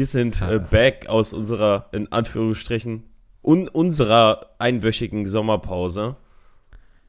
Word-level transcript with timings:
Wir 0.00 0.06
sind 0.06 0.40
äh, 0.40 0.58
back 0.58 1.10
aus 1.10 1.34
unserer, 1.34 1.90
in 1.92 2.10
Anführungsstrichen, 2.10 3.02
un 3.42 3.68
unserer 3.68 4.46
einwöchigen 4.58 5.28
Sommerpause, 5.28 6.16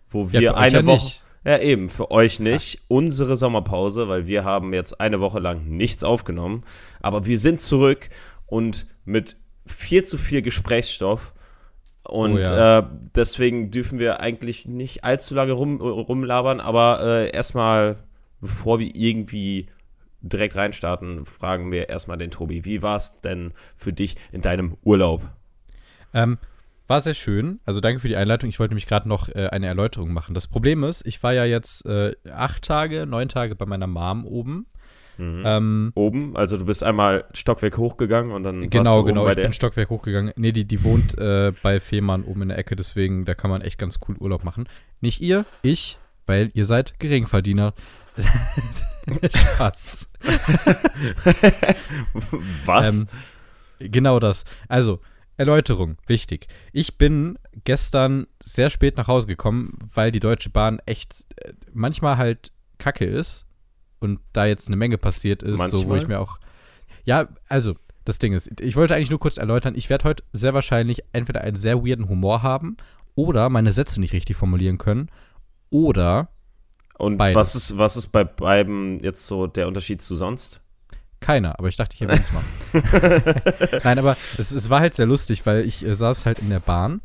wo 0.10 0.34
wir 0.34 0.41
Ja, 0.41 0.55
eine 0.55 0.80
ja 0.80 0.86
Woche. 0.86 0.96
nicht. 1.05 1.23
Ja, 1.46 1.58
eben, 1.59 1.88
für 1.88 2.12
euch 2.12 2.41
nicht. 2.41 2.82
Unsere 2.90 3.38
Sommerpause, 3.38 4.09
weil 4.09 4.27
wir 4.27 4.44
haben 4.44 4.73
jetzt 4.73 5.00
eine 5.00 5.22
Woche 5.22 5.40
lang 5.40 5.70
nichts 5.70 6.04
aufgenommen. 6.04 6.66
Aber 7.00 7.26
wir 7.26 7.40
sind 7.40 7.62
zurück 7.62 8.09
und 8.46 8.88
mit 9.05 9.38
viel 9.66 10.04
zu 10.04 10.18
viel 10.18 10.42
Gesprächsstoff. 10.42 11.34
Und 12.03 12.39
Oh 12.39 12.39
ja. 12.39 12.80
äh, 12.80 12.84
deswegen 13.16 13.72
dürfen 13.72 14.00
wir 14.00 14.20
eigentlich 14.20 14.67
nicht 14.67 15.05
allzu 15.05 15.34
lange 15.34 15.53
rum, 15.53 15.80
rumlabern. 15.80 16.59
Aber 16.59 17.00
äh, 17.02 17.31
erstmal, 17.31 18.03
bevor 18.42 18.80
wir 18.80 18.94
irgendwie 18.94 19.67
direkt 20.21 20.55
reinstarten, 20.55 21.25
fragen 21.25 21.71
wir 21.71 21.89
erstmal 21.89 22.17
den 22.17 22.31
Tobi. 22.31 22.66
Wie 22.66 22.81
war 22.81 22.98
es 22.98 23.21
denn 23.21 23.53
für 23.75 23.93
dich 23.93 24.16
in 24.31 24.41
deinem 24.41 24.77
Urlaub? 24.84 25.21
Ähm, 26.13 26.38
war 26.88 27.02
sehr 27.02 27.13
schön. 27.13 27.59
Also 27.66 27.80
danke 27.80 27.99
für 27.99 28.07
die 28.07 28.16
Einleitung. 28.16 28.49
Ich 28.49 28.59
wollte 28.59 28.73
nämlich 28.73 28.88
gerade 28.88 29.07
noch 29.07 29.30
äh, 29.30 29.47
eine 29.47 29.67
Erläuterung 29.67 30.11
machen. 30.11 30.34
Das 30.34 30.47
Problem 30.47 30.84
ist, 30.84 31.05
ich 31.05 31.23
war 31.23 31.34
ja 31.34 31.45
jetzt 31.45 31.85
äh, 31.85 32.16
acht 32.30 32.63
Tage, 32.63 33.05
neun 33.05 33.30
Tage 33.30 33.55
bei 33.55 33.66
meiner 33.66 33.88
Mom 33.88 34.25
oben. 34.25 34.66
Mhm. 35.17 35.44
Ähm, 35.45 35.91
Oben, 35.95 36.35
also 36.35 36.58
du 36.58 36.66
bist 36.66 36.83
einmal 36.83 37.25
Stockwerk 37.33 37.77
hochgegangen 37.77 38.31
und 38.31 38.44
dann 38.44 38.55
warst 38.55 38.66
du 38.66 38.69
genau, 38.69 38.99
oben 38.99 39.08
genau. 39.09 39.23
bei 39.23 39.31
Ich 39.31 39.35
der. 39.35 39.44
bin 39.44 39.53
Stockwerk 39.53 39.89
hochgegangen. 39.89 40.33
Nee, 40.35 40.52
die, 40.52 40.66
die 40.66 40.83
wohnt 40.83 41.17
äh, 41.17 41.53
bei 41.61 41.80
Fehmarn 41.80 42.23
oben 42.23 42.44
in 42.44 42.49
der 42.49 42.58
Ecke, 42.58 42.75
deswegen, 42.75 43.25
da 43.25 43.35
kann 43.35 43.52
man 43.52 43.61
echt 43.61 43.78
ganz 43.78 44.00
cool 44.08 44.16
Urlaub 44.17 44.44
machen. 44.44 44.67
Nicht 45.00 45.22
ihr, 45.22 45.45
ich, 45.61 46.00
weil 46.25 46.50
ihr 46.53 46.66
seid 46.66 47.00
Geringverdiener. 47.00 47.73
Spaß. 49.35 50.09
Was? 52.66 52.95
Ähm, 52.95 53.07
genau 53.80 54.19
das. 54.19 54.44
Also, 54.67 54.99
Erläuterung, 55.38 55.97
wichtig. 56.07 56.47
Ich 56.71 56.97
bin 56.97 57.39
gestern 57.63 58.27
sehr 58.44 58.69
spät 58.69 58.97
nach 58.97 59.07
Hause 59.07 59.27
gekommen, 59.27 59.79
weil 59.94 60.11
die 60.11 60.19
Deutsche 60.19 60.49
Bahn 60.49 60.79
echt 60.85 61.27
äh, 61.38 61.53
manchmal 61.73 62.17
halt 62.17 62.52
kacke 62.77 63.05
ist 63.05 63.45
und 63.99 64.19
da 64.33 64.45
jetzt 64.45 64.67
eine 64.67 64.75
Menge 64.75 64.97
passiert 64.97 65.44
ist, 65.44 65.57
so 65.57 65.61
wo 65.61 65.77
Manchmal? 65.77 66.02
ich 66.02 66.07
mir 66.07 66.19
auch. 66.19 66.39
Ja, 67.05 67.29
also, 67.47 67.75
das 68.05 68.19
Ding 68.19 68.33
ist, 68.33 68.59
ich 68.59 68.75
wollte 68.75 68.95
eigentlich 68.95 69.09
nur 69.09 69.19
kurz 69.19 69.38
erläutern, 69.38 69.75
ich 69.75 69.89
werde 69.89 70.05
heute 70.05 70.23
sehr 70.33 70.53
wahrscheinlich 70.53 71.03
entweder 71.13 71.41
einen 71.41 71.55
sehr 71.55 71.85
weirden 71.85 72.09
Humor 72.09 72.44
haben 72.44 72.77
oder 73.16 73.49
meine 73.49 73.73
Sätze 73.73 73.99
nicht 73.99 74.13
richtig 74.13 74.35
formulieren 74.35 74.77
können 74.77 75.09
oder 75.69 76.29
und 76.97 77.17
beides. 77.17 77.36
was 77.36 77.56
ist, 77.56 77.78
was 77.78 77.97
ist 77.97 78.08
bei 78.08 78.23
beiden 78.23 79.00
jetzt 79.03 79.28
so 79.28 79.47
der 79.47 79.67
Unterschied 79.67 80.02
zu 80.02 80.16
sonst? 80.16 80.61
Keiner, 81.20 81.59
aber 81.59 81.67
ich 81.67 81.75
dachte, 81.75 81.95
ich 81.95 82.02
erwähne 82.02 82.20
es 82.20 82.31
mal. 82.34 83.81
Nein, 83.84 84.00
aber 84.00 84.17
es, 84.38 84.52
es 84.52 84.70
war 84.72 84.80
halt 84.80 84.95
sehr 84.95 85.06
lustig, 85.06 85.45
weil 85.45 85.66
ich 85.66 85.86
äh, 85.86 85.94
saß 85.94 86.25
halt 86.25 86.39
in 86.39 86.50
der 86.50 86.59
Bahn, 86.59 87.02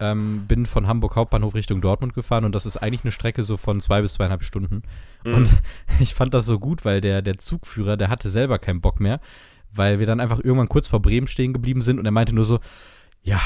ähm, 0.00 0.46
bin 0.48 0.64
von 0.64 0.86
Hamburg 0.86 1.14
Hauptbahnhof 1.14 1.54
Richtung 1.54 1.82
Dortmund 1.82 2.14
gefahren 2.14 2.46
und 2.46 2.54
das 2.54 2.64
ist 2.64 2.78
eigentlich 2.78 3.04
eine 3.04 3.12
Strecke 3.12 3.42
so 3.42 3.58
von 3.58 3.80
zwei 3.80 4.00
bis 4.00 4.14
zweieinhalb 4.14 4.44
Stunden. 4.44 4.82
Mhm. 5.24 5.34
Und 5.34 5.62
ich 6.00 6.14
fand 6.14 6.32
das 6.32 6.46
so 6.46 6.58
gut, 6.58 6.86
weil 6.86 7.02
der, 7.02 7.20
der 7.20 7.36
Zugführer, 7.36 7.98
der 7.98 8.08
hatte 8.08 8.30
selber 8.30 8.58
keinen 8.58 8.80
Bock 8.80 8.98
mehr, 8.98 9.20
weil 9.72 10.00
wir 10.00 10.06
dann 10.06 10.20
einfach 10.20 10.40
irgendwann 10.40 10.70
kurz 10.70 10.88
vor 10.88 11.02
Bremen 11.02 11.26
stehen 11.26 11.52
geblieben 11.52 11.82
sind 11.82 11.98
und 11.98 12.06
er 12.06 12.12
meinte 12.12 12.34
nur 12.34 12.44
so, 12.44 12.60
ja, 13.22 13.40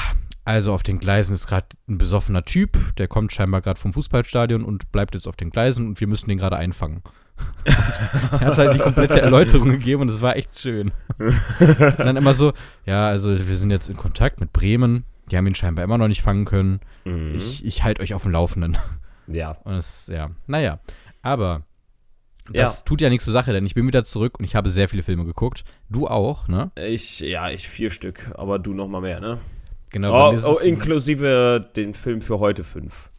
also 0.45 0.73
auf 0.73 0.83
den 0.83 0.99
Gleisen 0.99 1.33
ist 1.33 1.47
gerade 1.47 1.67
ein 1.89 1.97
besoffener 1.97 2.45
Typ, 2.45 2.77
der 2.97 3.07
kommt 3.07 3.33
scheinbar 3.33 3.61
gerade 3.61 3.79
vom 3.79 3.93
Fußballstadion 3.93 4.63
und 4.63 4.91
bleibt 4.91 5.15
jetzt 5.15 5.27
auf 5.27 5.35
den 5.35 5.49
Gleisen 5.49 5.87
und 5.87 5.99
wir 5.99 6.07
müssen 6.07 6.29
den 6.29 6.37
gerade 6.37 6.55
einfangen. 6.55 7.01
er 7.65 8.39
hat 8.39 8.57
halt 8.57 8.75
die 8.75 8.79
komplette 8.79 9.19
Erläuterung 9.19 9.69
gegeben 9.71 10.03
und 10.03 10.09
es 10.09 10.21
war 10.21 10.37
echt 10.37 10.57
schön. 10.57 10.91
und 11.17 11.99
dann 11.99 12.15
immer 12.15 12.33
so, 12.33 12.53
ja, 12.85 13.07
also 13.07 13.35
wir 13.47 13.57
sind 13.57 13.71
jetzt 13.71 13.89
in 13.89 13.97
Kontakt 13.97 14.39
mit 14.39 14.53
Bremen, 14.53 15.03
die 15.31 15.35
haben 15.35 15.47
ihn 15.47 15.55
scheinbar 15.55 15.83
immer 15.83 15.97
noch 15.97 16.07
nicht 16.07 16.21
fangen 16.21 16.45
können. 16.45 16.79
Mhm. 17.03 17.35
Ich, 17.35 17.65
ich 17.65 17.83
halte 17.83 18.01
euch 18.01 18.13
auf 18.13 18.21
dem 18.23 18.31
Laufenden. 18.31 18.77
ja. 19.27 19.57
Und 19.63 19.73
es, 19.73 20.07
ja, 20.07 20.29
naja. 20.45 20.79
Aber 21.23 21.63
das 22.53 22.83
tut 22.83 23.01
ja 23.01 23.09
nichts 23.09 23.25
zur 23.25 23.33
Sache, 23.33 23.51
denn 23.51 23.65
ich 23.65 23.73
bin 23.73 23.87
wieder 23.87 24.03
zurück 24.03 24.37
und 24.37 24.45
ich 24.45 24.55
habe 24.55 24.69
sehr 24.69 24.87
viele 24.87 25.01
Filme 25.01 25.25
geguckt. 25.25 25.63
Du 25.89 26.07
auch, 26.07 26.47
ne? 26.47 26.71
Ich, 26.75 27.19
ja, 27.19 27.49
ich 27.49 27.67
vier 27.67 27.89
Stück, 27.89 28.31
aber 28.35 28.59
du 28.59 28.75
noch 28.75 28.87
mal 28.87 29.01
mehr, 29.01 29.19
ne? 29.19 29.39
Genau. 29.95 30.33
Oh, 30.33 30.37
oh, 30.45 30.59
inklusive 30.59 31.69
den 31.77 31.93
Film 31.93 32.19
für 32.19 32.39
heute 32.39 32.65
fünf. 32.65 33.09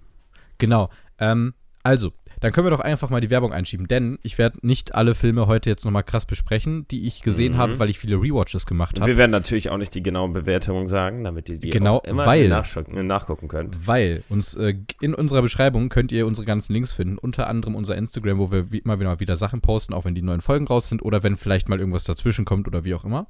Genau. 0.58 0.90
Ähm, 1.18 1.54
also, 1.82 2.12
dann 2.40 2.52
können 2.52 2.66
wir 2.66 2.70
doch 2.70 2.80
einfach 2.80 3.08
mal 3.08 3.22
die 3.22 3.30
Werbung 3.30 3.50
einschieben, 3.54 3.88
denn 3.88 4.18
ich 4.22 4.36
werde 4.36 4.58
nicht 4.60 4.94
alle 4.94 5.14
Filme 5.14 5.46
heute 5.46 5.70
jetzt 5.70 5.86
nochmal 5.86 6.02
krass 6.02 6.26
besprechen, 6.26 6.86
die 6.90 7.06
ich 7.06 7.22
gesehen 7.22 7.54
Mhm. 7.54 7.56
habe, 7.56 7.78
weil 7.78 7.88
ich 7.88 7.98
viele 7.98 8.16
Rewatches 8.16 8.66
gemacht 8.66 9.00
habe. 9.00 9.08
wir 9.10 9.16
werden 9.16 9.30
natürlich 9.30 9.70
auch 9.70 9.78
nicht 9.78 9.94
die 9.94 10.02
genauen 10.02 10.34
Bewertungen 10.34 10.86
sagen, 10.86 11.24
damit 11.24 11.48
ihr 11.48 11.56
die 11.56 11.70
Genau, 11.70 11.96
auch 11.96 12.04
immer 12.04 12.26
weil- 12.26 12.48
nachschauen- 12.48 13.02
nachgucken 13.06 13.48
könnt. 13.48 13.86
Weil 13.86 14.22
uns 14.28 14.52
äh, 14.52 14.74
in 15.00 15.14
unserer 15.14 15.40
Beschreibung 15.40 15.88
könnt 15.88 16.12
ihr 16.12 16.26
unsere 16.26 16.46
ganzen 16.46 16.74
Links 16.74 16.92
finden, 16.92 17.16
unter 17.16 17.46
anderem 17.46 17.74
unser 17.74 17.96
Instagram, 17.96 18.36
wo 18.38 18.50
wir 18.52 18.70
wie 18.70 18.78
immer 18.80 19.00
wieder, 19.00 19.18
wieder 19.18 19.36
Sachen 19.36 19.62
posten, 19.62 19.94
auch 19.94 20.04
wenn 20.04 20.14
die 20.14 20.20
neuen 20.20 20.42
Folgen 20.42 20.66
raus 20.66 20.90
sind 20.90 21.00
oder 21.00 21.22
wenn 21.22 21.36
vielleicht 21.36 21.70
mal 21.70 21.78
irgendwas 21.80 22.04
dazwischen 22.04 22.44
kommt 22.44 22.66
oder 22.68 22.84
wie 22.84 22.92
auch 22.94 23.06
immer. 23.06 23.28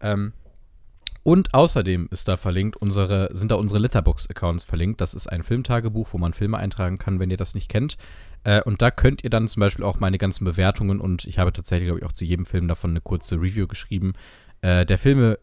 Ähm, 0.00 0.32
und 1.22 1.54
außerdem 1.54 2.08
ist 2.10 2.26
da 2.28 2.36
verlinkt 2.36 2.76
unsere, 2.76 3.30
sind 3.32 3.52
da 3.52 3.54
unsere 3.54 3.80
Letterbox-Accounts 3.80 4.64
verlinkt. 4.64 5.00
Das 5.00 5.14
ist 5.14 5.28
ein 5.28 5.42
Filmtagebuch, 5.42 6.08
wo 6.12 6.18
man 6.18 6.32
Filme 6.32 6.58
eintragen 6.58 6.98
kann, 6.98 7.20
wenn 7.20 7.30
ihr 7.30 7.36
das 7.36 7.54
nicht 7.54 7.68
kennt. 7.68 7.96
Äh, 8.44 8.62
und 8.62 8.82
da 8.82 8.90
könnt 8.90 9.22
ihr 9.22 9.30
dann 9.30 9.46
zum 9.46 9.60
Beispiel 9.60 9.84
auch 9.84 10.00
meine 10.00 10.18
ganzen 10.18 10.44
Bewertungen 10.44 11.00
und 11.00 11.24
ich 11.24 11.38
habe 11.38 11.52
tatsächlich, 11.52 11.86
glaube 11.86 12.00
ich, 12.00 12.06
auch 12.06 12.12
zu 12.12 12.24
jedem 12.24 12.46
Film 12.46 12.66
davon 12.66 12.90
eine 12.90 13.00
kurze 13.00 13.36
Review 13.36 13.68
geschrieben. 13.68 14.14
Äh, 14.62 14.84
der 14.84 14.98
Filme 14.98 15.38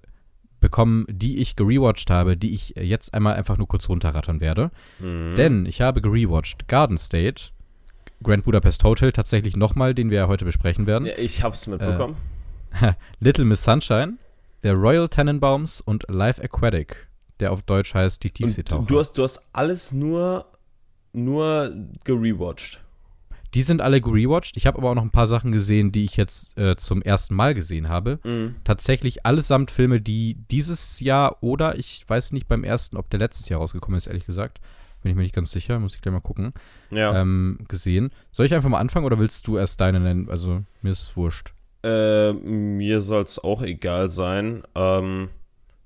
bekommen, 0.60 1.06
die 1.10 1.40
ich 1.40 1.56
gerewatcht 1.56 2.10
habe, 2.10 2.36
die 2.36 2.54
ich 2.54 2.76
äh, 2.76 2.84
jetzt 2.84 3.14
einmal 3.14 3.36
einfach 3.36 3.58
nur 3.58 3.68
kurz 3.68 3.88
runterrattern 3.88 4.42
werde. 4.42 4.72
Mhm. 5.00 5.36
Denn 5.36 5.66
ich 5.66 5.82
habe 5.82 6.02
gerewatcht 6.02 6.68
Garden 6.68 6.98
State, 6.98 7.52
Grand 8.22 8.44
Budapest 8.44 8.84
Hotel, 8.84 9.14
tatsächlich 9.14 9.56
nochmal, 9.56 9.94
den 9.94 10.10
wir 10.10 10.18
ja 10.18 10.28
heute 10.28 10.44
besprechen 10.44 10.88
werden. 10.88 11.06
Ja, 11.06 11.18
ich 11.18 11.44
hab's 11.44 11.68
mitbekommen. 11.68 12.18
Little 13.20 13.46
Miss 13.46 13.64
Sunshine, 13.64 14.18
der 14.64 14.74
Royal 14.74 15.08
Tenenbaums 15.10 15.82
und 15.82 16.06
Life 16.10 16.42
Aquatic, 16.44 17.08
der 17.40 17.52
auf 17.52 17.62
Deutsch 17.64 17.94
heißt 17.94 18.24
Die 18.24 18.28
Und 18.30 18.34
Tiefseetaucher. 18.36 18.86
du, 18.86 19.00
hast, 19.00 19.14
du 19.14 19.24
hast 19.24 19.42
alles 19.54 19.92
nur, 19.92 20.46
nur 21.14 21.74
gerewatcht. 22.04 22.82
Die 23.56 23.64
sind 23.64 23.82
alle 23.82 24.00
gerewatcht. 24.00 24.58
Ich 24.58 24.68
habe 24.68 24.78
aber 24.78 24.92
auch 24.92 24.96
noch 24.96 25.02
ein 25.04 25.10
paar 25.10 25.26
Sachen 25.26 25.52
gesehen, 25.52 25.92
die 25.92 26.04
ich 26.04 26.18
jetzt 26.18 26.56
äh, 26.58 26.76
zum 26.76 27.02
ersten 27.02 27.34
Mal 27.34 27.56
gesehen 27.56 27.90
habe. 27.90 28.20
Mhm. 28.24 28.56
Tatsächlich 28.64 29.26
allesamt 29.26 29.72
Filme, 29.72 30.02
die 30.02 30.36
dieses 30.52 31.00
Jahr 31.00 31.42
oder 31.42 31.78
ich 31.80 32.08
weiß 32.08 32.32
nicht 32.32 32.48
beim 32.48 32.64
ersten, 32.64 32.96
ob 32.96 33.10
der 33.10 33.20
letztes 33.20 33.50
Jahr 33.50 33.60
rausgekommen 33.60 33.98
ist, 33.98 34.06
ehrlich 34.06 34.26
gesagt. 34.28 34.60
Bin 35.02 35.12
ich 35.12 35.16
mir 35.16 35.24
nicht 35.24 35.34
ganz 35.34 35.52
sicher, 35.52 35.80
muss 35.80 35.96
ich 35.96 36.02
gleich 36.02 36.12
mal 36.14 36.20
gucken. 36.20 36.54
Ja. 36.92 37.20
Ähm, 37.22 37.60
gesehen. 37.70 38.12
Soll 38.32 38.46
ich 38.46 38.54
einfach 38.54 38.70
mal 38.70 38.80
anfangen 38.80 39.06
oder 39.06 39.18
willst 39.18 39.48
du 39.48 39.58
erst 39.58 39.80
deine 39.82 40.00
nennen? 40.00 40.30
Also, 40.30 40.64
mir 40.82 40.92
ist 40.92 41.16
wurscht. 41.16 41.54
Äh, 41.84 42.34
mir 42.34 43.02
soll's 43.02 43.40
auch 43.40 43.62
egal 43.62 44.10
sein. 44.10 44.64
Ähm, 44.76 45.30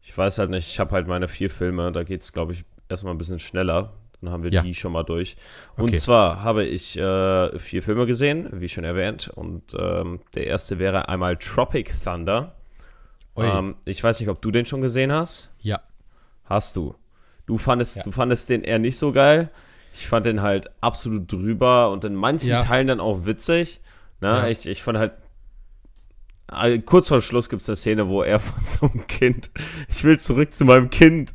ich 0.01 0.17
weiß 0.17 0.39
halt 0.39 0.49
nicht, 0.49 0.67
ich 0.67 0.79
habe 0.79 0.91
halt 0.91 1.07
meine 1.07 1.27
vier 1.27 1.49
Filme, 1.49 1.91
da 1.91 2.03
geht's, 2.03 2.33
glaube 2.33 2.53
ich, 2.53 2.65
erstmal 2.89 3.13
ein 3.13 3.17
bisschen 3.17 3.39
schneller. 3.39 3.93
Dann 4.21 4.31
haben 4.31 4.43
wir 4.43 4.51
Ja. 4.51 4.61
die 4.61 4.73
schon 4.73 4.93
mal 4.93 5.03
durch. 5.03 5.35
Und 5.75 5.89
Okay. 5.89 5.97
zwar 5.97 6.43
habe 6.43 6.63
ich 6.63 6.97
äh, 6.97 7.59
vier 7.59 7.83
Filme 7.83 8.05
gesehen, 8.05 8.47
wie 8.53 8.69
schon 8.69 8.85
erwähnt. 8.85 9.29
Und 9.35 9.75
ähm, 9.77 10.21
der 10.35 10.47
erste 10.47 10.79
wäre 10.79 11.09
einmal 11.09 11.35
Tropic 11.37 11.91
Thunder. 12.03 12.55
Ähm, 13.35 13.75
ich 13.85 14.03
weiß 14.03 14.19
nicht, 14.19 14.29
ob 14.29 14.41
du 14.41 14.51
den 14.51 14.65
schon 14.65 14.81
gesehen 14.81 15.11
hast. 15.11 15.51
ja. 15.61 15.81
Hast 16.45 16.75
du. 16.75 16.93
Du 17.45 17.57
fandest, 17.57 17.95
Ja. 17.97 18.03
du 18.03 18.11
fandest 18.11 18.49
den 18.49 18.63
eher 18.63 18.77
nicht 18.79 18.97
so 18.97 19.11
geil. 19.13 19.49
Ich 19.93 20.07
fand 20.07 20.25
den 20.25 20.41
halt 20.41 20.69
absolut 20.81 21.31
drüber 21.31 21.89
und 21.89 22.03
in 22.03 22.15
manchen 22.15 22.49
Ja. 22.49 22.57
Teilen 22.59 22.87
dann 22.87 22.99
auch 22.99 23.25
witzig. 23.25 23.79
Ne? 24.21 24.49
Ich, 24.51 24.65
ich 24.67 24.83
fand 24.83 24.97
halt. 24.97 25.13
Äh, 26.51 26.79
Kurz 26.79 27.07
vor 27.07 27.21
Schluss 27.21 27.49
gibt 27.49 27.61
es 27.61 27.69
eine 27.69 27.75
Szene, 27.75 28.07
wo 28.07 28.21
er 28.21 28.39
von 28.39 28.63
so 28.63 28.89
einem 28.91 29.07
Kind, 29.07 29.51
ich 29.89 30.03
will 30.03 30.19
zurück 30.19 30.53
zu 30.53 30.65
meinem 30.65 30.89
Kind. 30.89 31.33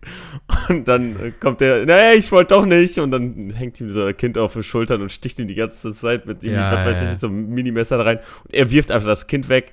Und 0.69 0.87
dann 0.89 1.17
äh, 1.21 1.33
kommt 1.33 1.63
er, 1.63 1.85
nee, 1.87 2.15
ich 2.15 2.31
wollte 2.33 2.55
doch 2.55 2.67
nicht. 2.67 2.99
Und 2.99 3.11
dann 3.11 3.51
hängt 3.51 3.81
ihm 3.81 3.91
so 3.91 4.05
ein 4.05 4.17
Kind 4.17 4.39
auf 4.39 4.53
den 4.53 4.63
Schultern 4.63 5.03
und 5.03 5.11
sticht 5.11 5.39
ihm 5.39 5.49
die 5.49 5.55
ganze 5.55 5.93
Zeit 5.95 6.27
mit 6.27 6.45
irgendwie, 6.45 6.61
Ja, 6.61 6.73
was 6.73 6.87
weiß 6.87 7.01
ja, 7.03 7.13
ich, 7.13 7.19
so 7.19 7.29
einem 7.29 7.49
Minimesser 7.49 8.05
rein. 8.05 8.19
Und 8.45 8.55
er 8.55 8.71
wirft 8.71 8.91
einfach 8.91 9.09
das 9.09 9.27
Kind 9.27 9.49
weg. 9.49 9.73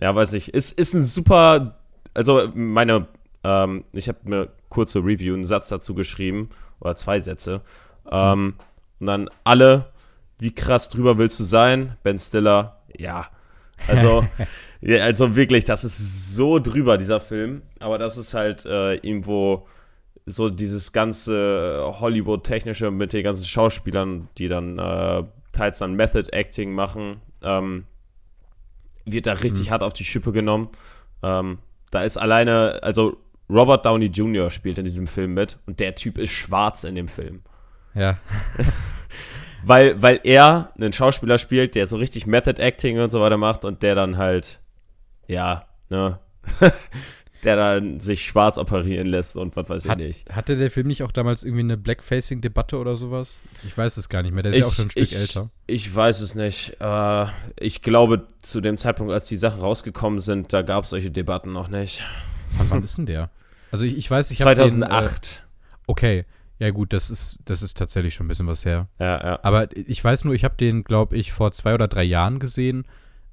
Ja, 0.00 0.14
weiß 0.14 0.32
nicht. 0.32 0.48
Ist, 0.48 0.78
ist 0.78 0.94
ein 0.94 1.02
super, 1.02 1.76
also 2.14 2.48
meine, 2.54 3.06
ähm, 3.42 3.84
ich 3.92 4.08
habe 4.08 4.18
mir 4.24 4.48
kurze 4.68 4.98
Review, 4.98 5.34
einen 5.34 5.46
Satz 5.46 5.68
dazu 5.68 5.94
geschrieben, 5.94 6.50
oder 6.80 6.96
zwei 6.96 7.20
Sätze. 7.20 7.62
Ähm, 8.10 8.54
und 9.00 9.06
dann 9.06 9.30
alle, 9.44 9.92
wie 10.38 10.54
krass 10.54 10.88
drüber 10.88 11.18
willst 11.18 11.38
du 11.40 11.44
sein? 11.44 11.96
Ben 12.02 12.18
Stiller, 12.18 12.82
ja. 12.96 13.28
Also, 13.86 14.26
ja, 14.80 15.04
also 15.04 15.36
wirklich, 15.36 15.64
das 15.64 15.84
ist 15.84 16.34
so 16.34 16.58
drüber, 16.58 16.98
dieser 16.98 17.20
Film. 17.20 17.62
Aber 17.80 17.98
das 17.98 18.16
ist 18.16 18.34
halt 18.34 18.64
äh, 18.66 18.94
irgendwo 18.94 19.66
so 20.26 20.48
dieses 20.48 20.92
ganze 20.92 21.82
Hollywood-technische 22.00 22.90
mit 22.90 23.12
den 23.12 23.24
ganzen 23.24 23.44
Schauspielern, 23.44 24.28
die 24.38 24.48
dann 24.48 24.78
äh, 24.78 25.24
teils 25.52 25.78
dann 25.78 25.94
Method 25.94 26.30
Acting 26.32 26.72
machen, 26.72 27.20
ähm, 27.42 27.84
wird 29.04 29.26
da 29.26 29.34
richtig 29.34 29.66
Mhm. 29.68 29.70
hart 29.70 29.82
auf 29.82 29.92
die 29.92 30.04
Schippe 30.04 30.32
genommen. 30.32 30.70
Ähm, 31.22 31.58
da 31.90 32.02
ist 32.02 32.16
alleine, 32.16 32.80
also 32.82 33.18
Robert 33.50 33.84
Downey 33.84 34.06
Jr. 34.06 34.50
spielt 34.50 34.78
in 34.78 34.84
diesem 34.84 35.06
Film 35.06 35.34
mit 35.34 35.58
und 35.66 35.78
der 35.78 35.94
Typ 35.94 36.16
ist 36.16 36.30
schwarz 36.30 36.84
in 36.84 36.94
dem 36.94 37.08
Film. 37.08 37.42
Ja. 37.94 38.18
weil, 39.64 40.00
weil 40.02 40.20
er 40.24 40.72
einen 40.76 40.92
Schauspieler 40.92 41.38
spielt, 41.38 41.74
der 41.74 41.86
so 41.86 41.96
richtig 41.96 42.26
Method 42.26 42.60
Acting 42.60 43.00
und 43.00 43.10
so 43.10 43.20
weiter 43.20 43.36
macht 43.36 43.64
und 43.64 43.82
der 43.82 43.94
dann 43.94 44.16
halt, 44.16 44.60
ja, 45.26 45.66
ne, 45.88 46.18
der 47.44 47.56
dann 47.56 48.00
sich 48.00 48.24
schwarz 48.24 48.58
operieren 48.58 49.06
lässt 49.06 49.36
und 49.36 49.56
was 49.56 49.68
weiß 49.68 49.88
Hat, 49.88 50.00
ich 50.00 50.06
nicht. 50.06 50.30
Hatte 50.30 50.56
der 50.56 50.70
Film 50.70 50.86
nicht 50.86 51.02
auch 51.02 51.12
damals 51.12 51.42
irgendwie 51.42 51.62
eine 51.62 51.76
Blackfacing-Debatte 51.76 52.78
oder 52.78 52.96
sowas? 52.96 53.38
Ich 53.66 53.76
weiß 53.76 53.96
es 53.96 54.08
gar 54.08 54.22
nicht 54.22 54.32
mehr. 54.32 54.42
Der 54.42 54.52
ist 54.52 54.58
ja 54.58 54.66
auch 54.66 54.72
schon 54.72 54.86
ein 54.86 54.90
Stück 54.90 55.02
ich, 55.02 55.16
älter. 55.16 55.50
Ich 55.66 55.94
weiß 55.94 56.20
es 56.20 56.34
nicht. 56.34 56.76
Äh, 56.80 57.26
ich 57.58 57.82
glaube, 57.82 58.26
zu 58.40 58.60
dem 58.60 58.78
Zeitpunkt, 58.78 59.12
als 59.12 59.26
die 59.28 59.36
Sachen 59.36 59.60
rausgekommen 59.60 60.20
sind, 60.20 60.52
da 60.52 60.62
gab 60.62 60.84
es 60.84 60.90
solche 60.90 61.10
Debatten 61.10 61.52
noch 61.52 61.68
nicht. 61.68 62.02
Wann 62.68 62.82
ist 62.82 62.98
denn 62.98 63.06
der? 63.06 63.30
Also 63.70 63.84
ich, 63.84 63.96
ich 63.96 64.10
weiß, 64.10 64.30
ich 64.30 64.40
habe 64.40 64.54
2008. 64.54 65.26
Den, 65.26 65.38
äh, 65.38 65.80
okay, 65.86 66.24
ja 66.58 66.70
gut, 66.70 66.92
das 66.92 67.10
ist, 67.10 67.40
das 67.44 67.62
ist 67.62 67.76
tatsächlich 67.76 68.14
schon 68.14 68.26
ein 68.26 68.28
bisschen 68.28 68.46
was 68.46 68.64
her. 68.64 68.88
Ja, 68.98 69.22
ja. 69.24 69.38
Aber 69.42 69.76
ich 69.76 70.02
weiß 70.02 70.24
nur, 70.24 70.34
ich 70.34 70.44
habe 70.44 70.56
den, 70.56 70.84
glaube 70.84 71.16
ich, 71.16 71.32
vor 71.32 71.52
zwei 71.52 71.74
oder 71.74 71.88
drei 71.88 72.04
Jahren 72.04 72.38
gesehen 72.38 72.86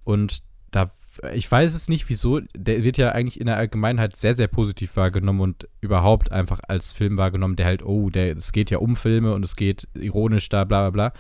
und 0.04 0.40
da, 0.72 0.90
ich 1.34 1.52
weiß 1.52 1.76
es 1.76 1.90
nicht, 1.90 2.10
wieso, 2.10 2.40
der 2.56 2.84
wird 2.84 2.98
ja 2.98 3.12
eigentlich 3.12 3.40
in 3.40 3.46
der 3.48 3.58
Allgemeinheit 3.58 4.16
sehr, 4.16 4.34
sehr 4.34 4.48
positiv 4.48 4.96
wahrgenommen 4.96 5.42
und 5.42 5.68
überhaupt 5.82 6.32
einfach 6.32 6.62
als 6.68 6.94
Film 6.94 7.18
wahrgenommen, 7.18 7.56
der 7.58 7.66
halt, 7.66 7.84
oh, 7.84 8.10
der, 8.10 8.36
es 8.36 8.52
geht 8.54 8.72
ja 8.72 8.78
um 8.80 8.96
Filme 8.96 9.34
und 9.34 9.44
es 9.46 9.56
geht 9.56 9.88
ironisch 9.94 10.48
da, 10.50 10.64
bla 10.64 10.90
bla 10.90 11.10
bla. 11.10 11.14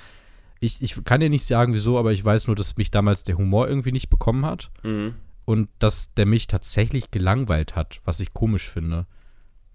Ich, 0.61 0.81
ich 0.81 1.03
kann 1.03 1.19
dir 1.19 1.29
nicht 1.29 1.45
sagen, 1.45 1.73
wieso, 1.73 1.97
aber 1.99 2.13
ich 2.13 2.23
weiß 2.23 2.47
nur, 2.47 2.55
dass 2.55 2.77
mich 2.77 2.91
damals 2.91 3.23
der 3.23 3.37
Humor 3.37 3.67
irgendwie 3.67 3.91
nicht 3.91 4.09
bekommen 4.09 4.45
hat 4.45 4.71
Mhm. 4.83 5.15
und 5.45 5.69
dass 5.79 6.13
der 6.13 6.25
mich 6.25 6.47
tatsächlich 6.47 7.11
gelangweilt 7.11 7.75
hat, 7.75 7.99
was 8.05 8.19
ich 8.19 8.33
komisch 8.33 8.69
finde. 8.69 9.05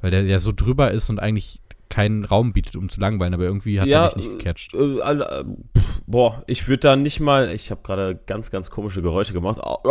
Weil 0.00 0.10
der 0.10 0.22
ja 0.24 0.38
so 0.38 0.52
drüber 0.52 0.90
ist 0.92 1.10
und 1.10 1.18
eigentlich 1.18 1.60
keinen 1.88 2.24
Raum 2.24 2.52
bietet, 2.52 2.76
um 2.76 2.88
zu 2.88 3.00
langweilen, 3.00 3.34
aber 3.34 3.44
irgendwie 3.44 3.80
hat 3.80 3.86
Ja, 3.86 4.06
er 4.08 4.16
mich 4.16 4.26
nicht 4.26 4.38
gecatcht. 4.38 4.74
Äh, 4.74 4.98
äh, 4.98 5.44
pff, 5.76 6.02
boah, 6.06 6.42
ich 6.46 6.66
würde 6.68 6.80
da 6.80 6.96
nicht 6.96 7.20
mal. 7.20 7.50
Ich 7.52 7.70
habe 7.70 7.82
gerade 7.82 8.18
ganz, 8.26 8.50
ganz 8.50 8.70
komische 8.70 9.02
Geräusche 9.02 9.32
gemacht. 9.32 9.58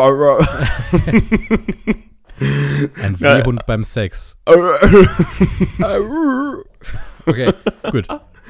Ein 2.40 3.16
Ja. 3.18 3.36
Seehund 3.38 3.66
beim 3.66 3.84
Sex. 3.84 4.38
Okay, 7.28 7.52
gut. 7.92 8.08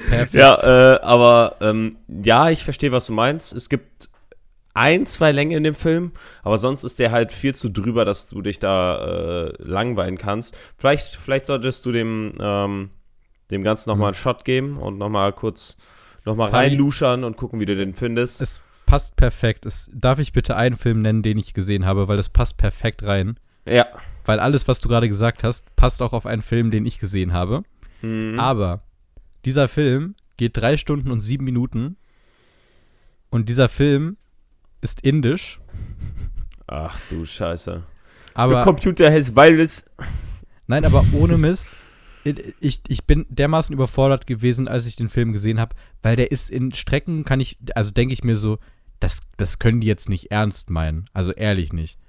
Perfekt. 0.10 0.34
ja, 0.34 0.96
äh, 0.96 1.00
aber 1.02 1.56
ähm, 1.62 1.96
ja, 2.10 2.50
ich 2.50 2.66
verstehe, 2.66 2.92
was 2.92 3.06
du 3.06 3.14
meinst. 3.14 3.54
Es 3.54 3.70
gibt 3.70 4.10
ein, 4.74 5.06
zwei 5.06 5.32
Längen 5.32 5.54
in 5.56 5.64
dem 5.64 5.76
Film, 5.76 6.12
aber 6.44 6.58
sonst 6.58 6.84
ist 6.84 7.00
der 7.00 7.12
halt 7.14 7.32
viel 7.32 7.56
zu 7.56 7.70
drüber, 7.70 8.04
dass 8.04 8.28
du 8.28 8.42
dich 8.42 8.60
da 8.60 9.46
äh, 9.48 9.54
langweilen 9.60 10.18
kannst. 10.18 10.58
Vielleicht, 10.78 11.16
vielleicht 11.16 11.46
solltest 11.46 11.86
du 11.86 11.94
dem, 11.94 12.34
ähm, 12.42 12.90
dem 13.52 13.64
Ganzen 13.64 13.90
nochmal 13.90 14.08
einen 14.08 14.16
Shot 14.16 14.46
geben 14.46 14.78
und 14.78 14.98
nochmal 14.98 15.34
kurz 15.34 15.78
nochmal 16.26 16.50
reinluschern 16.50 17.24
und 17.24 17.38
gucken, 17.38 17.60
wie 17.60 17.66
du 17.66 17.76
den 17.76 17.94
findest. 17.94 18.42
Es 18.42 18.62
passt 18.86 19.16
perfekt. 19.16 19.66
Es, 19.66 19.90
darf 19.94 20.20
ich 20.20 20.34
bitte 20.34 20.56
einen 20.56 20.76
Film 20.76 21.02
nennen, 21.02 21.22
den 21.24 21.38
ich 21.38 21.54
gesehen 21.54 21.86
habe, 21.86 22.08
weil 22.08 22.18
das 22.18 22.30
passt 22.30 22.58
perfekt 22.58 23.04
rein. 23.04 23.38
ja. 23.66 23.86
Weil 24.28 24.40
alles, 24.40 24.68
was 24.68 24.82
du 24.82 24.90
gerade 24.90 25.08
gesagt 25.08 25.44
hast, 25.44 25.76
passt 25.76 26.02
auch 26.02 26.12
auf 26.12 26.26
einen 26.26 26.42
Film, 26.42 26.72
den 26.72 26.88
ich 26.88 26.98
gesehen 26.98 27.32
habe. 27.32 27.62
Mhm. 28.02 28.40
Aber 28.40 28.82
dieser 29.46 29.68
Film 29.68 30.16
geht 30.38 30.58
drei 30.58 30.78
Stunden 30.78 31.12
und 31.12 31.20
sieben 31.20 31.46
Minuten. 31.46 31.96
Und 33.30 33.48
dieser 33.48 33.70
Film 33.70 34.18
ist 34.82 35.02
indisch. 35.02 35.60
Ach 36.66 37.00
du 37.10 37.24
Scheiße. 37.24 37.84
Aber 38.34 38.54
Der 38.56 38.64
Computer 38.64 39.12
has 39.12 39.36
virus. 39.36 39.86
Nein, 40.66 40.84
aber 40.86 41.06
ohne 41.14 41.38
Mist. 41.38 41.70
Ich, 42.60 42.82
ich 42.88 43.06
bin 43.06 43.26
dermaßen 43.30 43.74
überfordert 43.74 44.26
gewesen, 44.26 44.68
als 44.68 44.88
ich 44.88 44.96
den 44.96 45.10
Film 45.10 45.32
gesehen 45.32 45.60
habe, 45.60 45.76
weil 46.02 46.16
der 46.16 46.32
ist 46.32 46.50
in 46.50 46.74
Strecken, 46.74 47.24
kann 47.24 47.40
ich, 47.40 47.58
also 47.76 47.92
denke 47.92 48.14
ich 48.14 48.24
mir 48.24 48.36
so, 48.36 48.58
das, 49.00 49.22
das 49.38 49.60
können 49.60 49.80
die 49.82 49.88
jetzt 49.88 50.10
nicht 50.10 50.32
ernst 50.32 50.70
meinen. 50.70 51.06
Also 51.14 51.32
ehrlich 51.32 51.72
nicht. 51.72 52.00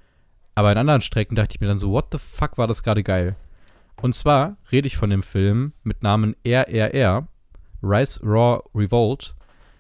Aber 0.54 0.72
in 0.72 0.78
anderen 0.78 1.02
Strecken 1.02 1.34
dachte 1.34 1.54
ich 1.54 1.60
mir 1.60 1.66
dann 1.66 1.78
so, 1.78 1.90
what 1.90 2.06
the 2.12 2.18
fuck 2.18 2.56
war 2.56 2.66
das 2.66 2.82
gerade 2.82 3.02
geil? 3.02 3.36
Und 4.00 4.14
zwar 4.14 4.56
rede 4.72 4.86
ich 4.86 4.96
von 4.96 5.10
dem 5.10 5.22
Film 5.22 5.72
mit 5.82 6.02
Namen 6.02 6.34
RRR, 6.46 7.28
Rise 7.82 8.20
Raw 8.22 8.62
Revolt. 8.74 9.34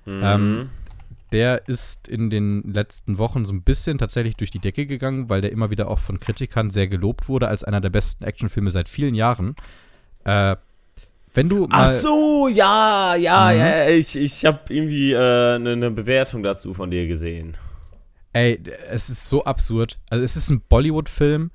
Mhm. 0.04 0.20
Ähm, 0.22 0.70
Der 1.32 1.66
ist 1.66 2.08
in 2.08 2.30
den 2.30 2.62
letzten 2.72 3.18
Wochen 3.18 3.44
so 3.44 3.52
ein 3.52 3.62
bisschen 3.62 3.98
tatsächlich 3.98 4.36
durch 4.36 4.50
die 4.50 4.60
Decke 4.60 4.86
gegangen, 4.86 5.28
weil 5.28 5.40
der 5.40 5.52
immer 5.52 5.70
wieder 5.70 5.88
auch 5.88 5.98
von 5.98 6.20
Kritikern 6.20 6.70
sehr 6.70 6.88
gelobt 6.88 7.28
wurde 7.28 7.48
als 7.48 7.64
einer 7.64 7.80
der 7.80 7.90
besten 7.90 8.24
Actionfilme 8.24 8.70
seit 8.70 8.88
vielen 8.88 9.14
Jahren. 9.14 9.56
Äh, 10.26 10.56
wenn 11.34 11.48
du 11.48 11.66
Ach 11.70 11.90
so, 11.92 12.48
ja, 12.48 13.14
ja, 13.14 13.50
Mhm. 13.52 13.58
ja. 13.58 13.88
Ich, 13.88 14.16
ich 14.16 14.44
habe 14.44 14.60
irgendwie 14.68 15.14
eine 15.16 15.72
äh, 15.72 15.76
ne 15.76 15.90
Bewertung 15.90 16.42
dazu 16.42 16.72
von 16.74 16.90
dir 16.90 17.06
gesehen. 17.06 17.56
Ey, 18.32 18.60
es 18.90 19.08
ist 19.10 19.28
so 19.28 19.44
absurd. 19.44 19.98
Also 20.10 20.24
es 20.24 20.36
ist 20.36 20.50
ein 20.50 20.60
Bollywood-Film, 20.68 21.50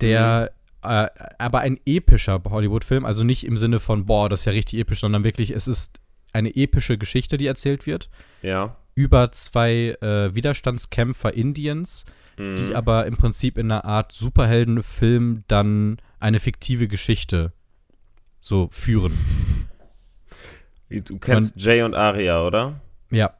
der 0.00 0.52
äh, 0.82 1.08
aber 1.38 1.60
ein 1.60 1.78
epischer 1.86 2.42
Hollywood-Film, 2.48 3.04
also 3.04 3.24
nicht 3.24 3.44
im 3.46 3.56
Sinne 3.56 3.78
von, 3.80 4.06
boah, 4.06 4.28
das 4.28 4.40
ist 4.40 4.46
ja 4.46 4.52
richtig 4.52 4.78
episch, 4.80 5.00
sondern 5.00 5.24
wirklich, 5.24 5.50
es 5.50 5.66
ist 5.66 6.00
eine 6.32 6.54
epische 6.54 6.98
Geschichte, 6.98 7.36
die 7.38 7.46
erzählt 7.46 7.86
wird, 7.86 8.10
Ja. 8.42 8.76
über 8.94 9.32
zwei 9.32 9.96
äh, 10.02 10.34
Widerstandskämpfer 10.34 11.32
Indiens, 11.34 12.04
Mhm. 12.36 12.56
die 12.56 12.74
aber 12.74 13.06
im 13.06 13.16
Prinzip 13.16 13.56
in 13.58 13.70
einer 13.70 13.84
Art 13.84 14.10
Superheldenfilm 14.12 15.44
dann 15.48 15.98
eine 16.20 16.40
fiktive 16.40 16.88
Geschichte 16.88 17.52
so 18.44 18.68
führen. 18.70 19.12
Du 20.90 21.18
kennst 21.18 21.60
Jay 21.60 21.82
und 21.82 21.94
Aria, 21.94 22.46
oder? 22.46 22.80
Ja, 23.10 23.32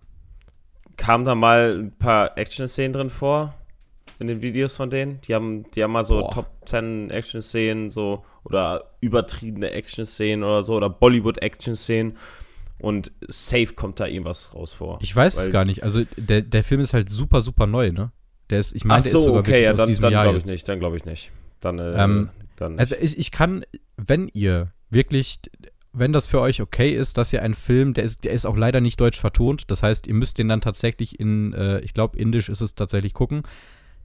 Kam 0.97 1.25
da 1.25 1.35
mal 1.35 1.77
ein 1.79 1.93
paar 1.99 2.39
Action-Szenen 2.39 2.93
drin 2.93 3.11
vor? 3.11 3.55
In 4.21 4.29
den 4.29 4.41
Videos 4.41 4.77
von 4.77 4.91
denen? 4.91 5.21
Die 5.23 5.35
haben, 5.35 5.69
die 5.73 5.83
haben 5.83 5.93
mal 5.93 6.05
so 6.05 6.21
Boah. 6.21 6.31
Top 6.31 6.47
10 6.67 7.11
Action-Szenen, 7.11 7.91
so, 7.91 8.25
oder 8.45 8.93
übertriebene 9.01 9.73
Action-Szenen 9.73 10.43
oder 10.45 10.63
so, 10.63 10.75
oder 10.75 10.89
Bollywood-Action-Szenen. 10.89 12.17
Und 12.79 13.13
safe 13.29 13.75
kommt 13.75 14.01
da 14.01 14.07
irgendwas 14.07 14.55
raus 14.55 14.73
vor. 14.73 14.99
ich 15.03 15.15
weiß 15.15 15.37
es 15.37 15.51
gar 15.51 15.65
nicht. 15.65 15.83
Also 15.83 16.03
der, 16.17 16.43
der 16.43 16.65
Film 16.65 16.81
ist 16.81 16.95
halt 16.95 17.09
super, 17.11 17.41
super 17.41 17.67
neu, 17.67 17.93
ne? 17.93 18.13
Der 18.51 18.59
ist, 18.61 18.75
ich 18.75 18.85
meine, 18.85 19.01
Ach 19.01 19.03
der 19.03 19.13
ist 19.13 19.19
so, 19.19 19.25
sogar 19.25 19.41
okay, 19.41 19.65
ja, 19.65 19.73
aus 19.73 19.79
dann, 19.79 19.87
diesem 19.89 20.03
dann 20.03 20.13
glaube 20.13 20.29
ich 20.29 20.35
jetzt. 20.45 20.51
nicht, 20.53 20.69
dann 20.69 20.79
glaube 20.79 20.97
ich 20.97 21.05
nicht. 21.05 21.31
Dann, 21.61 21.79
äh, 21.79 22.05
Ähm, 22.05 22.31
dann 22.57 22.73
nicht. 22.73 22.81
Also 22.81 22.97
ich, 23.01 23.19
ich 23.19 23.31
kann, 23.33 23.65
wenn 23.97 24.29
ihr 24.33 24.73
wirklich, 24.95 25.39
wenn 25.93 26.13
das 26.13 26.27
für 26.27 26.41
euch 26.41 26.61
okay 26.61 26.93
ist, 26.95 27.19
dass 27.19 27.33
ihr 27.33 27.43
einen 27.43 27.55
Film, 27.55 27.95
der 27.95 28.05
ist, 28.05 28.25
der 28.25 28.33
ist 28.33 28.47
auch 28.47 28.57
leider 28.57 28.81
nicht 28.81 29.01
deutsch 29.01 29.21
vertont, 29.21 29.65
das 29.69 29.83
heißt, 29.83 30.07
ihr 30.07 30.15
müsst 30.15 30.39
den 30.39 30.49
dann 30.49 30.61
tatsächlich 30.61 31.21
in, 31.21 31.53
äh, 31.53 31.81
ich 31.81 31.95
glaube, 31.95 32.19
indisch 32.19 32.49
ist 32.49 32.61
es 32.61 32.75
tatsächlich 32.75 33.15
gucken. 33.15 33.43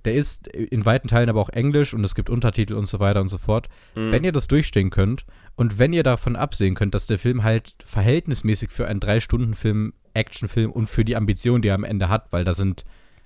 Der 0.06 0.14
ist 0.14 0.48
in 0.48 0.86
weiten 0.86 1.10
Teilen 1.10 1.30
aber 1.30 1.42
auch 1.42 1.50
englisch 1.50 1.94
und 1.94 2.06
es 2.06 2.16
gibt 2.16 2.30
Untertitel 2.30 2.76
und 2.76 2.86
so 2.86 3.02
weiter 3.02 3.20
und 3.20 3.28
so 3.28 3.38
fort. 3.38 3.68
Mhm. 3.96 4.12
Wenn 4.14 4.24
ihr 4.24 4.32
das 4.32 4.48
durchstehen 4.48 4.92
könnt 4.92 5.26
und 5.56 5.78
wenn 5.78 5.92
ihr 5.92 6.04
davon 6.04 6.38
absehen 6.38 6.74
könnt, 6.76 6.94
dass 6.94 7.06
der 7.06 7.20
Film 7.20 7.44
halt 7.44 7.76
verhältnismäßig 7.84 8.70
für 8.70 8.88
einen 8.88 9.02
Drei-Stunden-Film, 9.02 9.94
Actionfilm 10.14 10.72
und 10.72 10.90
für 10.90 11.04
die 11.04 11.18
Ambition, 11.18 11.62
die 11.62 11.68
er 11.68 11.76
am 11.76 11.84
Ende 11.84 12.08
hat, 12.08 12.32
weil 12.32 12.46
da 12.46 12.54
sind 12.54 12.86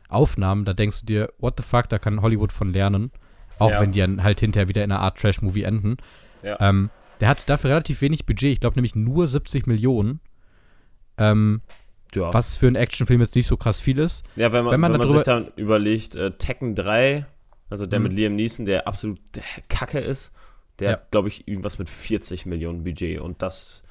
Aufnahmen, 0.10 0.66
da 0.66 0.74
denkst 0.74 1.02
du 1.02 1.06
dir, 1.06 1.34
what 1.38 1.54
the 1.58 1.64
fuck, 1.64 1.90
da 1.90 2.00
kann 2.00 2.22
Hollywood 2.24 2.52
von 2.52 2.72
lernen. 2.72 3.12
Auch 3.60 3.70
Ja. 3.72 3.80
wenn 3.80 3.92
die 3.92 4.00
dann 4.00 4.24
halt 4.24 4.40
hinterher 4.40 4.68
wieder 4.68 4.84
in 4.84 4.92
einer 4.92 5.02
Art 5.02 5.20
Trash-Movie 5.20 5.64
enden. 5.64 5.98
Ja. 6.42 6.58
Ähm, 6.60 6.90
der 7.20 7.30
hat 7.30 7.48
dafür 7.50 7.70
relativ 7.72 8.02
wenig 8.02 8.26
Budget, 8.26 8.52
ich 8.54 8.60
glaube 8.60 8.76
nämlich 8.76 8.96
nur 8.96 9.28
70 9.28 9.68
Millionen. 9.68 10.20
Ähm, 11.18 11.62
ja. 12.16 12.34
was 12.34 12.58
für 12.58 12.68
einen 12.68 12.76
Actionfilm 12.76 13.22
jetzt 13.22 13.36
nicht 13.36 13.48
so 13.48 13.58
krass 13.58 13.80
viel 13.80 13.98
ist. 14.00 14.24
Ja, 14.36 14.52
wenn 14.52 14.64
man, 14.64 14.74
Wenn 14.74 14.80
man 14.80 14.92
wenn 14.94 15.00
man 15.00 15.08
darüber- 15.08 15.20
sich 15.20 15.26
dann 15.26 15.48
überlegt, 15.56 16.16
äh, 16.16 16.32
Tekken 16.32 16.76
3, 16.76 17.26
also 17.70 17.86
der 17.88 18.00
Mhm. 18.00 18.04
mit 18.04 18.14
Liam 18.14 18.36
Neeson, 18.36 18.66
der 18.66 18.88
absolut 18.88 19.20
kacke 19.70 20.00
ist, 20.00 20.32
der 20.80 20.88
Ja. 20.90 20.94
hat, 20.98 21.12
glaube 21.12 21.28
ich, 21.30 21.48
irgendwas 21.48 21.80
mit 21.80 21.90
40 21.90 22.46
Millionen 22.46 22.84
Budget 22.84 23.20
und 23.20 23.42
das 23.42 23.84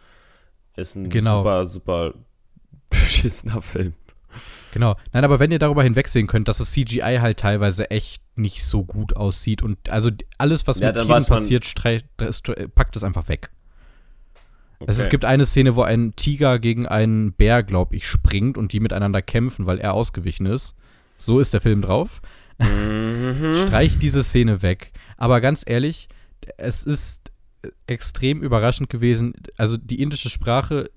ist 0.76 0.94
ein 0.96 1.10
Genau. 1.10 1.38
super, 1.38 1.66
super 1.66 2.14
beschissener 2.90 3.60
Film. 3.62 3.94
Genau. 4.72 4.96
Nein, 5.12 5.24
aber 5.24 5.38
wenn 5.40 5.50
ihr 5.50 5.58
darüber 5.58 5.82
hinwegsehen 5.82 6.26
könnt, 6.26 6.48
dass 6.48 6.58
das 6.58 6.72
CGI 6.72 7.18
halt 7.20 7.38
teilweise 7.38 7.90
echt 7.90 8.22
nicht 8.36 8.64
so 8.64 8.84
gut 8.84 9.16
aussieht 9.16 9.62
und 9.62 9.90
also 9.90 10.10
alles, 10.38 10.66
was 10.66 10.78
Ja, 10.78 10.88
mit 10.88 10.96
Tieren 10.96 11.24
passiert, 11.24 11.74
packt 12.74 12.96
es 12.96 13.04
einfach 13.04 13.28
weg. 13.28 13.50
Es, 14.80 14.96
es 14.96 15.02
Okay. 15.02 15.10
gibt 15.10 15.24
eine 15.24 15.44
Szene, 15.44 15.76
wo 15.76 15.82
ein 15.82 16.16
Tiger 16.16 16.58
gegen 16.58 16.86
einen 16.86 17.32
Bär, 17.32 17.62
glaube 17.62 17.94
ich, 17.96 18.06
springt 18.06 18.56
und 18.58 18.72
die 18.72 18.80
miteinander 18.80 19.22
kämpfen, 19.22 19.66
weil 19.66 19.78
er 19.78 19.94
ausgewichen 19.94 20.46
ist. 20.46 20.74
So 21.18 21.38
ist 21.38 21.52
der 21.52 21.60
Film 21.60 21.82
drauf. 21.82 22.20
Mhm. 22.58 23.54
Streich 23.66 23.98
diese 23.98 24.22
Szene 24.24 24.62
weg. 24.62 24.92
Aber 25.16 25.40
ganz 25.40 25.62
ehrlich, 25.66 26.08
es 26.56 26.82
ist 26.82 27.30
extrem 27.86 28.42
überraschend 28.42 28.90
gewesen. 28.90 29.34
Also 29.56 29.76
die 29.76 30.02
indische 30.02 30.30
Sprache 30.30 30.90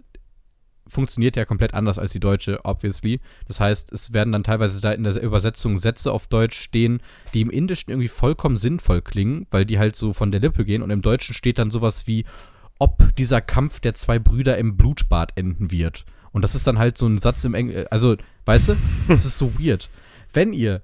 funktioniert 0.87 1.35
ja 1.35 1.45
komplett 1.45 1.73
anders 1.73 1.99
als 1.99 2.11
die 2.11 2.19
deutsche, 2.19 2.63
obviously. 2.63 3.19
Das 3.47 3.59
heißt, 3.59 3.91
es 3.91 4.13
werden 4.13 4.31
dann 4.31 4.43
teilweise 4.43 4.81
da 4.81 4.91
in 4.91 5.03
der 5.03 5.21
Übersetzung 5.21 5.77
Sätze 5.77 6.11
auf 6.11 6.27
Deutsch 6.27 6.59
stehen, 6.59 7.01
die 7.33 7.41
im 7.41 7.49
Indischen 7.49 7.91
irgendwie 7.91 8.07
vollkommen 8.07 8.57
sinnvoll 8.57 9.01
klingen, 9.01 9.47
weil 9.51 9.65
die 9.65 9.79
halt 9.79 9.95
so 9.95 10.13
von 10.13 10.31
der 10.31 10.41
Lippe 10.41 10.65
gehen 10.65 10.81
und 10.81 10.91
im 10.91 11.01
Deutschen 11.01 11.33
steht 11.33 11.59
dann 11.59 11.71
sowas 11.71 12.07
wie, 12.07 12.25
ob 12.79 13.15
dieser 13.15 13.41
Kampf 13.41 13.79
der 13.79 13.95
zwei 13.95 14.19
Brüder 14.19 14.57
im 14.57 14.77
Blutbad 14.77 15.31
enden 15.35 15.71
wird. 15.71 16.05
Und 16.31 16.41
das 16.41 16.55
ist 16.55 16.67
dann 16.67 16.77
halt 16.77 16.97
so 16.97 17.07
ein 17.07 17.17
Satz 17.17 17.43
im 17.45 17.53
Englischen, 17.53 17.87
also, 17.89 18.15
weißt 18.45 18.69
du, 18.69 18.75
das 19.07 19.25
ist 19.25 19.37
so 19.37 19.57
weird. 19.59 19.89
Wenn 20.33 20.51
ihr 20.53 20.81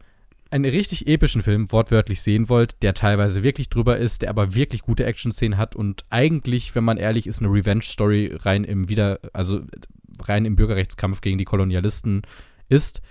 einen 0.52 0.66
richtig 0.66 1.08
epischen 1.08 1.42
Film 1.42 1.72
wortwörtlich 1.72 2.22
sehen 2.22 2.50
wollt, 2.50 2.82
der 2.82 2.94
teilweise 2.94 3.42
wirklich 3.42 3.70
drüber 3.70 3.98
ist, 3.98 4.22
der 4.22 4.30
aber 4.30 4.54
wirklich 4.54 4.82
gute 4.82 5.06
Action-Szenen 5.06 5.58
hat 5.58 5.76
und 5.76 6.04
eigentlich, 6.10 6.76
wenn 6.76 6.84
man 6.84 6.98
ehrlich 6.98 7.26
ist, 7.26 7.40
eine 7.40 7.52
Revenge-Story 7.52 8.38
rein 8.42 8.66
im 8.66 8.90
Wieder, 8.90 9.20
also 9.32 9.62
rein 10.20 10.46
im 10.46 10.58
Bürgerrechtskampf 10.58 11.22
gegen 11.22 11.38
die 11.38 11.46
Kolonialisten 11.46 12.24
ist, 12.68 13.02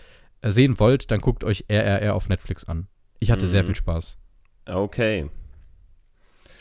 äh, 0.42 0.50
sehen 0.50 0.78
wollt, 0.78 1.10
dann 1.10 1.20
guckt 1.20 1.42
euch 1.42 1.64
RRR 1.68 2.14
auf 2.14 2.28
Netflix 2.28 2.64
an. 2.64 2.88
Ich 3.20 3.30
hatte 3.30 3.46
mhm. 3.46 3.50
sehr 3.50 3.64
viel 3.64 3.74
Spaß. 3.74 4.18
Okay. 4.66 5.30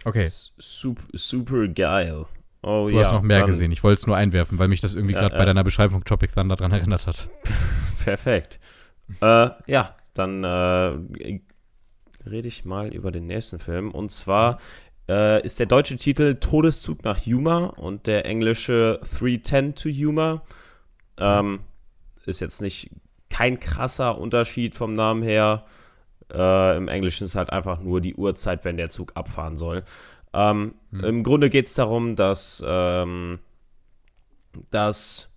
Okay. 0.05 0.23
S 0.23 0.53
super, 0.57 1.03
super 1.13 1.67
geil. 1.67 2.25
Oh, 2.61 2.87
du 2.89 2.95
ja, 2.95 3.03
hast 3.03 3.11
noch 3.11 3.21
mehr 3.21 3.43
gesehen. 3.43 3.71
Ich 3.71 3.83
wollte 3.83 3.99
es 3.99 4.07
nur 4.07 4.17
einwerfen, 4.17 4.59
weil 4.59 4.67
mich 4.67 4.81
das 4.81 4.95
irgendwie 4.95 5.13
gerade 5.13 5.35
äh, 5.35 5.37
bei 5.37 5.45
deiner 5.45 5.63
Beschreibung 5.63 6.03
Tropic 6.03 6.33
Thunder 6.33 6.55
daran 6.55 6.71
erinnert 6.71 7.07
hat. 7.07 7.29
Perfekt. 8.03 8.59
äh, 9.21 9.49
ja, 9.67 9.95
dann 10.13 10.43
äh, 10.43 11.39
rede 12.29 12.47
ich 12.47 12.65
mal 12.65 12.93
über 12.93 13.11
den 13.11 13.27
nächsten 13.27 13.59
Film. 13.59 13.91
Und 13.91 14.11
zwar 14.11 14.59
äh, 15.07 15.43
ist 15.45 15.59
der 15.59 15.65
deutsche 15.65 15.97
Titel 15.97 16.35
Todeszug 16.35 17.03
nach 17.03 17.19
Yuma 17.25 17.65
und 17.65 18.07
der 18.07 18.25
englische 18.25 18.99
310 19.01 19.75
to 19.75 19.89
Yuma. 19.89 20.43
Ähm, 21.17 21.61
ist 22.25 22.41
jetzt 22.41 22.61
nicht 22.61 22.91
kein 23.29 23.59
krasser 23.59 24.17
Unterschied 24.17 24.75
vom 24.75 24.95
Namen 24.95 25.21
her. 25.21 25.65
Äh, 26.31 26.77
Im 26.77 26.87
Englischen 26.87 27.25
ist 27.25 27.35
halt 27.35 27.51
einfach 27.51 27.79
nur 27.81 28.01
die 28.01 28.15
Uhrzeit, 28.15 28.65
wenn 28.65 28.77
der 28.77 28.89
Zug 28.89 29.13
abfahren 29.15 29.57
soll. 29.57 29.83
Ähm, 30.33 30.75
hm. 30.91 31.03
Im 31.03 31.23
Grunde 31.23 31.49
geht 31.49 31.67
es 31.67 31.73
darum, 31.73 32.15
dass, 32.15 32.63
ähm, 32.65 33.39
dass 34.69 35.29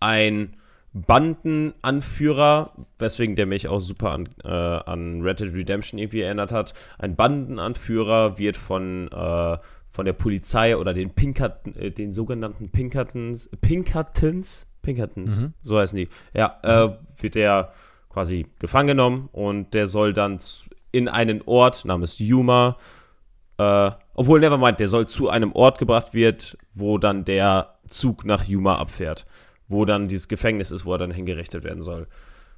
ein 0.00 0.56
Bandenanführer, 0.92 2.72
weswegen 2.98 3.36
der 3.36 3.46
mich 3.46 3.68
auch 3.68 3.80
super 3.80 4.10
an, 4.10 4.28
äh, 4.44 4.48
an 4.48 5.22
Red 5.22 5.40
Dead 5.40 5.54
Redemption 5.54 5.98
irgendwie 5.98 6.22
erinnert 6.22 6.50
hat. 6.50 6.74
Ein 6.98 7.14
Bandenanführer 7.14 8.38
wird 8.38 8.56
von, 8.56 9.08
äh, 9.08 9.58
von 9.88 10.04
der 10.04 10.12
Polizei 10.14 10.76
oder 10.76 10.92
den 10.92 11.10
Pinkerton, 11.10 11.76
äh, 11.76 11.90
den 11.92 12.12
sogenannten 12.12 12.70
Pinkertons, 12.70 13.48
Pinkertons, 13.60 14.66
Pinkertons, 14.82 15.42
mhm. 15.42 15.54
so 15.62 15.78
heißen 15.78 15.96
die, 15.96 16.08
ja, 16.34 16.56
äh, 16.62 16.96
wird 17.20 17.34
der 17.36 17.72
quasi 18.08 18.46
gefangen 18.58 18.88
genommen 18.88 19.28
und 19.30 19.74
der 19.74 19.86
soll 19.86 20.12
dann 20.12 20.38
in 20.90 21.06
einen 21.06 21.42
Ort 21.46 21.84
namens 21.84 22.18
Yuma, 22.18 22.76
äh, 23.58 23.92
obwohl, 24.14 24.40
nevermind, 24.40 24.80
der 24.80 24.88
soll 24.88 25.06
zu 25.06 25.28
einem 25.28 25.52
Ort 25.52 25.78
gebracht 25.78 26.14
wird, 26.14 26.58
wo 26.74 26.98
dann 26.98 27.24
der 27.24 27.78
Zug 27.88 28.24
nach 28.24 28.44
Yuma 28.44 28.76
abfährt 28.76 29.24
wo 29.70 29.86
dann 29.86 30.08
dieses 30.08 30.28
Gefängnis 30.28 30.70
ist, 30.70 30.84
wo 30.84 30.92
er 30.92 30.98
dann 30.98 31.10
hingerichtet 31.10 31.64
werden 31.64 31.80
soll. 31.80 32.06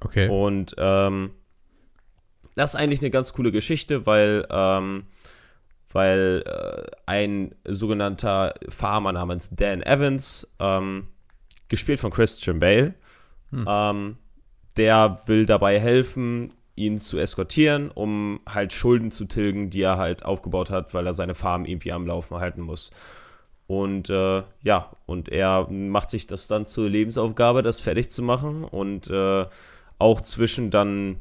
Okay. 0.01 0.27
Und 0.27 0.75
ähm, 0.77 1.31
das 2.55 2.73
ist 2.73 2.79
eigentlich 2.79 2.99
eine 2.99 3.11
ganz 3.11 3.33
coole 3.33 3.51
Geschichte, 3.51 4.05
weil, 4.05 4.45
ähm, 4.49 5.05
weil 5.91 6.43
äh, 6.45 6.91
ein 7.05 7.55
sogenannter 7.65 8.53
Farmer 8.67 9.13
namens 9.13 9.49
Dan 9.51 9.81
Evans, 9.81 10.53
ähm, 10.59 11.07
gespielt 11.69 12.01
von 12.01 12.11
Christian 12.11 12.59
Bale, 12.59 12.95
hm. 13.53 13.65
Ähm, 13.67 14.17
der 14.77 15.21
will 15.27 15.45
dabei 15.45 15.79
helfen, 15.79 16.49
ihn 16.75 16.97
zu 16.97 17.19
eskortieren, 17.19 17.91
um 17.91 18.39
halt 18.49 18.73
Schulden 18.73 19.11
zu 19.11 19.25
tilgen, 19.25 19.69
die 19.69 19.83
er 19.83 19.97
halt 19.97 20.25
aufgebaut 20.25 20.71
hat, 20.71 20.93
weil 20.95 21.05
er 21.05 21.13
seine 21.13 21.35
Farm 21.35 21.65
irgendwie 21.65 21.91
am 21.91 22.07
Laufen 22.07 22.37
halten 22.37 22.61
muss. 22.61 22.89
Und 23.81 24.09
äh, 24.09 24.43
ja, 24.61 24.91
und 25.05 25.29
er 25.29 25.67
macht 25.69 26.09
sich 26.09 26.27
das 26.27 26.47
dann 26.47 26.67
zur 26.67 26.89
Lebensaufgabe, 26.89 27.63
das 27.63 27.79
fertig 27.79 28.11
zu 28.11 28.21
machen. 28.21 28.63
Und 28.63 29.09
äh, 29.09 29.45
auch 29.97 30.21
zwischen 30.21 30.69
dann 30.69 31.17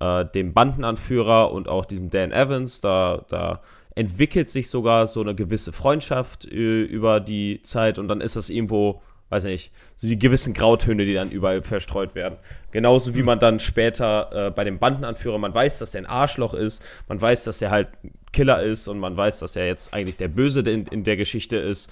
äh, 0.00 0.24
dem 0.24 0.52
Bandenanführer 0.52 1.50
und 1.52 1.68
auch 1.68 1.84
diesem 1.84 2.10
Dan 2.10 2.32
Evans, 2.32 2.80
da, 2.80 3.24
da 3.28 3.60
entwickelt 3.94 4.50
sich 4.50 4.68
sogar 4.68 5.06
so 5.06 5.20
eine 5.20 5.34
gewisse 5.34 5.72
Freundschaft 5.72 6.44
äh, 6.44 6.82
über 6.82 7.18
die 7.20 7.62
Zeit. 7.62 7.98
Und 7.98 8.08
dann 8.08 8.20
ist 8.20 8.36
das 8.36 8.50
irgendwo 8.50 9.02
weiß 9.28 9.44
nicht, 9.44 9.72
so 9.96 10.06
die 10.06 10.18
gewissen 10.18 10.54
Grautöne, 10.54 11.04
die 11.04 11.14
dann 11.14 11.30
überall 11.30 11.62
verstreut 11.62 12.14
werden. 12.14 12.38
Genauso 12.70 13.14
wie 13.14 13.20
hm. 13.20 13.26
man 13.26 13.38
dann 13.40 13.58
später 13.58 14.46
äh, 14.46 14.50
bei 14.50 14.62
dem 14.62 14.78
Bandenanführer, 14.78 15.38
man 15.38 15.52
weiß, 15.52 15.78
dass 15.80 15.90
der 15.90 16.02
ein 16.02 16.06
Arschloch 16.06 16.54
ist, 16.54 16.82
man 17.08 17.20
weiß, 17.20 17.44
dass 17.44 17.58
der 17.58 17.70
halt 17.70 17.88
Killer 18.36 18.62
ist 18.62 18.88
und 18.88 18.98
man 18.98 19.16
weiß, 19.16 19.40
dass 19.40 19.56
er 19.56 19.66
jetzt 19.66 19.94
eigentlich 19.94 20.16
der 20.16 20.28
Böse 20.28 20.60
in, 20.60 20.86
in 20.86 21.04
der 21.04 21.16
Geschichte 21.16 21.56
ist. 21.56 21.90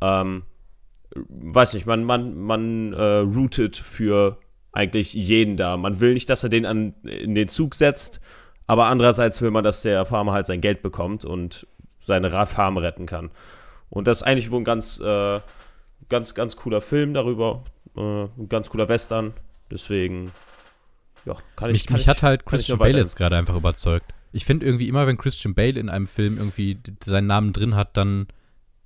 Ähm, 0.00 0.42
weiß 1.14 1.74
nicht, 1.74 1.86
man, 1.86 2.04
man, 2.04 2.38
man 2.38 2.92
äh, 2.92 3.02
rootet 3.02 3.76
für 3.76 4.38
eigentlich 4.72 5.14
jeden 5.14 5.56
da. 5.56 5.76
Man 5.76 5.98
will 5.98 6.14
nicht, 6.14 6.30
dass 6.30 6.44
er 6.44 6.48
den 6.48 6.64
an, 6.64 6.94
in 7.02 7.34
den 7.34 7.48
Zug 7.48 7.74
setzt, 7.74 8.20
aber 8.66 8.86
andererseits 8.86 9.42
will 9.42 9.50
man, 9.50 9.64
dass 9.64 9.82
der 9.82 10.06
Farmer 10.06 10.32
halt 10.32 10.46
sein 10.46 10.60
Geld 10.60 10.82
bekommt 10.82 11.24
und 11.24 11.66
seine 11.98 12.30
Farm 12.46 12.76
retten 12.78 13.06
kann. 13.06 13.30
Und 13.88 14.06
das 14.06 14.18
ist 14.18 14.22
eigentlich 14.22 14.52
wohl 14.52 14.60
ein 14.60 14.64
ganz 14.64 15.00
äh, 15.00 15.40
ganz, 16.10 16.34
ganz 16.34 16.56
cooler 16.56 16.82
Film 16.82 17.14
darüber. 17.14 17.64
Äh, 17.96 18.00
ein 18.24 18.48
ganz 18.50 18.68
cooler 18.68 18.90
Western. 18.90 19.32
Deswegen, 19.70 20.32
ja, 21.24 21.36
kann 21.56 21.70
ich. 21.70 21.74
Mich, 21.74 21.86
kann 21.86 21.94
mich 21.94 22.02
ich, 22.02 22.08
hat 22.08 22.22
halt 22.22 22.44
Christian 22.44 22.78
Bale 22.78 22.98
jetzt 22.98 23.16
gerade 23.16 23.36
einfach 23.36 23.56
überzeugt. 23.56 24.12
Ich 24.32 24.44
finde 24.44 24.66
irgendwie 24.66 24.88
immer, 24.88 25.06
wenn 25.06 25.18
Christian 25.18 25.54
Bale 25.54 25.78
in 25.78 25.88
einem 25.88 26.06
Film 26.06 26.38
irgendwie 26.38 26.78
seinen 27.02 27.26
Namen 27.26 27.52
drin 27.52 27.74
hat, 27.74 27.96
dann 27.96 28.28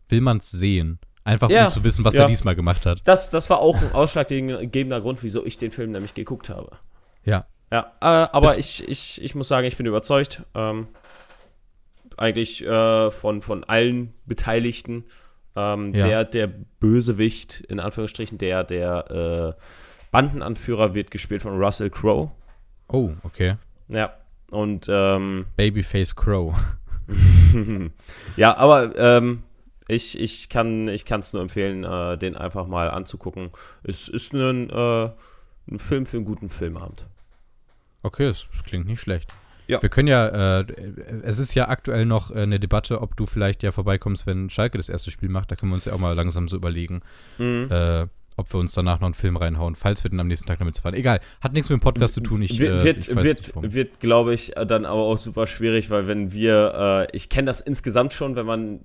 will 0.08 0.20
man 0.20 0.38
es 0.38 0.50
sehen. 0.50 0.98
Einfach 1.24 1.48
ja, 1.48 1.66
um 1.66 1.72
zu 1.72 1.84
wissen, 1.84 2.04
was 2.04 2.14
ja. 2.14 2.22
er 2.22 2.28
diesmal 2.28 2.54
gemacht 2.54 2.84
hat. 2.84 3.00
Das, 3.04 3.30
das 3.30 3.48
war 3.48 3.58
auch 3.58 3.80
ein 3.80 3.92
ausschlaggebender 3.92 5.00
Grund, 5.00 5.22
wieso 5.22 5.44
ich 5.44 5.56
den 5.56 5.70
Film 5.70 5.92
nämlich 5.92 6.14
geguckt 6.14 6.50
habe. 6.50 6.78
Ja. 7.24 7.46
Ja, 7.72 7.92
äh, 8.00 8.28
aber 8.30 8.58
ich, 8.58 8.86
ich, 8.86 9.22
ich 9.22 9.34
muss 9.34 9.48
sagen, 9.48 9.66
ich 9.66 9.76
bin 9.76 9.86
überzeugt. 9.86 10.42
Ähm, 10.54 10.88
eigentlich 12.16 12.64
äh, 12.64 13.10
von, 13.10 13.42
von 13.42 13.64
allen 13.64 14.14
Beteiligten. 14.26 15.04
Ähm, 15.56 15.94
ja. 15.94 16.06
der, 16.06 16.24
der 16.24 16.46
Bösewicht, 16.80 17.60
in 17.60 17.80
Anführungsstrichen, 17.80 18.38
der, 18.38 18.64
der 18.64 19.54
äh, 19.56 19.62
Bandenanführer 20.10 20.94
wird 20.94 21.10
gespielt 21.10 21.42
von 21.42 21.56
Russell 21.60 21.90
Crowe. 21.90 22.32
Oh, 22.88 23.12
okay. 23.22 23.56
Ja. 23.88 24.14
Und 24.54 24.86
ähm, 24.88 25.46
Babyface 25.56 26.14
Crow. 26.14 26.54
ja, 28.36 28.56
aber 28.56 28.96
ähm, 28.96 29.42
ich, 29.88 30.16
ich 30.16 30.48
kann 30.48 30.88
es 30.88 31.32
nur 31.32 31.42
empfehlen, 31.42 31.82
äh, 31.82 32.16
den 32.16 32.36
einfach 32.36 32.68
mal 32.68 32.88
anzugucken. 32.88 33.50
Es 33.82 34.08
ist 34.08 34.32
ein, 34.32 34.70
äh, 34.70 35.10
ein 35.68 35.78
Film 35.78 36.06
für 36.06 36.18
einen 36.18 36.24
guten 36.24 36.50
Filmabend. 36.50 37.08
Okay, 38.04 38.26
das, 38.26 38.46
das 38.52 38.62
klingt 38.62 38.86
nicht 38.86 39.00
schlecht. 39.00 39.34
Ja. 39.66 39.82
Wir 39.82 39.88
können 39.88 40.08
ja, 40.08 40.60
äh, 40.60 40.66
es 41.24 41.40
ist 41.40 41.54
ja 41.54 41.68
aktuell 41.68 42.04
noch 42.04 42.30
äh, 42.30 42.42
eine 42.42 42.60
Debatte, 42.60 43.00
ob 43.00 43.16
du 43.16 43.26
vielleicht 43.26 43.64
ja 43.64 43.72
vorbeikommst, 43.72 44.24
wenn 44.24 44.50
Schalke 44.50 44.76
das 44.76 44.88
erste 44.88 45.10
Spiel 45.10 45.30
macht. 45.30 45.50
Da 45.50 45.56
können 45.56 45.72
wir 45.72 45.74
uns 45.74 45.86
ja 45.86 45.94
auch 45.94 45.98
mal 45.98 46.14
langsam 46.14 46.46
so 46.46 46.56
überlegen, 46.56 47.00
mhm. 47.38 48.08
Äh, 48.36 48.40
ob 48.40 48.52
wir 48.52 48.60
uns 48.60 48.72
danach 48.72 49.00
noch 49.00 49.06
einen 49.06 49.14
Film 49.14 49.36
reinhauen, 49.36 49.74
falls 49.74 50.04
wir 50.04 50.10
dann 50.10 50.20
am 50.20 50.28
nächsten 50.28 50.46
Tag 50.46 50.58
damit 50.58 50.78
fahren. 50.78 50.94
Egal, 50.94 51.20
hat 51.40 51.52
nichts 51.52 51.68
mit 51.68 51.80
dem 51.80 51.82
Podcast 51.82 52.14
zu 52.14 52.20
tun. 52.20 52.42
Ich, 52.42 52.58
wird, 52.58 52.84
äh, 52.84 52.98
ich 52.98 53.14
wird, 53.14 53.56
nicht, 53.56 53.74
wird 53.74 54.00
glaube 54.00 54.34
ich, 54.34 54.52
dann 54.54 54.84
aber 54.84 55.02
auch 55.02 55.18
super 55.18 55.46
schwierig, 55.46 55.90
weil 55.90 56.06
wenn 56.06 56.32
wir, 56.32 57.06
äh, 57.12 57.16
ich 57.16 57.28
kenne 57.28 57.46
das 57.46 57.60
insgesamt 57.60 58.12
schon, 58.12 58.36
wenn 58.36 58.46
man 58.46 58.80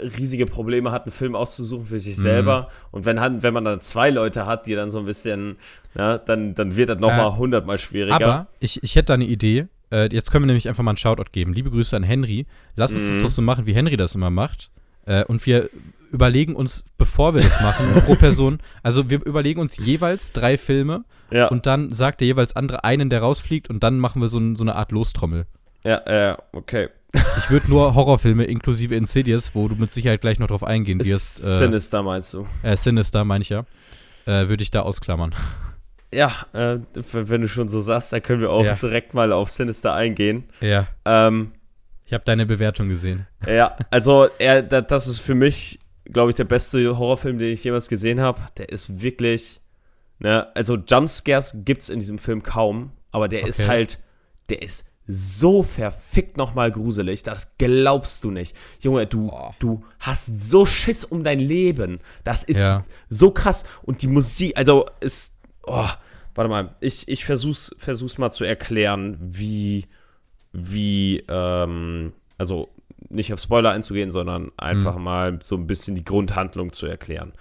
riesige 0.00 0.46
Probleme 0.46 0.90
hat, 0.90 1.04
einen 1.04 1.12
Film 1.12 1.34
auszusuchen 1.34 1.86
für 1.86 2.00
sich 2.00 2.16
mhm. 2.18 2.22
selber. 2.22 2.68
Und 2.90 3.04
wenn, 3.04 3.18
wenn 3.42 3.54
man 3.54 3.64
dann 3.64 3.80
zwei 3.80 4.10
Leute 4.10 4.46
hat, 4.46 4.66
die 4.66 4.74
dann 4.74 4.90
so 4.90 4.98
ein 4.98 5.06
bisschen, 5.06 5.56
ja, 5.96 6.18
dann, 6.18 6.54
dann 6.54 6.76
wird 6.76 6.88
das 6.88 6.98
nochmal 6.98 7.28
äh, 7.28 7.36
hundertmal 7.36 7.78
schwieriger. 7.78 8.14
Aber 8.14 8.46
ich, 8.60 8.82
ich 8.82 8.96
hätte 8.96 9.06
da 9.06 9.14
eine 9.14 9.24
Idee. 9.24 9.66
Äh, 9.90 10.12
jetzt 10.12 10.30
können 10.30 10.44
wir 10.44 10.46
nämlich 10.46 10.68
einfach 10.68 10.82
mal 10.82 10.90
einen 10.92 10.98
Shoutout 10.98 11.30
geben. 11.32 11.52
Liebe 11.52 11.70
Grüße 11.70 11.96
an 11.96 12.02
Henry. 12.02 12.46
Lass 12.76 12.92
uns 12.92 13.04
mhm. 13.04 13.08
das 13.14 13.22
doch 13.22 13.30
so 13.30 13.42
machen, 13.42 13.66
wie 13.66 13.74
Henry 13.74 13.96
das 13.96 14.14
immer 14.14 14.30
macht. 14.30 14.70
Äh, 15.06 15.24
und 15.24 15.44
wir 15.46 15.70
überlegen 16.10 16.54
uns, 16.54 16.84
bevor 16.96 17.34
wir 17.34 17.42
das 17.42 17.60
machen, 17.60 17.86
pro 18.06 18.14
Person, 18.14 18.60
also 18.82 19.10
wir 19.10 19.24
überlegen 19.24 19.60
uns 19.60 19.76
jeweils 19.76 20.32
drei 20.32 20.56
Filme 20.56 21.04
ja. 21.30 21.48
und 21.48 21.66
dann 21.66 21.92
sagt 21.92 22.20
der 22.20 22.28
jeweils 22.28 22.56
andere 22.56 22.84
einen, 22.84 23.10
der 23.10 23.20
rausfliegt 23.20 23.68
und 23.68 23.82
dann 23.82 23.98
machen 23.98 24.22
wir 24.22 24.28
so, 24.28 24.38
ein, 24.38 24.54
so 24.56 24.62
eine 24.62 24.76
Art 24.76 24.92
Lostrommel. 24.92 25.46
Ja, 25.82 26.02
ja, 26.08 26.38
okay. 26.52 26.88
Ich 27.38 27.50
würde 27.50 27.68
nur 27.68 27.94
Horrorfilme 27.94 28.44
inklusive 28.44 28.94
Insidious, 28.94 29.54
wo 29.54 29.68
du 29.68 29.76
mit 29.76 29.92
Sicherheit 29.92 30.20
gleich 30.20 30.38
noch 30.40 30.48
drauf 30.48 30.64
eingehen 30.64 30.98
wirst. 30.98 31.44
Äh, 31.44 31.58
Sinister 31.58 32.02
meinst 32.02 32.34
du? 32.34 32.46
Äh, 32.62 32.76
Sinister 32.76 33.24
meine 33.24 33.42
ich 33.42 33.50
ja. 33.50 33.66
Äh, 34.26 34.48
würde 34.48 34.62
ich 34.62 34.70
da 34.70 34.80
ausklammern. 34.82 35.34
Ja, 36.12 36.30
äh, 36.52 36.78
wenn 37.10 37.40
du 37.40 37.48
schon 37.48 37.68
so 37.68 37.80
sagst, 37.80 38.12
dann 38.12 38.22
können 38.22 38.40
wir 38.40 38.50
auch 38.50 38.64
ja. 38.64 38.76
direkt 38.76 39.14
mal 39.14 39.32
auf 39.32 39.50
Sinister 39.50 39.94
eingehen. 39.94 40.44
Ja. 40.60 40.86
Ähm, 41.04 41.50
ich 42.06 42.12
habe 42.12 42.24
deine 42.24 42.46
Bewertung 42.46 42.88
gesehen. 42.88 43.26
Ja, 43.46 43.76
also 43.90 44.28
er, 44.38 44.62
das 44.62 45.06
ist 45.06 45.20
für 45.20 45.34
mich 45.34 45.78
glaube 46.04 46.30
ich, 46.30 46.36
der 46.36 46.44
beste 46.44 46.98
Horrorfilm, 46.98 47.38
den 47.38 47.52
ich 47.52 47.64
jemals 47.64 47.88
gesehen 47.88 48.20
habe. 48.20 48.40
Der 48.58 48.68
ist 48.68 49.02
wirklich, 49.02 49.60
ne, 50.18 50.54
also 50.54 50.76
Jumpscares 50.76 51.56
gibt's 51.64 51.88
in 51.88 52.00
diesem 52.00 52.18
Film 52.18 52.42
kaum, 52.42 52.92
aber 53.10 53.28
der 53.28 53.40
okay. 53.40 53.48
ist 53.48 53.66
halt, 53.66 53.98
der 54.48 54.62
ist 54.62 54.86
so 55.06 55.62
verfickt 55.62 56.38
nochmal 56.38 56.72
gruselig, 56.72 57.22
das 57.22 57.58
glaubst 57.58 58.24
du 58.24 58.30
nicht. 58.30 58.56
Junge, 58.80 59.06
du, 59.06 59.30
oh. 59.30 59.52
du 59.58 59.84
hast 60.00 60.48
so 60.48 60.64
Schiss 60.64 61.04
um 61.04 61.24
dein 61.24 61.40
Leben. 61.40 62.00
Das 62.24 62.42
ist 62.42 62.60
ja. 62.60 62.84
so 63.10 63.30
krass. 63.30 63.64
Und 63.82 64.00
die 64.00 64.06
Musik, 64.06 64.56
also 64.56 64.86
ist, 65.00 65.34
oh, 65.64 65.88
warte 66.34 66.48
mal, 66.48 66.74
ich, 66.80 67.06
ich 67.08 67.26
versuch's, 67.26 67.74
versuch's 67.78 68.16
mal 68.16 68.30
zu 68.30 68.44
erklären, 68.44 69.18
wie, 69.20 69.86
wie, 70.54 71.24
ähm, 71.28 72.12
also 72.38 72.68
nicht 73.10 73.32
auf 73.32 73.40
Spoiler 73.40 73.70
einzugehen, 73.70 74.10
sondern 74.10 74.50
einfach 74.56 74.96
mhm. 74.96 75.04
mal 75.04 75.38
so 75.42 75.56
ein 75.56 75.66
bisschen 75.66 75.94
die 75.94 76.04
Grundhandlung 76.04 76.72
zu 76.72 76.86
erklären. 76.86 77.32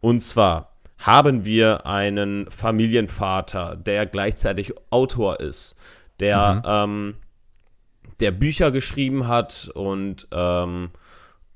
Und 0.00 0.22
zwar 0.22 0.74
haben 0.98 1.44
wir 1.44 1.86
einen 1.86 2.50
Familienvater, 2.50 3.76
der 3.76 4.06
gleichzeitig 4.06 4.72
Autor 4.90 5.40
ist, 5.40 5.76
der, 6.20 6.54
mhm. 6.54 6.62
ähm, 6.66 7.14
der 8.20 8.30
Bücher 8.30 8.70
geschrieben 8.70 9.28
hat 9.28 9.70
und, 9.74 10.26
ähm, 10.32 10.90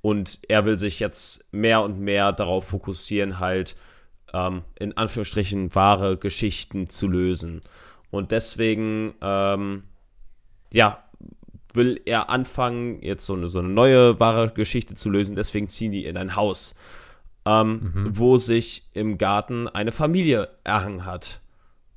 und 0.03 0.41
er 0.49 0.65
will 0.65 0.77
sich 0.77 1.01
jetzt 1.01 1.53
mehr 1.53 1.83
und 1.83 1.99
mehr 1.99 2.33
darauf 2.33 2.69
fokussieren, 2.69 3.39
halt 3.39 3.77
ähm, 4.35 4.63
in 4.79 4.97
Anführungsstrichen 4.97 5.75
wahre 5.75 6.17
Geschichten 6.17 6.89
zu 6.89 7.09
lösen. 7.09 7.63
Und 8.11 8.31
deswegen, 8.31 9.15
ähm, 9.23 9.85
ja, 10.73 11.03
will 11.75 12.01
er 12.07 12.31
anfangen, 12.31 13.03
jetzt 13.03 13.27
so 13.27 13.35
eine, 13.35 13.49
so 13.49 13.59
eine 13.59 13.69
neue 13.69 14.19
wahre 14.21 14.51
Geschichte 14.51 14.95
zu 14.95 15.11
lösen. 15.11 15.37
Deswegen 15.37 15.69
ziehen 15.69 15.93
die 15.93 16.05
in 16.05 16.17
ein 16.17 16.37
Haus, 16.37 16.75
ähm, 17.45 17.93
mhm. 17.95 18.19
wo 18.19 18.39
sich 18.39 18.85
im 18.95 19.19
Garten 19.19 19.69
eine 19.69 19.93
Familie 19.93 20.49
erhangen 20.65 21.05
hat. 21.05 21.41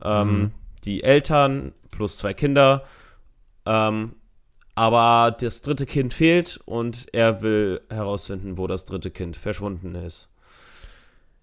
Ähm, 0.03 0.27
mhm. 0.27 0.51
Die 0.83 1.03
Eltern 1.03 1.73
plus 1.89 2.17
zwei 2.17 2.33
Kinder. 2.33 2.83
Ähm, 3.65 4.15
aber 4.75 5.35
das 5.37 5.61
dritte 5.61 5.85
Kind 5.85 6.13
fehlt 6.13 6.59
und 6.65 7.07
er 7.13 7.41
will 7.41 7.81
herausfinden, 7.89 8.57
wo 8.57 8.67
das 8.67 8.85
dritte 8.85 9.11
Kind 9.11 9.35
verschwunden 9.35 9.95
ist. 9.95 10.29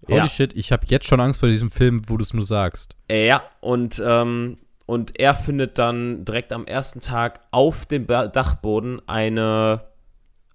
Holy 0.07 0.17
ja. 0.17 0.29
shit, 0.29 0.55
ich 0.55 0.71
habe 0.71 0.85
jetzt 0.87 1.05
schon 1.05 1.19
Angst 1.19 1.39
vor 1.39 1.49
diesem 1.49 1.71
Film, 1.71 2.01
wo 2.07 2.17
du 2.17 2.23
es 2.23 2.33
nur 2.33 2.43
sagst. 2.43 2.95
Ja, 3.11 3.43
und 3.61 4.01
ähm, 4.03 4.57
und 4.89 5.19
er 5.19 5.35
findet 5.35 5.77
dann 5.77 6.25
direkt 6.25 6.51
am 6.51 6.65
ersten 6.65 6.99
Tag 6.99 7.41
auf 7.51 7.85
dem 7.85 8.07
Dachboden 8.07 8.99
eine, 9.05 9.81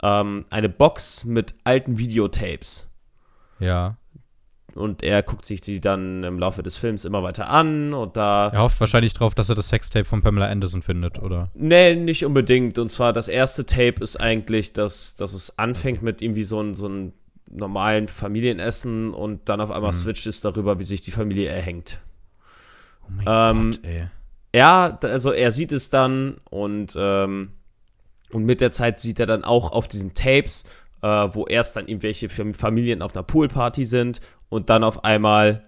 ähm, 0.03 0.45
eine 0.51 0.69
Box 0.69 1.25
mit 1.25 1.55
alten 1.63 1.99
Videotapes. 1.99 2.91
Ja. 3.61 3.97
Und 4.75 5.05
er 5.05 5.23
guckt 5.23 5.45
sich 5.45 5.61
die 5.61 5.81
dann 5.81 6.25
im 6.25 6.41
Laufe 6.41 6.65
des 6.65 6.77
Films 6.77 7.05
immer 7.05 7.23
weiter 7.23 7.49
an 7.49 7.95
und 7.95 8.17
da. 8.17 8.49
Er 8.49 8.63
hofft 8.63 8.81
wahrscheinlich 8.81 9.13
drauf, 9.13 9.37
dass 9.37 9.51
er 9.51 9.55
das 9.55 9.69
Sextape 9.69 10.05
von 10.05 10.21
Pamela 10.21 10.49
Anderson 10.49 10.83
findet, 10.83 11.21
oder? 11.21 11.53
Nee, 11.55 11.95
nicht 11.95 12.25
unbedingt. 12.25 12.77
Und 12.81 12.89
zwar 12.89 13.13
das 13.13 13.29
erste 13.29 13.67
Tape 13.67 14.03
ist 14.03 14.17
eigentlich, 14.17 14.73
dass, 14.73 15.15
dass 15.15 15.33
es 15.33 15.61
anfängt 15.61 16.03
mit 16.03 16.23
irgendwie 16.23 16.43
so 16.43 16.59
einem 16.59 16.75
so 16.75 16.89
ein 16.89 17.13
normalen 17.49 18.09
Familienessen 18.09 19.15
und 19.15 19.49
dann 19.49 19.61
auf 19.61 19.71
einmal 19.71 19.93
mhm. 19.93 19.97
switcht 19.97 20.27
es 20.27 20.41
darüber, 20.41 20.81
wie 20.81 20.85
sich 20.85 21.03
die 21.03 21.13
Familie 21.13 21.51
erhängt. 21.51 22.01
Oh 23.05 23.13
mein 23.13 23.27
ähm, 23.29 23.71
Gott, 23.71 23.85
ey. 23.85 24.09
Ja, 24.55 24.97
also 25.03 25.33
er 25.33 25.51
sieht 25.51 25.73
es 25.73 25.91
dann 25.91 26.37
und, 26.49 26.95
ähm, 26.97 27.51
und 28.31 28.45
mit 28.45 28.61
der 28.61 28.71
Zeit 28.71 29.01
sieht 29.01 29.19
er 29.19 29.27
dann 29.27 29.43
auch 29.43 29.73
auf 29.73 29.89
diesen 29.89 30.15
Tapes, 30.15 30.63
äh, 31.03 31.09
wo 31.09 31.45
erst 31.47 31.77
dann 31.77 31.89
irgendwelche 31.89 32.29
Familien 32.29 33.03
auf 33.03 33.17
einer 33.17 33.25
Poolparty 33.25 33.85
sind 33.85 34.21
und 34.49 34.71
dann 34.71 34.85
auf 34.85 35.03
einmal, 35.03 35.65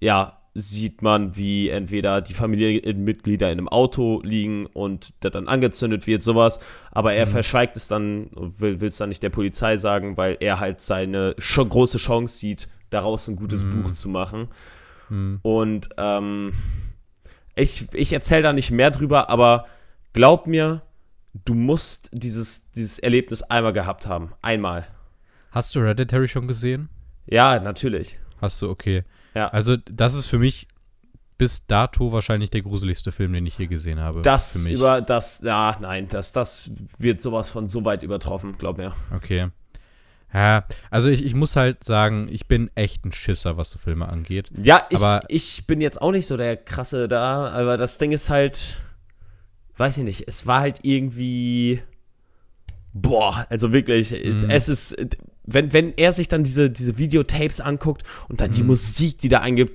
ja, 0.00 0.40
sieht 0.54 1.02
man, 1.02 1.36
wie 1.36 1.68
entweder 1.68 2.22
die 2.22 2.32
Familienmitglieder 2.32 3.52
in 3.52 3.58
einem 3.58 3.68
Auto 3.68 4.22
liegen 4.24 4.64
und 4.64 5.12
der 5.22 5.30
dann 5.30 5.46
angezündet 5.46 6.06
wird, 6.06 6.22
sowas. 6.22 6.60
Aber 6.90 7.12
er 7.12 7.26
mhm. 7.26 7.30
verschweigt 7.30 7.76
es 7.76 7.88
dann, 7.88 8.30
will 8.56 8.82
es 8.82 8.96
dann 8.96 9.10
nicht 9.10 9.22
der 9.22 9.28
Polizei 9.28 9.76
sagen, 9.76 10.16
weil 10.16 10.38
er 10.40 10.60
halt 10.60 10.80
seine 10.80 11.34
große 11.36 11.98
Chance 11.98 12.38
sieht, 12.38 12.68
daraus 12.88 13.28
ein 13.28 13.36
gutes 13.36 13.64
mhm. 13.64 13.82
Buch 13.82 13.92
zu 13.92 14.08
machen. 14.08 14.48
Mhm. 15.10 15.40
Und 15.42 15.90
ähm, 15.98 16.52
ich, 17.58 17.86
ich 17.92 18.12
erzähle 18.12 18.42
da 18.42 18.52
nicht 18.52 18.70
mehr 18.70 18.90
drüber, 18.90 19.30
aber 19.30 19.66
glaub 20.12 20.46
mir, 20.46 20.82
du 21.44 21.54
musst 21.54 22.10
dieses, 22.12 22.70
dieses 22.72 22.98
Erlebnis 22.98 23.42
einmal 23.42 23.72
gehabt 23.72 24.06
haben. 24.06 24.32
Einmal. 24.42 24.86
Hast 25.50 25.74
du 25.74 25.80
Hereditary 25.80 26.28
schon 26.28 26.46
gesehen? 26.46 26.88
Ja, 27.26 27.58
natürlich. 27.60 28.18
Hast 28.40 28.62
du, 28.62 28.70
okay. 28.70 29.04
Ja. 29.34 29.48
Also, 29.48 29.76
das 29.76 30.14
ist 30.14 30.26
für 30.26 30.38
mich 30.38 30.68
bis 31.36 31.66
dato 31.66 32.12
wahrscheinlich 32.12 32.50
der 32.50 32.62
gruseligste 32.62 33.12
Film, 33.12 33.32
den 33.32 33.46
ich 33.46 33.58
je 33.58 33.66
gesehen 33.66 34.00
habe. 34.00 34.22
Das 34.22 34.64
über 34.66 35.00
das, 35.00 35.40
ja, 35.42 35.76
nein, 35.80 36.08
das, 36.08 36.32
das 36.32 36.70
wird 36.98 37.20
sowas 37.20 37.48
von 37.48 37.68
so 37.68 37.84
weit 37.84 38.02
übertroffen, 38.02 38.58
glaub 38.58 38.76
mir. 38.76 38.92
Okay. 39.14 39.48
Ja, 40.32 40.66
also 40.90 41.08
ich, 41.08 41.24
ich 41.24 41.34
muss 41.34 41.56
halt 41.56 41.84
sagen, 41.84 42.28
ich 42.30 42.46
bin 42.46 42.70
echt 42.74 43.04
ein 43.04 43.12
Schisser, 43.12 43.56
was 43.56 43.70
so 43.70 43.78
Filme 43.78 44.08
angeht. 44.08 44.50
Ja, 44.60 44.82
ich, 44.90 44.98
aber 44.98 45.22
ich 45.28 45.66
bin 45.66 45.80
jetzt 45.80 46.02
auch 46.02 46.12
nicht 46.12 46.26
so 46.26 46.36
der 46.36 46.56
krasse 46.56 47.08
da, 47.08 47.48
aber 47.48 47.78
das 47.78 47.96
Ding 47.98 48.12
ist 48.12 48.28
halt, 48.28 48.76
weiß 49.78 49.98
ich 49.98 50.04
nicht, 50.04 50.24
es 50.28 50.46
war 50.46 50.60
halt 50.60 50.80
irgendwie, 50.82 51.82
boah, 52.92 53.46
also 53.48 53.72
wirklich, 53.72 54.10
mhm. 54.12 54.50
es 54.50 54.68
ist, 54.68 54.96
wenn, 55.44 55.72
wenn 55.72 55.94
er 55.96 56.12
sich 56.12 56.28
dann 56.28 56.44
diese, 56.44 56.70
diese 56.70 56.98
Videotapes 56.98 57.60
anguckt 57.62 58.02
und 58.28 58.42
dann 58.42 58.50
mhm. 58.50 58.54
die 58.54 58.62
Musik, 58.64 59.18
die 59.18 59.30
da 59.30 59.40
eingibt, 59.40 59.72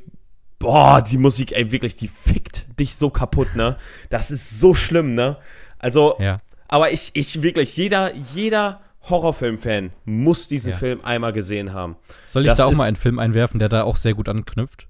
boah, 0.60 1.02
die 1.02 1.18
Musik, 1.18 1.52
ey, 1.54 1.72
wirklich, 1.72 1.96
die 1.96 2.08
fickt 2.08 2.80
dich 2.80 2.96
so 2.96 3.10
kaputt, 3.10 3.56
ne? 3.56 3.78
Das 4.12 4.30
ist 4.30 4.60
so 4.60 4.76
schlimm, 4.76 5.16
ne? 5.16 5.38
Also, 5.80 6.16
ja. 6.20 6.40
aber 6.68 6.94
ich, 6.94 7.12
ich 7.16 7.42
wirklich, 7.42 7.76
jeder, 7.76 8.14
jeder 8.16 8.83
Horrorfilm-Fan 9.10 9.92
muss 10.06 10.48
diesen 10.48 10.72
ja. 10.72 10.78
Film 10.78 11.02
einmal 11.04 11.34
gesehen 11.34 11.74
haben. 11.74 11.98
Soll 12.26 12.44
ich 12.44 12.48
das 12.48 12.58
da 12.58 12.66
auch 12.66 12.76
mal 12.76 12.86
einen 12.86 12.96
Film 12.96 13.20
einwerfen, 13.20 13.60
der 13.60 13.70
da 13.70 13.84
auch 13.84 13.98
sehr 13.98 14.14
gut 14.14 14.30
anknüpft? 14.30 14.88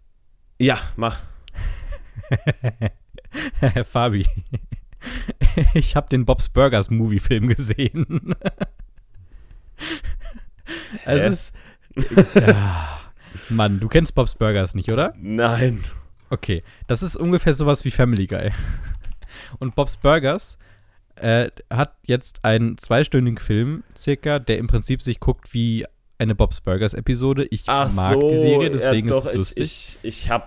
Ja, 0.60 0.78
mach. 0.95 1.19
Fabi, 3.89 4.28
ich 5.73 5.95
habe 5.95 6.10
den 6.10 6.26
Bob's 6.26 6.49
Burgers 6.49 6.89
Movie-Film 6.89 7.47
gesehen. 7.47 8.36
es 11.06 11.26
ist. 11.26 11.56
Ja, 12.36 12.99
Mann, 13.49 13.80
du 13.80 13.88
kennst 13.88 14.15
Bob's 14.15 14.36
Burgers 14.36 14.76
nicht, 14.76 14.91
oder? 14.91 15.13
Nein. 15.17 15.84
Okay, 16.30 16.63
das 16.88 17.04
ist 17.04 17.15
ungefähr 17.15 17.54
sowas 17.54 17.84
wie 17.86 17.91
Family 17.91 18.28
Guy. 18.28 18.52
Und 19.60 19.76
Bob's 19.76 19.97
Burgers 19.97 20.58
äh, 21.15 21.49
hat 21.69 21.95
jetzt 22.06 22.43
einen 22.43 22.78
zweistündigen 22.78 23.39
Film, 23.39 23.84
circa, 23.97 24.39
der 24.39 24.58
im 24.58 24.67
Prinzip 24.67 25.02
sich 25.02 25.19
guckt 25.19 25.54
wie 25.54 25.86
eine 26.17 26.36
Bob's 26.36 26.62
Burgers 26.62 26.93
Episode. 26.93 27.45
Ich 27.49 27.63
Ach 27.67 27.91
mag 27.93 28.13
so, 28.13 28.30
die 28.30 28.36
Serie, 28.36 28.69
deswegen 28.69 29.08
ja, 29.10 29.13
doch, 29.13 29.26
ist 29.26 29.32
es 29.32 29.58
lustig. 29.58 29.97
Ich, 30.04 30.23
ich 30.23 30.30
habe, 30.30 30.45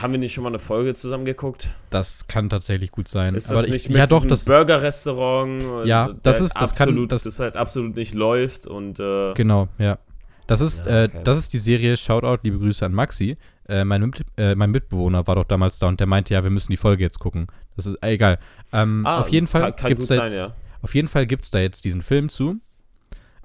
haben 0.00 0.12
wir 0.12 0.18
nicht 0.18 0.34
schon 0.34 0.44
mal 0.44 0.50
eine 0.50 0.58
Folge 0.58 0.94
zusammen 0.94 1.24
geguckt? 1.24 1.70
Das 1.90 2.26
kann 2.26 2.50
tatsächlich 2.50 2.90
gut 2.92 3.08
sein. 3.08 3.34
Ist 3.34 3.50
das 3.50 3.58
Aber 3.58 3.68
nicht 3.68 3.84
ich, 3.84 3.88
mit 3.88 3.98
ja, 3.98 4.06
doch, 4.06 4.24
das 4.24 4.44
Burger-Restaurant? 4.44 5.86
Ja, 5.86 6.12
das 6.22 6.40
ist, 6.40 6.54
das 6.54 6.72
absolut, 6.72 6.96
kann, 6.96 7.08
das, 7.08 7.24
das 7.24 7.40
halt 7.40 7.56
absolut 7.56 7.96
nicht 7.96 8.14
läuft 8.14 8.66
und 8.66 9.00
äh, 9.00 9.32
genau, 9.34 9.68
ja. 9.78 9.98
Das 10.46 10.60
ist, 10.60 10.84
ja, 10.84 11.04
äh, 11.04 11.04
okay. 11.06 11.18
äh, 11.18 11.22
das 11.24 11.38
ist 11.38 11.52
die 11.54 11.58
Serie 11.58 11.96
Shoutout, 11.96 12.40
liebe 12.42 12.58
Grüße 12.58 12.84
an 12.84 12.92
Maxi. 12.92 13.38
Äh, 13.68 13.84
mein, 13.84 14.12
äh, 14.36 14.54
mein, 14.54 14.70
Mitbewohner 14.70 15.26
war 15.26 15.36
doch 15.36 15.44
damals 15.44 15.78
da 15.78 15.86
und 15.86 15.98
der 15.98 16.06
meinte, 16.06 16.34
ja, 16.34 16.42
wir 16.42 16.50
müssen 16.50 16.70
die 16.70 16.76
Folge 16.76 17.02
jetzt 17.02 17.18
gucken. 17.18 17.46
Das 17.76 17.86
ist 17.86 17.96
äh, 18.02 18.12
egal. 18.12 18.38
Ähm, 18.72 19.06
ah, 19.06 19.20
auf 19.20 19.28
jeden 19.28 19.46
Fall 19.46 19.72
gibt 19.72 20.02
es 20.02 20.08
da, 20.08 20.26
ja. 20.26 20.54
Auf 20.82 20.94
jeden 20.94 21.08
Fall 21.08 21.26
gibt's 21.26 21.50
da 21.50 21.60
jetzt 21.60 21.84
diesen 21.84 22.02
Film 22.02 22.28
zu. 22.28 22.56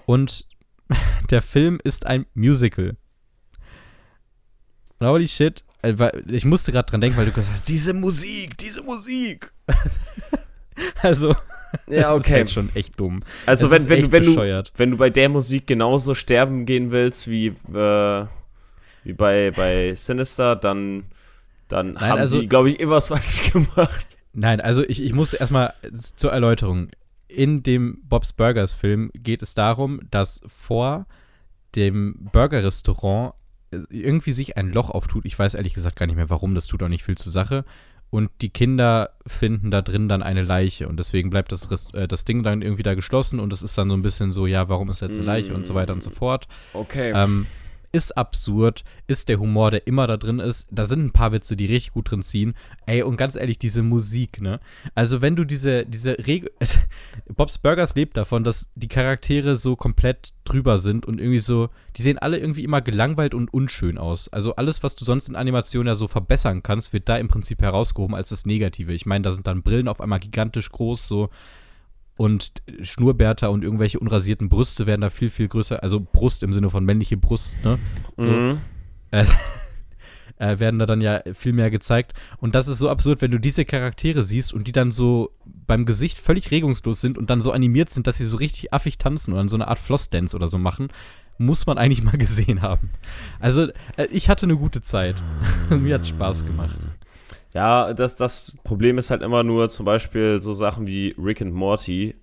Und 0.05 0.45
der 1.29 1.41
Film 1.41 1.79
ist 1.83 2.05
ein 2.05 2.25
Musical. 2.33 2.97
Holy 5.01 5.27
shit. 5.27 5.63
Äh, 5.81 5.93
ich 6.27 6.45
musste 6.45 6.71
gerade 6.71 6.89
dran 6.89 7.01
denken, 7.01 7.17
weil 7.17 7.25
du 7.25 7.31
gesagt 7.31 7.57
hast, 7.57 7.69
diese 7.69 7.93
Musik, 7.93 8.57
diese 8.57 8.81
Musik. 8.81 9.51
also, 11.01 11.35
ja, 11.87 12.13
okay. 12.13 12.17
Das 12.17 12.25
ist 12.25 12.31
halt 12.31 12.49
schon 12.49 12.69
echt 12.75 12.99
dumm. 12.99 13.23
Also, 13.45 13.71
wenn, 13.71 13.87
wenn, 13.87 14.11
wenn, 14.11 14.25
du, 14.25 14.65
wenn 14.75 14.91
du 14.91 14.97
bei 14.97 15.09
der 15.09 15.29
Musik 15.29 15.67
genauso 15.67 16.15
sterben 16.15 16.65
gehen 16.65 16.91
willst 16.91 17.29
wie, 17.29 17.47
äh, 17.47 18.25
wie 19.09 19.13
bei, 19.13 19.51
bei 19.51 19.93
Sinister, 19.95 20.55
dann, 20.55 21.05
dann 21.67 21.93
Nein, 21.93 22.03
haben 22.03 22.19
also, 22.19 22.39
die, 22.41 22.47
glaube 22.47 22.69
ich, 22.71 22.79
irgendwas 22.79 23.07
falsch 23.07 23.51
gemacht. 23.51 24.17
Nein, 24.33 24.61
also 24.61 24.83
ich, 24.83 25.01
ich 25.03 25.13
muss 25.13 25.33
erstmal 25.33 25.73
zur 25.93 26.31
Erläuterung. 26.31 26.89
In 27.27 27.61
dem 27.63 27.99
Bob's 28.03 28.33
Burgers 28.33 28.71
Film 28.73 29.11
geht 29.13 29.41
es 29.41 29.53
darum, 29.53 29.99
dass 30.09 30.41
vor 30.47 31.05
dem 31.75 32.15
Burger-Restaurant 32.31 33.33
äh, 33.71 33.77
irgendwie 33.89 34.31
sich 34.31 34.57
ein 34.57 34.71
Loch 34.71 34.89
auftut. 34.89 35.25
Ich 35.25 35.37
weiß 35.37 35.53
ehrlich 35.53 35.73
gesagt 35.73 35.95
gar 35.95 36.05
nicht 36.07 36.15
mehr, 36.15 36.29
warum. 36.29 36.55
Das 36.55 36.65
tut 36.67 36.81
auch 36.81 36.87
nicht 36.87 37.03
viel 37.03 37.17
zur 37.17 37.31
Sache. 37.31 37.65
und 38.11 38.31
die 38.41 38.49
Kinder 38.49 39.11
finden 39.27 39.69
da 39.69 39.81
drin 39.83 40.07
dann 40.09 40.23
eine 40.23 40.41
Leiche 40.41 40.87
und 40.87 40.97
deswegen 40.97 41.29
bleibt 41.29 41.51
das, 41.51 41.69
Rest- 41.69 41.93
äh, 41.93 42.07
das 42.07 42.25
Ding 42.25 42.41
dann 42.41 42.61
irgendwie 42.63 42.81
da 42.83 42.95
geschlossen 42.95 43.39
und 43.39 43.53
es 43.53 43.61
ist 43.61 43.77
dann 43.77 43.89
so 43.89 43.95
ein 43.95 44.01
bisschen 44.01 44.31
so, 44.31 44.47
ja, 44.47 44.67
warum 44.67 44.89
ist 44.89 45.01
jetzt 45.01 45.17
eine 45.17 45.25
Leiche 45.25 45.53
und 45.53 45.65
so 45.67 45.75
weiter 45.75 45.93
und 45.93 46.01
so 46.01 46.09
fort. 46.09 46.47
Okay. 46.73 47.11
Ähm, 47.15 47.45
ist 47.91 48.17
absurd, 48.17 48.83
ist 49.07 49.29
der 49.29 49.39
Humor, 49.39 49.71
der 49.71 49.87
immer 49.87 50.07
da 50.07 50.17
drin 50.17 50.39
ist. 50.39 50.67
Da 50.71 50.85
sind 50.85 51.03
ein 51.03 51.11
paar 51.11 51.31
Witze, 51.31 51.55
die 51.55 51.65
richtig 51.65 51.93
gut 51.93 52.11
drin 52.11 52.21
ziehen. 52.21 52.55
Ey, 52.85 53.01
und 53.01 53.17
ganz 53.17 53.35
ehrlich, 53.35 53.57
diese 53.57 53.81
Musik, 53.81 54.41
ne? 54.41 54.59
Also, 54.95 55.21
wenn 55.21 55.35
du 55.35 55.43
diese, 55.43 55.85
diese 55.85 56.17
Regel. 56.25 56.51
Bob's 57.35 57.57
Burgers 57.57 57.95
lebt 57.95 58.17
davon, 58.17 58.43
dass 58.43 58.69
die 58.75 58.87
Charaktere 58.87 59.55
so 59.55 59.75
komplett 59.75 60.33
drüber 60.45 60.77
sind 60.77 61.05
und 61.05 61.19
irgendwie 61.19 61.39
so. 61.39 61.69
Die 61.97 62.01
sehen 62.01 62.17
alle 62.17 62.37
irgendwie 62.37 62.63
immer 62.63 62.81
gelangweilt 62.81 63.33
und 63.33 63.53
unschön 63.53 63.97
aus. 63.97 64.29
Also, 64.29 64.55
alles, 64.55 64.83
was 64.83 64.95
du 64.95 65.05
sonst 65.05 65.29
in 65.29 65.35
Animationen 65.35 65.87
ja 65.87 65.95
so 65.95 66.07
verbessern 66.07 66.63
kannst, 66.63 66.93
wird 66.93 67.09
da 67.09 67.17
im 67.17 67.27
Prinzip 67.27 67.61
herausgehoben 67.61 68.15
als 68.15 68.29
das 68.29 68.45
Negative. 68.45 68.93
Ich 68.93 69.05
meine, 69.05 69.23
da 69.23 69.31
sind 69.31 69.47
dann 69.47 69.63
Brillen 69.63 69.87
auf 69.87 70.01
einmal 70.01 70.19
gigantisch 70.19 70.71
groß, 70.71 71.07
so 71.07 71.29
und 72.19 72.51
Schnurrbärte 72.81 73.49
und 73.49 73.63
irgendwelche 73.63 73.97
unrasierten 73.97 74.49
Brüste 74.49 74.85
werden 74.85 74.99
da 74.99 75.09
viel, 75.09 75.29
viel 75.29 75.47
größer, 75.47 75.81
also 75.81 76.01
Brust 76.01 76.43
im 76.43 76.51
Sinne 76.51 76.69
von 76.69 76.83
männliche 76.83 77.15
Brust, 77.15 77.55
ne? 77.63 77.79
So, 78.17 78.23
Mhm. 78.23 78.57
äh, 79.11 79.25
äh, 80.37 80.59
werden 80.59 80.79
da 80.79 80.85
dann 80.85 80.99
ja 80.99 81.21
viel 81.33 81.53
mehr 81.53 81.71
gezeigt. 81.71 82.13
Und 82.39 82.55
das 82.55 82.67
ist 82.67 82.79
so 82.79 82.89
absurd, 82.89 83.21
wenn 83.21 83.31
du 83.31 83.39
diese 83.39 83.63
Charaktere 83.63 84.23
siehst 84.23 84.51
und 84.53 84.67
die 84.67 84.73
dann 84.73 84.91
so 84.91 85.31
beim 85.45 85.85
Gesicht 85.85 86.17
völlig 86.17 86.51
regungslos 86.51 86.99
sind 86.99 87.17
und 87.17 87.29
dann 87.29 87.39
so 87.39 87.53
animiert 87.53 87.89
sind, 87.89 88.05
dass 88.05 88.17
sie 88.17 88.25
so 88.25 88.35
richtig 88.35 88.73
affig 88.73 88.97
tanzen 88.97 89.31
oder 89.33 89.47
so 89.47 89.55
eine 89.55 89.69
Art 89.69 89.79
Flossdance 89.79 90.35
oder 90.35 90.49
so 90.49 90.57
machen, 90.57 90.89
muss 91.37 91.65
man 91.67 91.77
eigentlich 91.77 92.03
mal 92.03 92.17
gesehen 92.17 92.61
haben. 92.61 92.89
Also, 93.39 93.69
äh, 93.95 94.07
ich 94.11 94.27
hatte 94.27 94.45
eine 94.45 94.57
gute 94.57 94.81
Zeit. 94.81 95.15
Mir 95.69 95.95
hat 95.95 96.05
Spaß 96.05 96.45
gemacht. 96.45 96.75
Ja, 97.53 97.93
das, 97.93 98.15
das 98.15 98.55
Problem 98.63 98.97
ist 98.97 99.09
halt 99.09 99.21
immer 99.21 99.43
nur 99.43 99.69
zum 99.69 99.85
Beispiel 99.85 100.39
so 100.39 100.53
Sachen 100.53 100.85
wie 100.87 101.15
Rick 101.17 101.41
and 101.41 101.53
Morty. 101.53 102.15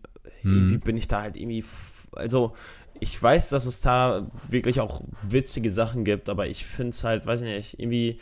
Irgendwie 0.42 0.74
Hm. 0.74 0.80
bin 0.80 0.96
ich 0.96 1.08
da 1.08 1.22
halt 1.22 1.36
irgendwie. 1.36 1.64
Also, 2.12 2.54
ich 3.00 3.20
weiß, 3.20 3.50
dass 3.50 3.66
es 3.66 3.80
da 3.80 4.30
wirklich 4.48 4.80
auch 4.80 5.02
witzige 5.22 5.70
Sachen 5.70 6.04
gibt, 6.04 6.28
aber 6.28 6.46
ich 6.46 6.64
finde 6.64 6.90
es 6.90 7.02
halt, 7.04 7.26
weiß 7.26 7.42
ich 7.42 7.48
nicht, 7.48 7.78
irgendwie. 7.80 8.18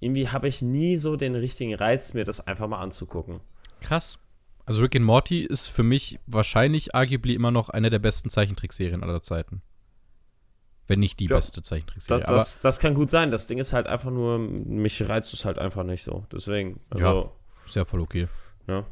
Irgendwie 0.00 0.28
habe 0.28 0.46
ich 0.48 0.60
nie 0.60 0.96
so 0.98 1.16
den 1.16 1.34
richtigen 1.34 1.74
Reiz, 1.74 2.12
mir 2.12 2.24
das 2.24 2.46
einfach 2.46 2.68
mal 2.68 2.80
anzugucken. 2.80 3.40
Krass. 3.80 4.18
Also 4.66 4.82
Rick 4.82 4.96
and 4.96 5.06
Morty 5.06 5.42
ist 5.42 5.68
für 5.68 5.84
mich 5.84 6.18
wahrscheinlich 6.26 6.94
arguably 6.94 7.34
immer 7.34 7.50
noch 7.50 7.70
eine 7.70 7.88
der 7.88 7.98
besten 8.00 8.28
Zeichentrickserien 8.28 9.02
aller 9.02 9.22
Zeiten. 9.22 9.62
Wenn 10.88 11.00
nicht 11.00 11.18
die 11.18 11.26
Ja. 11.26 11.36
beste 11.36 11.60
Das, 11.60 11.68
Zeichentrickserie. 11.68 12.24
das, 12.26 12.60
das 12.60 12.78
kann 12.78 12.94
gut 12.94 13.10
sein. 13.10 13.30
Das 13.30 13.46
Ding 13.46 13.58
ist 13.58 13.72
halt 13.72 13.86
einfach 13.88 14.10
nur, 14.10 14.38
mich 14.38 15.08
reizt 15.08 15.32
es 15.34 15.44
halt 15.44 15.58
einfach 15.58 15.82
nicht 15.84 16.04
so. 16.04 16.24
Deswegen, 16.32 16.80
also, 16.90 17.06
aber 17.06 17.32
ist 17.66 17.74
ja 17.76 17.84
voll 17.84 18.00
okay. 18.00 18.28
ja. 18.68 18.84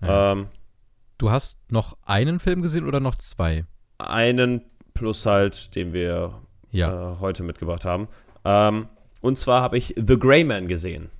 Ja. 0.00 0.32
Ähm, 0.32 0.46
Du 1.18 1.32
hast 1.32 1.60
noch 1.72 1.96
einen 2.04 2.38
Film 2.38 2.62
gesehen 2.62 2.86
oder 2.86 3.00
noch 3.00 3.16
zwei? 3.16 3.64
einen 3.98 4.62
plus 4.94 5.26
halt, 5.26 5.74
den 5.74 5.92
wir 5.92 6.40
Ja. 6.70 7.14
äh, 7.14 7.16
heute 7.18 7.42
mitgebracht 7.42 7.84
haben. 7.84 8.06
Ähm, 8.44 8.88
und 9.20 9.36
zwar 9.36 9.60
habe 9.62 9.76
ich 9.76 9.94
The 9.96 10.16
Grey 10.16 10.44
Man 10.44 10.68
gesehen. 10.68 11.10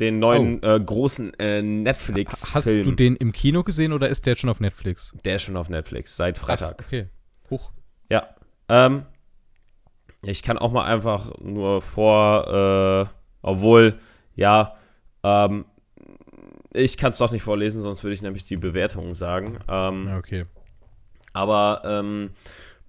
Den 0.00 0.18
neuen 0.18 0.62
äh, 0.62 0.78
großen 0.78 1.32
äh, 1.38 1.62
Netflix-Film. 1.62 2.54
Hast 2.54 2.66
du 2.86 2.92
den 2.92 3.16
im 3.16 3.32
Kino 3.32 3.62
gesehen 3.62 3.94
oder 3.94 4.08
ist 4.10 4.26
der 4.26 4.36
schon 4.36 4.50
auf 4.50 4.60
Netflix? 4.60 5.14
Der 5.24 5.36
ist 5.36 5.42
schon 5.44 5.56
auf 5.56 5.70
Netflix, 5.70 6.14
seit 6.16 6.36
Freitag. 6.36 6.76
Ach, 6.82 6.84
okay. 6.86 7.08
Hoch. 7.48 7.72
Ja. 8.10 8.26
Ähm, 8.68 9.06
ich 10.22 10.42
kann 10.42 10.58
auch 10.58 10.72
mal 10.72 10.84
einfach 10.84 11.38
nur 11.40 11.82
vor, 11.82 12.48
äh, 12.48 13.06
obwohl, 13.42 13.98
ja, 14.36 14.76
ähm, 15.22 15.64
ich 16.72 16.96
kann 16.96 17.10
es 17.10 17.18
doch 17.18 17.32
nicht 17.32 17.42
vorlesen, 17.42 17.82
sonst 17.82 18.02
würde 18.02 18.14
ich 18.14 18.22
nämlich 18.22 18.44
die 18.44 18.56
Bewertungen 18.56 19.14
sagen. 19.14 19.58
Ähm, 19.68 20.10
okay. 20.16 20.46
Aber 21.32 21.82
ähm, 21.84 22.30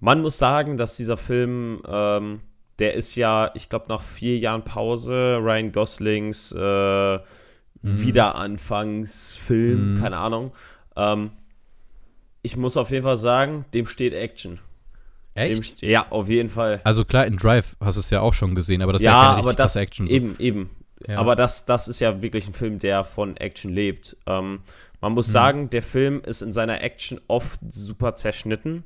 man 0.00 0.22
muss 0.22 0.38
sagen, 0.38 0.76
dass 0.76 0.96
dieser 0.96 1.16
Film, 1.16 1.82
ähm, 1.86 2.40
der 2.78 2.94
ist 2.94 3.14
ja, 3.14 3.50
ich 3.54 3.68
glaube, 3.68 3.86
nach 3.88 4.02
vier 4.02 4.38
Jahren 4.38 4.64
Pause, 4.64 5.38
Ryan 5.40 5.72
Goslings 5.72 6.52
äh, 6.52 7.18
Wiederanfangsfilm, 7.82 9.94
Mhm. 9.94 10.00
keine 10.00 10.16
Ahnung. 10.16 10.52
Ähm, 10.96 11.30
ich 12.42 12.56
muss 12.56 12.76
auf 12.76 12.90
jeden 12.90 13.04
Fall 13.04 13.16
sagen, 13.16 13.64
dem 13.74 13.86
steht 13.86 14.14
Action. 14.14 14.58
Echt? 15.34 15.62
st- 15.62 15.86
ja, 15.86 16.06
auf 16.10 16.28
jeden 16.28 16.50
Fall. 16.50 16.80
Also 16.84 17.04
klar, 17.04 17.26
in 17.26 17.36
Drive 17.36 17.76
hast 17.80 17.96
du 17.96 18.00
es 18.00 18.10
ja 18.10 18.20
auch 18.20 18.34
schon 18.34 18.54
gesehen, 18.54 18.82
aber 18.82 18.92
das 18.92 19.02
ist 19.02 19.06
ja 19.06 19.12
ja, 19.12 19.28
keine 19.30 19.38
aber 19.38 19.54
das 19.54 19.76
Action. 19.76 20.06
So. 20.06 20.14
eben, 20.14 20.36
eben. 20.38 20.70
Ja. 21.06 21.18
Aber 21.18 21.36
das, 21.36 21.64
das 21.66 21.88
ist 21.88 22.00
ja 22.00 22.22
wirklich 22.22 22.46
ein 22.46 22.54
Film, 22.54 22.78
der 22.78 23.04
von 23.04 23.36
Action 23.36 23.70
lebt. 23.72 24.16
Ähm, 24.26 24.60
man 25.00 25.12
muss 25.12 25.30
sagen, 25.30 25.68
der 25.68 25.82
Film 25.82 26.22
ist 26.24 26.40
in 26.40 26.52
seiner 26.52 26.82
Action 26.82 27.20
oft 27.28 27.60
super 27.68 28.14
zerschnitten. 28.16 28.84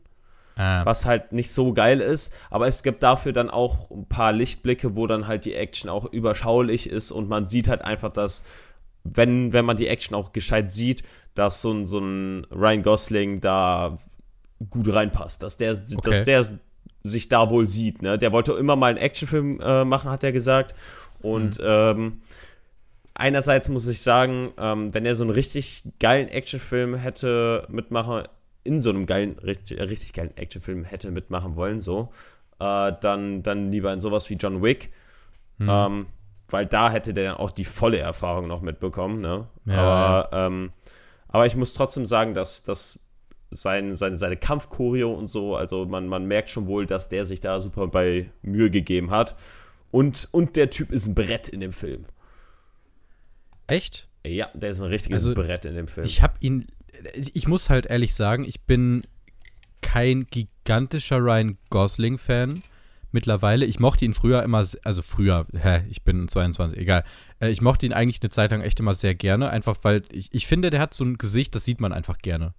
Ah, 0.57 0.85
was 0.85 1.07
halt 1.07 1.31
nicht 1.31 1.53
so 1.53 1.73
geil 1.73 2.01
ist, 2.01 2.35
aber 2.51 2.67
es 2.67 2.83
gibt 2.83 3.05
dafür 3.05 3.33
dann 3.33 3.49
auch 3.49 3.93
ein 3.93 4.07
paar 4.09 4.33
Lichtblicke, 4.33 4.97
wo 4.97 5.07
dann 5.07 5.29
halt 5.29 5.45
die 5.45 5.55
Action 5.55 5.89
auch 5.89 6.05
überschaulich 6.13 6.91
ist 6.91 7.13
und 7.13 7.29
man 7.29 7.47
sieht 7.47 7.69
halt 7.69 7.83
einfach, 7.83 8.13
dass, 8.13 8.43
wenn, 9.05 9.53
wenn 9.53 9.65
man 9.65 9.77
die 9.77 9.87
Action 9.87 10.17
auch 10.17 10.33
gescheit 10.33 10.73
sieht, 10.73 11.05
dass 11.35 11.63
so 11.63 11.71
ein, 11.71 11.87
so 11.87 12.01
ein 12.01 12.45
Ryan 12.51 12.83
Gosling 12.83 13.41
da 13.41 13.99
gut 14.71 14.93
reinpasst, 14.93 15.43
dass 15.43 15.57
der, 15.57 15.73
Okay. 15.73 16.11
dass 16.11 16.25
der 16.25 16.45
sich 17.05 17.29
da 17.29 17.49
wohl 17.51 17.67
sieht, 17.69 18.03
ne? 18.03 18.19
Der 18.19 18.33
wollte 18.33 18.53
immer 18.53 18.77
mal 18.77 18.89
einen 18.89 18.99
Actionfilm 18.99 19.61
äh, 19.61 19.85
machen, 19.85 20.11
hat 20.11 20.25
er 20.25 20.33
gesagt. 20.33 20.75
Und 21.21 21.59
ähm, 21.63 22.21
einerseits 23.15 23.69
muss 23.69 23.87
ich 23.87 24.03
sagen, 24.03 24.53
ähm, 24.59 24.93
wenn 24.95 25.07
er 25.07 25.15
so 25.15 25.25
einen 25.25 25.33
richtig 25.33 25.83
geilen 26.01 26.29
Actionfilm 26.29 26.95
hätte 26.95 27.67
mitmachen, 27.69 28.25
in 28.65 28.81
so 28.81 28.91
einem 28.91 29.07
geilen, 29.07 29.39
richtig, 29.39 29.81
richtig 29.81 30.13
geilen 30.13 30.37
Actionfilm 30.37 30.85
hätte 30.85 31.11
mitmachen 31.11 31.57
wollen, 31.57 31.81
so, 31.81 32.11
äh, 32.61 32.93
dann, 33.01 33.43
dann 33.43 33.71
lieber 33.73 33.93
in 33.93 34.01
sowas 34.01 34.29
wie 34.31 34.35
John 34.35 34.63
Wick. 34.63 34.93
hm. 35.59 35.69
Ähm, 35.69 36.07
weil 36.51 36.65
da 36.65 36.91
hätte 36.91 37.13
der 37.13 37.33
dann 37.33 37.41
auch 37.41 37.51
die 37.51 37.65
volle 37.65 37.99
Erfahrung 37.99 38.47
noch 38.49 38.63
mitbekommen, 38.63 39.21
ne? 39.21 39.49
Ja, 39.67 39.75
aber, 39.75 40.31
Ähm, 40.33 40.73
aber 41.29 41.45
ich 41.47 41.57
muss 41.57 41.75
trotzdem 41.75 42.07
sagen, 42.07 42.33
dass, 42.33 42.63
dass 42.63 43.01
sein, 43.51 43.97
seine, 43.97 44.17
seine 44.17 44.37
Kampfchoreo 44.37 45.13
und 45.13 45.29
so, 45.29 45.57
also 45.57 45.87
man, 45.87 46.07
man 46.07 46.27
merkt 46.27 46.51
schon 46.51 46.67
wohl, 46.67 46.87
dass 46.87 47.09
der 47.09 47.25
sich 47.25 47.41
da 47.41 47.61
super 47.61 47.89
bei 47.89 48.31
Mühe 48.43 48.71
gegeben 48.71 49.11
hat. 49.11 49.37
Und, 49.91 50.29
und 50.33 50.57
der 50.57 50.71
Typ 50.71 50.93
ist 50.93 51.07
ein 51.07 51.15
Brett 51.15 51.49
in 51.49 51.61
dem 51.61 51.73
Film. 51.73 52.05
Echt? 53.67 54.09
Ja, 54.27 54.49
der 54.55 54.71
ist 54.71 54.81
ein 54.81 54.89
richtiges 54.89 55.23
Also, 55.25 55.35
Brett 55.35 55.65
in 55.65 55.75
dem 55.75 55.89
Film. 55.89 56.07
Ich 56.07 56.23
habe 56.23 56.35
ihn. 56.41 56.67
Ich 57.15 57.47
muss 57.47 57.71
halt 57.71 57.87
ehrlich 57.87 58.15
sagen, 58.15 58.45
ich 58.45 58.63
bin 58.63 59.03
kein 59.81 60.27
gigantischer 60.27 61.19
Ryan 61.19 61.57
Gosling-Fan 61.71 62.63
mittlerweile. 63.13 63.65
Ich 63.65 63.79
mochte 63.79 64.05
ihn 64.05 64.15
früher 64.15 64.43
immer, 64.43 64.67
also 64.83 65.03
früher, 65.03 65.47
hä, 65.53 65.83
ich 65.89 66.03
bin 66.03 66.29
22, 66.29 66.77
egal. 66.79 67.05
Äh, 67.41 67.51
ich 67.51 67.61
mochte 67.61 67.87
ihn 67.87 67.93
eigentlich 67.93 68.21
eine 68.21 68.31
Zeit 68.31 68.51
lang 68.51 68.61
echt 68.63 68.81
immer 68.81 68.95
sehr 68.95 69.15
gerne, 69.15 69.51
einfach 69.51 69.77
weil 69.83 70.03
ich, 70.11 70.29
ich 70.33 70.47
finde, 70.47 70.71
der 70.71 70.81
hat 70.81 70.93
so 70.93 71.05
ein 71.05 71.19
Gesicht, 71.19 71.55
das 71.55 71.65
sieht 71.65 71.81
man 71.81 71.93
einfach 71.93 72.19
gerne. 72.19 72.53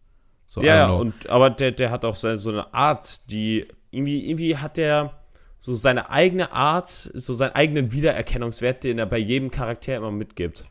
So, 0.49 0.63
ja, 0.63 0.89
und, 0.89 1.29
aber 1.29 1.51
der, 1.51 1.71
der 1.71 1.91
hat 1.91 2.03
auch 2.05 2.15
so, 2.15 2.27
eine 2.27 2.73
Art, 2.73 3.29
die 3.29 3.67
irgendwie, 3.91 4.27
irgendwie 4.27 4.57
hat 4.57 4.77
der 4.77 5.13
so 5.59 5.75
seine 5.75 6.09
eigene 6.09 6.51
Art, 6.53 6.89
so 6.89 7.35
seinen 7.35 7.51
eigenen 7.51 7.91
Wiedererkennungswert, 7.93 8.83
den 8.83 8.97
er 8.97 9.05
bei 9.05 9.19
jedem 9.19 9.51
Charakter 9.51 9.95
immer 9.95 10.09
mitgibt. 10.09 10.65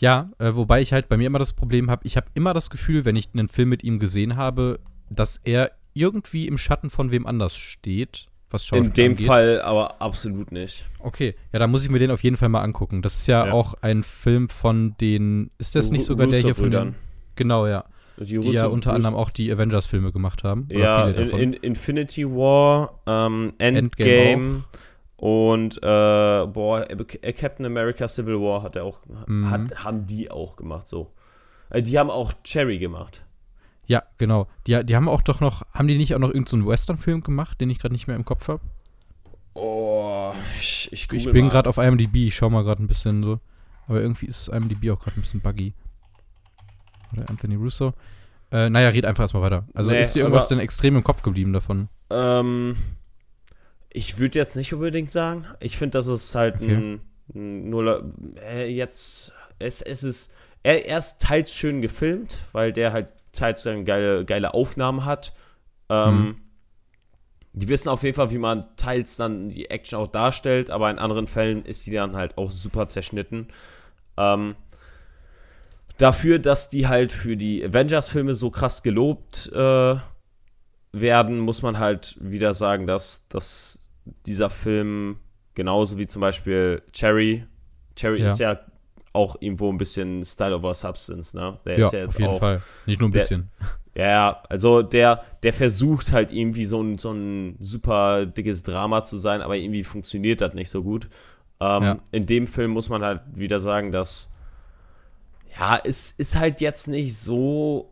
Ja, 0.00 0.28
äh, 0.40 0.56
wobei 0.56 0.80
ich 0.80 0.92
halt 0.92 1.08
bei 1.08 1.16
mir 1.16 1.28
immer 1.28 1.38
das 1.38 1.52
Problem 1.52 1.88
habe, 1.88 2.04
ich 2.04 2.16
habe 2.16 2.26
immer 2.34 2.52
das 2.52 2.68
Gefühl, 2.68 3.04
wenn 3.04 3.14
ich 3.14 3.28
einen 3.32 3.46
Film 3.46 3.68
mit 3.68 3.84
ihm 3.84 4.00
gesehen 4.00 4.34
habe, 4.36 4.80
dass 5.08 5.40
er 5.44 5.70
irgendwie 5.94 6.48
im 6.48 6.58
Schatten 6.58 6.90
von 6.90 7.12
wem 7.12 7.24
anders 7.24 7.54
steht, 7.54 8.26
was 8.50 8.66
Schauspiel 8.66 8.88
In 8.88 8.92
dem 8.92 9.12
angeht. 9.12 9.26
Fall 9.28 9.62
aber 9.62 10.02
absolut 10.02 10.50
nicht. 10.50 10.84
Okay, 10.98 11.36
ja, 11.52 11.60
da 11.60 11.68
muss 11.68 11.84
ich 11.84 11.90
mir 11.90 12.00
den 12.00 12.10
auf 12.10 12.24
jeden 12.24 12.36
Fall 12.36 12.48
mal 12.48 12.62
angucken. 12.62 13.02
Das 13.02 13.18
ist 13.18 13.28
ja, 13.28 13.46
Ja. 13.46 13.52
auch 13.52 13.74
ein 13.82 14.02
Film 14.02 14.48
von 14.48 14.96
den. 15.00 15.52
Ist 15.58 15.76
das 15.76 15.92
nicht 15.92 16.06
sogar 16.06 16.26
der 16.26 16.40
hier 16.40 16.56
von 16.56 16.72
den, 16.72 16.96
Genau, 17.36 17.68
ja. 17.68 17.84
Die, 18.18 18.38
Die 18.38 18.50
ja 18.50 18.66
unter 18.66 18.92
anderem 18.92 19.14
auch 19.14 19.30
die 19.30 19.50
Avengers-Filme 19.50 20.12
gemacht 20.12 20.44
haben. 20.44 20.68
Ja, 20.70 21.08
in, 21.08 21.30
in 21.30 21.52
Infinity 21.54 22.26
War, 22.28 23.00
ähm, 23.06 23.52
Endgame, 23.58 24.10
Endgame 24.10 24.64
und 25.16 25.76
äh, 25.78 25.80
boah, 26.46 26.86
äh, 26.90 27.32
Captain 27.32 27.64
America 27.66 28.06
Civil 28.08 28.40
War 28.40 28.62
hat 28.62 28.76
er 28.76 28.84
auch, 28.84 29.00
Mhm. 29.26 29.50
hat, 29.50 29.84
haben 29.84 30.06
die 30.06 30.30
auch 30.30 30.56
gemacht 30.56 30.88
so. 30.88 31.10
Äh, 31.70 31.82
die 31.82 31.98
haben 31.98 32.10
auch 32.10 32.32
Cherry 32.44 32.78
gemacht. 32.78 33.24
ja, 33.86 34.02
genau. 34.18 34.46
Die, 34.66 34.84
die 34.84 34.94
haben 34.96 35.08
auch 35.08 35.22
doch 35.22 35.40
noch. 35.40 35.62
Haben 35.72 35.88
die 35.88 35.96
nicht 35.98 36.14
auch 36.14 36.18
noch 36.18 36.28
irgendeinen 36.28 36.62
so 36.62 36.68
Western-Film 36.68 37.22
gemacht, 37.22 37.60
den 37.60 37.70
ich 37.70 37.78
gerade 37.78 37.94
nicht 37.94 38.06
mehr 38.06 38.16
im 38.16 38.24
Kopf 38.24 38.48
habe? 38.48 38.60
Oh, 39.54 40.32
ich, 40.58 40.88
ich, 40.92 41.12
Ich 41.12 41.30
bin 41.30 41.48
gerade 41.50 41.68
auf 41.68 41.76
IMDb, 41.78 42.16
ich 42.28 42.34
schau 42.34 42.48
mal 42.50 42.64
gerade 42.64 42.82
ein 42.82 42.86
bisschen 42.86 43.22
so. 43.22 43.38
Aber 43.86 44.00
irgendwie 44.00 44.26
ist 44.26 44.48
IMDb 44.48 44.90
auch 44.90 44.98
gerade 45.00 45.18
ein 45.18 45.22
bisschen 45.22 45.40
buggy. 45.40 45.74
Oder 47.12 47.28
Anthony 47.30 47.54
Russo. 47.56 47.92
Äh, 48.50 48.68
naja, 48.70 48.88
red 48.90 49.04
einfach 49.06 49.24
erstmal 49.24 49.42
weiter. 49.42 49.66
Also 49.74 49.90
Nee, 49.90 50.00
ist 50.02 50.14
dir 50.14 50.20
irgendwas 50.20 50.44
aber- 50.46 50.56
denn 50.56 50.64
extrem 50.64 50.96
im 50.96 51.04
Kopf 51.04 51.22
geblieben 51.22 51.52
davon? 51.52 51.88
Ähm, 52.10 52.76
ich 53.90 54.18
würde 54.18 54.38
jetzt 54.38 54.56
nicht 54.56 54.72
unbedingt 54.74 55.10
sagen. 55.10 55.46
Ich 55.60 55.76
finde, 55.76 55.98
das 55.98 56.06
ist 56.06 56.34
halt 56.34 56.56
Okay. 56.56 56.74
ein, 56.74 57.00
ein 57.34 57.70
Nuller. 57.70 58.02
Äh, 58.46 58.70
jetzt 58.74 59.32
es, 59.58 59.80
es 59.80 60.02
ist, 60.02 60.32
er, 60.62 60.86
er 60.86 60.98
ist 60.98 61.20
teils 61.22 61.54
schön 61.54 61.80
gefilmt, 61.82 62.36
weil 62.52 62.72
der 62.72 62.92
halt 62.92 63.08
teils 63.32 63.62
dann 63.62 63.84
geile, 63.84 64.24
geile 64.24 64.52
Aufnahmen 64.54 65.04
hat. 65.04 65.32
Ähm, 65.88 66.14
Mhm. 66.20 66.36
Die 67.54 67.68
wissen 67.68 67.90
auf 67.90 68.02
jeden 68.02 68.16
Fall, 68.16 68.30
wie 68.30 68.38
man 68.38 68.64
teils 68.76 69.16
dann 69.16 69.50
die 69.50 69.68
Action 69.68 69.98
auch 69.98 70.06
darstellt, 70.06 70.70
aber 70.70 70.90
in 70.90 70.98
anderen 70.98 71.26
Fällen 71.28 71.66
ist 71.66 71.86
die 71.86 71.90
dann 71.92 72.16
halt 72.16 72.38
auch 72.38 72.50
super 72.50 72.88
zerschnitten. 72.88 73.48
Ähm, 74.16 74.54
dafür, 76.02 76.38
dass 76.38 76.68
die 76.68 76.88
halt 76.88 77.12
für 77.12 77.36
die 77.36 77.64
Avengers-Filme 77.64 78.34
so 78.34 78.50
krass 78.50 78.82
gelobt 78.82 79.50
äh, 79.54 79.94
werden, 80.92 81.38
muss 81.40 81.62
man 81.62 81.78
halt 81.78 82.16
wieder 82.20 82.54
sagen, 82.54 82.86
dass, 82.86 83.28
dass 83.28 83.90
dieser 84.26 84.50
Film 84.50 85.16
genauso 85.54 85.98
wie 85.98 86.06
zum 86.06 86.20
Beispiel 86.20 86.82
Cherry, 86.92 87.46
Cherry 87.96 88.20
Ja. 88.20 88.28
ist 88.28 88.40
ja 88.40 88.60
auch 89.12 89.36
irgendwo 89.40 89.70
ein 89.70 89.78
bisschen 89.78 90.24
Style 90.24 90.56
over 90.56 90.74
Substance, 90.74 91.34
ne? 91.36 91.58
Der 91.66 91.78
Ja, 91.78 91.86
ist 91.86 91.92
ja 91.92 91.98
jetzt 92.00 92.08
auf 92.14 92.18
jeden 92.20 92.32
auch, 92.32 92.38
Fall. 92.40 92.62
Nicht 92.86 92.98
nur 93.00 93.08
ein 93.10 93.12
der- 93.12 93.20
bisschen. 93.20 93.50
ja, 93.94 94.42
also 94.48 94.80
der, 94.82 95.22
der 95.42 95.52
versucht 95.52 96.12
halt 96.12 96.32
irgendwie 96.32 96.64
so 96.64 96.82
ein, 96.82 96.96
so 96.98 97.12
ein 97.12 97.56
super 97.60 98.24
dickes 98.26 98.62
Drama 98.62 99.02
zu 99.02 99.16
sein, 99.16 99.42
aber 99.42 99.56
irgendwie 99.56 99.84
funktioniert 99.84 100.40
das 100.40 100.54
nicht 100.54 100.70
so 100.70 100.82
gut. 100.82 101.08
Ähm, 101.60 101.82
Ja. 101.82 101.98
In 102.10 102.24
dem 102.26 102.46
Film 102.46 102.70
muss 102.72 102.88
man 102.88 103.02
halt 103.02 103.20
wieder 103.34 103.60
sagen, 103.60 103.92
dass 103.92 104.30
ja, 105.58 105.78
es 105.84 106.10
ist 106.12 106.36
halt 106.38 106.60
jetzt 106.60 106.88
nicht 106.88 107.16
so 107.16 107.88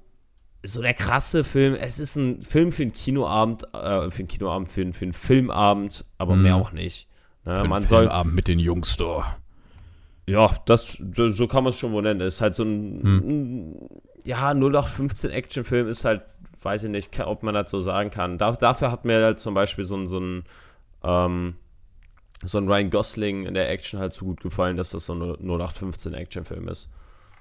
so 0.63 0.83
der 0.83 0.93
krasse 0.93 1.43
Film. 1.43 1.75
Es 1.75 1.99
ist 1.99 2.17
ein 2.17 2.43
Film 2.43 2.71
für 2.71 2.83
einen 2.83 2.93
Kinoabend, 2.93 3.65
äh, 3.73 4.11
für 4.11 4.19
einen 4.19 4.29
Kinoabend, 4.29 4.69
für, 4.69 4.83
einen- 4.83 4.93
für 4.93 5.05
einen 5.07 5.15
Filmabend, 5.15 6.05
aber 6.19 6.37
Mhm. 6.37 6.43
mehr 6.43 6.57
auch 6.57 6.73
nicht. 6.73 7.09
Ne, 7.47 7.65
man 7.65 7.87
soll, 7.87 8.03
Filmabend 8.03 8.35
mit 8.35 8.47
den 8.47 8.59
Jungs 8.59 8.97
da. 8.99 9.39
ja, 10.27 10.55
das, 10.67 10.99
so 11.31 11.49
kann 11.49 11.65
man 11.65 11.73
es 11.73 11.79
schon 11.79 11.93
wohl 11.93 12.03
nennen. 12.03 12.21
Es 12.21 12.35
ist 12.37 12.41
halt 12.43 12.55
so 12.55 12.63
ein, 12.65 13.03
Hm. 13.03 13.19
ein 13.27 13.89
ja, 14.25 14.53
0815 14.53 15.31
Actionfilm 15.31 15.89
ist 15.89 16.05
halt, 16.05 16.21
weiß 16.63 16.85
ich 16.85 16.91
nicht, 16.91 17.19
ob 17.21 17.43
man 17.43 17.55
das 17.55 17.71
so 17.71 17.81
sagen 17.81 18.11
kann. 18.11 18.37
Da, 18.37 18.53
dafür 18.53 18.93
hat 18.93 19.07
mir 19.07 19.25
halt 19.25 19.41
zum 19.41 19.55
Beispiel 19.55 19.87
so 19.87 19.97
ein, 19.97 20.07
so 20.07 20.19
ein, 20.21 20.45
ähm, 21.03 21.55
so 22.45 22.59
ein 22.59 22.69
Ryan 22.69 22.91
Gosling 22.91 23.47
in 23.47 23.55
der 23.55 23.71
Action 23.71 23.99
halt 23.99 24.13
so 24.13 24.27
gut 24.27 24.41
gefallen, 24.43 24.77
dass 24.77 24.91
das 24.91 25.07
so 25.07 25.15
ein 25.15 25.21
0815 25.41 26.13
Actionfilm 26.13 26.69
ist. 26.69 26.91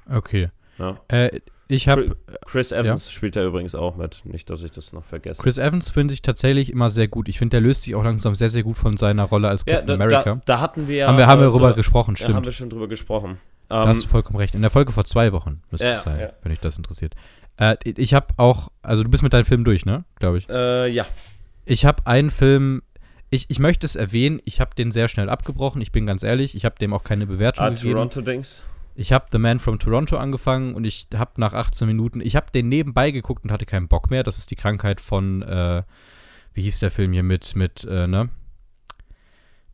Okay. 0.10 0.50
Ja. 0.78 1.00
Äh, 1.10 1.39
ich 1.72 1.88
habe 1.88 2.15
Chris 2.48 2.72
Evans 2.72 3.12
spielt 3.12 3.36
da 3.36 3.45
übrigens 3.45 3.76
auch 3.76 3.95
mit. 3.95 4.26
Nicht, 4.26 4.50
dass 4.50 4.63
ich 4.63 4.72
das 4.72 4.91
noch 4.91 5.04
vergesse. 5.04 5.41
Chris 5.43 5.60
Evans 5.60 5.91
finde 5.91 6.15
ich 6.15 6.24
tatsächlich 6.24 6.72
immer 6.72 6.89
sehr 6.89 7.08
gut. 7.08 7.30
Ich 7.30 7.38
finde, 7.38 7.52
der 7.52 7.62
löst 7.62 7.84
sich 7.84 7.93
auch 7.93 8.04
langsam 8.04 8.34
sehr, 8.34 8.50
sehr 8.50 8.63
gut 8.63 8.76
von 8.78 8.98
seiner 8.98 9.24
Rolle 9.26 9.50
als 9.50 9.63
ja, 9.67 9.76
Captain 9.76 9.88
da, 9.88 9.93
America. 10.06 10.36
da, 10.36 10.41
da 10.45 10.62
hatten 10.62 10.88
wir 10.88 10.95
ja. 10.95 11.08
haben 11.08 11.17
wir, 11.17 11.28
haben 11.28 11.39
wir 11.41 11.48
äh, 11.48 11.52
darüber 11.52 11.74
gesprochen, 11.74 12.15
Ja, 12.17 12.24
stimmt. 12.24 12.38
haben 12.38 12.45
wir 12.45 12.52
schon 12.54 12.69
drüber 12.72 12.88
gesprochen. 12.88 13.38
da 13.67 13.84
Ähm, 13.84 13.89
hast 13.89 14.04
du 14.04 14.08
vollkommen 14.08 14.38
recht. 14.38 14.56
In 14.56 14.62
der 14.62 14.72
Folge 14.72 14.91
vor 14.91 15.06
zwei 15.06 15.32
Wochen 15.32 15.62
müsste 15.69 15.86
Ja, 15.86 15.93
es 15.93 16.04
sein, 16.04 16.19
ja. 16.19 16.30
wenn 16.41 16.50
dich 16.50 16.60
das 16.60 16.76
interessiert. 16.76 17.13
Äh, 17.58 17.76
ich 17.84 18.15
habe 18.15 18.28
auch, 18.38 18.69
also 18.82 19.04
du 19.04 19.10
bist 19.10 19.22
mit 19.22 19.34
deinem 19.34 19.45
Film 19.45 19.63
durch, 19.63 19.86
ne? 19.86 20.06
Glaube 20.17 20.39
ich. 20.39 20.50
äh, 20.50 20.88
ja. 20.88 21.06
Ich 21.65 21.86
habe 21.86 22.08
einen 22.08 22.32
Film, 22.32 22.82
ich, 23.30 23.45
ich 23.50 23.60
möchte 23.60 23.86
es 23.86 23.95
erwähnen, 23.95 24.41
ich 24.43 24.60
habe 24.60 24.74
den 24.74 24.91
sehr 24.91 25.08
schnell 25.08 25.30
abgebrochen, 25.30 25.84
ich 25.84 25.91
bin 25.91 26.08
ganz 26.08 26.24
ehrlich, 26.24 26.56
ich 26.56 26.65
habe 26.65 26.76
dem 26.80 26.95
auch 26.95 27.04
keine 27.04 27.28
Bewertung 27.28 27.63
Ah, 27.65 27.69
gegeben. 27.69 27.93
Toronto-Dings. 27.93 28.63
Ich 28.95 29.13
habe 29.13 29.28
The 29.32 29.38
Man 29.38 29.60
from 29.60 29.80
Toronto 29.80 30.17
angefangen 30.17 30.73
und 30.73 30.84
ich 30.84 31.08
habe 31.15 31.32
nach 31.38 31.54
18 31.54 31.88
Minuten, 31.88 32.21
ich 32.21 32.36
habe 32.36 32.52
den 32.52 32.67
nebenbei 32.67 33.12
geguckt 33.12 33.43
und 33.43 33.52
hatte 33.52 33.65
keinen 33.65 33.88
Bock 33.88 34.10
mehr. 34.10 34.23
Das 34.23 34.38
ist 34.38 34.52
die 34.52 34.56
Krankheit 34.56 34.99
von, 34.99 35.41
äh, 35.41 35.84
wie 36.54 36.62
hieß 36.63 36.80
der 36.80 36.91
Film 36.91 37.13
hier 37.13 37.23
mit, 37.23 37.56
mit, 37.56 37.86
äh, 37.86 38.08
ne? 38.08 38.30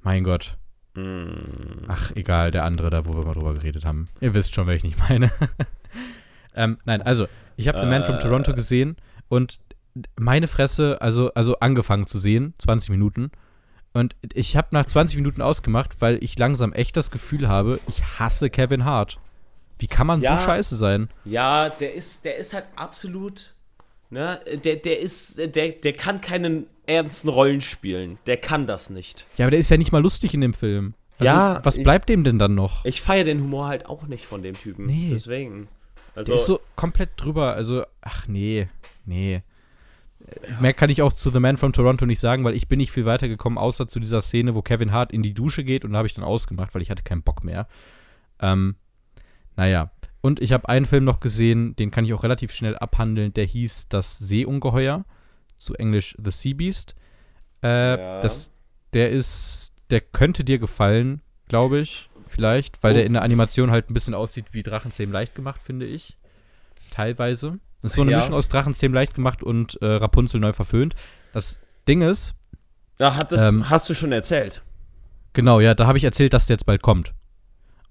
Mein 0.04 0.24
Gott. 0.24 0.58
Mm. 0.94 1.86
Ach, 1.88 2.12
egal, 2.16 2.52
der 2.52 2.64
andere 2.64 2.90
da, 2.90 3.06
wo 3.06 3.16
wir 3.16 3.26
mal 3.26 3.34
drüber 3.34 3.54
geredet 3.54 3.86
haben. 3.86 4.08
Ihr 4.22 4.34
wisst 4.34 4.54
schon, 4.54 4.68
wer 4.68 4.76
ich 4.76 4.84
nicht 4.84 4.98
meine. 4.98 5.32
ähm, 6.56 6.78
nein, 6.86 7.02
also, 7.02 7.28
ich 7.58 7.68
habe 7.68 7.82
The 7.82 7.88
Man 7.88 8.04
from 8.04 8.16
Äh. 8.16 8.20
Toronto 8.20 8.54
gesehen 8.54 8.96
und 9.28 9.60
meine 10.18 10.48
Fresse, 10.48 11.02
also, 11.02 11.34
also 11.34 11.60
angefangen 11.60 12.08
zu 12.08 12.20
sehen, 12.20 12.54
20 12.60 12.90
Minuten. 12.90 13.32
Und 13.96 14.14
ich 14.34 14.58
habe 14.58 14.68
nach 14.72 14.86
20 14.86 15.16
Minuten 15.16 15.42
ausgemacht, 15.42 16.02
weil 16.02 16.22
ich 16.22 16.38
langsam 16.38 16.74
echt 16.74 16.98
das 16.98 17.12
Gefühl 17.12 17.48
habe, 17.48 17.80
ich 17.88 18.04
hasse 18.20 18.50
Kevin 18.50 18.84
Hart. 18.84 19.20
Wie 19.80 19.88
kann 19.88 20.06
man 20.06 20.22
Ja. 20.22 20.38
so 20.38 20.44
scheiße 20.46 20.76
sein? 20.76 21.10
Ja, 21.24 21.70
der 21.70 21.94
ist, 21.94 22.26
der 22.26 22.36
ist 22.36 22.54
halt 22.54 22.66
absolut, 22.76 23.54
ne, 24.10 24.40
der, 24.66 24.76
der 24.76 25.00
ist, 25.00 25.38
der, 25.38 25.70
der 25.70 25.94
kann 25.94 26.20
keinen 26.20 26.68
ernsten 26.86 27.30
Rollen 27.30 27.62
spielen. 27.62 28.18
Der 28.26 28.36
kann 28.38 28.68
das 28.68 28.90
nicht. 28.90 29.26
Ja, 29.38 29.46
aber 29.46 29.52
der 29.52 29.60
ist 29.62 29.70
ja 29.70 29.78
nicht 29.78 29.94
mal 29.94 30.02
lustig 30.02 30.34
in 30.34 30.42
dem 30.42 30.54
Film. 30.54 30.94
Also, 31.18 31.26
Ja, 31.32 31.60
was 31.64 31.78
ich- 31.78 31.84
bleibt 31.84 32.10
dem 32.10 32.26
denn 32.26 32.38
dann 32.38 32.54
noch? 32.54 32.84
Ich 32.84 33.02
feiere 33.02 33.24
den 33.24 33.42
Humor 33.42 33.68
halt 33.68 33.86
auch 33.86 34.04
nicht 34.08 34.26
von 34.26 34.44
dem 34.44 34.56
Typen. 34.60 34.88
Nee. 34.88 35.10
Deswegen. 35.14 35.70
Also, 36.16 36.34
Der 36.34 36.36
ist 36.42 36.46
so 36.48 36.60
komplett 36.76 37.12
drüber. 37.16 37.54
Also, 37.54 37.86
ach 38.02 38.28
nee, 38.28 38.68
nee. 39.06 39.42
Mehr 40.60 40.74
kann 40.74 40.90
ich 40.90 41.02
auch 41.02 41.14
zu 41.14 41.30
The 41.32 41.40
Man 41.40 41.58
from 41.58 41.74
Toronto 41.74 42.06
nicht 42.06 42.20
sagen, 42.20 42.44
weil 42.44 42.56
ich 42.56 42.68
bin 42.68 42.78
nicht 42.78 42.92
viel 42.92 43.06
weiter 43.06 43.28
gekommen, 43.28 43.58
außer 43.58 43.88
zu 43.88 44.00
dieser 44.00 44.22
Szene, 44.22 44.56
wo 44.56 44.62
Kevin 44.62 44.92
Hart 44.92 45.12
in 45.12 45.22
die 45.22 45.34
Dusche 45.34 45.64
geht 45.64 45.86
und 45.86 45.92
da 45.92 45.98
habe 45.98 46.08
ich 46.08 46.14
dann 46.16 46.24
ausgemacht, 46.24 46.74
weil 46.74 46.82
ich 46.82 46.90
hatte 46.90 47.04
keinen 47.04 47.22
Bock 47.24 47.44
mehr. 47.44 47.68
Ähm, 48.40 48.76
naja. 49.56 49.92
Und 50.22 50.42
ich 50.42 50.52
habe 50.54 50.68
einen 50.68 50.88
Film 50.88 51.04
noch 51.04 51.20
gesehen, 51.20 51.76
den 51.76 51.92
kann 51.92 52.04
ich 52.06 52.14
auch 52.14 52.24
relativ 52.24 52.52
schnell 52.52 52.76
abhandeln, 52.76 53.34
der 53.34 53.46
hieß 53.46 53.88
Das 53.90 54.18
Seeungeheuer, 54.18 55.06
zu 55.58 55.76
Englisch 55.76 56.16
The 56.24 56.32
Sea 56.32 56.54
Beast. 56.56 56.96
Äh, 57.64 57.68
Ja. 57.98 58.20
das, 58.22 58.52
der 58.94 59.12
ist, 59.12 59.74
der 59.92 60.02
könnte 60.02 60.44
dir 60.44 60.58
gefallen, 60.58 61.22
glaube 61.48 61.80
ich, 61.80 62.10
vielleicht, 62.28 62.82
weil 62.82 62.94
Oh. 62.94 62.96
der 62.96 63.06
in 63.06 63.14
der 63.14 63.22
Animation 63.22 63.70
halt 63.70 63.90
ein 63.90 63.94
bisschen 63.94 64.16
aussieht 64.16 64.46
wie 64.52 64.64
Drachenzähm 64.64 65.12
leicht 65.12 65.36
gemacht, 65.36 65.62
finde 65.62 65.86
ich. 65.86 66.18
Teilweise. 66.90 67.60
Das 67.86 67.92
ist 67.92 67.96
so 67.98 68.02
eine 68.02 68.12
Ja. 68.12 68.18
Mischung 68.18 68.34
aus 68.34 68.50
Drachenzähm 68.50 68.94
leicht 68.94 69.14
gemacht 69.14 69.44
und 69.44 69.80
äh, 69.82 69.86
Rapunzel 69.86 70.40
neu 70.40 70.54
verföhnt. 70.54 70.96
Das 71.34 71.60
Ding 71.88 72.02
ist, 72.02 72.34
ja, 73.00 73.16
hat 73.16 73.32
das, 73.32 73.42
ähm, 73.54 73.70
hast 73.70 73.90
du 73.90 73.94
schon 73.94 74.12
erzählt. 74.12 74.64
genau, 75.34 75.60
ja, 75.60 75.76
da 75.76 75.86
habe 75.86 75.98
ich 75.98 76.04
erzählt, 76.04 76.34
dass 76.34 76.48
der 76.48 76.56
jetzt 76.56 76.66
bald 76.66 76.82
kommt. 76.82 77.14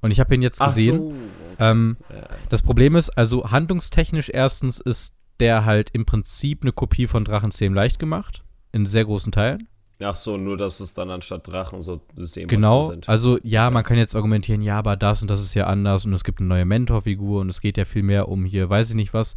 Und 0.00 0.10
ich 0.10 0.18
habe 0.20 0.34
ihn 0.34 0.42
jetzt 0.42 0.60
gesehen. 0.60 0.96
so. 0.98 1.14
Ähm, 1.60 1.96
Ja. 2.10 2.26
das 2.48 2.62
Problem 2.62 2.96
ist, 2.96 3.10
also 3.10 3.50
handlungstechnisch 3.50 4.30
erstens 4.34 4.80
ist 4.80 5.14
der 5.40 5.64
halt 5.64 5.90
im 5.92 6.04
Prinzip 6.06 6.62
eine 6.62 6.72
Kopie 6.72 7.06
von 7.06 7.24
Drachenzähm 7.24 7.72
leicht 7.74 7.98
gemacht. 7.98 8.42
In 8.72 8.86
sehr 8.86 9.04
großen 9.04 9.30
Teilen. 9.32 9.68
Ach 10.02 10.14
so, 10.16 10.36
nur 10.36 10.56
dass 10.56 10.80
es 10.80 10.92
dann 10.94 11.10
anstatt 11.10 11.46
Drachen 11.46 11.80
so 11.80 12.00
Seemonster 12.16 12.46
Genau, 12.46 12.90
sind. 12.90 13.08
also 13.08 13.38
ja, 13.44 13.70
man 13.70 13.84
kann 13.84 13.96
jetzt 13.96 14.16
argumentieren, 14.16 14.60
ja, 14.60 14.76
aber 14.78 14.96
das 14.96 15.22
und 15.22 15.28
das 15.30 15.40
ist 15.40 15.54
ja 15.54 15.66
anders 15.68 16.04
und 16.04 16.12
es 16.12 16.24
gibt 16.24 16.40
eine 16.40 16.48
neue 16.48 16.64
Mentorfigur 16.64 17.40
und 17.40 17.48
es 17.48 17.60
geht 17.60 17.78
ja 17.78 17.84
viel 17.84 18.02
mehr 18.02 18.28
um 18.28 18.44
hier, 18.44 18.68
weiß 18.68 18.90
ich 18.90 18.96
nicht 18.96 19.14
was. 19.14 19.34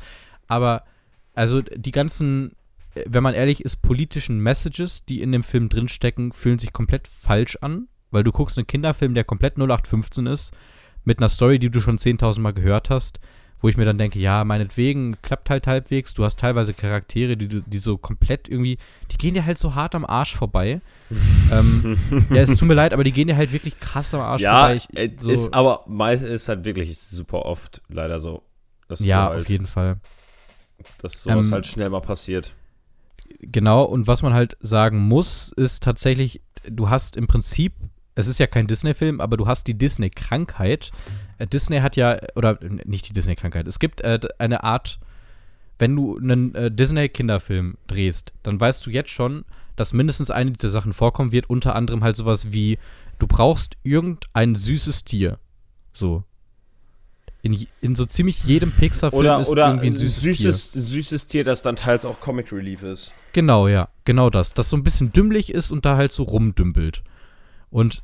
Aber 0.48 0.84
also 1.34 1.62
die 1.62 1.92
ganzen, 1.92 2.56
wenn 3.06 3.24
man 3.24 3.36
ehrlich 3.36 3.64
ist, 3.64 3.78
politischen 3.78 4.40
Messages, 4.40 5.06
die 5.06 5.22
in 5.22 5.32
dem 5.32 5.44
Film 5.44 5.70
drinstecken, 5.70 6.32
fühlen 6.32 6.60
sich 6.60 6.74
komplett 6.74 7.08
falsch 7.08 7.58
an, 7.62 7.88
weil 8.12 8.24
du 8.24 8.32
guckst 8.32 8.58
einen 8.58 8.68
Kinderfilm, 8.68 9.14
der 9.14 9.24
komplett 9.24 9.58
0815 9.58 10.26
ist, 10.26 10.52
mit 11.04 11.20
einer 11.20 11.30
Story, 11.30 11.60
die 11.60 11.70
du 11.70 11.80
schon 11.80 11.98
10.000 11.98 12.40
Mal 12.40 12.54
gehört 12.54 12.90
hast, 12.90 13.20
wo 13.62 13.70
ich 13.70 13.78
mir 13.78 13.86
dann 13.86 13.98
denke, 13.98 14.20
ja, 14.20 14.44
meinetwegen, 14.44 15.16
klappt 15.22 15.50
halt 15.50 15.68
halbwegs, 15.68 16.14
du 16.14 16.24
hast 16.24 16.40
teilweise 16.40 16.74
Charaktere, 16.74 17.38
die, 17.38 17.62
die 17.62 17.78
so 17.78 17.98
komplett 17.98 18.48
irgendwie, 18.50 18.78
die 19.12 19.18
gehen 19.18 19.34
dir 19.34 19.46
halt 19.46 19.58
so 19.58 19.74
hart 19.74 19.96
am 19.96 20.06
Arsch 20.06 20.36
vorbei. 20.36 20.82
ähm, 21.52 21.98
ja, 22.30 22.42
es 22.42 22.58
tut 22.58 22.68
mir 22.68 22.74
leid, 22.74 22.94
aber 22.94 23.04
die 23.04 23.12
gehen 23.12 23.28
dir 23.28 23.38
halt 23.38 23.54
wirklich 23.54 23.80
krass 23.80 24.14
am 24.14 24.22
Arsch 24.22 24.42
ja, 24.42 24.68
vorbei. 24.68 24.76
Ich, 24.76 24.98
äh, 24.98 25.12
so, 25.18 25.32
ist 25.32 25.54
aber 25.54 25.86
meist 25.88 26.24
ist 26.24 26.50
halt 26.50 26.66
wirklich 26.66 26.98
super 26.98 27.46
oft 27.46 27.82
leider 27.90 28.20
so. 28.20 28.44
Dass 28.88 29.00
ja, 29.00 29.30
halt, 29.30 29.42
auf 29.42 29.50
jeden 29.50 29.68
Fall. 29.68 29.98
Dass 31.00 31.24
sowas 31.24 31.48
Ähm, 31.48 31.54
halt 31.54 31.68
schnell 31.68 31.90
mal 31.90 32.02
passiert. 32.02 32.54
Genau, 33.42 33.84
und 33.84 34.08
was 34.08 34.22
man 34.22 34.34
halt 34.34 34.58
sagen 34.62 35.00
muss, 35.00 35.52
ist 35.56 35.84
tatsächlich, 35.84 36.42
du 36.68 36.90
hast 36.90 37.16
im 37.18 37.28
Prinzip, 37.28 37.74
es 38.16 38.28
ist 38.28 38.40
ja 38.40 38.48
kein 38.48 38.68
Disney-Film, 38.68 39.22
aber 39.22 39.38
du 39.38 39.48
hast 39.48 39.68
die 39.68 39.78
Disney-Krankheit. 39.78 40.92
Äh, 41.38 41.48
Disney 41.48 41.80
hat 41.80 41.96
ja, 41.96 42.18
oder 42.36 42.58
nicht 42.86 43.10
die 43.10 43.14
Disney-Krankheit, 43.14 43.68
es 43.68 43.80
gibt 43.80 44.02
äh, 44.02 44.20
eine 44.40 44.64
Art, 44.64 45.00
wenn 45.78 45.96
du 45.96 46.18
einen 46.18 46.56
äh, 46.56 46.72
Disney-Kinderfilm 46.72 47.78
drehst, 47.88 48.34
dann 48.44 48.60
weißt 48.60 48.86
du 48.86 48.90
jetzt 48.90 49.12
schon, 49.12 49.46
dass 49.76 49.94
mindestens 49.94 50.32
eine 50.32 50.52
dieser 50.52 50.70
Sachen 50.70 50.94
vorkommen 50.94 51.32
wird, 51.32 51.50
unter 51.50 51.76
anderem 51.76 52.04
halt 52.04 52.16
sowas 52.16 52.52
wie, 52.52 52.80
du 53.20 53.28
brauchst 53.28 53.78
irgendein 53.84 54.56
süßes 54.56 55.04
Tier. 55.04 55.38
So. 55.94 56.24
In, 57.44 57.68
in 57.82 57.96
so 57.96 58.04
ziemlich 58.06 58.44
jedem 58.44 58.72
Pixar-Film 58.72 59.42
ist 59.42 59.50
oder 59.50 59.68
irgendwie 59.68 59.88
ein 59.88 59.94
ein 59.94 59.98
süßes, 59.98 60.22
süßes, 60.22 60.72
süßes 60.74 61.28
Tier, 61.28 61.44
das 61.44 61.62
dann 61.62 61.76
teils 61.76 62.04
auch 62.04 62.20
Comic 62.20 62.52
Relief 62.52 62.84
ist. 62.84 63.14
Genau, 63.32 63.68
ja, 63.68 63.90
genau 64.06 64.30
das. 64.30 64.54
Das 64.54 64.70
so 64.70 64.76
ein 64.76 64.84
bisschen 64.84 65.14
dümmlich 65.14 65.54
ist 65.54 65.72
und 65.72 65.86
da 65.86 65.96
halt 65.96 66.12
so 66.12 66.24
rumdümpelt. 66.24 67.04
Und 67.70 68.04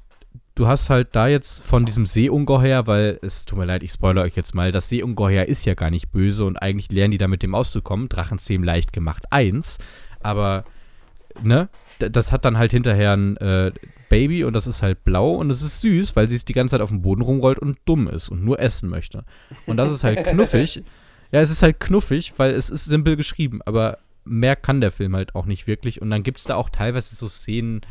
du 0.55 0.67
hast 0.67 0.89
halt 0.89 1.09
da 1.13 1.27
jetzt 1.27 1.63
von 1.63 1.85
diesem 1.85 2.05
Seeungeheuer, 2.05 2.87
weil 2.87 3.19
es 3.21 3.45
tut 3.45 3.57
mir 3.57 3.65
leid, 3.65 3.83
ich 3.83 3.91
spoilere 3.91 4.23
euch 4.23 4.35
jetzt 4.35 4.53
mal, 4.53 4.71
das 4.71 4.89
Seeungeheuer 4.89 5.45
ist 5.45 5.65
ja 5.65 5.73
gar 5.73 5.89
nicht 5.89 6.11
böse 6.11 6.45
und 6.45 6.57
eigentlich 6.57 6.91
lernen 6.91 7.11
die 7.11 7.17
da 7.17 7.27
mit 7.27 7.43
dem 7.43 7.55
auszukommen. 7.55 8.09
Drachenzähm 8.09 8.63
leicht 8.63 8.93
gemacht, 8.93 9.25
eins. 9.31 9.77
Aber, 10.21 10.63
ne, 11.41 11.69
das 11.99 12.31
hat 12.31 12.45
dann 12.45 12.57
halt 12.57 12.71
hinterher 12.71 13.13
einen 13.13 13.37
äh, 13.37 13.71
Baby 14.13 14.43
und 14.43 14.53
das 14.53 14.67
ist 14.67 14.83
halt 14.83 15.03
blau 15.03 15.31
und 15.33 15.49
es 15.49 15.63
ist 15.63 15.81
süß, 15.81 16.15
weil 16.15 16.29
sie 16.29 16.35
es 16.35 16.45
die 16.45 16.53
ganze 16.53 16.73
Zeit 16.73 16.81
auf 16.81 16.89
dem 16.89 17.01
Boden 17.01 17.23
rumrollt 17.23 17.57
und 17.57 17.79
dumm 17.85 18.07
ist 18.07 18.29
und 18.29 18.43
nur 18.45 18.59
essen 18.59 18.87
möchte. 18.87 19.25
Und 19.65 19.77
das 19.77 19.89
ist 19.89 20.03
halt 20.03 20.23
knuffig. 20.23 20.83
Ja, 21.31 21.41
es 21.41 21.49
ist 21.49 21.63
halt 21.63 21.79
knuffig, 21.79 22.33
weil 22.37 22.51
es 22.51 22.69
ist 22.69 22.85
simpel 22.85 23.15
geschrieben, 23.15 23.61
aber 23.65 23.97
mehr 24.23 24.55
kann 24.55 24.81
der 24.81 24.91
Film 24.91 25.15
halt 25.15 25.33
auch 25.33 25.47
nicht 25.47 25.65
wirklich. 25.65 25.99
Und 25.99 26.11
dann 26.11 26.21
gibt 26.21 26.37
es 26.37 26.43
da 26.43 26.55
auch 26.55 26.69
teilweise 26.69 27.15
so 27.15 27.27
Szenen. 27.27 27.81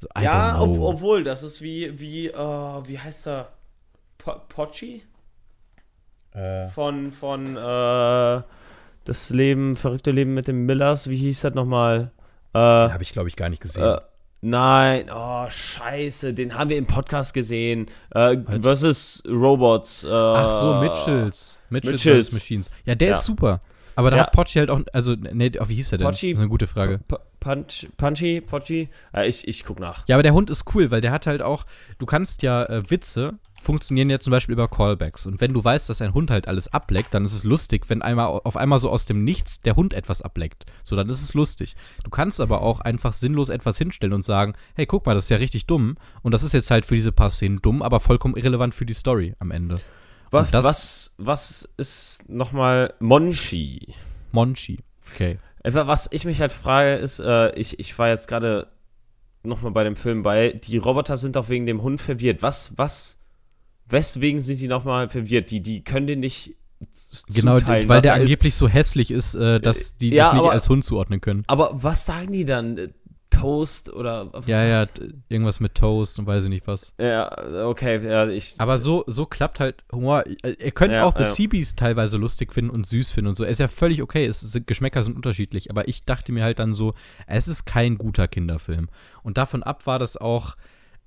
So, 0.00 0.08
Ja, 0.20 0.60
ob, 0.60 0.78
obwohl, 0.78 1.24
das 1.24 1.42
ist 1.42 1.62
wie, 1.62 1.98
wie, 1.98 2.26
äh, 2.28 2.36
wie 2.36 2.98
heißt 2.98 3.26
er? 3.28 3.52
Po 4.18 4.34
Pochi? 4.50 5.02
Äh, 6.32 6.68
Von, 6.68 7.10
von, 7.10 7.56
äh, 7.56 8.42
das 9.04 9.30
Leben, 9.30 9.76
verrückte 9.76 10.10
Leben 10.10 10.34
mit 10.34 10.46
den 10.46 10.66
Millers, 10.66 11.08
wie 11.08 11.16
hieß 11.16 11.40
das 11.40 11.54
nochmal? 11.54 12.10
Äh, 12.52 12.58
Habe 12.58 13.02
ich, 13.02 13.12
glaube 13.12 13.28
ich, 13.28 13.36
gar 13.36 13.48
nicht 13.48 13.62
gesehen. 13.62 13.98
Nein, 14.44 15.06
oh, 15.14 15.46
scheiße, 15.48 16.34
den 16.34 16.54
haben 16.54 16.70
wir 16.70 16.76
im 16.76 16.86
Podcast 16.86 17.34
gesehen. 17.34 17.86
Äh, 18.10 18.36
versus 18.60 19.22
Robots. 19.28 20.04
Äh, 20.04 20.08
Ach 20.12 20.60
so, 20.60 20.74
Mitchells. 20.74 21.60
Mitchells, 21.70 21.92
Mitchells. 22.04 22.32
Machines. 22.32 22.70
Ja, 22.84 22.94
der 22.94 23.08
Ja. 23.08 23.14
ist 23.14 23.24
super. 23.24 23.60
Aber 23.96 24.10
da 24.10 24.16
Ja. 24.16 24.22
hat 24.24 24.32
Pochi 24.32 24.58
halt 24.58 24.70
auch, 24.70 24.80
also, 24.92 25.14
nee, 25.14 25.52
oh, 25.60 25.68
wie 25.68 25.74
hieß 25.76 25.90
der 25.90 25.98
denn? 25.98 26.06
Pochi- 26.08 26.30
das 26.30 26.34
ist 26.34 26.38
eine 26.38 26.48
gute 26.48 26.66
Frage. 26.66 26.98
P- 27.06 27.16
Punch, 27.44 27.86
Punchy, 27.98 28.40
Pochi? 28.40 28.88
Äh, 29.12 29.28
ich, 29.28 29.46
ich 29.46 29.64
guck 29.64 29.78
nach. 29.78 30.08
Ja, 30.08 30.16
aber 30.16 30.22
der 30.22 30.32
Hund 30.32 30.48
ist 30.48 30.74
cool, 30.74 30.90
weil 30.90 31.02
der 31.02 31.12
hat 31.12 31.26
halt 31.26 31.42
auch, 31.42 31.64
du 31.98 32.06
kannst 32.06 32.42
ja 32.42 32.64
äh, 32.64 32.90
Witze 32.90 33.38
funktionieren 33.60 34.10
ja 34.10 34.20
zum 34.20 34.30
Beispiel 34.30 34.52
über 34.52 34.68
Callbacks. 34.68 35.26
Und 35.26 35.40
wenn 35.40 35.52
du 35.52 35.64
weißt, 35.64 35.88
dass 35.88 36.02
ein 36.02 36.12
Hund 36.12 36.30
halt 36.30 36.48
alles 36.48 36.68
ableckt, 36.68 37.14
dann 37.14 37.24
ist 37.24 37.32
es 37.32 37.44
lustig, 37.44 37.88
wenn 37.88 38.02
einmal 38.02 38.26
auf 38.26 38.56
einmal 38.56 38.78
so 38.78 38.90
aus 38.90 39.06
dem 39.06 39.24
Nichts 39.24 39.60
der 39.60 39.74
Hund 39.74 39.94
etwas 39.94 40.20
ableckt. 40.20 40.66
So, 40.82 40.96
dann 40.96 41.08
ist 41.08 41.22
es 41.22 41.32
lustig. 41.34 41.74
Du 42.02 42.10
kannst 42.10 42.40
aber 42.40 42.60
auch 42.60 42.80
einfach 42.80 43.12
sinnlos 43.12 43.48
etwas 43.48 43.78
hinstellen 43.78 44.12
und 44.12 44.24
sagen, 44.24 44.54
hey, 44.74 44.84
guck 44.86 45.06
mal, 45.06 45.14
das 45.14 45.24
ist 45.24 45.30
ja 45.30 45.38
richtig 45.38 45.66
dumm. 45.66 45.96
Und 46.22 46.32
das 46.32 46.42
ist 46.42 46.52
jetzt 46.52 46.70
halt 46.70 46.84
für 46.84 46.94
diese 46.94 47.12
paar 47.12 47.30
Szenen 47.30 47.62
dumm, 47.62 47.80
aber 47.80 48.00
vollkommen 48.00 48.36
irrelevant 48.36 48.74
für 48.74 48.86
die 48.86 48.92
Story 48.92 49.34
am 49.38 49.50
Ende. 49.50 49.80
Was, 50.30 50.52
was, 50.52 51.14
was 51.16 51.68
ist 51.76 52.28
nochmal 52.28 52.92
Monchi? 53.00 53.94
Monchi. 54.32 54.80
Okay. 55.14 55.38
Etwa, 55.64 55.86
was 55.88 56.08
ich 56.12 56.24
mich 56.24 56.40
halt 56.40 56.52
frage, 56.52 56.94
ist, 56.96 57.18
äh, 57.20 57.52
ich, 57.58 57.78
ich 57.80 57.98
war 57.98 58.10
jetzt 58.10 58.28
gerade 58.28 58.68
nochmal 59.42 59.72
bei 59.72 59.82
dem 59.82 59.96
Film 59.96 60.22
bei, 60.22 60.52
die 60.52 60.76
Roboter 60.76 61.16
sind 61.16 61.36
doch 61.36 61.48
wegen 61.48 61.66
dem 61.66 61.82
Hund 61.82 62.00
verwirrt. 62.00 62.42
Was, 62.42 62.72
was, 62.76 63.16
weswegen 63.88 64.40
sind 64.42 64.60
die 64.60 64.68
nochmal 64.68 65.08
verwirrt? 65.08 65.50
Die, 65.50 65.60
die 65.60 65.82
können 65.82 66.06
den 66.06 66.20
nicht 66.20 66.54
Genau, 67.28 67.58
zuteilen, 67.58 67.88
weil 67.88 68.02
der 68.02 68.12
er 68.12 68.16
ist. 68.18 68.22
angeblich 68.24 68.54
so 68.54 68.68
hässlich 68.68 69.10
ist, 69.10 69.34
äh, 69.34 69.58
dass 69.58 69.96
die 69.96 70.10
Ja, 70.10 70.24
das 70.24 70.32
nicht 70.34 70.42
aber- 70.42 70.52
als 70.52 70.68
Hund 70.68 70.84
zuordnen 70.84 71.20
können. 71.22 71.44
Aber 71.46 71.70
was 71.72 72.04
sagen 72.04 72.32
die 72.32 72.44
dann? 72.44 72.92
Toast 73.34 73.92
oder 73.92 74.30
Ja, 74.46 74.64
ja, 74.64 74.86
irgendwas 75.28 75.60
mit 75.60 75.74
Toast 75.74 76.18
und 76.18 76.26
weiß 76.26 76.44
ich 76.44 76.50
nicht 76.50 76.66
was. 76.66 76.92
Ja, 76.98 77.30
okay, 77.66 78.04
ja, 78.06 78.28
ich. 78.28 78.54
Aber 78.58 78.78
so, 78.78 79.04
so 79.06 79.26
klappt 79.26 79.60
halt 79.60 79.84
Humor. 79.92 80.24
Ihr 80.26 80.60
ihr 80.60 80.70
könnt 80.70 80.92
Ja, 80.92 81.04
auch 81.04 81.16
The 81.16 81.24
ja. 81.24 81.30
Seabees 81.30 81.76
teilweise 81.76 82.16
lustig 82.16 82.52
finden 82.52 82.70
und 82.70 82.86
süß 82.86 83.10
finden 83.10 83.28
und 83.28 83.34
so. 83.34 83.44
Ist 83.44 83.60
ja 83.60 83.68
völlig 83.68 84.02
okay. 84.02 84.26
Es 84.26 84.40
sind, 84.40 84.66
Geschmäcker 84.66 85.02
sind 85.02 85.16
unterschiedlich. 85.16 85.70
Aber 85.70 85.88
ich 85.88 86.04
dachte 86.04 86.32
mir 86.32 86.44
halt 86.44 86.58
dann 86.58 86.74
so, 86.74 86.94
es 87.26 87.48
ist 87.48 87.64
kein 87.64 87.98
guter 87.98 88.28
Kinderfilm. 88.28 88.88
Und 89.22 89.38
davon 89.38 89.62
ab 89.62 89.86
war 89.86 89.98
das 89.98 90.16
auch, 90.16 90.56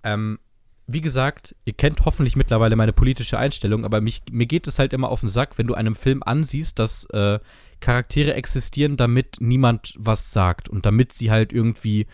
ähm, 0.03 0.39
wie 0.87 1.01
gesagt, 1.01 1.55
ihr 1.65 1.73
kennt 1.73 2.05
hoffentlich 2.05 2.35
mittlerweile 2.35 2.75
meine 2.75 2.93
politische 2.93 3.37
Einstellung, 3.37 3.83
aber 3.83 3.99
mich, 3.99 4.21
mir 4.31 4.45
geht 4.45 4.67
es 4.67 4.79
halt 4.79 4.93
immer 4.93 5.09
auf 5.09 5.19
den 5.19 5.29
Sack, 5.29 5.57
wenn 5.57 5.67
du 5.67 5.73
einem 5.73 5.95
Film 5.95 6.23
ansiehst, 6.23 6.79
dass 6.79 7.03
äh, 7.11 7.39
Charaktere 7.79 8.33
existieren, 8.33 8.97
damit 8.97 9.37
niemand 9.39 9.93
was 9.97 10.31
sagt 10.31 10.69
und 10.69 10.85
damit 10.85 11.13
sie 11.13 11.31
halt 11.31 11.53
irgendwie 11.53 12.07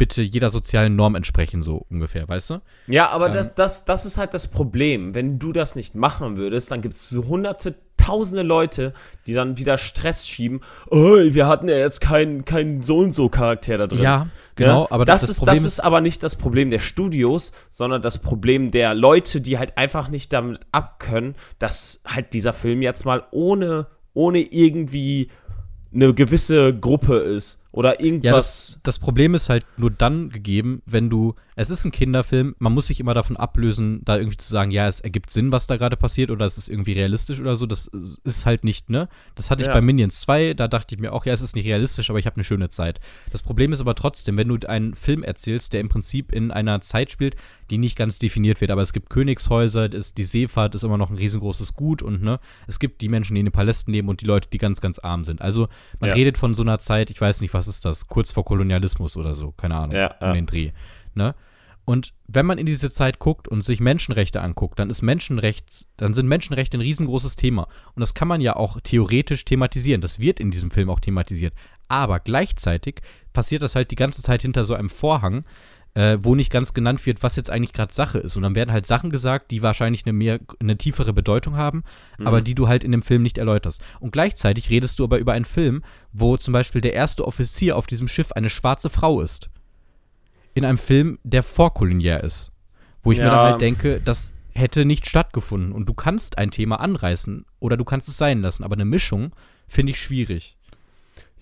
bitte 0.00 0.22
jeder 0.22 0.48
sozialen 0.48 0.96
Norm 0.96 1.14
entsprechen, 1.14 1.60
so 1.60 1.84
ungefähr, 1.90 2.26
weißt 2.26 2.50
du? 2.50 2.60
Ja, 2.86 3.10
aber 3.10 3.26
Ähm. 3.26 3.32
das, 3.32 3.54
das, 3.54 3.84
das 3.84 4.06
ist 4.06 4.16
halt 4.16 4.32
das 4.32 4.46
Problem. 4.46 5.14
Wenn 5.14 5.38
du 5.38 5.52
das 5.52 5.76
nicht 5.76 5.94
machen 5.94 6.38
würdest, 6.38 6.70
dann 6.70 6.80
gibt 6.80 6.94
es 6.94 7.10
so 7.10 7.26
hunderte, 7.26 7.74
tausende 7.98 8.42
Leute, 8.42 8.94
die 9.26 9.34
dann 9.34 9.58
wieder 9.58 9.76
Stress 9.76 10.26
schieben. 10.26 10.60
Oh, 10.90 11.16
wir 11.18 11.46
hatten 11.46 11.68
ja 11.68 11.76
jetzt 11.76 12.00
keinen 12.00 12.46
keinen 12.46 12.82
so 12.82 12.98
und 12.98 13.14
so 13.14 13.28
Charakter 13.28 13.76
da 13.76 13.86
drin. 13.86 14.00
Ja, 14.00 14.28
genau, 14.56 14.88
aber 14.90 15.04
das, 15.04 15.20
das, 15.20 15.28
das 15.28 15.30
ist, 15.30 15.38
Problem 15.40 15.54
das 15.56 15.64
ist 15.64 15.80
aber 15.80 16.00
nicht 16.00 16.22
das 16.22 16.36
Problem 16.36 16.70
der 16.70 16.78
Studios, 16.78 17.52
sondern 17.68 18.00
das 18.00 18.18
Problem 18.18 18.70
der 18.70 18.94
Leute, 18.94 19.42
die 19.42 19.58
halt 19.58 19.76
einfach 19.76 20.08
nicht 20.08 20.32
damit 20.32 20.60
abkönnen, 20.72 21.34
dass 21.58 22.00
halt 22.06 22.32
dieser 22.32 22.54
Film 22.54 22.80
jetzt 22.80 23.04
mal 23.04 23.24
ohne, 23.32 23.86
ohne 24.14 24.40
irgendwie 24.40 25.30
eine 25.92 26.14
gewisse 26.14 26.76
Gruppe 26.78 27.16
ist 27.18 27.59
oder 27.72 28.00
Ja, 28.00 28.04
irgendwas. 28.06 28.32
das, 28.32 28.80
das 28.82 28.98
Problem 28.98 29.34
ist 29.34 29.48
halt 29.48 29.64
nur 29.76 29.90
dann 29.90 30.30
gegeben, 30.30 30.82
wenn 30.86 31.08
du, 31.08 31.34
es 31.54 31.70
ist 31.70 31.84
ein 31.84 31.92
Kinderfilm, 31.92 32.56
man 32.58 32.72
muss 32.72 32.88
sich 32.88 32.98
immer 33.00 33.14
davon 33.14 33.36
ablösen, 33.36 34.00
da 34.04 34.16
irgendwie 34.16 34.36
zu 34.38 34.48
sagen, 34.50 34.70
ja, 34.70 34.88
es 34.88 35.00
ergibt 35.00 35.30
Sinn, 35.30 35.52
was 35.52 35.66
da 35.68 35.76
gerade 35.76 35.96
passiert 35.96 36.30
oder 36.30 36.46
es 36.46 36.58
ist 36.58 36.68
irgendwie 36.68 36.92
realistisch 36.92 37.40
oder 37.40 37.54
so, 37.54 37.66
das 37.66 37.86
ist 38.24 38.44
halt 38.46 38.64
nicht, 38.64 38.90
ne? 38.90 39.08
Das 39.36 39.50
hatte 39.50 39.62
ich 39.62 39.68
Ja. 39.68 39.74
bei 39.74 39.80
Minions 39.80 40.20
2, 40.20 40.54
da 40.54 40.66
dachte 40.68 40.94
ich 40.94 41.00
mir 41.00 41.12
auch, 41.12 41.26
ja, 41.26 41.32
es 41.32 41.42
ist 41.42 41.54
nicht 41.54 41.66
realistisch, 41.66 42.10
aber 42.10 42.18
ich 42.18 42.26
habe 42.26 42.36
eine 42.36 42.44
schöne 42.44 42.68
Zeit. 42.70 42.98
Das 43.30 43.42
Problem 43.42 43.72
ist 43.72 43.80
aber 43.80 43.94
trotzdem, 43.94 44.36
wenn 44.36 44.48
du 44.48 44.56
einen 44.68 44.94
Film 44.94 45.22
erzählst, 45.22 45.72
der 45.72 45.80
im 45.80 45.88
Prinzip 45.88 46.32
in 46.32 46.50
einer 46.50 46.80
Zeit 46.80 47.10
spielt, 47.10 47.36
die 47.70 47.78
nicht 47.78 47.96
ganz 47.96 48.18
definiert 48.18 48.60
wird, 48.60 48.70
aber 48.72 48.82
es 48.82 48.92
gibt 48.92 49.10
Königshäuser, 49.10 49.88
das, 49.88 50.12
die 50.14 50.24
Seefahrt 50.24 50.74
ist 50.74 50.82
immer 50.82 50.98
noch 50.98 51.10
ein 51.10 51.16
riesengroßes 51.16 51.74
Gut 51.74 52.02
und, 52.02 52.22
ne, 52.22 52.40
es 52.66 52.78
gibt 52.80 53.00
die 53.00 53.08
Menschen, 53.08 53.34
die 53.34 53.40
in 53.40 53.46
den 53.46 53.52
Palästen 53.52 53.92
leben 53.92 54.08
und 54.08 54.20
die 54.22 54.26
Leute, 54.26 54.48
die 54.52 54.58
ganz, 54.58 54.80
ganz 54.80 54.98
arm 54.98 55.24
sind. 55.24 55.40
Also, 55.40 55.68
man 56.00 56.08
Ja. 56.08 56.14
redet 56.16 56.36
von 56.36 56.54
so 56.54 56.62
einer 56.62 56.78
Zeit, 56.80 57.10
ich 57.10 57.20
weiß 57.20 57.40
nicht, 57.42 57.52
was 57.54 57.59
ist 57.68 57.84
das, 57.84 58.06
kurz 58.06 58.32
vor 58.32 58.44
Kolonialismus 58.44 59.16
oder 59.16 59.34
so, 59.34 59.52
keine 59.52 59.76
Ahnung, 59.76 59.96
Ja, 59.96 60.14
ja. 60.20 60.28
um 60.28 60.34
den 60.34 60.46
Dreh. 60.46 60.72
Ne? 61.14 61.34
Und 61.84 62.12
wenn 62.28 62.46
man 62.46 62.58
in 62.58 62.66
diese 62.66 62.90
Zeit 62.90 63.18
guckt 63.18 63.48
und 63.48 63.62
sich 63.62 63.80
Menschenrechte 63.80 64.40
anguckt, 64.40 64.78
dann 64.78 64.90
ist 64.90 65.02
Menschenrecht, 65.02 65.88
dann 65.96 66.14
sind 66.14 66.28
Menschenrechte 66.28 66.76
ein 66.76 66.82
riesengroßes 66.82 67.34
Thema. 67.36 67.66
Und 67.94 68.00
das 68.00 68.14
kann 68.14 68.28
man 68.28 68.40
ja 68.40 68.54
auch 68.54 68.78
theoretisch 68.80 69.44
thematisieren. 69.44 70.00
Das 70.00 70.20
wird 70.20 70.38
in 70.38 70.52
diesem 70.52 70.70
Film 70.70 70.88
auch 70.88 71.00
thematisiert. 71.00 71.52
Aber 71.88 72.20
gleichzeitig 72.20 73.00
passiert 73.32 73.62
das 73.62 73.74
halt 73.74 73.90
die 73.90 73.96
ganze 73.96 74.22
Zeit 74.22 74.42
hinter 74.42 74.64
so 74.64 74.74
einem 74.74 74.88
Vorhang, 74.90 75.44
äh, 75.94 76.18
wo 76.22 76.34
nicht 76.34 76.52
ganz 76.52 76.72
genannt 76.74 77.04
wird, 77.06 77.22
was 77.22 77.36
jetzt 77.36 77.50
eigentlich 77.50 77.72
gerade 77.72 77.92
Sache 77.92 78.18
ist. 78.18 78.36
Und 78.36 78.42
dann 78.42 78.54
werden 78.54 78.72
halt 78.72 78.86
Sachen 78.86 79.10
gesagt, 79.10 79.50
die 79.50 79.62
wahrscheinlich 79.62 80.04
eine 80.06 80.12
mehr, 80.12 80.38
eine 80.60 80.76
tiefere 80.76 81.12
Bedeutung 81.12 81.56
haben, 81.56 81.82
aber 82.24 82.42
die 82.42 82.54
du 82.54 82.68
halt 82.68 82.84
in 82.84 82.92
dem 82.92 83.02
Film 83.02 83.22
nicht 83.22 83.38
erläuterst. 83.38 83.82
Und 83.98 84.12
gleichzeitig 84.12 84.70
redest 84.70 84.98
du 84.98 85.04
aber 85.04 85.18
über 85.18 85.32
einen 85.32 85.44
Film, 85.44 85.82
wo 86.12 86.36
zum 86.36 86.52
Beispiel 86.52 86.80
der 86.80 86.92
erste 86.94 87.26
Offizier 87.26 87.76
auf 87.76 87.86
diesem 87.86 88.08
Schiff 88.08 88.32
eine 88.32 88.50
schwarze 88.50 88.90
Frau 88.90 89.20
ist. 89.20 89.50
In 90.54 90.64
einem 90.64 90.78
Film, 90.78 91.18
der 91.22 91.42
vorkoloniär 91.42 92.22
ist. 92.24 92.52
Wo 93.02 93.12
ich 93.12 93.18
mir 93.18 93.24
Ja. 93.24 93.30
dann 93.30 93.50
halt 93.52 93.60
denke, 93.60 94.00
das 94.04 94.32
hätte 94.54 94.84
nicht 94.84 95.08
stattgefunden. 95.08 95.72
Und 95.72 95.86
du 95.86 95.94
kannst 95.94 96.38
ein 96.38 96.50
Thema 96.50 96.80
anreißen 96.80 97.46
oder 97.60 97.76
du 97.76 97.84
kannst 97.84 98.08
es 98.08 98.16
sein 98.16 98.42
lassen, 98.42 98.62
aber 98.64 98.74
eine 98.74 98.84
Mischung 98.84 99.32
finde 99.68 99.92
ich 99.92 100.00
schwierig. 100.00 100.56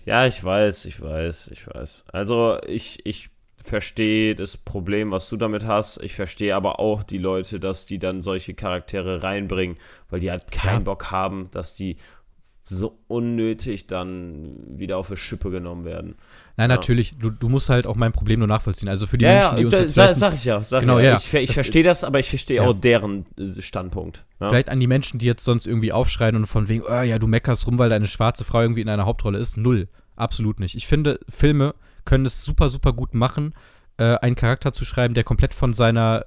Ja, 0.05 0.25
ich 0.25 0.43
weiß, 0.43 0.85
ich 0.85 1.01
weiß, 1.01 1.49
ich 1.51 1.67
weiß. 1.67 2.05
Also 2.13 2.57
ich, 2.67 3.05
ich 3.05 3.29
verstehe 3.61 4.35
das 4.35 4.57
Problem, 4.57 5.11
was 5.11 5.29
du 5.29 5.37
damit 5.37 5.65
hast. 5.65 6.01
Ich 6.03 6.13
verstehe 6.13 6.55
aber 6.55 6.79
auch 6.79 7.03
die 7.03 7.17
Leute, 7.17 7.59
dass 7.59 7.85
die 7.85 7.99
dann 7.99 8.21
solche 8.21 8.53
Charaktere 8.53 9.23
reinbringen, 9.23 9.77
weil 10.09 10.19
die 10.19 10.31
halt 10.31 10.51
keinen 10.51 10.79
Ja. 10.79 10.83
Bock 10.85 11.11
haben, 11.11 11.49
dass 11.51 11.75
die 11.75 11.97
so 12.63 12.99
unnötig 13.07 13.87
dann 13.87 14.77
wieder 14.77 14.97
auf 14.99 15.09
die 15.09 15.17
Schippe 15.17 15.49
genommen 15.49 15.85
werden. 15.85 16.15
Nein, 16.55 16.69
Ja. 16.69 16.75
natürlich, 16.75 17.15
du, 17.17 17.31
du 17.31 17.49
musst 17.49 17.69
halt 17.69 17.87
auch 17.87 17.95
mein 17.95 18.11
Problem 18.13 18.39
nur 18.39 18.47
nachvollziehen. 18.47 18.87
Also 18.89 19.07
für 19.07 19.17
die 19.17 19.25
ja, 19.25 19.51
Menschen, 19.51 19.57
die 19.57 19.65
uns 19.65 19.73
da, 19.73 19.81
jetzt 19.81 19.95
sag, 19.95 20.15
sag 20.15 20.33
ich 20.35 20.45
ja. 20.45 20.63
Sag 20.63 20.81
Genau, 20.81 20.99
ja. 20.99 21.15
Ich, 21.17 21.33
ich 21.33 21.53
verstehe 21.53 21.83
das, 21.83 22.03
aber 22.03 22.19
ich 22.19 22.29
verstehe 22.29 22.61
auch 22.61 22.73
deren 22.73 23.25
Standpunkt. 23.57 24.23
Vielleicht 24.37 24.69
an 24.69 24.79
die 24.79 24.85
Menschen, 24.87 25.17
die 25.19 25.25
jetzt 25.25 25.43
sonst 25.43 25.65
irgendwie 25.65 25.91
aufschreien 25.91 26.35
und 26.35 26.45
von 26.45 26.69
wegen, 26.69 26.83
oh, 26.87 27.01
ja, 27.01 27.17
du 27.17 27.25
meckerst 27.25 27.65
rum, 27.65 27.79
weil 27.79 27.89
deine 27.89 28.07
schwarze 28.07 28.43
Frau 28.45 28.61
irgendwie 28.61 28.81
in 28.81 28.89
einer 28.89 29.05
Hauptrolle 29.05 29.39
ist. 29.39 29.57
Null. 29.57 29.87
Absolut 30.15 30.59
nicht. 30.59 30.75
Ich 30.75 30.85
finde, 30.85 31.19
Filme 31.27 31.73
können 32.05 32.25
es 32.25 32.41
super, 32.41 32.69
super 32.69 32.93
gut 32.93 33.13
machen, 33.13 33.53
äh, 33.97 34.15
einen 34.17 34.35
Charakter 34.35 34.71
zu 34.71 34.85
schreiben, 34.85 35.13
der 35.13 35.23
komplett 35.23 35.53
von 35.53 35.73
seiner, 35.73 36.25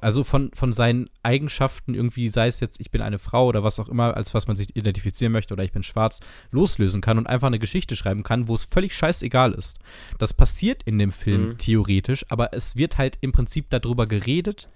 also 0.00 0.22
von, 0.24 0.50
von 0.54 0.72
seinen 0.72 1.08
Eigenschaften 1.22 1.94
irgendwie, 1.94 2.28
sei 2.28 2.46
es 2.46 2.60
jetzt, 2.60 2.80
ich 2.80 2.90
bin 2.90 3.00
eine 3.00 3.18
Frau 3.18 3.46
oder 3.46 3.64
was 3.64 3.78
auch 3.80 3.88
immer, 3.88 4.16
als 4.16 4.34
was 4.34 4.46
man 4.46 4.56
sich 4.56 4.76
identifizieren 4.76 5.32
möchte 5.32 5.54
oder 5.54 5.64
ich 5.64 5.72
bin 5.72 5.82
schwarz, 5.82 6.20
loslösen 6.50 7.00
kann 7.00 7.18
und 7.18 7.26
einfach 7.26 7.46
eine 7.46 7.58
Geschichte 7.58 7.96
schreiben 7.96 8.22
kann, 8.22 8.48
wo 8.48 8.54
es 8.54 8.64
völlig 8.64 8.94
scheißegal 8.94 9.52
ist. 9.52 9.78
Das 10.18 10.34
passiert 10.34 10.82
in 10.84 10.98
dem 10.98 11.12
Film 11.12 11.50
Mhm. 11.50 11.58
theoretisch, 11.58 12.26
aber 12.28 12.52
es 12.52 12.76
wird 12.76 12.98
halt 12.98 13.16
im 13.20 13.32
Prinzip 13.32 13.70
darüber 13.70 14.06
geredet, 14.06 14.68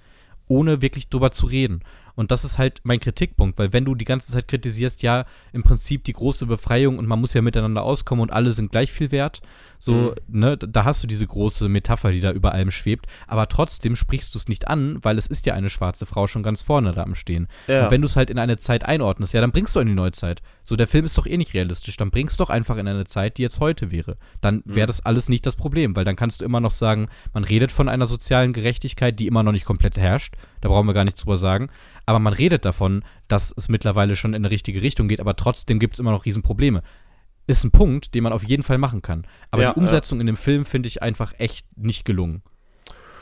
ohne 0.49 0.81
wirklich 0.81 1.09
drüber 1.09 1.33
zu 1.33 1.47
reden. 1.47 1.81
Und 2.17 2.31
das 2.31 2.45
ist 2.45 2.59
halt 2.59 2.81
mein 2.83 2.99
Kritikpunkt, 2.99 3.59
weil 3.59 3.73
wenn 3.73 3.85
du 3.85 3.95
die 3.95 4.05
ganze 4.05 4.33
Zeit 4.33 4.49
kritisierst, 4.49 5.03
ja, 5.03 5.27
im 5.53 5.63
Prinzip 5.63 6.03
die 6.05 6.15
große 6.15 6.47
Befreiung 6.47 6.99
und 6.99 7.07
man 7.07 7.21
muss 7.21 7.35
ja 7.35 7.43
miteinander 7.43 7.83
auskommen 7.83 8.23
und 8.23 8.33
alle 8.33 8.51
sind 8.51 8.73
gleich 8.73 8.91
viel 8.91 9.13
wert, 9.13 9.43
so, 9.79 10.15
mhm. 10.27 10.41
ne, 10.41 10.57
da 10.57 10.85
hast 10.85 11.03
du 11.03 11.07
diese 11.07 11.27
große 11.27 11.69
Metapher, 11.69 12.11
die 12.11 12.21
da 12.21 12.33
über 12.33 12.53
allem 12.53 12.71
schwebt, 12.71 13.07
aber 13.27 13.49
trotzdem 13.49 13.95
sprichst 13.95 14.35
du 14.35 14.39
es 14.39 14.49
nicht 14.49 14.69
an, 14.69 14.99
weil 15.03 15.19
es 15.19 15.27
ist 15.27 15.47
ja 15.47 15.55
eine 15.55 15.69
schwarze 15.69 16.07
Frau 16.07 16.27
schon 16.27 16.43
ganz 16.43 16.63
vorne 16.63 16.93
da 16.93 17.03
am 17.03 17.15
Stehen. 17.15 17.49
Ja. 17.67 17.85
Und 17.85 17.91
wenn 17.91 18.01
du 18.01 18.07
es 18.07 18.17
halt 18.17 18.31
in 18.31 18.39
eine 18.39 18.57
Zeit 18.57 18.85
einordnest, 18.85 19.35
ja, 19.35 19.41
dann 19.41 19.53
bringst 19.53 19.77
du 19.77 19.81
in 19.81 19.89
die 19.89 19.95
Neuzeit. 19.95 20.41
So, 20.65 20.77
der 20.77 20.87
Film 20.87 21.05
ist 21.05 21.19
doch 21.19 21.27
eh 21.27 21.37
nicht 21.37 21.55
realistisch, 21.55 21.97
dann 21.97 22.11
bringst 22.11 22.41
du 22.41 22.45
doch 22.45 22.51
einfach 22.51 22.79
in 22.79 22.89
eine 22.89 23.05
Zeit, 23.05 23.37
die 23.37 23.43
jetzt 23.43 23.61
heute 23.61 23.91
wäre. 23.91 24.17
Dann 24.41 24.63
wäre 24.65 24.87
mhm. 24.87 24.89
das 24.89 25.05
alles 25.05 25.29
nicht 25.29 25.45
das 25.45 25.57
Problem, 25.57 25.95
weil 25.95 26.05
dann 26.05 26.17
kannst 26.17 26.41
du 26.41 26.45
immer 26.45 26.61
noch 26.61 26.71
sagen, 26.71 27.09
man 27.35 27.45
redet 27.45 27.71
von 27.71 27.89
einer 27.89 28.07
sozialen 28.07 28.53
Gerechtigkeit, 28.53 29.19
die 29.21 29.27
immer 29.27 29.43
noch 29.43 29.53
nicht 29.53 29.67
komplett 29.67 29.99
herrscht. 29.99 30.35
Da 30.67 30.73
brauchen 30.73 30.89
wir 30.89 30.95
gar 30.95 31.05
nichts 31.05 31.21
drüber 31.21 31.37
sagen. 31.37 31.69
Aber 32.07 32.19
man 32.19 32.33
redet 32.33 32.65
davon, 32.65 33.05
dass 33.29 33.55
es 33.57 33.69
mittlerweile 33.69 34.17
schon 34.17 34.35
in 34.35 34.45
eine 34.45 34.51
richtige 34.51 34.83
Richtung 34.83 35.07
geht, 35.07 35.21
aber 35.21 35.37
trotzdem 35.37 35.79
gibt 35.79 35.95
es 35.95 36.01
immer 36.01 36.11
noch 36.11 36.25
Riesenprobleme 36.25 36.83
ist 37.47 37.63
ein 37.63 37.71
Punkt, 37.71 38.13
den 38.17 38.25
man 38.25 38.33
auf 38.33 38.43
jeden 38.43 38.65
Fall 38.65 38.77
machen 38.77 39.03
kann. 39.03 39.25
Aber 39.53 39.63
ja, 39.63 39.73
die 39.73 39.79
Umsetzung 39.79 40.19
ja. 40.19 40.23
in 40.23 40.27
dem 40.27 40.37
Film 40.37 40.65
finde 40.65 40.89
ich 40.89 41.01
einfach 41.01 41.33
echt 41.39 41.65
nicht 41.77 42.05
gelungen. 42.05 42.43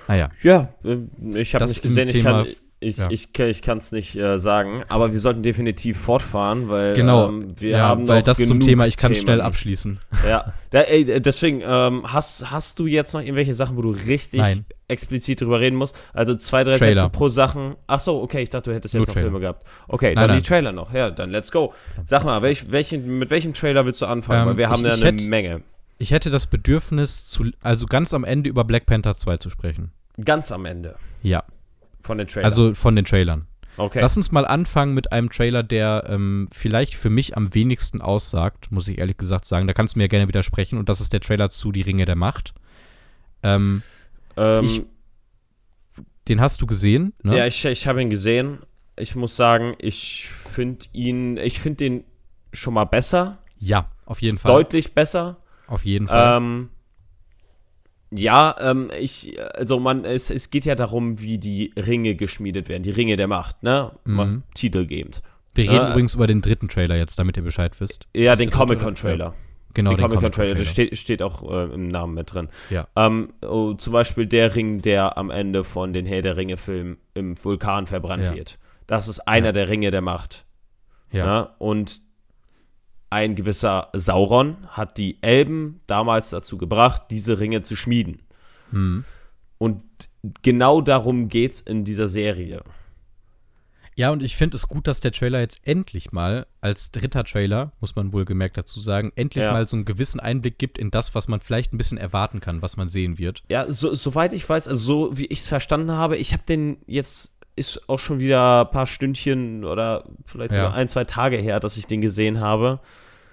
Naja. 0.08 0.30
Ja, 0.42 0.72
äh, 0.82 1.00
ich 1.38 1.54
habe 1.54 1.66
nicht 1.66 1.82
gesehen, 1.82 2.08
ich 2.08 2.22
kann, 2.22 2.46
ich, 2.84 2.98
ja. 2.98 3.08
ich, 3.10 3.38
ich 3.38 3.62
kann 3.62 3.78
es 3.78 3.92
nicht 3.92 4.16
äh, 4.16 4.38
sagen, 4.38 4.84
aber 4.88 5.12
wir 5.12 5.18
sollten 5.18 5.42
definitiv 5.42 5.98
fortfahren, 5.98 6.68
weil 6.68 6.94
genau, 6.94 7.28
ähm, 7.28 7.54
wir 7.58 7.70
ja, 7.70 7.88
haben 7.88 8.06
weil 8.06 8.22
das 8.22 8.38
zum 8.38 8.60
Thema, 8.60 8.86
ich 8.86 8.96
kann 8.96 9.14
schnell 9.14 9.40
abschließen. 9.40 9.98
Ja, 10.28 10.52
da, 10.70 10.80
ey, 10.80 11.20
deswegen 11.20 11.62
ähm, 11.64 12.12
hast, 12.12 12.50
hast 12.50 12.78
du 12.78 12.86
jetzt 12.86 13.14
noch 13.14 13.20
irgendwelche 13.20 13.54
Sachen, 13.54 13.76
wo 13.76 13.82
du 13.82 13.90
richtig 13.90 14.40
Nein. 14.40 14.64
explizit 14.88 15.40
drüber 15.40 15.60
reden 15.60 15.76
musst? 15.76 15.96
Also 16.12 16.34
zwei, 16.34 16.64
drei 16.64 16.76
Trailer. 16.76 17.02
Sätze 17.02 17.10
pro 17.10 17.28
Sachen. 17.28 17.76
Ach 17.86 18.00
so, 18.00 18.20
okay, 18.22 18.42
ich 18.42 18.50
dachte, 18.50 18.70
du 18.70 18.76
hättest 18.76 18.94
jetzt 18.94 19.00
Nur 19.00 19.06
noch 19.06 19.14
Trailer. 19.14 19.30
Filme 19.30 19.40
gehabt. 19.40 19.66
Okay, 19.88 20.08
nein, 20.08 20.14
dann 20.16 20.26
nein. 20.28 20.38
die 20.38 20.46
Trailer 20.46 20.72
noch. 20.72 20.92
Ja, 20.92 21.10
dann 21.10 21.30
let's 21.30 21.50
go. 21.50 21.72
Sag 22.04 22.24
mal, 22.24 22.42
welch, 22.42 22.70
welchen, 22.70 23.18
mit 23.18 23.30
welchem 23.30 23.52
Trailer 23.52 23.86
willst 23.86 24.02
du 24.02 24.06
anfangen? 24.06 24.42
Ähm, 24.42 24.48
weil 24.48 24.56
wir 24.56 24.68
haben 24.68 24.84
ich, 24.84 24.90
ja 24.90 24.94
eine 24.94 25.04
hätte, 25.04 25.24
Menge. 25.24 25.62
Ich 25.98 26.10
hätte 26.10 26.30
das 26.30 26.46
Bedürfnis, 26.46 27.26
zu, 27.26 27.50
also 27.62 27.86
ganz 27.86 28.12
am 28.12 28.24
Ende 28.24 28.50
über 28.50 28.64
Black 28.64 28.86
Panther 28.86 29.16
2 29.16 29.36
zu 29.38 29.50
sprechen. 29.50 29.92
Ganz 30.22 30.52
am 30.52 30.64
Ende? 30.64 30.96
Ja. 31.22 31.44
Von 32.04 32.18
den 32.18 32.26
Trailern? 32.26 32.44
Also 32.44 32.74
von 32.74 32.94
den 32.94 33.04
Trailern. 33.04 33.46
Okay. 33.76 33.98
Lass 34.00 34.16
uns 34.16 34.30
mal 34.30 34.46
anfangen 34.46 34.94
mit 34.94 35.10
einem 35.10 35.30
Trailer, 35.30 35.62
der 35.62 36.04
ähm, 36.08 36.48
vielleicht 36.52 36.94
für 36.94 37.10
mich 37.10 37.36
am 37.36 37.54
wenigsten 37.54 38.00
aussagt, 38.00 38.70
muss 38.70 38.86
ich 38.86 38.98
ehrlich 38.98 39.16
gesagt 39.16 39.46
sagen. 39.46 39.66
Da 39.66 39.72
kannst 39.72 39.96
du 39.96 39.98
mir 39.98 40.08
gerne 40.08 40.28
widersprechen. 40.28 40.78
Und 40.78 40.88
das 40.88 41.00
ist 41.00 41.12
der 41.12 41.20
Trailer 41.20 41.50
zu 41.50 41.72
Die 41.72 41.80
Ringe 41.80 42.04
der 42.04 42.14
Macht. 42.14 42.54
Ähm, 43.42 43.82
ähm, 44.36 44.64
ich, 44.64 44.82
den 46.28 46.40
hast 46.40 46.60
du 46.60 46.66
gesehen? 46.66 47.14
Ne? 47.22 47.36
Ja, 47.38 47.46
ich, 47.46 47.64
ich 47.64 47.86
habe 47.86 48.00
ihn 48.00 48.10
gesehen. 48.10 48.60
Ich 48.96 49.16
muss 49.16 49.34
sagen, 49.34 49.74
ich 49.78 50.28
finde 50.28 50.86
ihn, 50.92 51.36
ich 51.36 51.58
finde 51.58 51.76
den 51.78 52.04
schon 52.52 52.74
mal 52.74 52.84
besser. 52.84 53.38
Ja, 53.58 53.90
auf 54.06 54.22
jeden 54.22 54.38
Fall. 54.38 54.52
Deutlich 54.52 54.94
besser. 54.94 55.38
Auf 55.66 55.84
jeden 55.84 56.06
Fall. 56.06 56.36
Ähm, 56.36 56.68
ja, 58.16 58.54
ähm, 58.60 58.90
ich, 58.98 59.36
also 59.54 59.78
man, 59.80 60.04
es, 60.04 60.30
es 60.30 60.50
geht 60.50 60.64
ja 60.64 60.74
darum, 60.74 61.20
wie 61.20 61.38
die 61.38 61.72
Ringe 61.76 62.14
geschmiedet 62.14 62.68
werden, 62.68 62.82
die 62.82 62.90
Ringe 62.90 63.16
der 63.16 63.26
Macht, 63.26 63.62
ne? 63.62 63.92
Mhm. 64.04 64.42
Titelgebend. 64.54 65.22
Wir 65.54 65.64
reden 65.64 65.74
ja, 65.76 65.90
übrigens 65.90 66.14
über 66.14 66.26
den 66.26 66.42
dritten 66.42 66.68
Trailer 66.68 66.96
jetzt, 66.96 67.18
damit 67.18 67.36
ihr 67.36 67.42
Bescheid 67.42 67.80
wisst. 67.80 68.06
Ja, 68.14 68.34
den 68.34 68.50
Comic-Con-Trailer. 68.50 69.34
Genau, 69.72 69.90
den, 69.90 69.96
den 69.96 70.06
Comic-Con-Trailer, 70.06 70.54
das 70.54 70.68
steht, 70.68 70.96
steht 70.96 71.22
auch 71.22 71.48
äh, 71.48 71.72
im 71.72 71.88
Namen 71.88 72.14
mit 72.14 72.32
drin. 72.32 72.48
Ja. 72.70 72.88
Ähm, 72.96 73.28
oh, 73.42 73.74
zum 73.74 73.92
Beispiel 73.92 74.26
der 74.26 74.54
Ring, 74.56 74.82
der 74.82 75.16
am 75.16 75.30
Ende 75.30 75.64
von 75.64 75.92
den 75.92 76.06
Herr 76.06 76.22
der 76.22 76.36
Ringe-Filmen 76.36 76.98
im 77.14 77.42
Vulkan 77.42 77.86
verbrannt 77.86 78.24
ja. 78.24 78.34
wird. 78.34 78.58
Das 78.86 79.08
ist 79.08 79.20
einer 79.20 79.46
ja. 79.46 79.52
der 79.52 79.68
Ringe 79.68 79.90
der 79.90 80.00
Macht. 80.00 80.44
Ja. 81.12 81.26
Ne? 81.26 81.48
Und 81.58 82.02
ein 83.14 83.36
gewisser 83.36 83.90
Sauron 83.92 84.56
hat 84.66 84.98
die 84.98 85.22
Elben 85.22 85.80
damals 85.86 86.30
dazu 86.30 86.58
gebracht, 86.58 87.04
diese 87.12 87.38
Ringe 87.38 87.62
zu 87.62 87.76
schmieden. 87.76 88.22
Mhm. 88.72 89.04
Und 89.56 89.84
genau 90.42 90.80
darum 90.80 91.28
geht 91.28 91.52
es 91.52 91.60
in 91.60 91.84
dieser 91.84 92.08
Serie. 92.08 92.64
Ja, 93.94 94.10
und 94.10 94.24
ich 94.24 94.34
finde 94.34 94.56
es 94.56 94.66
gut, 94.66 94.88
dass 94.88 94.98
der 94.98 95.12
Trailer 95.12 95.38
jetzt 95.38 95.60
endlich 95.62 96.10
mal 96.10 96.48
als 96.60 96.90
dritter 96.90 97.22
Trailer, 97.22 97.70
muss 97.80 97.94
man 97.94 98.12
wohl 98.12 98.24
gemerkt 98.24 98.56
dazu 98.56 98.80
sagen, 98.80 99.12
endlich 99.14 99.44
ja. 99.44 99.52
mal 99.52 99.68
so 99.68 99.76
einen 99.76 99.84
gewissen 99.84 100.18
Einblick 100.18 100.58
gibt 100.58 100.76
in 100.76 100.90
das, 100.90 101.14
was 101.14 101.28
man 101.28 101.38
vielleicht 101.38 101.72
ein 101.72 101.78
bisschen 101.78 101.98
erwarten 101.98 102.40
kann, 102.40 102.62
was 102.62 102.76
man 102.76 102.88
sehen 102.88 103.16
wird. 103.16 103.44
Ja, 103.48 103.70
so, 103.70 103.94
soweit 103.94 104.34
ich 104.34 104.48
weiß, 104.48 104.66
also 104.66 104.80
so 104.80 105.18
wie 105.18 105.26
ich 105.26 105.38
es 105.38 105.48
verstanden 105.48 105.92
habe, 105.92 106.16
ich 106.16 106.32
habe 106.32 106.42
den 106.48 106.78
jetzt 106.88 107.32
ist 107.56 107.88
auch 107.88 107.98
schon 107.98 108.18
wieder 108.18 108.62
ein 108.62 108.70
paar 108.72 108.88
Stündchen 108.88 109.64
oder 109.64 110.04
vielleicht 110.26 110.52
ja. 110.52 110.64
sogar 110.64 110.74
ein, 110.74 110.88
zwei 110.88 111.04
Tage 111.04 111.36
her, 111.36 111.60
dass 111.60 111.76
ich 111.76 111.86
den 111.86 112.00
gesehen 112.00 112.40
habe. 112.40 112.80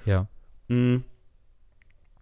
Ja. 0.06 0.28
Mhm. 0.68 1.04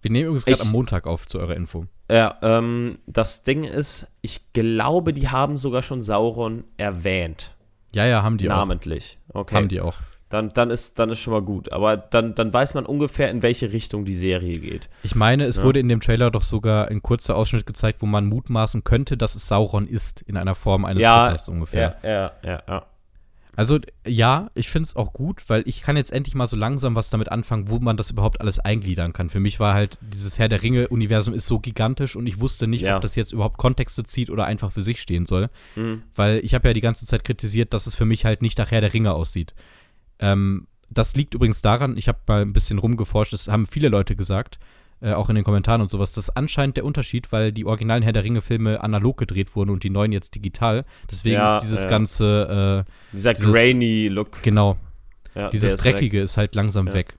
Wir 0.02 0.12
nehmen 0.12 0.28
übrigens 0.28 0.46
gerade 0.46 0.62
am 0.62 0.72
Montag 0.72 1.08
auf 1.08 1.28
zu 1.28 1.40
eurer 1.40 1.56
Info. 1.56 1.86
Ja, 2.10 2.38
ähm, 2.42 3.00
das 3.06 3.44
Ding 3.44 3.64
ist, 3.64 4.08
ich 4.22 4.54
glaube, 4.54 5.14
die 5.14 5.30
haben 5.30 5.58
sogar 5.58 5.82
schon 5.82 6.02
Sauron 6.02 6.64
erwähnt. 6.78 7.56
Ja, 7.94 8.06
ja, 8.06 8.24
haben 8.24 8.38
die 8.38 8.48
Namentlich. 8.48 9.18
auch. 9.30 9.36
Namentlich. 9.36 9.42
Okay. 9.42 9.56
Haben 9.56 9.70
die 9.70 9.82
auch. 9.82 9.96
Dann, 10.30 10.54
dann, 10.54 10.70
ist, 10.70 11.00
dann 11.00 11.10
ist 11.10 11.20
schon 11.20 11.34
mal 11.34 11.42
gut. 11.42 11.72
Aber 11.72 11.98
dann, 11.98 12.36
dann 12.36 12.54
weiß 12.54 12.76
man 12.76 12.86
ungefähr, 12.86 13.32
in 13.32 13.42
welche 13.42 13.74
Richtung 13.74 14.06
die 14.06 14.14
Serie 14.14 14.60
geht. 14.60 14.88
Ich 15.02 15.16
meine, 15.16 15.46
es 15.46 15.58
ja. 15.58 15.64
wurde 15.64 15.80
in 15.80 15.90
dem 15.90 16.02
Trailer 16.02 16.30
doch 16.30 16.44
sogar 16.44 16.88
ein 16.88 17.02
kurzer 17.02 17.36
Ausschnitt 17.36 17.66
gezeigt, 17.66 18.04
wo 18.04 18.06
man 18.06 18.28
mutmaßen 18.28 18.84
könnte, 18.84 19.18
dass 19.18 19.36
es 19.36 19.48
Sauron 19.48 19.88
ist, 19.88 20.22
in 20.22 20.38
einer 20.38 20.54
Form 20.54 20.86
eines 20.86 21.02
ja, 21.02 21.26
Ritters 21.26 21.50
ungefähr. 21.50 21.98
Ja, 22.04 22.10
ja, 22.10 22.32
ja, 22.44 22.64
ja. 22.68 22.86
Also 23.60 23.78
ja, 24.08 24.50
ich 24.56 24.70
finde 24.70 24.86
es 24.86 24.96
auch 24.96 25.12
gut, 25.12 25.50
weil 25.50 25.64
ich 25.66 25.82
kann 25.82 25.98
jetzt 25.98 26.14
endlich 26.14 26.34
mal 26.34 26.48
so 26.48 26.56
langsam 26.56 26.96
was 26.96 27.10
damit 27.10 27.30
anfangen, 27.30 27.68
wo 27.68 27.80
man 27.80 27.98
das 27.98 28.10
überhaupt 28.10 28.40
alles 28.40 28.58
eingliedern 28.58 29.12
kann. 29.12 29.30
Für 29.30 29.42
mich 29.42 29.60
war 29.60 29.74
halt 29.74 29.98
dieses 30.00 30.40
Herr 30.40 30.48
der 30.48 30.64
Ringe-Universum 30.64 31.34
ist 31.34 31.46
so 31.46 31.60
gigantisch 31.60 32.16
und 32.16 32.26
ich 32.26 32.40
wusste 32.40 32.68
nicht, 32.68 32.84
ja. 32.84 32.96
ob 32.96 33.02
das 33.02 33.16
jetzt 33.16 33.34
überhaupt 33.34 33.58
Kontexte 33.58 34.06
zieht 34.06 34.30
oder 34.30 34.46
einfach 34.46 34.72
für 34.72 34.82
sich 34.82 35.02
stehen 35.02 35.26
soll. 35.26 35.50
Mhm. 35.76 36.04
Weil 36.16 36.40
ich 36.46 36.54
habe 36.54 36.70
ja 36.70 36.74
die 36.74 36.80
ganze 36.80 37.06
Zeit 37.06 37.26
kritisiert, 37.26 37.74
dass 37.74 37.86
es 37.86 37.96
für 37.96 38.06
mich 38.06 38.24
halt 38.24 38.42
nicht 38.42 38.58
nach 38.58 38.72
Herr 38.72 38.80
der 38.80 38.94
Ringe 38.94 39.12
aussieht. 39.12 39.54
Ähm, 40.20 40.68
das 40.90 41.18
liegt 41.18 41.34
übrigens 41.34 41.62
daran, 41.62 41.98
ich 41.98 42.08
habe 42.08 42.20
mal 42.28 42.44
ein 42.44 42.54
bisschen 42.54 42.80
rumgeforscht, 42.80 43.34
das 43.34 43.50
haben 43.50 43.66
viele 43.66 43.90
Leute 43.90 44.16
gesagt, 44.16 44.58
äh, 45.02 45.14
auch 45.14 45.30
in 45.30 45.36
den 45.36 45.44
Kommentaren 45.44 45.82
und 45.82 45.90
sowas, 45.90 46.14
das 46.14 46.30
ist 46.30 46.38
anscheinend 46.38 46.78
der 46.78 46.86
Unterschied, 46.86 47.32
weil 47.32 47.52
die 47.52 47.66
originalen 47.66 48.04
Herr 48.04 48.14
der 48.14 48.24
Ringe-Filme 48.24 48.84
analog 48.84 49.18
gedreht 49.18 49.56
wurden 49.56 49.70
und 49.70 49.84
die 49.84 49.90
neuen 49.90 50.12
jetzt 50.12 50.36
digital. 50.36 50.86
Deswegen 51.10 51.36
ja, 51.36 51.56
ist 51.56 51.64
dieses 51.64 51.84
ja. 51.84 51.90
ganze. 51.90 52.86
Äh, 52.86 53.16
Dieser 53.16 53.34
grainy 53.34 54.08
Look. 54.10 54.42
Genau. 54.44 54.78
Ja, 55.36 55.50
dieses 55.52 55.76
Dreckige 55.76 56.22
ist, 56.22 56.32
ist 56.32 56.38
halt 56.38 56.56
langsam 56.56 56.92
weg. 56.92 57.18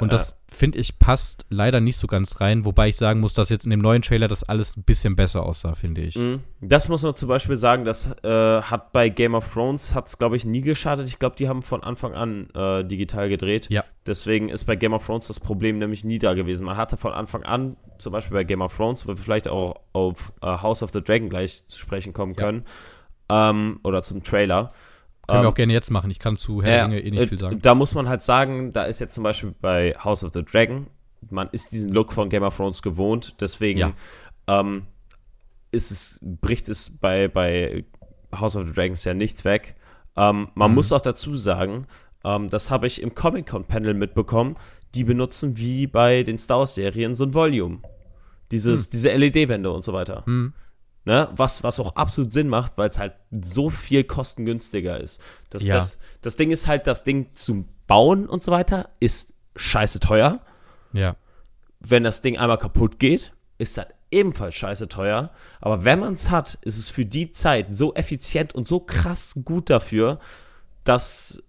Und 0.00 0.12
das 0.12 0.36
finde 0.48 0.78
ich, 0.78 0.98
passt 0.98 1.46
leider 1.48 1.80
nicht 1.80 1.96
so 1.96 2.06
ganz 2.06 2.40
rein, 2.40 2.64
wobei 2.64 2.88
ich 2.88 2.96
sagen 2.96 3.20
muss, 3.20 3.34
dass 3.34 3.48
jetzt 3.48 3.64
in 3.64 3.70
dem 3.70 3.80
neuen 3.80 4.02
Trailer 4.02 4.28
das 4.28 4.44
alles 4.44 4.76
ein 4.76 4.84
bisschen 4.84 5.16
besser 5.16 5.44
aussah, 5.44 5.74
finde 5.74 6.02
ich. 6.02 6.16
Mhm. 6.16 6.40
Das 6.60 6.88
muss 6.88 7.02
man 7.02 7.14
zum 7.14 7.28
Beispiel 7.28 7.56
sagen, 7.56 7.84
das 7.84 8.14
äh, 8.22 8.62
hat 8.62 8.92
bei 8.92 9.08
Game 9.08 9.34
of 9.34 9.52
Thrones, 9.52 9.94
hat 9.94 10.06
es 10.06 10.18
glaube 10.18 10.36
ich 10.36 10.44
nie 10.44 10.60
geschadet. 10.60 11.08
Ich 11.08 11.18
glaube, 11.18 11.36
die 11.36 11.48
haben 11.48 11.62
von 11.62 11.82
Anfang 11.82 12.14
an 12.14 12.48
äh, 12.54 12.84
digital 12.84 13.28
gedreht. 13.28 13.68
Ja. 13.70 13.84
Deswegen 14.06 14.48
ist 14.48 14.64
bei 14.64 14.76
Game 14.76 14.92
of 14.92 15.04
Thrones 15.04 15.26
das 15.26 15.40
Problem 15.40 15.78
nämlich 15.78 16.04
nie 16.04 16.18
da 16.18 16.34
gewesen. 16.34 16.64
Man 16.64 16.76
hatte 16.76 16.96
von 16.96 17.12
Anfang 17.12 17.42
an, 17.42 17.76
zum 17.98 18.12
Beispiel 18.12 18.34
bei 18.34 18.44
Game 18.44 18.62
of 18.62 18.76
Thrones, 18.76 19.04
wo 19.04 19.08
wir 19.08 19.16
vielleicht 19.16 19.48
auch 19.48 19.80
auf 19.92 20.32
äh, 20.42 20.46
House 20.46 20.82
of 20.82 20.90
the 20.90 21.02
Dragon 21.02 21.28
gleich 21.28 21.66
zu 21.66 21.78
sprechen 21.78 22.12
kommen 22.12 22.36
können, 22.36 22.64
ja. 23.30 23.50
ähm, 23.50 23.80
oder 23.82 24.02
zum 24.02 24.22
Trailer, 24.22 24.70
können 25.32 25.40
ähm, 25.40 25.44
wir 25.46 25.50
auch 25.50 25.54
gerne 25.54 25.72
jetzt 25.72 25.90
machen. 25.90 26.10
Ich 26.10 26.18
kann 26.18 26.36
zu 26.36 26.62
Herr 26.62 26.86
Ringe 26.86 27.00
eh 27.00 27.10
nicht 27.10 27.22
äh, 27.22 27.26
viel 27.26 27.38
sagen. 27.38 27.60
Da 27.60 27.74
muss 27.74 27.94
man 27.94 28.08
halt 28.08 28.22
sagen, 28.22 28.72
da 28.72 28.84
ist 28.84 29.00
jetzt 29.00 29.14
zum 29.14 29.24
Beispiel 29.24 29.54
bei 29.60 29.94
House 30.02 30.24
of 30.24 30.32
the 30.32 30.44
Dragon, 30.44 30.86
man 31.30 31.48
ist 31.52 31.72
diesen 31.72 31.92
Look 31.92 32.12
von 32.12 32.28
Game 32.28 32.42
of 32.42 32.56
Thrones 32.56 32.82
gewohnt, 32.82 33.40
deswegen 33.40 33.78
ja. 33.78 33.92
ähm, 34.46 34.86
ist 35.70 35.90
es, 35.90 36.18
bricht 36.22 36.68
es 36.68 36.90
bei, 36.98 37.28
bei 37.28 37.84
House 38.34 38.56
of 38.56 38.66
the 38.66 38.72
Dragons 38.72 39.04
ja 39.04 39.14
nichts 39.14 39.44
weg. 39.44 39.74
Ähm, 40.16 40.48
man 40.54 40.70
mhm. 40.70 40.76
muss 40.76 40.92
auch 40.92 41.00
dazu 41.00 41.36
sagen, 41.36 41.86
ähm, 42.24 42.50
das 42.50 42.70
habe 42.70 42.86
ich 42.86 43.00
im 43.00 43.14
Comic-Con-Panel 43.14 43.94
mitbekommen, 43.94 44.56
die 44.94 45.04
benutzen 45.04 45.56
wie 45.56 45.86
bei 45.86 46.22
den 46.22 46.38
Star 46.38 46.58
Wars-Serien 46.58 47.14
so 47.14 47.24
ein 47.24 47.34
Volume. 47.34 47.80
Dieses, 48.50 48.86
mhm. 48.86 48.90
Diese 48.92 49.08
LED-Wände 49.10 49.70
und 49.70 49.82
so 49.82 49.92
weiter. 49.92 50.22
Mhm. 50.26 50.52
Ne? 51.04 51.28
Was, 51.32 51.64
was 51.64 51.80
auch 51.80 51.96
absolut 51.96 52.32
Sinn 52.32 52.48
macht, 52.48 52.78
weil 52.78 52.88
es 52.88 52.98
halt 52.98 53.14
so 53.30 53.70
viel 53.70 54.04
kostengünstiger 54.04 55.00
ist. 55.00 55.20
Das, 55.50 55.64
ja. 55.64 55.74
das, 55.74 55.98
das 56.20 56.36
Ding 56.36 56.50
ist 56.50 56.66
halt, 56.66 56.86
das 56.86 57.02
Ding 57.02 57.30
zum 57.34 57.68
Bauen 57.86 58.28
und 58.28 58.42
so 58.42 58.52
weiter 58.52 58.90
ist 59.00 59.34
scheiße 59.56 60.00
teuer. 60.00 60.40
Ja. 60.92 61.16
Wenn 61.80 62.04
das 62.04 62.20
Ding 62.20 62.38
einmal 62.38 62.58
kaputt 62.58 63.00
geht, 63.00 63.32
ist 63.58 63.78
das 63.78 63.86
ebenfalls 64.12 64.54
scheiße 64.54 64.88
teuer. 64.88 65.32
Aber 65.60 65.84
wenn 65.84 65.98
man 65.98 66.14
es 66.14 66.30
hat, 66.30 66.54
ist 66.62 66.78
es 66.78 66.88
für 66.88 67.04
die 67.04 67.32
Zeit 67.32 67.74
so 67.74 67.94
effizient 67.94 68.54
und 68.54 68.68
so 68.68 68.78
krass 68.78 69.40
gut 69.44 69.70
dafür, 69.70 70.20
dass, 70.84 71.42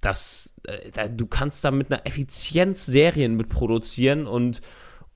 dass 0.00 0.54
äh, 0.64 1.08
du 1.08 1.26
kannst 1.26 1.64
da 1.64 1.70
mit 1.70 1.90
einer 1.90 2.06
Effizienz 2.06 2.84
Serien 2.84 3.36
mit 3.36 3.48
produzieren 3.48 4.26
und 4.26 4.60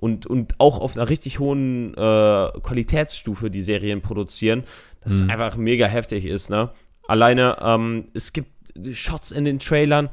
und, 0.03 0.26
und 0.26 0.59
auch 0.59 0.80
auf 0.80 0.96
einer 0.96 1.09
richtig 1.09 1.38
hohen 1.38 1.94
äh, 1.94 1.96
Qualitätsstufe 1.96 3.53
die 3.53 3.62
Serien 3.62 4.00
produzieren, 4.00 4.64
dass 5.00 5.22
mhm. 5.22 5.30
einfach 5.30 5.57
mega 5.57 5.86
heftig 5.86 6.24
ist, 6.24 6.50
ne? 6.50 6.70
Alleine, 7.07 7.57
ähm, 7.62 8.07
es 8.12 8.32
gibt 8.32 8.50
Shots 8.96 9.30
in 9.30 9.44
den 9.44 9.61
Trailern, 9.61 10.09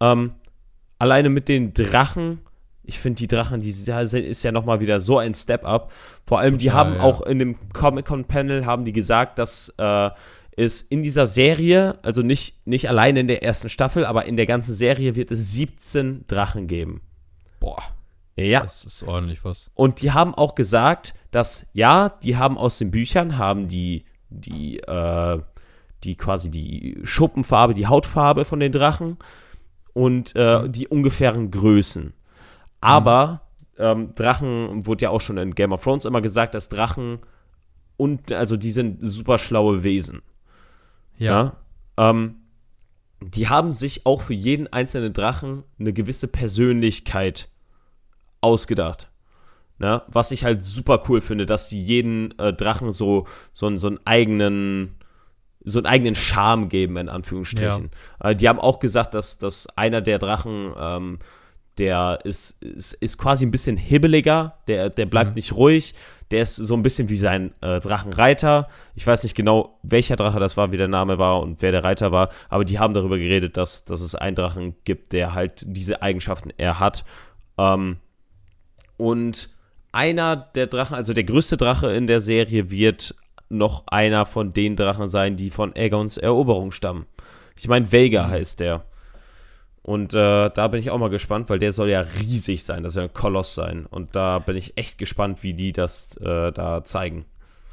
ähm, 0.00 0.32
alleine 0.98 1.30
mit 1.30 1.48
den 1.48 1.72
Drachen. 1.72 2.40
Ich 2.82 2.98
finde, 2.98 3.18
die 3.18 3.28
Drachen, 3.28 3.60
die 3.60 3.72
da 3.84 4.06
sind, 4.06 4.24
ist 4.24 4.42
ja 4.42 4.50
nochmal 4.50 4.80
wieder 4.80 4.98
so 4.98 5.18
ein 5.18 5.34
Step-up. 5.34 5.92
Vor 6.26 6.40
allem, 6.40 6.58
die 6.58 6.66
Total, 6.66 6.86
haben 6.86 6.94
ja. 6.96 7.02
auch 7.02 7.20
in 7.22 7.38
dem 7.38 7.56
Comic-Con-Panel 7.72 8.66
haben 8.66 8.84
die 8.84 8.92
gesagt, 8.92 9.38
dass 9.38 9.72
äh, 9.78 10.10
es 10.56 10.82
in 10.82 11.04
dieser 11.04 11.28
Serie, 11.28 11.96
also 12.02 12.22
nicht, 12.22 12.66
nicht 12.66 12.88
alleine 12.88 13.20
in 13.20 13.28
der 13.28 13.44
ersten 13.44 13.68
Staffel, 13.68 14.04
aber 14.04 14.24
in 14.24 14.36
der 14.36 14.46
ganzen 14.46 14.74
Serie 14.74 15.14
wird 15.14 15.30
es 15.30 15.52
17 15.52 16.24
Drachen 16.26 16.66
geben. 16.66 17.02
Boah, 17.60 17.82
Ja. 18.46 18.60
das 18.60 18.84
ist 18.84 19.02
ordentlich 19.02 19.44
was. 19.44 19.70
Und 19.74 20.00
die 20.00 20.12
haben 20.12 20.34
auch 20.34 20.54
gesagt, 20.54 21.14
dass 21.30 21.66
ja, 21.72 22.08
die 22.08 22.36
haben 22.36 22.56
aus 22.56 22.78
den 22.78 22.90
Büchern 22.90 23.38
haben 23.38 23.68
die 23.68 24.04
die 24.30 24.78
äh, 24.80 25.40
die 26.04 26.14
quasi 26.16 26.50
die 26.50 27.00
Schuppenfarbe, 27.02 27.74
die 27.74 27.86
Hautfarbe 27.86 28.44
von 28.44 28.60
den 28.60 28.72
Drachen 28.72 29.16
und 29.92 30.36
äh, 30.36 30.68
die 30.68 30.86
ungefähren 30.86 31.50
Größen. 31.50 32.12
Aber 32.80 33.42
ähm, 33.78 34.14
Drachen 34.14 34.86
wurde 34.86 35.04
ja 35.04 35.10
auch 35.10 35.20
schon 35.20 35.38
in 35.38 35.54
Game 35.54 35.72
of 35.72 35.82
Thrones 35.82 36.04
immer 36.04 36.20
gesagt, 36.20 36.54
dass 36.54 36.68
Drachen 36.68 37.18
und 37.96 38.30
also 38.30 38.56
die 38.56 38.70
sind 38.70 38.98
super 39.00 39.38
schlaue 39.38 39.82
Wesen. 39.82 40.22
Ja. 41.16 41.56
Ja. 41.96 42.10
Ähm, 42.10 42.36
die 43.20 43.48
haben 43.48 43.72
sich 43.72 44.06
auch 44.06 44.22
für 44.22 44.34
jeden 44.34 44.72
einzelnen 44.72 45.12
Drachen 45.12 45.64
eine 45.80 45.92
gewisse 45.92 46.28
Persönlichkeit 46.28 47.48
ausgedacht. 48.40 49.08
Ne? 49.78 50.02
Was 50.08 50.30
ich 50.32 50.44
halt 50.44 50.62
super 50.62 51.04
cool 51.08 51.20
finde, 51.20 51.46
dass 51.46 51.68
sie 51.68 51.80
jeden 51.82 52.36
äh, 52.38 52.52
Drachen 52.52 52.90
so, 52.92 53.26
so, 53.52 53.66
einen- 53.66 53.78
so 53.78 53.86
einen 53.88 54.00
eigenen 54.04 54.94
so 55.64 55.78
einen 55.80 55.86
eigenen 55.86 56.14
Charme 56.14 56.68
geben, 56.70 56.96
in 56.96 57.08
Anführungsstrichen. 57.10 57.90
Äh, 58.20 58.34
die 58.36 58.48
haben 58.48 58.58
auch 58.60 58.78
gesagt, 58.78 59.12
dass, 59.12 59.36
dass 59.38 59.66
einer 59.76 60.00
der 60.00 60.18
Drachen, 60.18 60.72
ähm, 60.80 61.18
der 61.76 62.20
ist, 62.24 62.62
ist, 62.62 62.94
ist 62.94 63.18
quasi 63.18 63.44
ein 63.44 63.50
bisschen 63.50 63.76
hibbeliger, 63.76 64.56
der, 64.66 64.88
der 64.88 65.04
bleibt 65.06 65.30
Mhm. 65.30 65.34
nicht 65.34 65.52
ruhig, 65.52 65.94
der 66.30 66.42
ist 66.42 66.56
so 66.56 66.74
ein 66.74 66.82
bisschen 66.82 67.08
wie 67.10 67.18
sein 67.18 67.52
äh, 67.60 67.80
Drachenreiter. 67.80 68.68
Ich 68.94 69.06
weiß 69.06 69.24
nicht 69.24 69.34
genau, 69.34 69.78
welcher 69.82 70.16
Drache 70.16 70.40
das 70.40 70.56
war, 70.56 70.72
wie 70.72 70.76
der 70.78 70.88
Name 70.88 71.18
war 71.18 71.40
und 71.40 71.60
wer 71.60 71.72
der 71.72 71.84
Reiter 71.84 72.12
war, 72.12 72.30
aber 72.48 72.64
die 72.64 72.78
haben 72.78 72.94
darüber 72.94 73.18
geredet, 73.18 73.56
dass, 73.58 73.84
dass 73.84 74.00
es 74.00 74.14
einen 74.14 74.36
Drachen 74.36 74.74
gibt, 74.84 75.12
der 75.12 75.34
halt 75.34 75.64
diese 75.66 76.00
Eigenschaften 76.02 76.50
er 76.56 76.80
hat. 76.80 77.04
Ähm, 77.58 77.98
und 78.98 79.48
einer 79.92 80.36
der 80.36 80.66
Drachen, 80.66 80.94
also 80.94 81.14
der 81.14 81.24
größte 81.24 81.56
Drache 81.56 81.90
in 81.92 82.06
der 82.06 82.20
Serie, 82.20 82.70
wird 82.70 83.14
noch 83.48 83.84
einer 83.86 84.26
von 84.26 84.52
den 84.52 84.76
Drachen 84.76 85.08
sein, 85.08 85.36
die 85.36 85.48
von 85.48 85.74
Aegons 85.74 86.18
Eroberung 86.18 86.72
stammen. 86.72 87.06
Ich 87.56 87.66
meine, 87.66 87.90
Vega 87.90 88.28
heißt 88.28 88.60
der. 88.60 88.84
Und 89.82 90.12
äh, 90.12 90.50
da 90.50 90.68
bin 90.68 90.80
ich 90.80 90.90
auch 90.90 90.98
mal 90.98 91.08
gespannt, 91.08 91.48
weil 91.48 91.58
der 91.58 91.72
soll 91.72 91.88
ja 91.88 92.00
riesig 92.00 92.62
sein, 92.62 92.82
das 92.82 92.92
soll 92.92 93.04
ein 93.04 93.14
Koloss 93.14 93.54
sein. 93.54 93.86
Und 93.86 94.14
da 94.14 94.38
bin 94.38 94.54
ich 94.54 94.76
echt 94.76 94.98
gespannt, 94.98 95.42
wie 95.42 95.54
die 95.54 95.72
das 95.72 96.18
äh, 96.18 96.52
da 96.52 96.84
zeigen. 96.84 97.24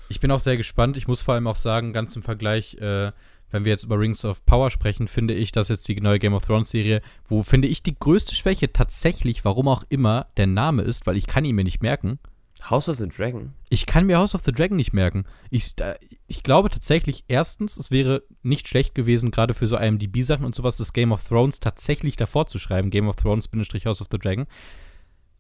Ich 0.08 0.22
bin 0.22 0.32
auch 0.32 0.40
sehr 0.40 0.56
gespannt. 0.56 0.96
Ich 0.96 1.08
muss 1.08 1.22
vor 1.22 1.34
allem 1.34 1.48
auch 1.48 1.58
sagen, 1.58 1.92
ganz 1.92 2.16
im 2.16 2.24
Vergleich, 2.24 2.76
äh, 2.76 3.12
wenn 3.52 3.66
wir 3.66 3.72
jetzt 3.72 3.84
über 3.84 4.00
Rings 4.00 4.26
of 4.26 4.46
Power 4.46 4.72
sprechen, 4.72 5.08
finde 5.08 5.34
ich, 5.34 5.52
dass 5.52 5.70
jetzt 5.70 5.88
die 5.88 6.00
neue 6.02 6.20
Game 6.20 6.34
of 6.34 6.46
Thrones 6.46 6.70
Serie, 6.70 7.02
wo 7.26 7.44
finde 7.44 7.68
ich 7.68 7.84
die 7.84 7.98
größte 7.98 8.36
Schwäche 8.36 8.72
tatsächlich, 8.72 9.46
warum 9.46 9.68
auch 9.68 9.84
immer, 9.90 10.28
der 10.38 10.48
Name 10.48 10.82
ist, 10.82 11.08
weil 11.08 11.18
ich 11.18 11.28
kann 11.28 11.46
ihn 11.46 11.56
mir 11.56 11.64
nicht 11.64 11.82
merken. 11.82 12.20
House 12.70 12.90
of 12.90 12.98
the 12.98 13.08
Dragon? 13.08 13.54
Ich 13.70 13.86
kann 13.86 14.08
mir 14.08 14.18
House 14.18 14.34
of 14.34 14.42
the 14.44 14.52
Dragon 14.52 14.76
nicht 14.76 14.94
merken. 14.94 15.26
Ich, 15.52 15.76
ich 16.28 16.42
glaube 16.42 16.70
tatsächlich, 16.70 17.24
erstens, 17.28 17.78
es 17.78 17.92
wäre 17.92 18.24
nicht 18.42 18.68
schlecht 18.68 18.96
gewesen, 18.96 19.32
gerade 19.32 19.54
für 19.54 19.68
so 19.68 19.78
IMDb-Sachen 19.78 20.46
und 20.46 20.56
sowas, 20.56 20.78
das 20.78 20.94
Game 20.94 21.12
of 21.12 21.24
Thrones 21.24 21.60
tatsächlich 21.60 22.16
davor 22.16 22.48
zu 22.48 22.58
schreiben. 22.58 22.90
Game 22.90 23.08
of 23.08 23.18
Thrones, 23.18 23.48
Bindestrich 23.48 23.86
House 23.86 24.02
of 24.02 24.08
the 24.12 24.18
Dragon. 24.18 24.48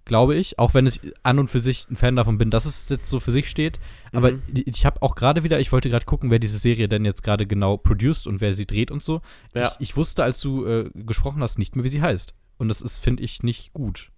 Glaube 0.05 0.35
ich. 0.35 0.59
Auch 0.59 0.73
wenn 0.73 0.85
ich 0.85 1.01
an 1.23 1.39
und 1.39 1.49
für 1.49 1.59
sich 1.59 1.89
ein 1.89 1.95
Fan 1.95 2.15
davon 2.15 2.37
bin, 2.37 2.51
dass 2.51 2.65
es 2.65 2.87
jetzt 2.89 3.07
so 3.07 3.19
für 3.19 3.31
sich 3.31 3.49
steht. 3.49 3.79
Aber 4.13 4.33
Mhm. 4.33 4.41
ich 4.53 4.85
habe 4.85 5.01
auch 5.01 5.15
gerade 5.15 5.43
wieder, 5.43 5.59
ich 5.59 5.71
wollte 5.71 5.89
gerade 5.89 6.05
gucken, 6.05 6.29
wer 6.31 6.39
diese 6.39 6.59
Serie 6.59 6.87
denn 6.87 7.05
jetzt 7.05 7.23
gerade 7.23 7.47
genau 7.47 7.77
produced 7.77 8.27
und 8.27 8.39
wer 8.39 8.53
sie 8.53 8.65
dreht 8.67 8.91
und 8.91 9.01
so. 9.01 9.21
Ja. 9.53 9.67
Ich, 9.79 9.89
ich 9.89 9.97
wusste, 9.97 10.23
als 10.23 10.39
du 10.39 10.65
äh, 10.65 10.89
gesprochen 10.93 11.41
hast, 11.41 11.57
nicht 11.57 11.75
mehr, 11.75 11.83
wie 11.83 11.89
sie 11.89 12.01
heißt. 12.01 12.33
Und 12.57 12.69
das 12.69 12.81
ist, 12.81 12.99
finde 12.99 13.23
ich, 13.23 13.43
nicht 13.43 13.73
gut. 13.73 14.11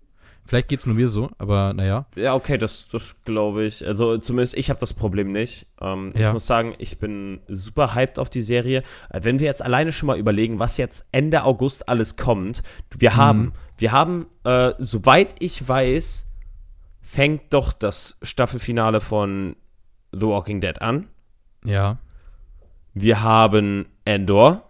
Vielleicht 0.48 0.70
geht 0.70 0.80
es 0.80 0.86
nur 0.86 0.96
mir 0.96 1.10
so, 1.10 1.30
aber 1.38 1.74
naja. 1.74 2.06
Ja, 2.16 2.34
okay, 2.34 2.58
das, 2.58 2.88
das 2.88 3.16
glaube 3.26 3.66
ich. 3.66 3.86
Also 3.86 4.18
zumindest 4.18 4.58
ich 4.58 4.70
habe 4.70 4.80
das 4.80 4.94
Problem 4.94 5.32
nicht. 5.34 5.68
Ähm, 5.82 6.14
Ja. 6.16 6.28
Ich 6.30 6.34
muss 6.34 6.48
sagen, 6.48 6.74
ich 6.78 7.00
bin 7.00 7.42
super 7.50 7.94
hyped 7.94 8.18
auf 8.18 8.30
die 8.30 8.42
Serie. 8.42 8.82
Äh, 9.10 9.20
Wenn 9.24 9.40
wir 9.40 9.46
jetzt 9.46 9.62
alleine 9.62 9.92
schon 9.92 10.08
mal 10.08 10.18
überlegen, 10.18 10.58
was 10.58 10.78
jetzt 10.78 11.06
Ende 11.12 11.44
August 11.44 11.90
alles 11.90 12.16
kommt, 12.16 12.64
wir 12.98 13.18
haben, 13.18 13.52
wir 13.78 13.92
haben, 13.92 14.26
äh, 14.46 14.72
soweit 14.80 15.36
ich 15.40 15.68
weiß, 15.68 16.26
fängt 17.02 17.54
doch 17.54 17.74
das 17.74 18.18
Staffelfinale 18.22 19.02
von 19.02 19.56
The 20.14 20.28
Walking 20.28 20.62
Dead 20.62 20.82
an. 20.82 21.08
Ja, 21.66 21.98
Wir 22.94 23.22
haben 23.22 23.86
Endor. 24.06 24.64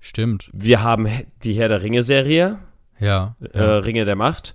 stimmt. 0.00 0.48
Wir 0.52 0.82
haben 0.84 1.08
die 1.42 1.54
Herr 1.54 1.68
der 1.68 1.82
Ringe-Serie, 1.82 2.58
Ja. 3.00 3.34
äh, 3.52 3.58
ja. 3.58 3.78
Ringe 3.78 4.04
der 4.04 4.14
Macht. 4.16 4.54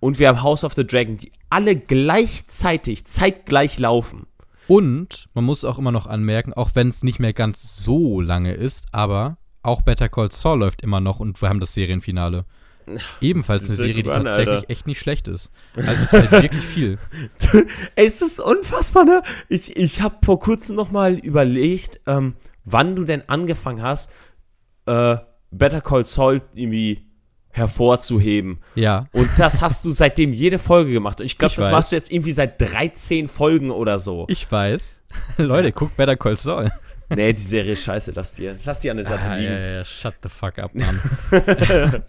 Und 0.00 0.18
wir 0.18 0.28
haben 0.28 0.42
House 0.42 0.64
of 0.64 0.74
the 0.74 0.86
Dragon, 0.86 1.18
die 1.18 1.30
alle 1.50 1.76
gleichzeitig, 1.76 3.04
zeitgleich 3.04 3.78
laufen. 3.78 4.26
Und 4.66 5.26
man 5.34 5.44
muss 5.44 5.64
auch 5.64 5.78
immer 5.78 5.92
noch 5.92 6.06
anmerken, 6.06 6.54
auch 6.54 6.70
wenn 6.74 6.88
es 6.88 7.02
nicht 7.02 7.18
mehr 7.18 7.32
ganz 7.32 7.76
so 7.76 8.20
lange 8.20 8.54
ist, 8.54 8.86
aber 8.92 9.36
auch 9.62 9.82
Better 9.82 10.08
Call 10.08 10.30
Saul 10.32 10.60
läuft 10.60 10.82
immer 10.82 11.00
noch 11.00 11.20
und 11.20 11.40
wir 11.42 11.48
haben 11.48 11.60
das 11.60 11.74
Serienfinale. 11.74 12.46
Ebenfalls 13.20 13.66
eine 13.66 13.76
Serie, 13.76 14.02
die 14.02 14.10
an, 14.10 14.24
tatsächlich 14.24 14.54
Alter. 14.54 14.70
echt 14.70 14.86
nicht 14.86 15.00
schlecht 15.00 15.28
ist. 15.28 15.50
Also 15.76 15.90
es 15.90 16.02
ist 16.02 16.12
halt 16.12 16.30
wirklich 16.30 16.64
viel. 16.64 16.98
Es 17.94 18.22
ist 18.22 18.40
unfassbar, 18.40 19.04
ne? 19.04 19.22
Ich, 19.48 19.76
ich 19.76 20.00
habe 20.00 20.16
vor 20.24 20.40
kurzem 20.40 20.76
noch 20.76 20.90
mal 20.90 21.14
überlegt, 21.14 22.00
ähm, 22.06 22.34
wann 22.64 22.96
du 22.96 23.04
denn 23.04 23.28
angefangen 23.28 23.82
hast, 23.82 24.10
äh, 24.86 25.16
Better 25.50 25.80
Call 25.80 26.04
Saul 26.04 26.42
irgendwie 26.54 27.09
hervorzuheben. 27.50 28.58
Ja. 28.74 29.06
Und 29.12 29.28
das 29.36 29.60
hast 29.60 29.84
du 29.84 29.90
seitdem 29.90 30.32
jede 30.32 30.58
Folge 30.58 30.92
gemacht. 30.92 31.20
Und 31.20 31.26
ich 31.26 31.38
glaube, 31.38 31.54
das 31.56 31.66
weiß. 31.66 31.72
machst 31.72 31.92
du 31.92 31.96
jetzt 31.96 32.12
irgendwie 32.12 32.32
seit 32.32 32.60
13 32.60 33.28
Folgen 33.28 33.70
oder 33.70 33.98
so. 33.98 34.26
Ich 34.28 34.50
weiß. 34.50 35.02
Leute, 35.38 35.72
guckt 35.72 35.96
Better 35.96 36.16
Call 36.16 36.36
Saul. 36.36 36.70
nee, 37.08 37.32
die 37.32 37.42
Serie 37.42 37.72
ist 37.72 37.82
scheiße, 37.84 38.12
lass 38.14 38.34
dir. 38.34 38.56
Lass 38.64 38.80
die 38.80 38.90
an 38.90 38.96
der 38.98 39.06
Seite 39.06 39.24
Ah, 39.26 39.34
liegen. 39.34 39.52
ja, 39.52 39.58
ja, 39.58 39.84
shut 39.84 40.14
the 40.22 40.28
fuck 40.28 40.58
up, 40.58 40.72
Mann. 40.74 41.00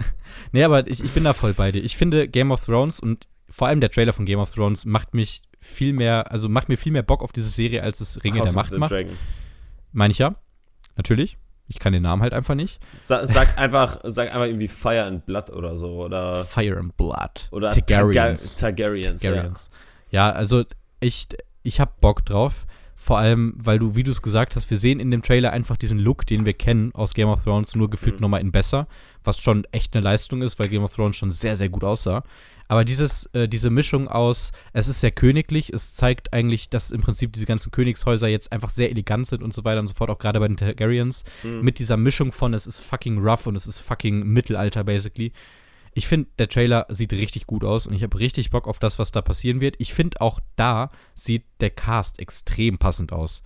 nee, 0.52 0.64
aber 0.64 0.88
ich, 0.88 1.04
ich 1.04 1.12
bin 1.12 1.24
da 1.24 1.34
voll 1.34 1.54
bei 1.54 1.72
dir. 1.72 1.84
Ich 1.84 1.98
finde 1.98 2.28
Game 2.28 2.52
of 2.52 2.64
Thrones 2.66 3.00
und 3.00 3.28
vor 3.50 3.68
allem 3.68 3.82
der 3.82 3.89
Trailer 3.92 4.14
von 4.14 4.26
Game 4.26 4.39
of 4.39 4.54
Thrones 4.54 4.86
macht 4.86 5.14
mich 5.14 5.42
viel 5.60 5.94
mehr, 5.94 6.32
also 6.32 6.50
macht 6.50 6.70
mir 6.70 6.78
viel 6.78 6.92
mehr 6.92 7.04
Bock 7.04 7.22
auf 7.24 7.32
diese 7.32 7.50
Serie, 7.50 7.84
als 7.84 8.00
es 8.00 8.24
Ringe 8.24 8.39
House 8.39 8.50
der 8.54 8.56
Macht 8.56 8.72
macht. 8.78 8.94
Meine 9.92 10.12
ich 10.12 10.20
ja. 10.20 10.36
Natürlich. 10.96 11.38
Ich 11.72 11.80
kann 11.80 11.93
den 11.93 12.03
Namen 12.03 12.22
halt 12.22 12.34
einfach 12.34 12.53
nicht. 12.55 12.80
Sa 13.01 13.26
sag 13.26 13.57
einfach, 13.57 13.99
sag 14.03 14.28
einfach 14.30 14.45
irgendwie 14.45 14.67
Fire 14.67 15.03
and 15.05 15.26
Blood 15.26 15.49
oder 15.51 15.76
so. 15.78 15.88
Oder, 16.03 16.45
Fire 16.45 16.78
and 16.78 16.95
Blood. 16.97 17.47
oder 17.51 17.72
Targaryens. 17.72 18.57
Targa- 18.57 18.59
Targaryens. 18.59 19.22
Targaryens. 19.22 19.69
Ja. 20.11 20.32
also 20.32 20.63
ich, 20.99 21.28
ich 21.63 21.80
hab 21.80 21.99
Bock 22.01 22.24
drauf. 22.26 22.65
Vor 22.93 23.17
allem, 23.17 23.55
weil 23.57 23.80
du, 23.80 23.95
wie 23.95 24.03
du 24.03 24.11
es 24.11 24.22
gesagt 24.22 24.55
hast, 24.55 24.69
wir 24.69 24.78
sehen 24.78 24.99
in 24.99 25.09
dem 25.09 25.24
Trailer 25.24 25.51
einfach 25.51 25.76
diesen 25.76 25.97
Look, 25.97 26.28
den 26.28 26.45
wir 26.45 26.53
kennen 26.53 26.91
aus 26.93 27.15
Game 27.15 27.30
of 27.30 27.43
Thrones, 27.43 27.74
nur 27.76 27.89
gefühlt 27.89 28.17
Mhm. 28.17 28.22
nochmal 28.22 28.41
in 28.41 28.51
besser, 28.51 28.86
was 29.24 29.39
schon 29.39 29.65
echt 29.72 29.95
eine 29.95 30.03
Leistung 30.03 30.43
ist, 30.43 30.59
weil 30.59 30.67
Game 30.69 30.84
of 30.84 30.93
Thrones 30.93 31.15
schon 31.15 31.32
sehr, 31.32 31.55
sehr 31.55 31.69
gut 31.69 31.84
aussah. 31.84 32.22
Aber 32.72 32.86
dieses, 32.86 33.26
äh, 33.34 33.49
diese 33.49 33.69
Mischung 33.69 34.07
aus, 34.07 34.53
es 34.72 34.88
ist 34.88 35.01
sehr 35.01 35.11
königlich, 35.11 35.74
es 35.74 35.93
zeigt 35.93 36.32
eigentlich, 36.32 36.69
dass 36.69 36.91
im 36.91 37.01
Prinzip 37.01 37.34
diese 37.34 37.45
ganzen 37.45 37.69
Königshäuser 37.69 38.30
jetzt 38.30 38.53
einfach 38.53 38.69
sehr 38.69 38.89
elegant 38.89 39.28
sind 39.28 39.43
und 39.43 39.53
so 39.53 39.65
weiter 39.65 39.82
und 39.82 39.89
so 39.89 39.93
fort, 39.93 40.09
auch 40.09 40.19
gerade 40.19 40.39
bei 40.39 40.47
den 40.47 40.55
Targaryens. 40.55 41.26
Mhm. 41.43 41.63
mit 41.63 41.80
dieser 41.80 41.97
Mischung 41.97 42.32
von, 42.32 42.53
es 42.53 42.67
ist 42.67 42.80
fucking 42.80 43.19
rough 43.19 43.45
und 43.45 43.57
es 43.57 43.67
ist 43.67 43.80
fucking 43.80 44.24
Mittelalter, 44.24 44.86
basically. 44.86 45.34
Ich 45.93 46.07
finde, 46.07 46.30
der 46.39 46.47
Trailer 46.47 46.86
sieht 46.88 47.11
richtig 47.11 47.45
gut 47.45 47.65
aus 47.65 47.88
und 47.88 47.93
ich 47.93 48.03
habe 48.03 48.17
richtig 48.17 48.51
Bock 48.51 48.69
auf 48.69 48.80
das, 48.80 48.99
was 48.99 49.11
da 49.11 49.22
passieren 49.22 49.59
wird. 49.59 49.76
Ich 49.80 49.93
finde 49.93 50.22
auch 50.22 50.39
da 50.55 50.91
sieht 51.13 51.43
der 51.59 51.72
Cast 51.72 52.19
extrem 52.19 52.78
passend 52.78 53.11
aus. 53.11 53.43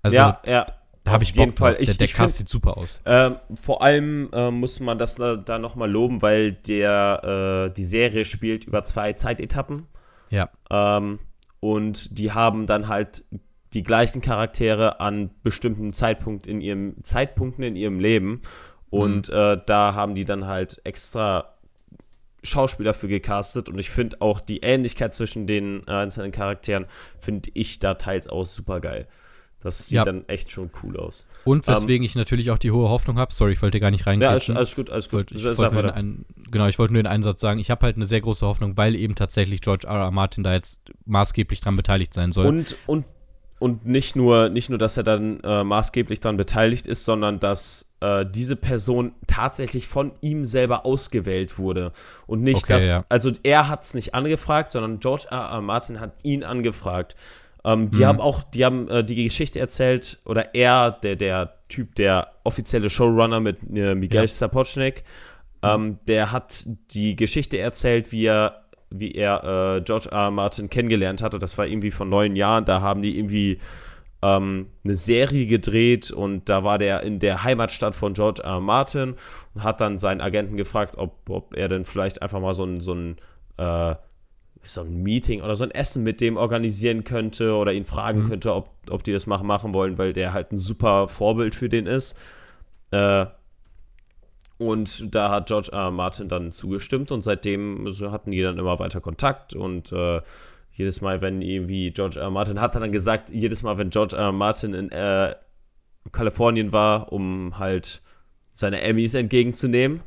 Also 0.00 0.16
ja, 0.16 0.40
ja. 0.46 0.66
Da 1.04 1.12
habe 1.12 1.24
ich 1.24 1.32
Bock 1.34 1.46
jeden 1.46 1.56
Fall. 1.56 1.72
drauf. 1.72 1.80
Ich- 1.80 1.88
der 1.88 1.96
der 1.96 2.04
ich 2.04 2.14
Cast 2.14 2.36
find- 2.36 2.48
sieht 2.48 2.48
super 2.48 2.76
aus. 2.76 3.00
Ähm, 3.06 3.36
vor 3.54 3.82
allem 3.82 4.28
äh, 4.32 4.50
muss 4.50 4.80
man 4.80 4.98
das 4.98 5.16
da, 5.16 5.36
da 5.36 5.58
nochmal 5.58 5.90
loben, 5.90 6.22
weil 6.22 6.52
der, 6.52 7.68
äh, 7.70 7.74
die 7.74 7.84
Serie 7.84 8.24
spielt 8.24 8.64
über 8.64 8.84
zwei 8.84 9.12
Zeitetappen. 9.14 9.86
Ja. 10.30 10.50
Ähm, 10.70 11.18
und 11.60 12.18
die 12.18 12.32
haben 12.32 12.66
dann 12.66 12.88
halt 12.88 13.24
die 13.72 13.82
gleichen 13.82 14.20
Charaktere 14.20 15.00
an 15.00 15.30
bestimmten 15.42 15.92
Zeitpunkt 15.92 16.46
in 16.46 16.60
ihrem, 16.60 16.96
Zeitpunkten 17.02 17.62
in 17.64 17.76
ihrem 17.76 18.00
Leben. 18.00 18.42
Und 18.90 19.28
äh, 19.28 19.58
da 19.66 19.94
haben 19.94 20.14
die 20.16 20.24
dann 20.24 20.46
halt 20.48 20.80
extra 20.84 21.54
Schauspieler 22.42 22.94
für 22.94 23.06
gecastet. 23.08 23.68
Und 23.68 23.78
ich 23.78 23.90
finde 23.90 24.16
auch 24.20 24.40
die 24.40 24.58
Ähnlichkeit 24.60 25.14
zwischen 25.14 25.46
den 25.46 25.82
äh, 25.86 25.92
einzelnen 25.92 26.32
Charakteren, 26.32 26.86
finde 27.20 27.50
ich 27.54 27.78
da 27.78 27.94
teils 27.94 28.26
auch 28.28 28.46
super 28.46 28.80
geil. 28.80 29.06
Das 29.62 29.86
sieht 29.88 29.96
Ja. 29.96 30.04
dann 30.04 30.26
echt 30.28 30.50
schon 30.50 30.70
cool 30.82 30.96
aus. 30.96 31.26
Und 31.44 31.66
weswegen 31.66 32.04
ich 32.04 32.14
natürlich 32.14 32.50
auch 32.50 32.58
die 32.58 32.70
hohe 32.70 32.88
Hoffnung 32.88 33.18
habe, 33.18 33.32
sorry, 33.32 33.52
ich 33.52 33.62
wollte 33.62 33.78
gar 33.80 33.90
nicht 33.90 34.06
Ähm, 34.06 34.20
Ja, 34.22 34.30
alles, 34.30 34.44
reingehen. 34.44 34.56
alles 34.56 34.74
gut, 34.74 34.90
alles 34.90 35.04
Ich 35.06 35.10
gut. 35.10 35.18
wollte, 35.18 35.34
ich 35.34 35.44
wollte 35.44 35.60
weiter. 35.74 35.82
den 35.82 35.90
einen, 35.90 36.24
genau, 36.50 36.66
ich 36.66 36.78
wollte 36.78 36.94
nur 36.94 37.02
den 37.02 37.08
einen 37.10 37.22
Satz 37.22 37.40
sagen. 37.40 37.60
Ich 37.60 37.70
habe 37.70 37.82
halt 37.84 37.96
eine 37.96 38.06
sehr 38.06 38.20
große 38.20 38.46
Hoffnung, 38.46 38.76
weil 38.76 38.94
eben 38.94 39.14
tatsächlich 39.14 39.60
George 39.60 39.86
R. 39.86 39.96
R. 39.96 40.10
Martin 40.10 40.42
da 40.44 40.52
jetzt 40.54 40.80
maßgeblich 41.04 41.60
dran 41.60 41.76
beteiligt 41.76 42.14
sein 42.14 42.32
soll. 42.32 42.46
Und, 42.46 42.76
und, 42.86 43.04
und 43.58 43.84
nicht, 43.84 44.16
nur, 44.16 44.48
nicht 44.48 44.70
nur, 44.70 44.78
dass 44.78 44.96
er 44.96 45.02
dann 45.02 45.40
äh, 45.40 45.62
maßgeblich 45.64 46.20
daran 46.20 46.38
beteiligt 46.38 46.86
ist, 46.86 47.04
sondern 47.04 47.38
dass 47.40 47.84
äh, 48.00 48.24
diese 48.24 48.56
Person 48.56 49.12
tatsächlich 49.26 49.86
von 49.86 50.12
ihm 50.22 50.46
selber 50.46 50.86
ausgewählt 50.86 51.58
wurde. 51.58 51.92
Und 52.26 52.42
nicht, 52.42 52.64
Okay, 52.64 52.72
dass, 52.72 52.88
ja. 52.88 53.04
also 53.10 53.30
er 53.42 53.68
hat 53.68 53.82
es 53.84 53.92
nicht 53.92 54.14
angefragt, 54.14 54.72
sondern 54.72 55.00
George 55.00 55.26
R. 55.30 55.50
R. 55.50 55.60
Martin 55.60 56.00
hat 56.00 56.12
ihn 56.22 56.42
angefragt. 56.44 57.14
Ähm, 57.64 57.90
die 57.90 57.98
Mhm. 57.98 58.06
haben 58.06 58.20
auch, 58.20 58.42
die 58.42 58.64
haben 58.64 58.88
äh, 58.88 59.04
die 59.04 59.24
Geschichte 59.24 59.60
erzählt, 59.60 60.18
oder 60.24 60.54
er, 60.54 60.90
der, 60.92 61.16
der 61.16 61.54
Typ, 61.68 61.94
der 61.94 62.32
offizielle 62.44 62.90
Showrunner 62.90 63.40
mit 63.40 63.58
äh, 63.74 63.94
Miguel 63.94 64.22
Ja. 64.22 64.26
Sapochnik, 64.26 65.04
ähm, 65.62 65.98
der 66.08 66.32
hat 66.32 66.66
die 66.92 67.16
Geschichte 67.16 67.58
erzählt, 67.58 68.12
wie 68.12 68.24
er, 68.26 68.62
wie 68.90 69.12
er 69.12 69.76
äh, 69.76 69.80
George 69.82 70.08
R. 70.10 70.18
R. 70.24 70.30
Martin 70.30 70.70
kennengelernt 70.70 71.22
hatte. 71.22 71.38
Das 71.38 71.58
war 71.58 71.66
irgendwie 71.66 71.90
vor 71.90 72.06
neun 72.06 72.34
Jahren. 72.34 72.64
Da 72.64 72.80
haben 72.80 73.02
die 73.02 73.18
irgendwie 73.18 73.58
ähm, 74.22 74.68
eine 74.84 74.96
Serie 74.96 75.46
gedreht 75.46 76.10
und 76.10 76.48
da 76.48 76.64
war 76.64 76.78
der 76.78 77.02
in 77.02 77.18
der 77.20 77.44
Heimatstadt 77.44 77.94
von 77.94 78.14
George 78.14 78.42
R. 78.42 78.52
R. 78.54 78.60
Martin 78.60 79.16
und 79.54 79.62
hat 79.62 79.80
dann 79.82 79.98
seinen 79.98 80.22
Agenten 80.22 80.56
gefragt, 80.56 80.94
ob, 80.96 81.28
ob 81.28 81.54
er 81.54 81.68
denn 81.68 81.84
vielleicht 81.84 82.22
einfach 82.22 82.40
mal 82.40 82.54
so 82.54 82.64
ein, 82.64 82.80
so 82.80 82.94
ein 82.94 83.16
äh, 83.58 83.94
so 84.64 84.82
ein 84.82 85.02
Meeting 85.02 85.42
oder 85.42 85.56
so 85.56 85.64
ein 85.64 85.70
Essen 85.70 86.02
mit 86.02 86.20
dem 86.20 86.36
organisieren 86.36 87.02
könnte 87.04 87.54
oder 87.54 87.72
ihn 87.72 87.84
fragen 87.84 88.20
Mhm. 88.22 88.28
könnte, 88.28 88.54
ob, 88.54 88.70
ob 88.88 89.02
die 89.02 89.12
das 89.12 89.26
machen, 89.26 89.46
machen 89.46 89.72
wollen, 89.74 89.98
weil 89.98 90.12
der 90.12 90.32
halt 90.32 90.52
ein 90.52 90.58
super 90.58 91.08
Vorbild 91.08 91.54
für 91.54 91.68
den 91.68 91.86
ist. 91.86 92.16
Äh, 92.90 93.26
und 94.58 95.14
da 95.14 95.30
hat 95.30 95.46
George 95.46 95.70
R. 95.72 95.90
Martin 95.90 96.28
dann 96.28 96.52
zugestimmt 96.52 97.10
und 97.12 97.22
seitdem 97.22 97.86
hatten 98.10 98.30
die 98.30 98.42
dann 98.42 98.58
immer 98.58 98.78
weiter 98.78 99.00
Kontakt 99.00 99.54
und 99.54 99.90
äh, 99.92 100.20
jedes 100.72 101.00
Mal, 101.00 101.20
wenn 101.22 101.40
irgendwie 101.40 101.90
George 101.90 102.20
R. 102.20 102.30
Martin 102.30 102.60
hat 102.60 102.74
er 102.74 102.80
dann 102.80 102.92
gesagt, 102.92 103.30
jedes 103.30 103.62
Mal, 103.62 103.78
wenn 103.78 103.90
George 103.90 104.16
R. 104.16 104.24
R. 104.24 104.32
Martin 104.32 104.74
in 104.74 104.90
äh, 104.92 105.34
Kalifornien 106.12 106.72
war, 106.72 107.10
um 107.12 107.58
halt 107.58 108.02
seine 108.52 108.82
Emmys 108.82 109.14
entgegenzunehmen, 109.14 110.00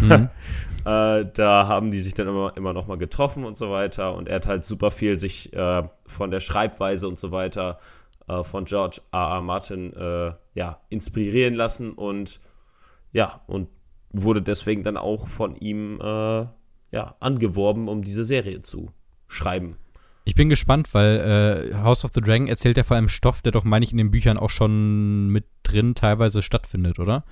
Mhm. 0.00 0.28
äh, 0.84 1.24
da 1.32 1.66
haben 1.68 1.90
die 1.90 2.00
sich 2.00 2.14
dann 2.14 2.28
immer, 2.28 2.52
immer 2.56 2.72
noch 2.72 2.86
mal 2.86 2.98
getroffen 2.98 3.44
und 3.44 3.56
so 3.56 3.70
weiter. 3.70 4.14
Und 4.14 4.28
er 4.28 4.36
hat 4.36 4.46
halt 4.46 4.64
super 4.64 4.90
viel 4.90 5.18
sich 5.18 5.52
äh, 5.52 5.82
von 6.06 6.30
der 6.30 6.40
Schreibweise 6.40 7.08
und 7.08 7.18
so 7.18 7.32
weiter 7.32 7.78
äh, 8.28 8.42
von 8.42 8.64
George 8.64 9.00
R. 9.12 9.36
R. 9.36 9.42
Martin 9.42 9.92
äh, 9.94 10.32
ja, 10.54 10.80
inspirieren 10.88 11.54
lassen 11.54 11.92
und 11.92 12.40
ja, 13.12 13.42
und 13.46 13.68
wurde 14.12 14.42
deswegen 14.42 14.82
dann 14.82 14.96
auch 14.96 15.28
von 15.28 15.56
ihm 15.56 16.00
äh, 16.00 16.46
ja, 16.92 17.16
angeworben, 17.20 17.88
um 17.88 18.02
diese 18.02 18.24
Serie 18.24 18.62
zu 18.62 18.90
schreiben. 19.28 19.76
Ich 20.24 20.34
bin 20.34 20.48
gespannt, 20.48 20.94
weil 20.94 21.72
äh, 21.72 21.74
House 21.76 22.04
of 22.04 22.12
the 22.14 22.20
Dragon 22.20 22.48
erzählt 22.48 22.76
ja 22.76 22.82
vor 22.82 22.96
allem 22.96 23.08
Stoff, 23.08 23.42
der 23.42 23.52
doch, 23.52 23.64
meine 23.64 23.84
ich, 23.84 23.90
in 23.92 23.98
den 23.98 24.10
Büchern 24.10 24.38
auch 24.38 24.50
schon 24.50 25.28
mit 25.28 25.44
drin 25.64 25.94
teilweise 25.94 26.42
stattfindet, 26.42 26.98
oder? 26.98 27.24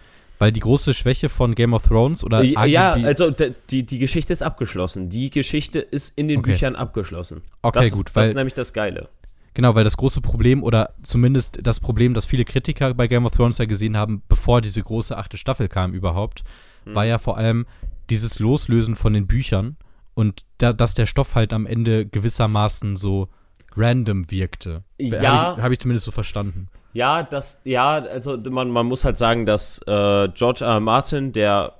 Weil 0.43 0.53
die 0.53 0.61
große 0.61 0.93
Schwäche 0.93 1.28
von 1.28 1.55
Game 1.55 1.72
of 1.72 1.84
Thrones 1.86 2.24
oder 2.24 2.43
ja, 2.43 2.64
ja, 2.64 2.95
arguably- 2.95 3.07
also 3.07 3.30
die, 3.70 3.86
die 3.86 3.99
Geschichte 3.99 4.32
ist 4.32 4.43
abgeschlossen. 4.43 5.09
Die 5.09 5.30
Geschichte 5.30 5.78
ist 5.78 6.18
in 6.18 6.26
den 6.26 6.40
Okay. 6.40 6.51
Büchern 6.51 6.74
abgeschlossen. 6.74 7.43
Okay, 7.62 7.78
das 7.78 7.93
gut, 7.93 8.09
ist, 8.09 8.16
das 8.16 8.28
ist 8.28 8.34
nämlich 8.34 8.55
das 8.55 8.72
Geile. 8.72 9.09
Genau, 9.55 9.74
weil 9.76 9.84
das 9.84 9.97
große 9.97 10.20
Problem 10.20 10.62
oder 10.64 10.95
zumindest 11.03 11.61
das 11.62 11.78
Problem, 11.78 12.12
das 12.14 12.24
viele 12.24 12.45
Kritiker 12.45 12.93
bei 12.95 13.07
Game 13.07 13.24
of 13.24 13.34
Thrones 13.36 13.59
ja 13.59 13.66
gesehen 13.66 13.97
haben, 13.97 14.22
bevor 14.28 14.61
diese 14.62 14.82
große 14.82 15.16
achte 15.16 15.36
Staffel 15.36 15.68
kam 15.68 15.93
überhaupt, 15.95 16.43
Mhm. 16.86 16.95
war 16.97 17.05
ja 17.05 17.18
vor 17.18 17.36
allem 17.36 17.64
dieses 18.11 18.40
Loslösen 18.40 18.97
von 18.97 19.12
den 19.12 19.28
Büchern 19.28 19.76
und 20.14 20.43
da, 20.59 20.72
dass 20.72 20.95
der 20.95 21.07
Stoff 21.07 21.36
halt 21.36 21.53
am 21.53 21.66
Ende 21.66 22.05
gewissermaßen 22.07 22.97
so 22.97 23.28
random 23.76 24.28
wirkte. 24.30 24.82
Ja. 24.99 25.20
Habe 25.22 25.59
ich, 25.59 25.64
hab 25.64 25.72
ich 25.72 25.78
zumindest 25.78 26.05
so 26.07 26.11
verstanden. 26.11 26.68
Ja, 26.93 27.22
das, 27.22 27.61
ja, 27.64 27.95
also 27.95 28.36
man, 28.51 28.70
man 28.70 28.86
muss 28.86 29.05
halt 29.05 29.16
sagen, 29.18 29.47
dass 29.47 29.78
äh, 29.86 30.28
George 30.34 30.64
R. 30.64 30.72
R. 30.74 30.80
Martin, 30.80 31.32
der 31.32 31.72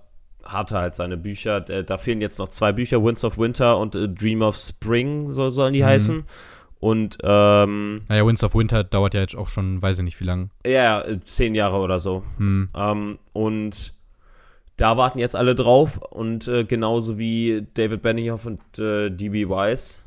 hatte 0.43 0.77
halt 0.79 0.95
seine 0.97 1.17
Bücher, 1.17 1.61
der, 1.61 1.83
da 1.83 1.99
fehlen 1.99 2.21
jetzt 2.21 2.39
noch 2.39 2.49
zwei 2.49 2.73
Bücher, 2.73 3.03
Winds 3.05 3.25
of 3.25 3.39
Winter 3.39 3.79
und 3.79 3.95
äh, 3.95 4.09
Dream 4.09 4.43
of 4.43 4.57
Spring, 4.57 5.29
so 5.29 5.51
sollen 5.51 5.75
die 5.75 5.83
Mhm. 5.83 5.87
heißen. 5.87 6.25
Und 6.81 7.19
ähm, 7.23 8.03
Naja, 8.09 8.27
Winds 8.27 8.43
of 8.43 8.55
Winter 8.57 8.83
dauert 8.83 9.15
ja 9.15 9.21
jetzt 9.21 9.37
auch 9.37 9.47
schon, 9.47 9.81
weiß 9.81 9.99
ich 9.99 10.05
nicht 10.05 10.19
wie 10.21 10.25
lang. 10.25 10.51
ja, 10.67 11.01
äh, 11.03 11.21
zehn 11.25 11.55
Jahre 11.55 11.77
oder 11.77 12.01
so. 12.01 12.25
Hm. 12.39 12.71
Ähm, 12.77 13.19
und 13.33 13.93
da 14.79 14.97
warten 14.97 15.21
jetzt 15.21 15.37
alle 15.37 15.55
drauf 15.55 15.99
und 16.11 16.49
äh, 16.49 16.65
genauso 16.65 17.19
wie 17.21 17.65
David 17.75 18.03
Benioff 18.03 18.47
und 18.47 18.61
äh, 18.81 19.11
D.B. 19.11 19.49
Wise. 19.49 20.01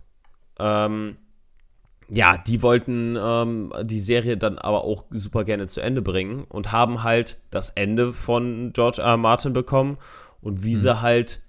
Ähm, 0.59 1.15
ja, 2.09 2.37
die 2.37 2.61
wollten 2.61 3.17
ähm, 3.19 3.73
die 3.83 3.99
Serie 3.99 4.37
dann 4.37 4.57
aber 4.57 4.83
auch 4.83 5.05
super 5.09 5.43
gerne 5.43 5.67
zu 5.67 5.81
Ende 5.81 6.01
bringen 6.01 6.45
und 6.47 6.71
haben 6.71 7.03
halt 7.03 7.37
das 7.49 7.71
Ende 7.71 8.13
von 8.13 8.71
George 8.73 9.01
R. 9.01 9.09
R. 9.09 9.17
Martin 9.17 9.53
bekommen 9.53 9.97
und 10.41 10.63
wie 10.63 10.75
sie 10.75 11.01
halt 11.01 11.41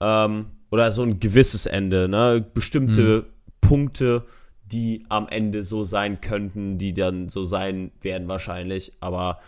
ähm, 0.00 0.46
oder 0.70 0.92
so 0.92 1.02
ein 1.02 1.18
gewisses 1.20 1.66
Ende, 1.66 2.08
ne, 2.08 2.44
bestimmte 2.54 3.26
Punkte, 3.60 4.24
die 4.64 5.04
am 5.08 5.28
Ende 5.28 5.62
so 5.62 5.84
sein 5.84 6.20
könnten, 6.20 6.78
die 6.78 6.94
dann 6.94 7.28
so 7.28 7.44
sein 7.44 7.92
werden 8.00 8.28
wahrscheinlich, 8.28 8.92
aber 9.00 9.38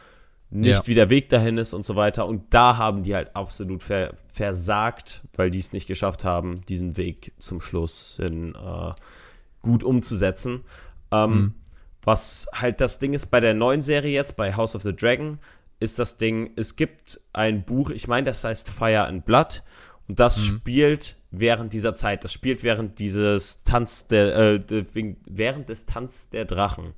nicht 0.51 0.77
Ja. 0.77 0.87
wie 0.87 0.95
der 0.95 1.11
Weg 1.11 1.29
dahin 1.29 1.59
ist 1.59 1.75
und 1.75 1.85
so 1.85 1.97
weiter. 1.97 2.27
Und 2.27 2.55
da 2.55 2.77
haben 2.77 3.03
die 3.03 3.15
halt 3.15 3.35
absolut 3.35 3.83
ver 3.83 4.13
versagt, 4.29 5.23
weil 5.35 5.51
die 5.51 5.59
es 5.59 5.73
nicht 5.73 5.89
geschafft 5.89 6.23
haben, 6.23 6.65
diesen 6.69 6.97
Weg 6.97 7.33
zum 7.39 7.61
Schluss 7.61 8.19
hin 8.21 8.55
äh, 8.55 8.93
gut 9.67 9.83
umzusetzen. 9.85 10.63
Ähm, 11.13 11.31
Mhm. 11.31 11.55
Was 12.03 12.47
halt 12.55 12.81
das 12.81 13.01
Ding 13.01 13.15
ist 13.15 13.27
bei 13.33 13.41
der 13.41 13.53
neuen 13.53 13.83
Serie 13.83 14.13
jetzt, 14.13 14.37
bei 14.37 14.55
House 14.55 14.77
of 14.77 14.83
the 14.83 14.95
Dragon, 14.95 15.39
ist 15.81 15.99
das 15.99 16.17
Ding, 16.19 16.53
es 16.55 16.77
gibt 16.77 17.21
ein 17.33 17.65
Buch, 17.65 17.91
ich 17.91 18.07
meine, 18.07 18.27
das 18.27 18.45
heißt 18.45 18.71
Fire 18.71 19.05
and 19.07 19.25
Blood. 19.27 19.65
Und 20.09 20.21
das 20.21 20.37
Mhm. 20.39 20.43
spielt 20.59 21.17
während 21.33 21.73
dieser 21.73 21.97
Zeit, 21.97 22.23
das 22.23 22.33
spielt 22.33 22.63
während 22.63 23.01
dieses 23.01 23.65
Tanz 23.65 24.07
der, 24.07 24.37
äh, 24.37 24.85
während 25.27 25.69
des 25.69 25.85
Tanz 25.85 26.31
der 26.31 26.45
Drachen, 26.45 26.95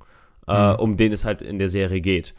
äh, 0.47 0.73
Mhm. 0.73 0.79
um 0.79 0.95
den 0.97 1.11
es 1.11 1.25
halt 1.25 1.41
in 1.41 1.57
der 1.57 1.69
Serie 1.69 2.01
geht. 2.01 2.35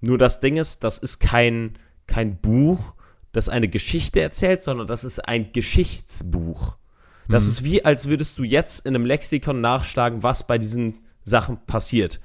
Nur 0.00 0.16
das 0.16 0.38
Ding 0.38 0.56
ist, 0.56 0.84
das 0.84 0.98
ist 0.98 1.18
kein, 1.18 1.76
kein 2.06 2.36
Buch, 2.40 2.94
das 3.32 3.48
eine 3.48 3.66
Geschichte 3.68 4.20
erzählt, 4.20 4.62
sondern 4.62 4.86
das 4.86 5.02
ist 5.02 5.18
ein 5.28 5.50
Geschichtsbuch. 5.52 6.76
Das 7.28 7.44
Mhm. 7.44 7.50
ist 7.50 7.64
wie, 7.64 7.84
als 7.84 8.08
würdest 8.08 8.38
du 8.38 8.44
jetzt 8.44 8.86
in 8.86 8.94
einem 8.94 9.06
Lexikon 9.06 9.60
nachschlagen, 9.60 10.22
was 10.22 10.46
bei 10.46 10.58
diesen 10.58 10.98
Sachen 11.22 11.58
passiert. 11.66 12.20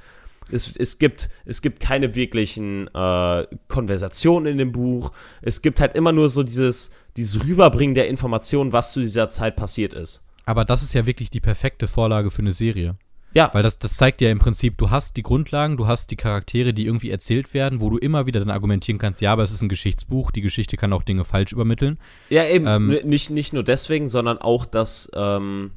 Es, 0.52 0.76
es, 0.76 0.98
gibt, 0.98 1.30
es 1.46 1.62
gibt 1.62 1.80
keine 1.80 2.16
wirklichen 2.16 2.88
äh, 2.94 3.46
Konversationen 3.68 4.48
in 4.54 4.58
dem 4.58 4.72
Buch. 4.72 5.12
Es 5.42 5.62
gibt 5.62 5.80
halt 5.80 5.96
immer 5.96 6.12
nur 6.12 6.30
so 6.30 6.42
dieses, 6.44 6.90
dieses 7.18 7.44
Rüberbringen 7.44 7.94
der 7.96 8.08
Informationen, 8.08 8.74
was 8.74 8.94
zu 8.94 9.00
dieser 9.02 9.30
Zeit 9.30 9.56
passiert 9.56 9.94
ist. 9.94 10.22
Aber 10.46 10.66
das 10.66 10.82
ist 10.82 10.94
ja 10.94 11.06
wirklich 11.06 11.30
die 11.30 11.40
perfekte 11.40 11.88
Vorlage 11.88 12.32
für 12.32 12.40
eine 12.40 12.52
Serie. 12.52 12.96
Ja, 13.34 13.50
Weil 13.54 13.64
das, 13.64 13.78
das 13.78 13.96
zeigt 13.96 14.22
ja 14.22 14.30
im 14.30 14.40
Prinzip, 14.40 14.78
du 14.78 14.90
hast 14.90 15.16
die 15.18 15.24
Grundlagen, 15.24 15.78
du 15.78 15.88
hast 15.88 16.10
die 16.12 16.16
Charaktere, 16.16 16.74
die 16.74 16.86
irgendwie 16.86 17.12
erzählt 17.12 17.54
werden, 17.54 17.80
wo 17.80 17.90
du 17.90 17.98
immer 17.98 18.26
wieder 18.26 18.40
dann 18.40 18.50
argumentieren 18.50 18.98
kannst, 18.98 19.22
ja, 19.22 19.32
aber 19.32 19.44
es 19.44 19.52
ist 19.52 19.62
ein 19.62 19.70
Geschichtsbuch, 19.70 20.32
die 20.32 20.42
Geschichte 20.42 20.78
kann 20.78 20.94
auch 20.94 21.04
Dinge 21.04 21.26
falsch 21.26 21.52
übermitteln. 21.52 22.00
Ja, 22.30 22.46
eben. 22.46 22.66
Ähm, 22.66 22.88
nicht, 23.06 23.30
nicht 23.30 23.54
nur 23.54 23.64
deswegen, 23.64 24.10
sondern 24.10 24.40
auch, 24.40 24.66
dass, 24.66 25.12
ähm, 25.14 25.72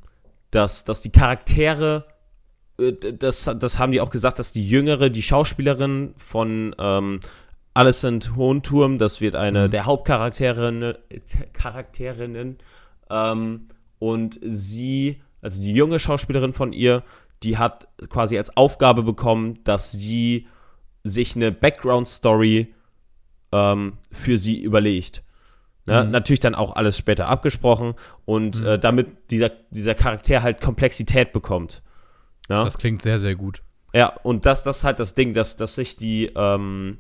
dass, 0.51 0.85
dass 0.85 1.03
die 1.03 1.11
Charaktere, 1.11 2.07
äh, 2.81 2.93
das, 3.19 3.51
das 3.59 3.79
haben 3.79 3.93
die 3.93 4.01
auch 4.01 4.11
gesagt, 4.11 4.39
dass 4.39 4.53
die 4.53 4.67
Jüngere, 4.67 5.11
die 5.11 5.23
Schauspielerin 5.23 6.15
von 6.17 6.75
ähm, 6.79 7.21
Alicent 7.75 8.37
Hohenturm, 8.37 8.99
das 8.99 9.21
wird 9.21 9.35
eine 9.35 9.67
Mhm. 9.67 9.71
der 9.71 9.87
Hauptcharakterinnen, 9.87 10.95
Charakterinnen 11.53 12.59
ähm, 13.11 13.67
und 13.99 14.39
sie, 14.43 15.23
also 15.41 15.63
die 15.63 15.73
junge 15.73 15.99
Schauspielerin 15.99 16.53
von 16.53 16.73
ihr, 16.73 17.03
die 17.43 17.59
hat 17.59 17.89
quasi 18.09 18.39
als 18.39 18.57
Aufgabe 18.57 19.03
bekommen, 19.03 19.59
dass 19.65 19.93
sie 19.93 20.47
sich 21.05 21.35
eine 21.37 21.53
Background-Story 21.53 22.75
ähm, 23.53 23.99
für 24.11 24.39
sie 24.39 24.61
überlegt. 24.61 25.23
Ne? 25.87 26.05
Mhm. 26.05 26.11
Natürlich 26.11 26.41
dann 26.41 26.55
auch 26.55 26.77
alles 26.77 26.97
später 26.97 27.29
abgesprochen 27.29 27.95
und 28.25 28.61
äh, 28.65 28.79
damit 28.79 29.31
dieser, 29.31 29.51
dieser 29.71 29.95
Charakter 29.95 30.43
halt 30.43 30.61
Komplexität 30.61 31.33
bekommt. 31.33 31.83
Ja, 32.49 32.65
Das 32.65 32.79
klingt 32.79 33.03
sehr, 33.03 33.19
sehr 33.19 33.35
gut. 33.35 33.63
ja 33.93 34.15
und 34.23 34.47
das, 34.47 34.63
das 34.63 34.79
ist 34.79 34.85
halt 34.85 35.01
das 35.01 35.15
Ding, 35.15 35.35
dass, 35.35 35.57
dass 35.57 35.75
sich 35.75 35.97
die, 35.97 36.31
ähm, 36.37 36.99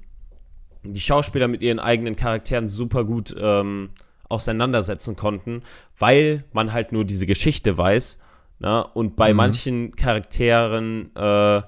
die 0.82 1.00
Schauspieler 1.00 1.46
mit 1.48 1.62
ihren 1.62 1.78
eigenen 1.78 2.16
Charakteren 2.16 2.68
super 2.68 3.04
gut 3.04 3.34
ähm, 3.38 3.90
auseinandersetzen 4.28 5.14
konnten, 5.14 5.62
weil 5.98 6.44
man 6.52 6.72
halt 6.72 6.90
nur 6.90 7.04
diese 7.04 7.26
Geschichte 7.26 7.76
weiß. 7.78 8.18
Ne? 8.62 8.84
Und 8.94 9.16
bei 9.16 9.30
Mhm. 9.32 9.36
manchen 9.36 9.96
Charakteren 9.96 11.10
äh, 11.16 11.62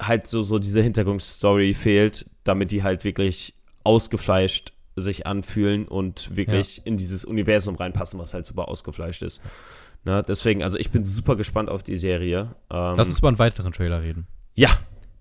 halt 0.00 0.26
so, 0.26 0.42
so 0.42 0.58
diese 0.58 0.80
Hintergrundstory 0.82 1.74
fehlt, 1.74 2.26
damit 2.44 2.70
die 2.70 2.82
halt 2.82 3.04
wirklich 3.04 3.54
ausgefleischt 3.84 4.72
sich 4.96 5.26
anfühlen 5.26 5.86
und 5.86 6.34
wirklich 6.36 6.82
in 6.84 6.96
dieses 6.96 7.24
Universum 7.24 7.76
reinpassen, 7.76 8.18
was 8.18 8.34
halt 8.34 8.46
super 8.46 8.68
ausgefleischt 8.68 9.22
ist. 9.22 9.40
Ne? 10.04 10.24
Deswegen, 10.26 10.62
also 10.64 10.76
ich 10.78 10.90
bin 10.90 11.04
super 11.04 11.36
gespannt 11.36 11.68
auf 11.68 11.82
die 11.84 11.98
Serie. 11.98 12.50
Ähm, 12.70 12.94
Lass 12.96 13.08
uns 13.08 13.18
über 13.20 13.28
einen 13.28 13.38
weiteren 13.38 13.72
Trailer 13.72 14.02
reden. 14.02 14.26
Ja, 14.54 14.70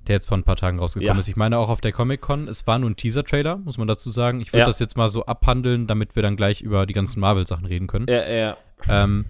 der 0.07 0.15
jetzt 0.15 0.27
vor 0.27 0.38
ein 0.38 0.43
paar 0.43 0.55
Tagen 0.55 0.79
rausgekommen 0.79 1.15
Ja. 1.15 1.19
ist. 1.19 1.27
Ich 1.27 1.35
meine 1.35 1.59
auch 1.59 1.69
auf 1.69 1.81
der 1.81 1.91
Comic-Con. 1.91 2.47
Es 2.47 2.65
war 2.65 2.79
nur 2.79 2.89
ein 2.89 2.95
Teaser-Trailer, 2.95 3.57
muss 3.57 3.77
man 3.77 3.88
dazu 3.88 4.09
sagen. 4.09 4.41
Ich 4.41 4.51
würde 4.53 4.61
Ja. 4.61 4.65
das 4.65 4.79
jetzt 4.79 4.95
mal 4.97 5.09
so 5.09 5.25
abhandeln, 5.25 5.85
damit 5.85 6.15
wir 6.15 6.23
dann 6.23 6.38
gleich 6.38 6.61
über 6.61 6.85
die 6.85 6.93
ganzen 6.93 7.19
Marvel-Sachen 7.19 7.65
reden 7.65 7.88
können. 7.88 8.07
ja, 8.09 8.27
ja. 8.27 8.57
Ähm, 8.88 9.25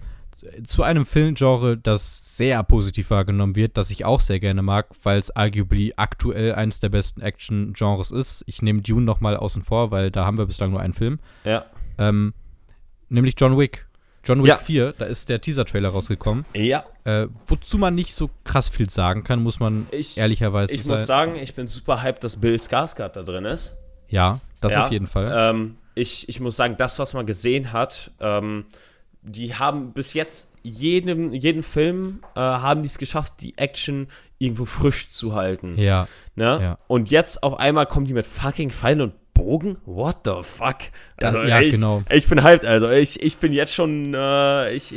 zu- 0.64 0.82
einem 0.82 1.04
Filmgenre, 1.06 1.76
das 1.76 2.36
sehr 2.36 2.62
positiv 2.62 3.10
wahrgenommen 3.10 3.56
wird, 3.56 3.76
das 3.76 3.90
ich 3.90 4.04
auch 4.04 4.20
sehr 4.20 4.40
gerne 4.40 4.62
mag, 4.62 4.88
weil 5.02 5.18
es 5.18 5.34
arguably 5.34 5.94
aktuell 5.96 6.54
eines 6.54 6.80
der 6.80 6.88
besten 6.88 7.20
Action-Genres 7.20 8.10
ist. 8.10 8.44
Ich 8.46 8.62
nehme 8.62 8.82
Dune 8.82 9.04
noch 9.04 9.20
mal 9.20 9.36
außen 9.36 9.62
vor, 9.62 9.90
weil 9.90 10.10
da 10.10 10.24
haben 10.24 10.38
wir 10.38 10.46
bislang 10.46 10.70
nur 10.70 10.80
einen 10.80 10.94
Film. 10.94 11.18
ja. 11.44 11.64
Ähm, 11.98 12.32
nämlich 13.08 13.34
John 13.36 13.58
Wick. 13.58 13.86
John 14.24 14.40
Wick 14.42 14.48
Ja. 14.50 14.58
4, 14.58 14.94
da 14.98 15.06
ist 15.06 15.28
der 15.30 15.40
Teaser-Trailer 15.40 15.88
rausgekommen. 15.88 16.44
Ja, 16.54 16.84
Äh, 17.04 17.26
wozu 17.46 17.78
man 17.78 17.94
nicht 17.94 18.14
so 18.14 18.28
krass 18.44 18.68
viel 18.68 18.90
sagen 18.90 19.24
kann, 19.24 19.42
muss 19.42 19.58
man 19.58 19.86
ich, 19.90 20.18
ehrlicherweise 20.18 20.74
ich 20.74 20.82
sagen. 20.82 20.90
muss 20.92 21.06
sagen, 21.06 21.36
ich 21.36 21.54
bin 21.54 21.66
super 21.66 22.02
hyped, 22.02 22.22
dass 22.22 22.36
Bill 22.36 22.56
Skarsgård 22.56 23.08
da 23.14 23.22
drin 23.22 23.46
ist. 23.46 23.76
Ja, 24.08 24.40
das 24.60 24.74
Ja, 24.74 24.84
auf 24.86 24.92
jeden 24.92 25.06
Fall. 25.06 25.32
Ähm, 25.34 25.76
ich, 25.94 26.28
ich 26.28 26.38
muss 26.40 26.56
sagen, 26.56 26.76
das, 26.76 26.98
was 26.98 27.14
man 27.14 27.24
gesehen 27.26 27.72
hat, 27.72 28.10
ähm, 28.20 28.66
die 29.28 29.54
haben 29.54 29.92
bis 29.92 30.14
jetzt 30.14 30.54
jeden, 30.62 31.32
jeden 31.32 31.62
Film 31.62 32.20
äh, 32.34 32.40
haben 32.40 32.82
die 32.82 32.86
es 32.88 32.98
geschafft, 32.98 33.34
die 33.40 33.56
Action 33.58 34.08
irgendwo 34.38 34.64
frisch 34.64 35.10
zu 35.10 35.34
halten. 35.34 35.76
ja, 35.78 36.06
Ne? 36.36 36.58
ja. 36.62 36.78
Und 36.86 37.10
jetzt 37.10 37.42
auf 37.42 37.58
einmal 37.58 37.86
kommen 37.86 38.06
die 38.06 38.12
mit 38.14 38.26
fucking 38.26 38.70
Pfeilen 38.70 39.00
und 39.00 39.12
Bogen? 39.34 39.78
What 39.84 40.18
the 40.24 40.42
fuck? 40.42 40.76
Also 41.22 41.42
ja, 41.42 41.60
ich, 41.60 41.74
genau. 41.74 42.02
Ich 42.10 42.28
bin 42.28 42.42
hyped, 42.42 42.64
also 42.64 42.88
ich, 42.90 43.22
ich 43.22 43.38
bin 43.38 43.52
jetzt 43.52 43.72
schon, 43.72 44.12
äh, 44.14 44.72
ich, 44.74 44.94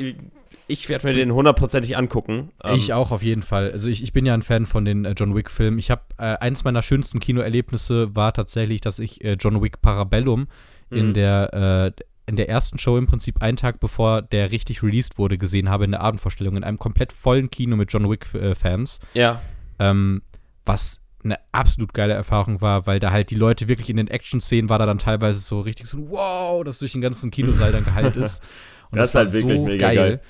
ich 0.68 0.90
werde 0.90 1.08
mir 1.08 1.14
den 1.14 1.32
hundertprozentig 1.32 1.96
angucken. 1.98 2.52
Ähm, 2.64 2.76
ich 2.76 2.94
auch 2.94 3.12
auf 3.12 3.22
jeden 3.24 3.44
Fall. 3.44 3.72
Also 3.72 3.88
ich, 3.88 4.02
ich 4.04 4.14
bin 4.14 4.26
ja 4.26 4.34
ein 4.34 4.42
Fan 4.42 4.66
von 4.66 4.84
den 4.86 5.06
äh, 5.06 5.14
John 5.18 5.36
Wick-Filmen. 5.36 5.78
Ich 5.80 5.92
habe 5.92 6.02
äh, 6.18 6.38
eins 6.38 6.64
meiner 6.64 6.82
schönsten 6.82 7.20
Kinoerlebnisse 7.20 8.16
war 8.16 8.34
tatsächlich, 8.34 8.82
dass 8.82 8.98
ich 9.00 9.24
äh, 9.24 9.38
John 9.40 9.62
Wick 9.62 9.82
Parabellum 9.82 10.48
in 10.90 11.10
Mhm. 11.10 11.14
der 11.14 11.94
äh, 11.96 12.04
in 12.32 12.38
der 12.38 12.50
ersten 12.50 12.80
Show 12.80 12.98
im 12.98 13.06
Prinzip 13.08 13.42
einen 13.42 13.58
Tag 13.58 13.80
bevor 13.80 14.22
der 14.22 14.52
richtig 14.52 14.82
released 14.82 15.18
wurde 15.20 15.38
gesehen 15.38 15.70
habe 15.70 15.84
in 15.86 15.92
der 15.92 16.02
Abendvorstellung 16.02 16.56
in 16.56 16.64
einem 16.64 16.80
komplett 16.80 17.14
vollen 17.14 17.52
Kino 17.52 17.76
mit 17.76 17.92
John 17.94 18.10
Wick-Fans. 18.10 19.00
Ja, 19.14 19.42
ähm, 19.80 20.22
was 20.66 21.02
eine 21.24 21.38
absolut 21.52 21.94
geile 21.94 22.14
Erfahrung 22.14 22.62
war, 22.62 22.88
weil 22.88 23.00
da 23.00 23.12
halt 23.12 23.30
die 23.30 23.36
Leute 23.36 23.68
wirklich 23.68 23.90
in 23.90 23.98
den 23.98 24.08
Action-Szenen 24.08 24.70
war 24.70 24.80
da 24.80 24.86
dann 24.88 24.98
teilweise 24.98 25.40
so 25.40 25.60
richtig 25.60 25.86
so, 25.88 26.10
wow, 26.10 26.64
das 26.64 26.80
durch 26.80 26.94
den 26.94 27.02
ganzen 27.02 27.30
Kinosaal 27.30 27.72
dann 27.72 27.84
geheilt 27.84 28.16
ist. 28.16 28.42
Und 28.92 28.98
Das 28.98 29.10
ist 29.10 29.16
halt 29.16 29.32
wirklich 29.34 29.60
mega 29.60 29.94
geil. 29.94 30.22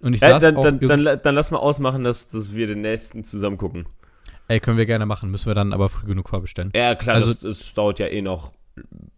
Und 0.00 0.14
ich 0.14 0.22
Äh, 0.22 0.28
saß 0.30 0.42
dann, 0.42 0.56
auch 0.56 0.62
dann, 0.62 0.78
dann, 0.80 1.04
dann 1.22 1.34
lass 1.34 1.50
mal 1.50 1.58
ausmachen, 1.58 2.04
dass, 2.04 2.28
dass 2.28 2.54
wir 2.54 2.66
den 2.68 2.82
nächsten 2.82 3.24
zusammen 3.24 3.56
gucken. 3.56 3.88
Ey, 4.48 4.60
können 4.60 4.78
wir 4.78 4.86
gerne 4.86 5.06
machen, 5.06 5.30
müssen 5.30 5.46
wir 5.46 5.54
dann 5.54 5.72
aber 5.72 5.88
früh 5.88 6.06
genug 6.06 6.28
vorbestellen. 6.28 6.70
Ja, 6.76 6.94
klar, 6.94 7.16
Also- 7.16 7.32
das, 7.32 7.40
das 7.40 7.74
dauert 7.74 7.98
ja 7.98 8.06
eh 8.06 8.22
noch 8.22 8.52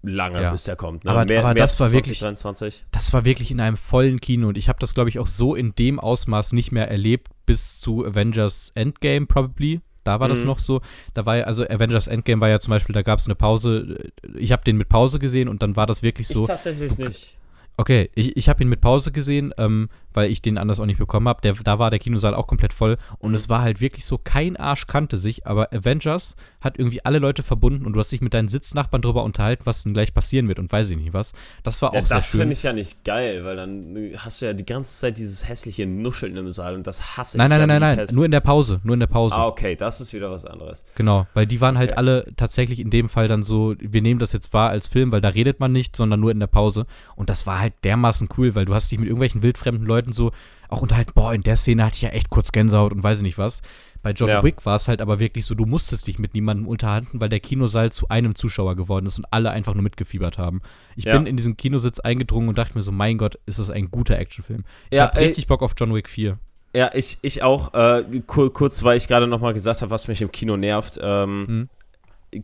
lange, 0.02 0.40
Ja. 0.42 0.52
bis 0.52 0.64
der 0.64 0.76
kommt. 0.76 1.04
Ne? 1.04 1.10
Aber- 1.10 1.20
aber 1.22 1.54
das 1.54 1.78
war 1.80 1.90
wirklich- 1.92 2.18
2023. 2.20 2.84
Das 2.92 3.12
war 3.12 3.24
wirklich 3.24 3.50
in 3.50 3.60
einem 3.60 3.76
vollen 3.76 4.20
Kino 4.20 4.48
und 4.48 4.56
ich 4.58 4.68
habe 4.68 4.78
das, 4.78 4.94
glaube 4.94 5.10
ich, 5.10 5.18
auch 5.18 5.26
so 5.26 5.54
in 5.54 5.74
dem 5.74 5.98
Ausmaß 6.00 6.52
nicht 6.52 6.72
mehr 6.72 6.90
erlebt 6.90 7.28
bis 7.46 7.80
zu 7.80 8.04
Avengers 8.06 8.72
Endgame 8.74 9.26
probably. 9.26 9.80
Da 10.04 10.20
war 10.20 10.28
das 10.28 10.40
Mhm. 10.40 10.46
noch 10.46 10.58
so. 10.58 10.80
Da 11.12 11.26
war 11.26 11.36
ja, 11.38 11.44
also 11.44 11.64
Avengers 11.68 12.06
Endgame 12.06 12.40
war 12.40 12.48
ja 12.48 12.60
zum 12.60 12.70
Beispiel, 12.70 12.94
da 12.94 13.02
gab 13.02 13.18
es 13.18 13.26
eine 13.26 13.34
Pause. 13.34 14.10
Ich 14.36 14.52
habe 14.52 14.64
den 14.64 14.76
mit 14.78 14.88
Pause 14.88 15.18
gesehen 15.18 15.48
und 15.48 15.62
dann 15.62 15.76
war 15.76 15.86
das 15.86 16.02
wirklich 16.02 16.28
so. 16.28 16.42
ich 16.42 16.48
tatsächlich 16.48 16.96
nicht. 16.96 17.36
Okay, 17.80 18.10
ich, 18.16 18.36
ich 18.36 18.48
habe 18.48 18.60
ihn 18.62 18.68
mit 18.68 18.80
Pause 18.80 19.12
gesehen, 19.12 19.54
ähm, 19.56 19.88
weil 20.12 20.32
ich 20.32 20.42
den 20.42 20.58
anders 20.58 20.80
auch 20.80 20.86
nicht 20.86 20.98
bekommen 20.98 21.28
habe. 21.28 21.52
Da 21.62 21.78
war 21.78 21.90
der 21.90 22.00
Kinosaal 22.00 22.34
auch 22.34 22.48
komplett 22.48 22.72
voll 22.72 22.96
und 23.20 23.34
es 23.34 23.48
war 23.48 23.62
halt 23.62 23.80
wirklich 23.80 24.04
so, 24.04 24.18
kein 24.18 24.56
Arsch 24.56 24.88
kannte 24.88 25.16
sich, 25.16 25.46
aber 25.46 25.72
Avengers 25.72 26.34
hat 26.60 26.76
irgendwie 26.76 27.04
alle 27.04 27.20
Leute 27.20 27.44
verbunden 27.44 27.86
und 27.86 27.92
du 27.92 28.00
hast 28.00 28.10
dich 28.10 28.20
mit 28.20 28.34
deinen 28.34 28.48
Sitznachbarn 28.48 29.00
drüber 29.00 29.22
unterhalten, 29.22 29.64
was 29.64 29.84
denn 29.84 29.94
gleich 29.94 30.12
passieren 30.12 30.48
wird 30.48 30.58
und 30.58 30.72
weiß 30.72 30.90
ich 30.90 30.96
nicht 30.96 31.12
was. 31.12 31.34
Das 31.62 31.80
war 31.80 31.90
auch 31.94 31.94
Ja, 31.94 32.04
sehr 32.04 32.16
das 32.16 32.30
finde 32.32 32.52
ich 32.54 32.64
ja 32.64 32.72
nicht 32.72 33.04
geil, 33.04 33.44
weil 33.44 33.54
dann 33.54 33.94
äh, 33.94 34.16
hast 34.16 34.42
du 34.42 34.46
ja 34.46 34.54
die 34.54 34.66
ganze 34.66 34.98
Zeit 34.98 35.16
dieses 35.16 35.48
hässliche 35.48 35.86
Nuscheln 35.86 36.36
im 36.36 36.50
Saal 36.50 36.74
und 36.74 36.84
das 36.84 37.16
hasse 37.16 37.38
Nein, 37.38 37.46
ich 37.46 37.50
nein, 37.50 37.60
ja 37.60 37.66
nein, 37.68 37.80
nein, 37.80 37.96
nein, 37.96 38.06
Pest. 38.06 38.12
nur 38.12 38.24
in 38.24 38.32
der 38.32 38.40
Pause, 38.40 38.80
nur 38.82 38.94
in 38.94 39.00
der 39.00 39.06
Pause. 39.06 39.36
Ah, 39.36 39.46
okay, 39.46 39.76
das 39.76 40.00
ist 40.00 40.12
wieder 40.12 40.32
was 40.32 40.44
anderes. 40.44 40.84
Genau, 40.96 41.28
weil 41.32 41.46
die 41.46 41.60
waren 41.60 41.78
halt 41.78 41.90
Okay. 41.92 41.98
alle 41.98 42.26
tatsächlich 42.36 42.80
in 42.80 42.90
dem 42.90 43.08
Fall 43.08 43.28
dann 43.28 43.44
so, 43.44 43.76
wir 43.78 44.02
nehmen 44.02 44.18
das 44.18 44.32
jetzt 44.32 44.52
wahr 44.52 44.70
als 44.70 44.88
Film, 44.88 45.12
weil 45.12 45.20
da 45.20 45.28
redet 45.28 45.60
man 45.60 45.70
nicht, 45.70 45.94
sondern 45.94 46.18
nur 46.18 46.32
in 46.32 46.40
der 46.40 46.48
Pause. 46.48 46.86
Und 47.14 47.30
das 47.30 47.46
war 47.46 47.60
halt 47.60 47.67
dermaßen 47.84 48.28
cool, 48.36 48.54
weil 48.54 48.64
du 48.64 48.74
hast 48.74 48.90
dich 48.90 48.98
mit 48.98 49.08
irgendwelchen 49.08 49.42
wildfremden 49.42 49.86
Leuten 49.86 50.12
so 50.12 50.32
auch 50.68 50.82
unterhalten, 50.82 51.12
boah, 51.14 51.32
in 51.32 51.42
der 51.42 51.56
Szene 51.56 51.84
hatte 51.84 51.96
ich 51.96 52.02
ja 52.02 52.10
echt 52.10 52.28
kurz 52.30 52.52
Gänsehaut 52.52 52.92
und 52.92 53.02
weiß 53.02 53.18
ich 53.18 53.22
nicht 53.22 53.38
was. 53.38 53.62
Bei 54.02 54.12
John 54.12 54.28
Ja. 54.28 54.42
Wick 54.44 54.64
war 54.66 54.76
es 54.76 54.86
halt 54.86 55.00
aber 55.00 55.18
wirklich 55.18 55.44
so, 55.46 55.54
du 55.54 55.64
musstest 55.66 56.06
dich 56.06 56.18
mit 56.18 56.34
niemandem 56.34 56.68
unterhalten, 56.68 57.20
weil 57.20 57.28
der 57.28 57.40
Kinosaal 57.40 57.90
zu 57.90 58.08
einem 58.08 58.34
Zuschauer 58.34 58.76
geworden 58.76 59.06
ist 59.06 59.18
und 59.18 59.24
alle 59.32 59.50
einfach 59.50 59.74
nur 59.74 59.82
mitgefiebert 59.82 60.38
haben. 60.38 60.60
Ich 60.94 61.04
Ja. 61.04 61.16
bin 61.16 61.26
in 61.26 61.36
diesen 61.36 61.56
Kinositz 61.56 61.98
eingedrungen 62.00 62.48
und 62.48 62.58
dachte 62.58 62.74
mir 62.76 62.82
so, 62.82 62.92
mein 62.92 63.18
Gott, 63.18 63.38
ist 63.46 63.58
das 63.58 63.70
ein 63.70 63.90
guter 63.90 64.18
Actionfilm. 64.18 64.64
Ich 64.90 64.98
Ja, 64.98 65.04
hab 65.04 65.16
ey. 65.16 65.26
richtig 65.26 65.46
Bock 65.46 65.62
auf 65.62 65.72
John 65.76 65.94
Wick 65.94 66.08
4. 66.08 66.38
Ja, 66.74 66.90
ich, 66.94 67.18
ich 67.22 67.42
auch. 67.42 67.72
Äh, 67.74 68.20
kur 68.26 68.52
kurz, 68.52 68.82
weil 68.84 68.98
ich 68.98 69.08
gerade 69.08 69.26
noch 69.26 69.40
mal 69.40 69.54
gesagt 69.54 69.80
habe, 69.80 69.90
was 69.90 70.06
mich 70.06 70.20
im 70.20 70.30
Kino 70.30 70.56
nervt. 70.58 71.00
Ähm, 71.02 71.66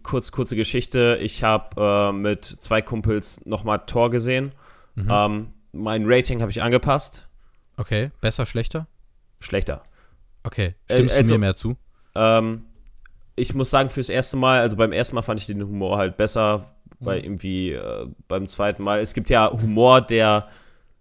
kurz, 0.02 0.32
kurze 0.32 0.56
Geschichte. 0.56 1.18
Ich 1.20 1.44
habe 1.44 2.10
äh, 2.10 2.12
mit 2.12 2.44
zwei 2.44 2.80
Kumpels 2.82 3.44
noch 3.44 3.64
mal 3.64 3.78
Tor 3.78 4.10
gesehen. 4.10 4.52
Mhm. 4.94 5.08
Ähm, 5.10 5.46
mein 5.72 6.02
Rating 6.06 6.40
habe 6.40 6.50
ich 6.50 6.62
angepasst. 6.62 7.26
Okay, 7.76 8.10
besser, 8.20 8.46
schlechter? 8.46 8.86
Schlechter. 9.40 9.82
Okay, 10.44 10.74
Äh, 10.88 10.94
stimmst 10.94 11.16
also- 11.16 11.34
du 11.34 11.38
mir 11.38 11.46
mehr 11.46 11.54
zu? 11.54 11.76
Ähm, 12.14 12.64
ich 13.36 13.54
muss 13.54 13.70
sagen, 13.70 13.90
fürs 13.90 14.08
erste 14.08 14.36
Mal, 14.36 14.60
also 14.60 14.76
beim 14.76 14.92
ersten 14.92 15.16
Mal 15.16 15.22
fand 15.22 15.40
ich 15.40 15.46
den 15.46 15.60
Humor 15.62 15.98
halt 15.98 16.16
besser, 16.16 16.64
weil 17.00 17.24
irgendwie 17.24 17.72
äh, 17.72 18.06
beim 18.28 18.46
zweiten 18.46 18.82
Mal, 18.84 19.00
es 19.00 19.14
gibt 19.14 19.28
ja 19.30 19.50
Humor, 19.50 20.00
der 20.00 20.48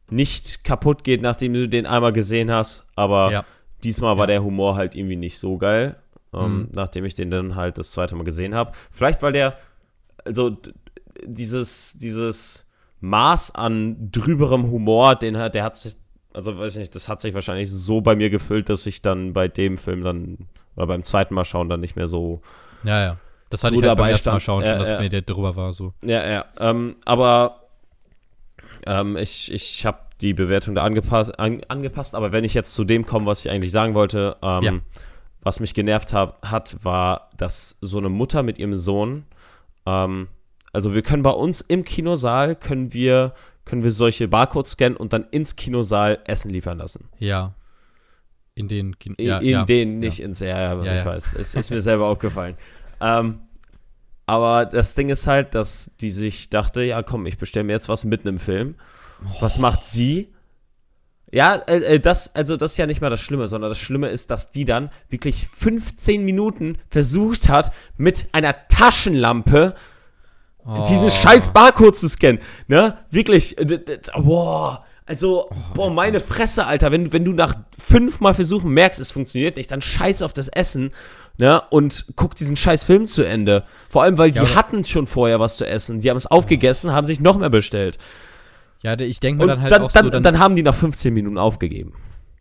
nicht 0.09 0.63
kaputt 0.63 1.03
geht, 1.03 1.21
nachdem 1.21 1.53
du 1.53 1.69
den 1.69 1.85
einmal 1.85 2.11
gesehen 2.13 2.49
hast, 2.51 2.87
aber 2.95 3.31
Ja. 3.31 3.45
diesmal 3.83 4.17
war 4.17 4.23
Ja. 4.23 4.27
der 4.27 4.43
Humor 4.43 4.75
halt 4.75 4.95
irgendwie 4.95 5.15
nicht 5.15 5.37
so 5.37 5.57
geil, 5.59 5.95
ähm, 6.33 6.61
Mhm. 6.61 6.67
nachdem 6.71 7.05
ich 7.05 7.13
den 7.13 7.29
dann 7.29 7.55
halt 7.55 7.77
das 7.77 7.91
zweite 7.91 8.15
Mal 8.15 8.23
gesehen 8.23 8.55
habe. 8.55 8.71
Vielleicht, 8.91 9.21
weil 9.21 9.33
der, 9.33 9.55
also 10.25 10.57
dieses, 11.25 11.97
dieses 11.97 12.65
Maß 13.05 13.53
an 13.55 14.09
drüberem 14.11 14.71
Humor, 14.71 15.15
den 15.15 15.35
hat, 15.37 15.55
der 15.55 15.63
hat 15.65 15.75
sich, 15.75 15.95
also 16.33 16.57
weiß 16.57 16.73
ich 16.75 16.79
nicht, 16.79 16.95
das 16.95 17.09
hat 17.09 17.19
sich 17.19 17.33
wahrscheinlich 17.33 17.69
so 17.69 17.99
bei 17.99 18.15
mir 18.15 18.29
gefüllt, 18.29 18.69
dass 18.69 18.85
ich 18.85 19.01
dann 19.01 19.33
bei 19.33 19.49
dem 19.49 19.77
Film 19.77 20.03
dann, 20.05 20.37
oder 20.77 20.87
beim 20.87 21.03
zweiten 21.03 21.33
Mal 21.33 21.43
schauen 21.43 21.67
dann 21.67 21.81
nicht 21.81 21.97
mehr 21.97 22.07
so 22.07 22.41
Ja, 22.83 23.01
ja. 23.03 23.17
Das 23.49 23.63
hatte 23.65 23.75
So 23.75 23.81
ich 23.81 23.87
halt 23.87 23.97
beim 23.97 24.09
ersten 24.09 24.29
Mal 24.29 24.39
schauen 24.39 24.61
schon, 24.61 24.71
Ja, 24.71 24.79
dass 24.79 24.89
ja. 24.89 24.99
mir 25.01 25.09
der 25.09 25.21
drüber 25.21 25.55
war 25.57 25.73
so. 25.73 25.93
Ja, 26.01 26.25
ja. 26.27 26.45
Ähm, 26.59 26.95
aber 27.03 27.59
ähm, 28.87 29.17
ich, 29.17 29.51
ich 29.51 29.85
habe 29.85 29.99
die 30.21 30.33
Bewertung 30.33 30.73
da 30.75 30.83
angepasst, 30.83 31.37
an, 31.39 31.61
angepasst, 31.67 32.15
aber 32.15 32.31
wenn 32.31 32.45
ich 32.45 32.53
jetzt 32.53 32.73
zu 32.73 32.85
dem 32.85 33.05
komme, 33.05 33.25
was 33.25 33.45
ich 33.45 33.51
eigentlich 33.51 33.73
sagen 33.73 33.93
wollte, 33.95 34.37
ähm, 34.41 34.63
Ja. 34.63 34.71
was 35.41 35.59
mich 35.59 35.73
genervt 35.73 36.13
hab, 36.13 36.41
hat, 36.49 36.77
war, 36.85 37.29
dass 37.35 37.77
so 37.81 37.97
eine 37.97 38.07
Mutter 38.09 38.43
mit 38.43 38.57
ihrem 38.59 38.77
Sohn, 38.77 39.25
ähm, 39.85 40.29
also 40.73 40.93
wir 40.93 41.03
können 41.03 41.23
bei 41.23 41.29
uns 41.29 41.61
im 41.61 41.83
Kinosaal, 41.83 42.55
können 42.55 42.93
wir, 42.93 43.33
können 43.63 43.83
wir 43.83 43.91
solche 43.91 44.27
Barcodes 44.27 44.73
scannen 44.73 44.97
und 44.97 45.13
dann 45.13 45.25
ins 45.29 45.55
Kinosaal 45.55 46.19
Essen 46.25 46.49
liefern 46.49 46.79
lassen. 46.79 47.09
Ja. 47.19 47.53
In 48.55 48.67
den 48.67 48.97
Kin 48.99 49.13
In, 49.15 49.27
ja, 49.27 49.37
in 49.37 49.49
ja. 49.49 49.65
den 49.65 49.99
nicht 49.99 50.19
ins, 50.19 50.39
ja, 50.39 50.47
ja, 50.47 50.83
Ja, 50.83 50.93
ich 50.93 50.99
ja. 50.99 51.05
weiß. 51.05 51.35
Es 51.39 51.55
ist 51.55 51.69
mir 51.69 51.81
selber 51.81 52.07
aufgefallen. 52.07 52.55
Ähm, 52.99 53.39
aber 54.25 54.65
das 54.65 54.95
Ding 54.95 55.09
ist 55.09 55.27
halt, 55.27 55.53
dass 55.53 55.91
die 56.01 56.11
sich 56.11 56.49
dachte, 56.49 56.81
ja 56.81 57.03
komm, 57.03 57.25
ich 57.25 57.37
bestelle 57.37 57.65
mir 57.65 57.73
jetzt 57.73 57.89
was 57.89 58.03
mitten 58.03 58.27
im 58.27 58.39
Film. 58.39 58.75
Was 59.39 59.57
macht 59.57 59.85
sie? 59.85 60.33
Ja, 61.31 61.55
äh, 61.55 61.95
äh, 61.95 61.99
das, 61.99 62.35
also 62.35 62.57
das 62.57 62.71
ist 62.71 62.77
ja 62.77 62.85
nicht 62.85 63.01
mal 63.01 63.09
das 63.09 63.21
Schlimme, 63.21 63.47
sondern 63.47 63.69
das 63.69 63.79
Schlimme 63.79 64.09
ist, 64.09 64.29
dass 64.29 64.51
die 64.51 64.65
dann 64.65 64.91
wirklich 65.09 65.47
15 65.47 66.23
Minuten 66.23 66.77
versucht 66.89 67.49
hat, 67.49 67.73
mit 67.97 68.27
einer 68.33 68.55
Taschenlampe 68.67 69.75
Oh. 70.65 70.85
diesen 70.87 71.09
scheiß 71.09 71.49
Barcode 71.49 71.97
zu 71.97 72.07
scannen. 72.07 72.39
Ne? 72.67 72.97
Wirklich, 73.09 73.57
äh, 73.57 73.79
boah. 74.15 74.85
Also, 75.05 75.49
boah, 75.73 75.91
meine 75.91 76.21
Fresse, 76.21 76.65
Alter, 76.65 76.91
wenn, 76.93 77.11
wenn 77.11 77.25
du 77.25 77.33
nach 77.33 77.55
fünfmal 77.77 78.33
Versuchen 78.33 78.71
merkst, 78.71 79.01
es 79.01 79.11
funktioniert 79.11 79.57
nicht, 79.57 79.69
dann 79.69 79.81
scheiß 79.81 80.21
auf 80.21 80.31
das 80.31 80.47
Essen, 80.47 80.91
ne, 81.37 81.61
und 81.71 82.05
guck 82.15 82.35
diesen 82.35 82.55
scheiß 82.55 82.85
Film 82.85 83.05
zu 83.07 83.23
Ende. 83.23 83.65
Vor 83.89 84.03
allem, 84.03 84.17
weil 84.17 84.31
die 84.31 84.39
Ja, 84.39 84.55
hatten 84.55 84.85
schon 84.85 85.05
vorher 85.05 85.41
was 85.41 85.57
zu 85.57 85.67
essen. 85.67 85.99
Die 85.99 86.09
haben 86.09 86.15
es 86.15 86.25
aufgegessen, 86.27 86.93
haben 86.93 87.05
sich 87.05 87.19
noch 87.19 87.37
mehr 87.37 87.49
bestellt. 87.49 87.97
Ja, 88.81 88.97
ich 88.97 89.19
denke 89.19 89.39
mir 89.39 89.43
Und 89.43 89.47
dann 89.49 89.59
dann, 89.59 89.71
halt 89.71 89.81
auch 89.81 89.91
dann, 89.91 90.05
so, 90.05 90.09
dann, 90.11 90.23
dann, 90.23 90.39
haben 90.39 90.55
die 90.55 90.63
nach 90.63 90.75
15 90.75 91.13
Minuten 91.13 91.37
aufgegeben. 91.37 91.93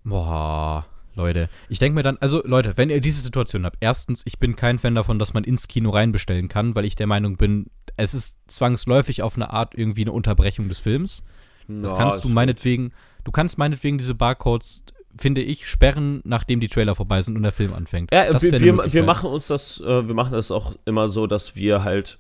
boah, 0.05 0.87
Leute, 1.15 1.49
ich 1.69 1.79
denke 1.79 1.95
mir 1.95 2.03
dann, 2.03 2.17
also 2.19 2.43
Leute, 2.45 2.77
wenn 2.77 2.91
ihr 2.91 3.01
diese 3.01 3.21
Situation 3.21 3.65
habt, 3.65 3.77
erstens, 3.81 4.23
ich 4.25 4.39
bin 4.39 4.57
kein 4.57 4.79
Fan 4.79 4.95
davon, 4.95 5.19
dass 5.19 5.35
man 5.35 5.45
ins 5.45 5.69
Kino 5.69 5.91
reinbestellen 5.91 6.49
kann, 6.49 6.75
weil 6.75 6.85
ich 6.85 6.97
der 6.97 7.07
Meinung 7.07 7.37
bin, 7.37 7.67
es 7.97 8.15
ist 8.15 8.39
zwangsläufig 8.47 9.23
auf 9.23 9.37
eine 9.37 9.51
Art 9.51 9.75
irgendwie 9.75 10.03
eine 10.03 10.13
Unterbrechung 10.13 10.69
des 10.69 10.79
Films. 10.79 11.23
Das 11.69 11.93
Ja, 11.93 11.99
kannst 11.99 12.25
du 12.25 12.29
meinetwegen, 12.29 12.93
du 13.25 13.31
kannst 13.31 13.59
meinetwegen 13.59 13.99
diese 13.99 14.15
Barcodes, 14.15 14.85
finde 15.19 15.43
ich, 15.43 15.69
sperren, 15.69 16.23
nachdem 16.25 16.61
die 16.61 16.69
Trailer 16.69 16.95
vorbei 16.95 17.21
sind 17.21 17.37
und 17.37 17.43
der 17.43 17.53
Film 17.53 17.75
anfängt. 17.75 18.13
Ja, 18.13 18.41
wir, 18.41 18.61
wir, 18.61 18.93
wir 18.93 19.03
machen 19.03 19.29
uns 19.29 19.47
das, 19.49 19.81
äh, 19.81 20.09
wir 20.09 20.15
machen 20.15 20.33
das 20.33 20.51
auch 20.51 20.75
immer 20.87 21.09
so, 21.09 21.27
dass 21.27 21.55
wir 21.57 21.85
halt 21.85 22.19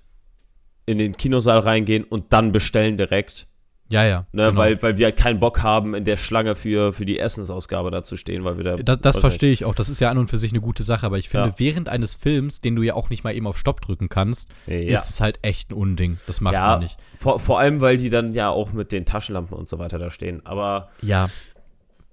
in 0.84 0.99
den 0.99 1.16
Kinosaal 1.16 1.61
reingehen 1.61 2.05
und 2.05 2.32
dann 2.32 2.53
bestellen 2.53 2.99
direkt. 2.99 3.47
Ja, 3.93 4.05
ja. 4.05 4.26
Ne, 4.32 4.47
genau. 4.47 4.57
weil, 4.57 4.82
weil 4.82 4.97
wir 4.97 5.07
halt 5.07 5.16
keinen 5.16 5.38
Bock 5.38 5.62
haben, 5.62 5.95
in 5.95 6.05
der 6.05 6.16
Schlange 6.16 6.57
für, 6.57 6.93
für 6.93 7.05
die 7.05 7.18
Essensausgabe 7.18 7.90
da 7.90 8.03
zu 8.03 8.16
stehen, 8.16 8.43
weil 8.45 8.57
wir 8.57 8.64
da. 8.64 8.76
Das, 8.76 9.01
das 9.01 9.18
verstehe 9.18 9.53
ich 9.53 9.64
auch. 9.64 9.74
Das 9.74 9.88
ist 9.88 10.01
ja 10.01 10.11
an 10.11 10.18
und 10.18 10.30
für 10.30 10.38
sich 10.38 10.51
eine 10.53 10.61
gute 10.61 10.82
Sache, 10.82 11.05
aber 11.07 11.18
ich 11.18 11.28
finde, 11.28 11.49
Ja. 11.49 11.55
während 11.59 11.88
eines 11.88 12.14
Films, 12.14 12.61
den 12.61 12.74
du 12.74 12.82
ja 12.82 12.95
auch 12.95 13.11
nicht 13.11 13.22
mal 13.22 13.34
eben 13.34 13.47
auf 13.47 13.59
Stopp 13.59 13.80
drücken 13.82 14.09
kannst. 14.09 14.51
Ja. 14.66 14.74
ist 14.95 15.11
es 15.11 15.20
halt 15.20 15.38
echt 15.43 15.70
ein 15.70 15.74
Unding. 15.74 16.18
Das 16.26 16.40
macht 16.40 16.55
ja, 16.55 16.68
man 16.70 16.80
nicht. 16.80 16.97
Vor, 17.16 17.38
vor 17.38 17.59
allem, 17.61 17.80
weil 17.80 17.99
die 17.99 18.09
dann 18.11 18.32
ja 18.32 18.49
auch 18.49 18.72
mit 18.72 18.93
den 18.93 19.05
Taschenlampen 19.05 19.57
und 19.57 19.68
so 19.68 19.78
weiter 19.78 19.99
da 19.99 20.09
stehen. 20.11 20.40
Aber 20.47 20.88
Ja. 21.03 21.28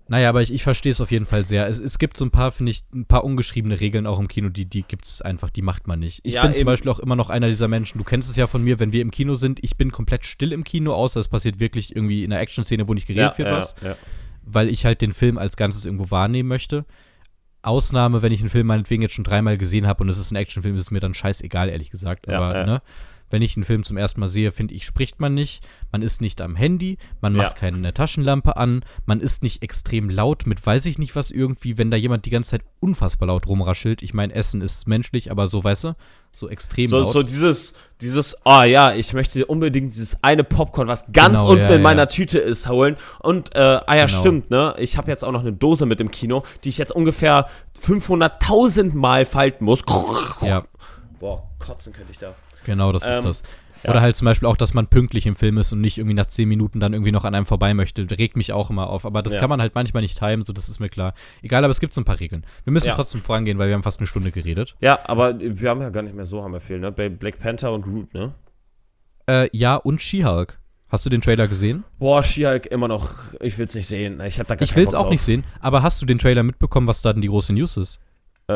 Naja, 0.10 0.30
aber 0.30 0.42
ich, 0.42 0.52
ich 0.52 0.64
verstehe 0.64 0.92
es 0.92 1.00
auf 1.02 1.12
jeden 1.12 1.26
Fall 1.28 1.46
sehr. 1.46 1.68
Es, 1.68 1.78
es 1.78 2.00
gibt 2.00 2.18
so 2.18 2.26
ein 2.26 2.32
paar, 2.32 2.52
finde 2.52 2.72
ich, 2.72 2.84
ein 2.94 3.06
paar 3.06 3.24
ungeschriebene 3.24 3.80
Regeln 3.80 4.08
auch 4.08 4.20
im 4.20 4.28
Kino, 4.28 4.50
die, 4.50 4.66
die 4.66 4.82
gibt 4.82 5.06
es 5.06 5.22
einfach, 5.22 5.52
die 5.52 5.62
macht 5.62 5.88
man 5.88 6.00
nicht. 6.00 6.22
Ich 6.24 6.34
Ja, 6.34 6.42
bin 6.42 6.52
zum 6.54 6.62
eben. 6.62 6.66
Beispiel 6.66 6.90
auch 6.92 7.00
immer 7.00 7.16
noch 7.16 7.30
einer 7.30 7.48
dieser 7.48 7.68
Menschen, 7.68 8.00
du 8.00 8.04
kennst 8.04 8.28
es 8.28 8.36
ja 8.36 8.48
von 8.48 8.64
mir, 8.64 8.80
wenn 8.80 8.92
wir 8.92 9.02
im 9.04 9.12
Kino 9.12 9.36
sind, 9.36 9.64
ich 9.64 9.78
bin 9.78 9.92
komplett 9.92 10.26
still 10.26 10.52
im 10.52 10.64
Kino, 10.64 10.94
außer 10.94 11.20
es 11.20 11.28
passiert 11.28 11.60
wirklich 11.60 11.96
irgendwie 11.96 12.24
in 12.24 12.34
einer 12.34 12.42
Action-Szene, 12.42 12.88
wo 12.88 12.96
nicht 12.96 13.06
geredet 13.06 13.34
ja, 13.34 13.38
wird 13.38 13.48
ja, 13.50 13.58
was, 13.58 13.76
weil 14.42 14.70
ich 14.70 14.84
halt 14.84 15.02
den 15.02 15.14
Film 15.14 15.38
als 15.38 15.58
Ganzes 15.58 15.86
irgendwo 15.86 16.10
wahrnehmen 16.10 16.50
möchte. 16.50 16.86
Ausnahme, 17.62 18.22
wenn 18.22 18.32
ich 18.32 18.40
einen 18.40 18.50
Film 18.50 18.68
meinetwegen 18.68 19.02
jetzt 19.02 19.14
schon 19.14 19.26
dreimal 19.26 19.58
gesehen 19.58 19.86
habe 19.86 20.04
und 20.04 20.10
es 20.10 20.18
ist 20.18 20.32
ein 20.32 20.38
Actionfilm, 20.38 20.76
ist 20.76 20.84
es 20.84 20.92
mir 20.92 21.02
dann 21.02 21.14
scheißegal, 21.14 21.70
ehrlich 21.70 21.92
gesagt. 21.92 22.28
Aber 22.30 22.66
ne, 22.66 22.82
wenn 23.30 23.42
ich 23.42 23.56
einen 23.58 23.64
Film 23.64 23.84
zum 23.84 23.98
ersten 23.98 24.20
Mal 24.20 24.28
sehe, 24.28 24.52
finde 24.52 24.74
ich, 24.74 24.86
spricht 24.86 25.20
man 25.20 25.34
nicht, 25.34 25.66
man 25.92 26.02
ist 26.02 26.22
nicht 26.22 26.42
am 26.42 26.56
Handy, 26.56 26.98
man 27.22 27.36
Ja. 27.36 27.44
macht 27.44 27.56
keine 27.58 27.94
Taschenlampe 27.94 28.58
an, 28.58 28.84
man 29.06 29.20
ist 29.22 29.44
nicht 29.44 29.62
extrem 29.64 30.10
laut 30.10 30.46
mit 30.46 30.66
weiß 30.66 30.86
ich 30.86 30.98
nicht 30.98 31.16
was 31.16 31.32
irgendwie, 31.32 31.78
wenn 31.78 31.92
da 31.92 31.98
jemand 31.98 32.26
die 32.26 32.30
ganze 32.30 32.52
Zeit 32.52 32.62
unfassbar 32.80 33.28
laut 33.28 33.48
rumraschelt. 33.48 34.02
Ich 34.02 34.14
meine, 34.14 34.34
Essen 34.34 34.62
ist 34.62 34.88
menschlich, 34.88 35.32
aber 35.32 35.48
so, 35.48 35.64
weißt 35.64 35.84
du, 35.86 35.96
so 36.32 36.48
extrem 36.48 36.88
So, 36.88 37.00
laut. 37.00 37.12
so 37.12 37.24
dieses, 37.24 37.74
dieses, 38.02 38.46
ah 38.46 38.64
ja, 38.64 38.94
ich 38.94 39.14
möchte 39.14 39.46
unbedingt 39.48 39.90
dieses 39.92 40.24
eine 40.24 40.44
Popcorn, 40.44 40.88
was 40.88 41.12
ganz 41.12 41.40
Genau, 41.40 41.50
unten 41.52 41.62
ja, 41.64 41.68
in 41.70 41.74
ja. 41.74 41.80
meiner 41.80 42.08
Tüte 42.08 42.38
ist, 42.40 42.70
holen. 42.70 42.98
Und, 43.20 43.56
äh, 43.56 43.60
ah 43.60 43.96
ja, 43.96 44.06
Genau. 44.06 44.20
stimmt, 44.20 44.50
ne? 44.52 44.76
Ich 44.78 44.96
habe 44.98 45.10
jetzt 45.10 45.26
auch 45.26 45.32
noch 45.32 45.42
eine 45.42 45.54
Dose 45.54 45.86
mit 45.86 46.00
im 46.02 46.12
Kino, 46.12 46.44
die 46.64 46.70
ich 46.70 46.78
jetzt 46.78 46.92
ungefähr 46.92 47.48
500.000 47.84 48.94
Mal 48.96 49.26
falten 49.26 49.66
muss. 49.66 49.84
ja, 50.42 50.64
Boah, 51.20 51.44
kotzen 51.60 51.92
könnte 51.94 52.12
ich 52.12 52.18
da. 52.18 52.34
Genau, 52.70 52.92
das 52.92 53.04
ist 53.04 53.18
Ähm, 53.20 53.24
das. 53.26 53.44
ja. 53.84 53.90
Oder 53.92 54.02
halt 54.02 54.16
zum 54.16 54.26
Beispiel 54.26 54.48
auch, 54.48 54.58
dass 54.58 54.74
man 54.74 54.88
pünktlich 54.88 55.26
im 55.26 55.36
Film 55.36 55.58
ist 55.58 55.72
und 55.74 55.82
nicht 55.82 55.98
irgendwie 55.98 56.14
nach 56.14 56.26
zehn 56.28 56.48
Minuten 56.50 56.80
dann 56.80 56.94
irgendwie 56.94 57.12
noch 57.12 57.26
an 57.26 57.34
einem 57.36 57.46
vorbei 57.46 57.74
möchte. 57.74 58.06
Regt 58.12 58.36
mich 58.38 58.52
auch 58.54 58.70
immer 58.70 58.90
auf. 58.90 59.06
Aber 59.06 59.22
das 59.24 59.34
Ja. 59.36 59.40
kann 59.40 59.50
man 59.50 59.62
halt 59.62 59.76
manchmal 59.76 60.02
nicht 60.04 60.18
timen, 60.20 60.44
so 60.46 60.54
das 60.54 60.70
ist 60.70 60.80
mir 60.80 60.90
klar. 60.90 61.14
Egal, 61.42 61.64
aber 61.64 61.72
es 61.72 61.80
gibt 61.80 61.94
so 61.94 62.02
ein 62.02 62.06
paar 62.06 62.20
Regeln. 62.20 62.46
Wir 62.64 62.72
müssen 62.74 62.88
Ja. 62.88 62.96
trotzdem 62.96 63.22
vorangehen, 63.22 63.58
weil 63.58 63.68
wir 63.68 63.76
haben 63.76 63.84
fast 63.84 64.00
eine 64.00 64.08
Stunde 64.08 64.32
geredet. 64.32 64.76
Ja, 64.82 65.00
aber 65.06 65.40
wir 65.40 65.70
haben 65.70 65.82
ja 65.82 65.90
gar 65.90 66.04
nicht 66.04 66.16
mehr 66.16 66.26
so 66.26 66.44
haben 66.44 66.54
wir 66.54 66.60
viel, 66.60 66.80
ne? 66.80 66.92
Bei 66.92 67.10
Black 67.10 67.40
Panther 67.40 67.72
und 67.74 67.82
Groot, 67.84 68.14
ne? 68.14 68.34
Äh, 69.28 69.50
ja, 69.56 69.76
und 69.76 70.02
She-Hulk. 70.02 70.58
Hast 70.90 71.06
du 71.06 71.10
den 71.12 71.22
Trailer 71.22 71.48
gesehen? 71.48 71.84
Boah, 72.00 72.24
She-Hulk 72.24 72.66
immer 72.66 72.88
noch, 72.88 73.12
ich 73.42 73.58
will's 73.60 73.76
nicht 73.76 73.86
sehen. 73.88 74.20
Ich 74.26 74.40
hab 74.40 74.48
da 74.48 74.56
gar 74.56 74.64
Ich 74.64 74.76
will's 74.76 74.94
auch 74.96 75.04
drauf. 75.04 75.12
nicht 75.12 75.22
sehen, 75.22 75.44
aber 75.60 75.84
hast 75.84 76.02
du 76.02 76.08
den 76.08 76.18
Trailer 76.18 76.42
mitbekommen, 76.44 76.88
was 76.88 77.02
da 77.04 77.14
denn 77.14 77.22
die 77.22 77.28
große 77.28 77.54
News 77.54 77.78
ist? 77.78 78.00
Äh, 78.48 78.54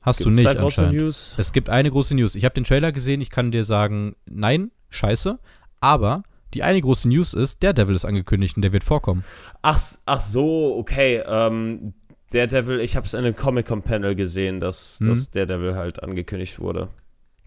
Hast 0.00 0.24
du 0.24 0.30
nicht 0.30 0.44
große 0.44 0.58
anscheinend. 0.62 0.94
News? 0.94 1.34
Es 1.38 1.52
gibt 1.52 1.68
eine 1.68 1.90
große 1.90 2.14
News. 2.14 2.34
Ich 2.34 2.44
habe 2.44 2.54
den 2.54 2.64
Trailer 2.64 2.92
gesehen, 2.92 3.20
ich 3.20 3.30
kann 3.30 3.50
dir 3.50 3.64
sagen, 3.64 4.14
nein, 4.26 4.70
scheiße. 4.90 5.38
Aber 5.80 6.22
die 6.54 6.62
eine 6.62 6.80
große 6.80 7.08
News 7.08 7.34
ist, 7.34 7.62
Daredevil 7.62 7.94
ist 7.96 8.04
angekündigt 8.04 8.56
und 8.56 8.62
der 8.62 8.72
wird 8.72 8.84
vorkommen. 8.84 9.24
Ach, 9.62 9.80
ach 10.06 10.20
so, 10.20 10.76
okay. 10.76 11.22
Ähm, 11.26 11.94
Daredevil, 12.32 12.80
ich 12.80 12.96
habe 12.96 13.06
es 13.06 13.14
in 13.14 13.20
einem 13.20 13.36
Comic-Con-Panel 13.36 14.14
gesehen, 14.14 14.60
dass, 14.60 15.00
Mhm. 15.00 15.08
dass 15.08 15.30
Daredevil 15.30 15.74
halt 15.76 16.02
angekündigt 16.02 16.58
wurde. 16.60 16.88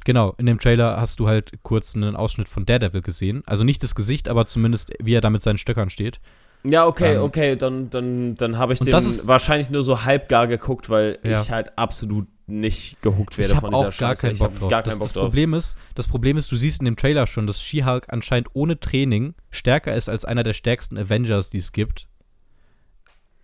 Genau, 0.05 0.35
in 0.37 0.45
dem 0.45 0.59
Trailer 0.59 0.97
hast 1.01 1.19
du 1.19 1.27
halt 1.27 1.51
kurz 1.63 1.95
einen 1.95 2.15
Ausschnitt 2.15 2.47
von 2.49 2.65
Daredevil 2.65 3.01
gesehen. 3.01 3.41
Also 3.47 3.63
nicht 3.63 3.81
das 3.81 3.95
Gesicht, 3.95 4.27
aber 4.29 4.45
zumindest 4.45 4.91
wie 5.01 5.13
er 5.15 5.21
da 5.21 5.31
mit 5.31 5.41
seinen 5.41 5.57
Stöckern 5.57 5.89
steht. 5.89 6.19
Ja, 6.63 6.85
okay, 6.85 7.15
Ähm, 7.15 7.21
okay, 7.21 7.55
dann, 7.55 7.89
dann, 7.91 8.35
dann 8.35 8.57
habe 8.57 8.73
ich 8.73 8.79
den 8.79 8.91
das 8.91 9.05
ist- 9.05 9.27
wahrscheinlich 9.27 9.69
nur 9.69 9.83
so 9.83 10.03
halbgar 10.03 10.47
geguckt, 10.47 10.89
weil 10.89 11.17
Ja. 11.23 11.41
ich 11.41 11.49
halt 11.51 11.77
absolut 11.77 12.27
nicht 12.47 13.01
gehuckt 13.01 13.37
werde 13.37 13.53
ich 13.53 13.59
von 13.59 13.71
dieser 13.71 13.79
auch 13.89 13.97
gar 13.97 14.15
Scheiße. 14.15 14.27
keinen 14.27 14.37
Bock 14.37 14.59
drauf. 14.59 14.69
Gar 14.69 14.83
das, 14.83 14.89
keinen 14.91 14.99
Bock 14.99 15.07
das, 15.07 15.13
drauf. 15.13 15.23
Problem 15.23 15.53
ist, 15.53 15.77
das 15.95 16.07
Problem 16.07 16.37
ist, 16.37 16.51
du 16.51 16.55
siehst 16.55 16.79
in 16.79 16.85
dem 16.85 16.95
Trailer 16.95 17.25
schon, 17.27 17.47
dass 17.47 17.61
She-Hulk 17.61 18.05
anscheinend 18.09 18.49
ohne 18.53 18.79
Training 18.79 19.33
stärker 19.49 19.95
ist 19.95 20.09
als 20.09 20.25
einer 20.25 20.43
der 20.43 20.53
stärksten 20.53 20.97
Avengers, 20.97 21.49
die 21.49 21.57
es 21.57 21.71
gibt. 21.71 22.07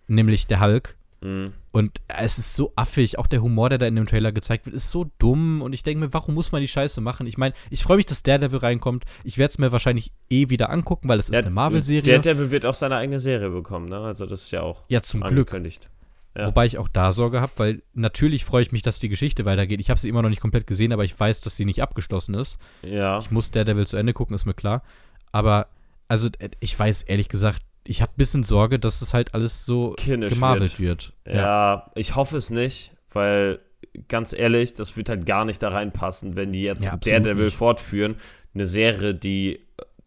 Nämlich 0.06 0.46
der 0.46 0.60
Hulk. 0.60 0.96
Mhm. 1.20 1.52
Und 1.70 2.00
es 2.08 2.38
ist 2.38 2.54
so 2.54 2.72
affig. 2.76 3.18
Auch 3.18 3.26
der 3.26 3.42
Humor, 3.42 3.70
der 3.70 3.78
da 3.78 3.86
in 3.86 3.94
dem 3.96 4.06
Trailer 4.06 4.32
gezeigt 4.32 4.66
wird, 4.66 4.76
ist 4.76 4.90
so 4.90 5.10
dumm. 5.18 5.62
Und 5.62 5.72
ich 5.72 5.82
denke 5.82 6.04
mir, 6.04 6.12
warum 6.12 6.34
muss 6.34 6.52
man 6.52 6.60
die 6.60 6.68
Scheiße 6.68 7.00
machen? 7.00 7.26
Ich 7.26 7.38
meine, 7.38 7.54
ich 7.70 7.82
freue 7.82 7.96
mich, 7.96 8.06
dass 8.06 8.22
Daredevil 8.22 8.58
reinkommt. 8.58 9.04
Ich 9.24 9.38
werde 9.38 9.50
es 9.50 9.58
mir 9.58 9.72
wahrscheinlich 9.72 10.12
eh 10.28 10.48
wieder 10.48 10.70
angucken, 10.70 11.08
weil 11.08 11.18
es 11.18 11.28
ist 11.28 11.34
Ja, 11.34 11.40
eine 11.40 11.50
Marvel-Serie. 11.50 12.02
Daredevil 12.02 12.50
wird 12.50 12.66
auch 12.66 12.74
seine 12.74 12.96
eigene 12.96 13.20
Serie 13.20 13.50
bekommen, 13.50 13.88
ne? 13.88 13.98
Also 13.98 14.26
das 14.26 14.42
ist 14.42 14.50
ja 14.50 14.62
auch 14.62 14.84
Ja, 14.88 15.00
zum 15.02 15.22
Glück. 15.22 15.50
Ja. 16.36 16.46
Wobei 16.46 16.64
ich 16.66 16.78
auch 16.78 16.88
da 16.88 17.12
Sorge 17.12 17.40
habe, 17.42 17.52
weil 17.56 17.82
natürlich 17.92 18.44
freue 18.44 18.62
ich 18.62 18.72
mich, 18.72 18.82
dass 18.82 18.98
die 18.98 19.08
Geschichte 19.10 19.44
weitergeht. 19.44 19.80
Ich 19.80 19.90
habe 19.90 20.00
sie 20.00 20.08
immer 20.08 20.22
noch 20.22 20.30
nicht 20.30 20.40
komplett 20.40 20.66
gesehen, 20.66 20.92
aber 20.92 21.04
ich 21.04 21.18
weiß, 21.18 21.42
dass 21.42 21.56
sie 21.56 21.64
nicht 21.66 21.82
abgeschlossen 21.82 22.34
ist. 22.34 22.58
Ja. 22.82 23.18
Ich 23.18 23.30
muss 23.30 23.50
Daredevil 23.50 23.86
zu 23.86 23.96
Ende 23.98 24.14
gucken, 24.14 24.34
ist 24.34 24.46
mir 24.46 24.54
klar. 24.54 24.82
Aber, 25.30 25.66
also, 26.08 26.28
äh, 26.38 26.48
ich 26.60 26.78
weiß 26.78 27.02
ehrlich 27.02 27.28
gesagt, 27.28 27.60
ich 27.84 28.00
habe 28.00 28.12
ein 28.12 28.16
bisschen 28.16 28.44
Sorge, 28.44 28.78
dass 28.78 29.02
es 29.02 29.12
halt 29.12 29.34
alles 29.34 29.66
so 29.66 29.94
Kindisch 29.98 30.32
gemarvelt 30.34 30.78
wird. 30.80 31.12
Ja. 31.26 31.90
ich 31.96 32.14
hoffe 32.16 32.36
es 32.38 32.50
nicht, 32.50 32.92
weil 33.10 33.58
ganz 34.08 34.32
ehrlich, 34.32 34.72
das 34.74 34.96
wird 34.96 35.08
halt 35.10 35.26
gar 35.26 35.44
nicht 35.44 35.62
da 35.62 35.68
reinpassen, 35.70 36.34
wenn 36.36 36.52
die 36.52 36.62
jetzt 36.62 36.84
Ja, 36.84 36.96
Daredevil 36.96 37.46
nicht. 37.46 37.56
fortführen. 37.56 38.16
Eine 38.54 38.66
Serie, 38.66 39.14
die 39.14 39.60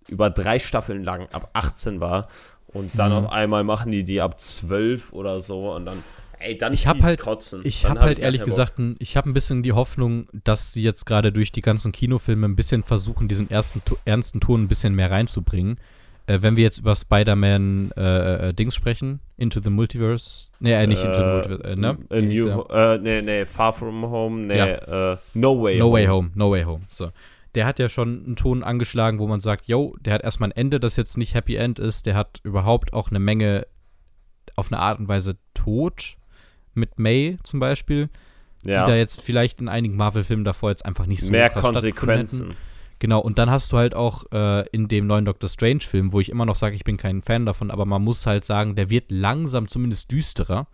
über 0.08 0.30
drei 0.32 0.58
Staffeln 0.58 1.04
lang 1.04 1.28
ab 1.34 1.50
18 1.54 2.00
war 2.00 2.30
und 2.68 2.98
dann 2.98 3.12
Mhm. 3.12 3.18
auf 3.26 3.32
einmal 3.32 3.64
machen 3.64 3.92
die 3.92 4.04
die 4.04 4.22
ab 4.22 4.40
12 4.40 5.12
oder 5.14 5.40
so 5.42 5.72
und 5.74 5.86
dann, 5.86 6.04
ey, 6.40 6.58
dann 6.58 6.74
Ich 6.74 6.88
hab 6.88 6.98
fies 6.98 7.06
halt- 7.06 7.20
kotzen. 7.20 7.62
Ich 7.64 7.86
habe 7.86 8.00
hab 8.00 8.06
halt 8.08 8.18
gar 8.18 8.26
ehrlich 8.26 8.44
gesagt, 8.44 8.80
ein, 8.80 8.96
ich 9.00 9.18
habe 9.18 9.30
ein 9.30 9.34
bisschen 9.34 9.64
die 9.64 9.74
Hoffnung, 9.74 10.28
dass 10.44 10.74
sie 10.74 10.84
jetzt 10.84 11.06
gerade 11.06 11.32
durch 11.32 11.52
die 11.52 11.62
ganzen 11.62 11.92
Kinofilme 11.92 12.48
ein 12.48 12.56
bisschen 12.56 12.84
versuchen, 12.84 13.28
diesen 13.28 13.50
ersten 13.50 13.82
ernsten 14.06 14.40
Ton 14.40 14.64
ein 14.64 14.68
bisschen 14.68 14.96
mehr 14.96 15.12
reinzubringen. 15.12 15.78
Äh, 16.28 16.42
wenn 16.42 16.56
wir 16.56 16.64
jetzt 16.64 16.80
über 16.80 16.96
Spider-Man 16.96 17.92
äh, 17.96 18.50
äh, 18.50 18.54
Dings 18.54 18.74
sprechen, 18.74 19.20
Into 19.38 19.60
the 19.62 19.70
Multiverse, 19.70 20.50
nee, 20.60 20.74
äh, 20.74 20.88
nicht 20.88 21.04
Into 21.04 21.18
the 21.20 21.24
Multiverse, 21.24 21.64
äh, 21.64 21.76
ne? 21.76 21.98
A 22.10 22.20
new, 22.22 22.62
äh, 22.72 22.98
nee, 22.98 23.22
nee, 23.22 23.46
Far 23.46 23.74
From 23.74 24.02
Home, 24.04 24.48
nee, 24.48 24.58
Ja. 24.58 25.14
äh, 25.14 25.18
No 25.36 25.62
Way 25.62 25.78
No 25.78 25.86
Home. 25.86 25.94
Way 25.94 26.06
Home, 26.08 26.32
No 26.34 26.50
Way 26.52 26.64
Home. 26.64 26.82
So. 26.90 27.12
Der 27.54 27.66
hat 27.68 27.78
ja 27.80 27.90
schon 27.90 28.26
einen 28.26 28.36
Ton 28.36 28.64
angeschlagen, 28.64 29.20
wo 29.20 29.28
man 29.28 29.40
sagt, 29.40 29.68
yo, 29.68 29.96
der 30.02 30.16
hat 30.16 30.24
erstmal 30.24 30.50
ein 30.50 30.56
Ende, 30.58 30.80
das 30.80 30.96
jetzt 30.98 31.16
nicht 31.16 31.36
Happy 31.36 31.56
End 31.56 31.78
ist. 31.80 32.06
Der 32.08 32.16
hat 32.16 32.40
überhaupt 32.44 32.92
auch 32.94 33.10
eine 33.12 33.20
Menge 33.20 33.68
auf 34.56 34.72
eine 34.72 34.82
Art 34.82 35.00
und 35.00 35.08
Weise 35.08 35.38
Tod 35.54 36.16
mit 36.76 37.00
May 37.00 37.38
zum 37.44 37.60
Beispiel, 37.60 38.10
Ja. 38.64 38.86
die 38.86 38.92
da 38.92 38.98
jetzt 38.98 39.22
vielleicht 39.22 39.62
in 39.62 39.68
einigen 39.70 39.96
Marvel-Filmen 39.96 40.46
davor 40.46 40.70
jetzt 40.70 40.86
einfach 40.86 41.06
nicht 41.06 41.22
so 41.24 41.32
Mehr 41.32 41.50
Konsequenzen. 41.50 42.56
Genau, 43.00 43.20
und 43.20 43.38
dann 43.38 43.50
hast 43.52 43.72
du 43.74 43.78
halt 43.78 43.94
auch 43.94 44.24
äh, 44.32 44.68
in 44.70 44.88
dem 44.88 45.06
neuen 45.06 45.26
Doctor 45.26 45.50
Strange-Film, 45.50 46.14
wo 46.14 46.20
ich 46.22 46.30
immer 46.30 46.46
noch 46.46 46.56
sage, 46.56 46.76
ich 46.76 46.84
bin 46.86 46.96
kein 46.98 47.22
Fan 47.22 47.46
davon, 47.46 47.70
aber 47.70 47.86
man 47.86 48.02
muss 48.02 48.26
halt 48.26 48.46
sagen, 48.46 48.76
der 48.76 48.90
wird 48.90 49.12
langsam 49.12 49.68
zumindest 49.68 50.12
düsterer 50.12 50.68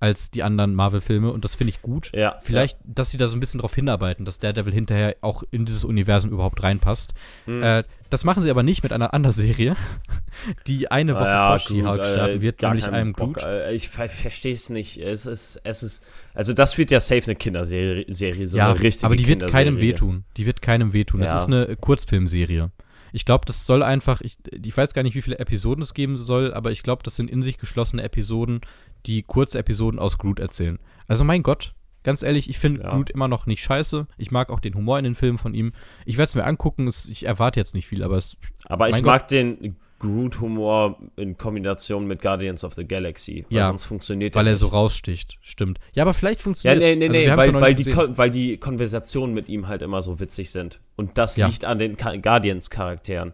als 0.00 0.30
die 0.30 0.42
anderen 0.42 0.74
Marvel-Filme 0.74 1.30
und 1.30 1.44
das 1.44 1.54
finde 1.54 1.70
ich 1.70 1.82
gut. 1.82 2.10
Ja. 2.14 2.38
Vielleicht, 2.40 2.78
dass 2.84 3.10
sie 3.10 3.18
da 3.18 3.28
so 3.28 3.36
ein 3.36 3.40
bisschen 3.40 3.60
drauf 3.60 3.74
hinarbeiten, 3.74 4.24
dass 4.24 4.38
Daredevil 4.40 4.72
hinterher 4.72 5.16
auch 5.20 5.42
in 5.50 5.66
dieses 5.66 5.84
Universum 5.84 6.30
überhaupt 6.32 6.62
reinpasst. 6.62 7.12
Hm. 7.44 7.62
Äh, 7.62 7.84
das 8.08 8.24
machen 8.24 8.42
sie 8.42 8.50
aber 8.50 8.62
nicht 8.62 8.82
mit 8.82 8.92
einer 8.92 9.12
anderen 9.14 9.34
Serie, 9.34 9.76
die 10.66 10.90
eine 10.90 11.14
Woche 11.14 11.24
Ja, 11.24 11.48
vor 11.50 11.58
She-Hulk 11.60 12.00
äh, 12.00 12.04
starten 12.12 12.40
wird, 12.40 12.62
nämlich 12.62 12.88
einem 12.88 13.12
Bock, 13.12 13.34
Groot. 13.34 13.44
äh, 13.44 13.72
Ich 13.74 13.88
ver 13.90 14.08
verstehe 14.08 14.54
es 14.54 14.70
nicht. 14.70 14.96
Es 14.98 15.26
ist, 15.26 15.60
es 15.64 15.82
ist, 15.82 16.02
also 16.34 16.52
das 16.54 16.76
wird 16.78 16.90
ja 16.90 16.98
safe 17.00 17.24
eine 17.24 17.36
Kinderserie, 17.36 18.06
Serie, 18.08 18.48
so 18.48 18.56
ja, 18.56 18.70
eine 18.70 18.80
richtige 18.80 19.04
aber 19.06 19.16
die 19.16 19.28
wird 19.28 19.46
keinem 19.48 19.80
wehtun. 19.80 20.24
Die 20.38 20.46
wird 20.46 20.62
keinem 20.62 20.92
wehtun. 20.94 21.20
Es 21.22 21.30
Ja. 21.30 21.36
ist 21.36 21.46
eine 21.46 21.76
Kurzfilmserie. 21.76 22.70
Ich 23.12 23.24
glaube, 23.24 23.44
das 23.44 23.66
soll 23.66 23.82
einfach, 23.82 24.20
ich, 24.20 24.38
ich 24.50 24.76
weiß 24.76 24.94
gar 24.94 25.02
nicht, 25.02 25.14
wie 25.16 25.22
viele 25.22 25.38
Episoden 25.40 25.82
es 25.82 25.94
geben 25.94 26.16
soll, 26.16 26.54
aber 26.54 26.70
ich 26.70 26.82
glaube, 26.84 27.02
das 27.02 27.16
sind 27.16 27.28
in 27.30 27.42
sich 27.42 27.58
geschlossene 27.58 28.02
Episoden, 28.02 28.60
die 29.06 29.22
Kurzepisoden 29.22 29.98
aus 29.98 30.18
Groot 30.18 30.38
erzählen. 30.40 30.78
Also 31.08 31.24
mein 31.24 31.42
Gott, 31.42 31.74
ganz 32.02 32.22
ehrlich, 32.22 32.48
ich 32.48 32.58
finde 32.58 32.82
Ja. 32.82 32.90
Groot 32.90 33.10
immer 33.10 33.28
noch 33.28 33.46
nicht 33.46 33.62
scheiße. 33.62 34.06
Ich 34.18 34.30
mag 34.30 34.50
auch 34.50 34.60
den 34.60 34.74
Humor 34.74 34.98
in 34.98 35.04
den 35.04 35.14
Filmen 35.14 35.38
von 35.38 35.54
ihm. 35.54 35.72
Ich 36.06 36.16
werde 36.18 36.28
es 36.28 36.34
mir 36.34 36.44
angucken, 36.44 36.86
es, 36.86 37.06
ich 37.08 37.26
erwarte 37.26 37.60
jetzt 37.60 37.74
nicht 37.74 37.86
viel, 37.86 38.02
aber 38.02 38.16
es, 38.16 38.36
Aber 38.66 38.88
ich 38.88 38.94
Mein 38.96 39.04
mag 39.04 39.28
den 39.28 39.76
Groot-Humor 39.98 40.98
in 41.16 41.36
Kombination 41.36 42.06
mit 42.06 42.22
Guardians 42.22 42.64
of 42.64 42.72
the 42.72 42.86
Galaxy. 42.88 43.44
Ja, 43.50 43.66
sonst 43.66 43.84
funktioniert 43.84 44.34
Weil 44.34 44.44
der 44.44 44.54
er 44.54 44.56
so 44.56 44.68
raussticht, 44.68 45.36
stimmt. 45.42 45.78
Ja, 45.92 46.04
aber 46.04 46.14
vielleicht 46.14 46.40
Ja, 46.40 46.44
funktioniert 46.44 46.80
nee, 46.80 46.96
nee, 46.96 47.04
also 47.08 47.12
nee, 47.18 47.24
wir 47.26 47.32
haben's 47.32 47.46
weil, 47.46 47.54
ja 47.54 47.60
weil, 47.60 47.74
die. 47.74 47.84
Kon- 47.90 48.16
weil 48.18 48.30
die 48.30 48.56
Konversationen 48.56 49.34
mit 49.34 49.50
ihm 49.50 49.68
halt 49.68 49.82
immer 49.82 50.00
so 50.00 50.18
witzig 50.18 50.50
sind. 50.52 50.80
Und 50.96 51.18
das 51.18 51.36
Ja. 51.36 51.48
liegt 51.48 51.66
an 51.66 51.78
den 51.78 51.96
Guardians-Charakteren. 51.98 53.32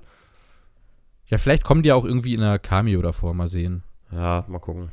Ja, 1.29 1.39
vielleicht 1.39 1.63
kommen 1.65 1.83
die 1.85 1.89
ja 1.91 1.95
auch 1.95 2.05
irgendwie 2.05 2.35
in 2.35 2.41
einer 2.41 2.59
Cameo 2.59 3.01
davor, 3.01 3.33
mal 3.35 3.47
sehen. 3.49 3.85
Ja, 4.11 4.45
mal 4.49 4.59
gucken. 4.59 4.89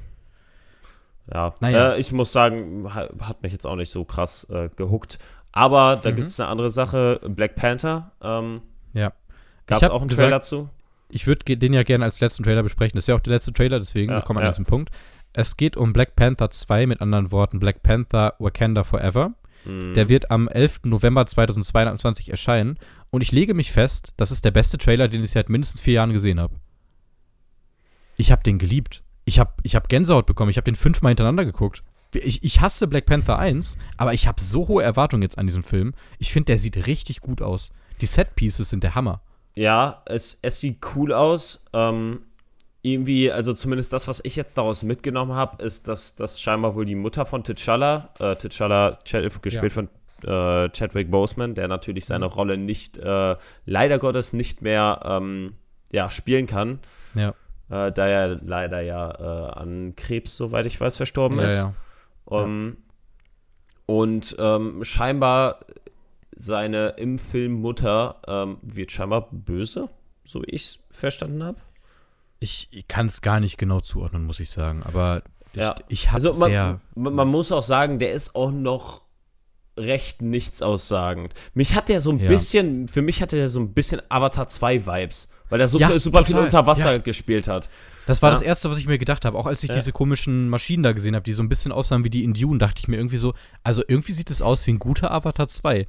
Ja, 1.31 1.53
Naja. 1.61 1.93
äh, 1.93 1.99
ich 1.99 2.11
muss 2.11 2.31
sagen, 2.31 2.93
ha- 2.93 3.09
hat 3.21 3.43
mich 3.43 3.51
jetzt 3.53 3.65
auch 3.65 3.75
nicht 3.75 3.89
so 3.89 4.03
krass 4.05 4.45
äh, 4.49 4.69
gehuckt. 4.75 5.19
Aber 5.51 5.95
da 5.97 6.11
Mhm. 6.11 6.15
gibt 6.17 6.27
es 6.29 6.39
eine 6.39 6.49
andere 6.49 6.69
Sache. 6.69 7.19
Black 7.27 7.55
Panther. 7.55 8.11
Ähm, 8.21 8.61
Ja. 8.93 9.13
Gab 9.67 9.81
es 9.81 9.89
auch 9.89 10.01
einen 10.01 10.09
gesagt- 10.09 10.25
Trailer 10.27 10.41
zu? 10.41 10.69
Ich 11.09 11.27
würde 11.27 11.55
den 11.57 11.73
ja 11.73 11.83
gerne 11.83 12.05
als 12.05 12.19
letzten 12.19 12.43
Trailer 12.43 12.63
besprechen. 12.63 12.95
Das 12.97 13.03
ist 13.03 13.07
ja 13.07 13.15
auch 13.15 13.19
der 13.19 13.33
letzte 13.33 13.53
Trailer, 13.53 13.79
deswegen 13.79 14.11
Ja, 14.11 14.17
wir 14.17 14.21
kommen 14.23 14.39
ja. 14.39 14.45
an 14.45 14.51
diesen 14.51 14.65
Punkt. 14.65 14.89
Es 15.31 15.57
geht 15.57 15.77
um 15.77 15.93
Black 15.93 16.15
Panther 16.15 16.49
2, 16.49 16.85
mit 16.87 17.01
anderen 17.01 17.31
Worten 17.31 17.59
Black 17.59 17.83
Panther 17.83 18.33
Wakanda 18.39 18.83
Forever. 18.83 19.33
Hm. 19.63 19.93
Der 19.93 20.09
wird 20.09 20.29
am 20.31 20.47
11. 20.47 20.81
November 20.89 21.25
2022 21.25 22.29
erscheinen. 22.31 22.77
Und 23.11 23.21
ich 23.21 23.31
lege 23.31 23.53
mich 23.53 23.71
fest, 23.71 24.11
das 24.17 24.31
ist 24.31 24.43
der 24.43 24.51
beste 24.51 24.77
Trailer, 24.77 25.07
den 25.07 25.23
ich 25.23 25.31
seit 25.31 25.49
mindestens 25.49 25.81
vier 25.81 25.93
Jahren 25.93 26.13
gesehen 26.13 26.39
habe. 26.39 26.55
Ich 28.17 28.31
habe 28.31 28.43
den 28.43 28.57
geliebt. 28.57 29.02
Ich 29.25 29.39
habe 29.39 29.51
ich 29.63 29.75
hab 29.75 29.89
Gänsehaut 29.89 30.25
bekommen. 30.25 30.49
Ich 30.49 30.57
habe 30.57 30.65
den 30.65 30.75
fünfmal 30.75 31.11
hintereinander 31.11 31.45
geguckt. 31.45 31.83
Ich, 32.13 32.43
ich 32.43 32.61
hasse 32.61 32.87
Black 32.87 33.05
Panther 33.05 33.39
1, 33.39 33.77
aber 33.97 34.13
ich 34.13 34.27
habe 34.27 34.39
so 34.39 34.67
hohe 34.67 34.83
Erwartungen 34.83 35.23
jetzt 35.23 35.37
an 35.37 35.47
diesem 35.47 35.63
Film. 35.63 35.93
Ich 36.19 36.31
finde, 36.31 36.47
der 36.47 36.57
sieht 36.59 36.85
richtig 36.85 37.21
gut 37.21 37.41
aus. 37.41 37.71
Die 38.01 38.05
Set-Pieces 38.05 38.69
sind 38.69 38.83
der 38.83 38.95
Hammer. 38.95 39.21
Ja, 39.55 40.03
es, 40.05 40.37
es 40.41 40.59
sieht 40.59 40.77
cool 40.95 41.11
aus. 41.13 41.63
Ähm, 41.73 42.21
irgendwie, 42.83 43.31
also 43.31 43.53
zumindest 43.53 43.93
das, 43.93 44.07
was 44.07 44.19
ich 44.23 44.35
jetzt 44.35 44.57
daraus 44.57 44.83
mitgenommen 44.83 45.33
habe, 45.33 45.63
ist, 45.63 45.87
dass 45.87 46.15
das 46.15 46.41
scheinbar 46.41 46.75
wohl 46.75 46.85
die 46.85 46.95
Mutter 46.95 47.25
von 47.25 47.43
T'Challa, 47.43 48.09
äh, 48.19 48.35
T'Challa, 48.35 48.97
Ch 49.03 49.41
gespielt 49.41 49.71
von 49.71 49.89
äh, 50.23 50.69
Chadwick 50.69 51.09
Boseman, 51.09 51.55
der 51.55 51.67
natürlich 51.67 52.05
seine 52.05 52.25
Rolle 52.25 52.57
nicht, 52.57 52.97
äh, 52.97 53.35
leider 53.65 53.99
Gottes 53.99 54.33
nicht 54.33 54.61
mehr 54.61 54.99
ähm, 55.05 55.55
ja, 55.91 56.09
spielen 56.09 56.47
kann, 56.47 56.79
Ja, 57.13 57.33
äh, 57.73 57.91
da 57.91 58.07
er 58.07 58.39
leider 58.43 58.81
ja 58.81 59.11
äh, 59.11 59.51
an 59.59 59.93
Krebs, 59.95 60.37
soweit 60.37 60.65
ich 60.65 60.79
weiß, 60.79 60.97
verstorben 60.97 61.39
ja, 61.39 61.45
ist. 61.45 61.55
ja. 61.55 61.73
Ähm, 62.31 62.77
Und 63.85 64.35
ähm, 64.39 64.83
scheinbar 64.83 65.59
seine 66.35 66.89
im 66.97 67.19
Film 67.19 67.53
Mutter 67.53 68.17
ähm, 68.27 68.57
wird 68.61 68.91
scheinbar 68.91 69.27
böse, 69.31 69.89
so 70.23 70.41
wie 70.41 70.49
ich 70.49 70.63
es 70.65 70.79
verstanden 70.91 71.43
habe. 71.43 71.57
Ich, 72.39 72.67
ich 72.71 72.87
kann 72.87 73.05
es 73.05 73.21
gar 73.21 73.39
nicht 73.39 73.57
genau 73.57 73.79
zuordnen, 73.79 74.23
muss 74.25 74.39
ich 74.39 74.49
sagen. 74.49 74.83
Aber 74.83 75.21
ich, 75.53 75.59
Ja. 75.61 75.75
ich 75.87 76.07
habe 76.07 76.15
Also 76.15 76.31
sehr. 76.31 76.79
man, 76.95 77.13
man 77.13 77.27
muss 77.27 77.51
auch 77.51 77.63
sagen, 77.63 77.99
der 77.99 78.11
ist 78.13 78.35
auch 78.35 78.51
noch 78.51 79.02
recht 79.77 80.21
nichtsaussagend. 80.21 81.33
Mich 81.53 81.75
hat 81.75 81.89
der 81.89 82.01
so 82.01 82.11
ein 82.11 82.19
Ja. 82.19 82.27
bisschen, 82.29 82.87
für 82.87 83.01
mich 83.01 83.21
hatte 83.21 83.35
der 83.35 83.49
so 83.49 83.59
ein 83.59 83.73
bisschen 83.73 84.01
Avatar 84.09 84.47
2 84.47 84.85
Vibes, 84.85 85.29
weil 85.49 85.59
er 85.61 85.67
so 85.67 85.79
Ja, 85.79 85.89
viel, 85.89 85.99
super 85.99 86.23
viel 86.23 86.33
total. 86.33 86.45
unter 86.45 86.65
Wasser 86.67 86.91
Ja. 86.93 86.97
gespielt 86.99 87.47
hat. 87.47 87.69
Das 88.05 88.21
war 88.21 88.31
das 88.31 88.41
Erste, 88.41 88.69
was 88.69 88.77
ich 88.77 88.85
mir 88.85 88.97
gedacht 88.97 89.25
habe. 89.25 89.37
Auch 89.37 89.47
als 89.47 89.63
ich 89.63 89.71
diese 89.71 89.91
komischen 89.91 90.49
Maschinen 90.49 90.83
da 90.83 90.91
gesehen 90.91 91.15
habe, 91.15 91.23
die 91.23 91.33
so 91.33 91.41
ein 91.41 91.49
bisschen 91.49 91.71
aussahen 91.71 92.03
wie 92.03 92.09
die 92.09 92.23
in 92.23 92.33
Dune, 92.33 92.59
dachte 92.59 92.79
ich 92.79 92.87
mir 92.87 92.97
irgendwie 92.97 93.17
so, 93.17 93.33
also 93.63 93.81
irgendwie 93.87 94.11
sieht 94.11 94.29
es 94.29 94.41
aus 94.41 94.65
wie 94.67 94.71
ein 94.73 94.79
guter 94.79 95.11
Avatar 95.11 95.47
2. 95.47 95.87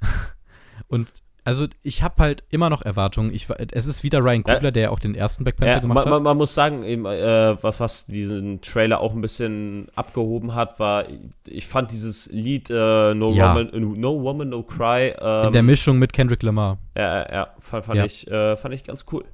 Und 0.88 1.08
also 1.46 1.66
ich 1.82 2.02
habe 2.02 2.16
halt 2.18 2.44
immer 2.50 2.68
noch 2.68 2.82
Erwartungen. 2.82 3.32
Ich, 3.32 3.48
es 3.72 3.86
ist 3.86 4.02
wieder 4.02 4.18
Ryan 4.18 4.42
Ja. 4.46 4.54
Coogler, 4.54 4.72
der 4.72 4.82
ja 4.82 4.90
auch 4.90 4.98
den 4.98 5.14
ersten 5.14 5.44
Black 5.44 5.56
Panther 5.56 5.74
Ja, 5.74 5.78
gemacht 5.78 6.04
man, 6.04 6.14
hat. 6.14 6.22
man, 6.22 6.36
muss 6.36 6.52
sagen, 6.54 6.82
eben, 6.82 7.06
äh, 7.06 7.56
was, 7.62 7.80
was 7.80 8.06
diesen 8.06 8.60
Trailer 8.60 9.00
auch 9.00 9.14
ein 9.14 9.20
bisschen 9.20 9.86
abgehoben 9.94 10.54
hat, 10.54 10.78
war, 10.80 11.04
ich 11.46 11.66
fand 11.66 11.92
dieses 11.92 12.28
Lied 12.32 12.68
äh, 12.70 13.14
no, 13.14 13.32
Ja. 13.32 13.50
Woman, 13.54 13.72
äh, 13.72 13.78
no 13.80 14.22
Woman, 14.22 14.48
No 14.48 14.62
Cry, 14.62 15.14
ähm, 15.20 15.46
in 15.46 15.52
der 15.52 15.62
Mischung 15.62 15.98
mit 15.98 16.12
Kendrick 16.12 16.42
Lamar. 16.42 16.78
ja, 16.96 17.02
ja, 17.22 17.32
ja, 17.32 17.48
fand, 17.60 17.84
fand, 17.86 17.98
Ja. 17.98 18.04
Ich, 18.04 18.28
äh, 18.30 18.56
fand 18.56 18.74
ich 18.74 18.84
ganz 18.84 19.06
cool. 19.12 19.24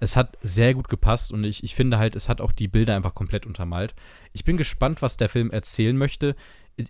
Es 0.00 0.14
hat 0.14 0.38
sehr 0.42 0.74
gut 0.74 0.88
gepasst 0.88 1.32
und 1.32 1.42
ich, 1.42 1.64
ich 1.64 1.74
finde 1.74 1.98
halt, 1.98 2.14
es 2.14 2.28
hat 2.28 2.40
auch 2.40 2.52
die 2.52 2.68
Bilder 2.68 2.94
einfach 2.94 3.16
komplett 3.16 3.46
untermalt. 3.46 3.96
Ich 4.32 4.44
bin 4.44 4.56
gespannt, 4.56 5.02
was 5.02 5.16
der 5.16 5.28
Film 5.28 5.50
erzählen 5.50 5.96
möchte. 5.96 6.36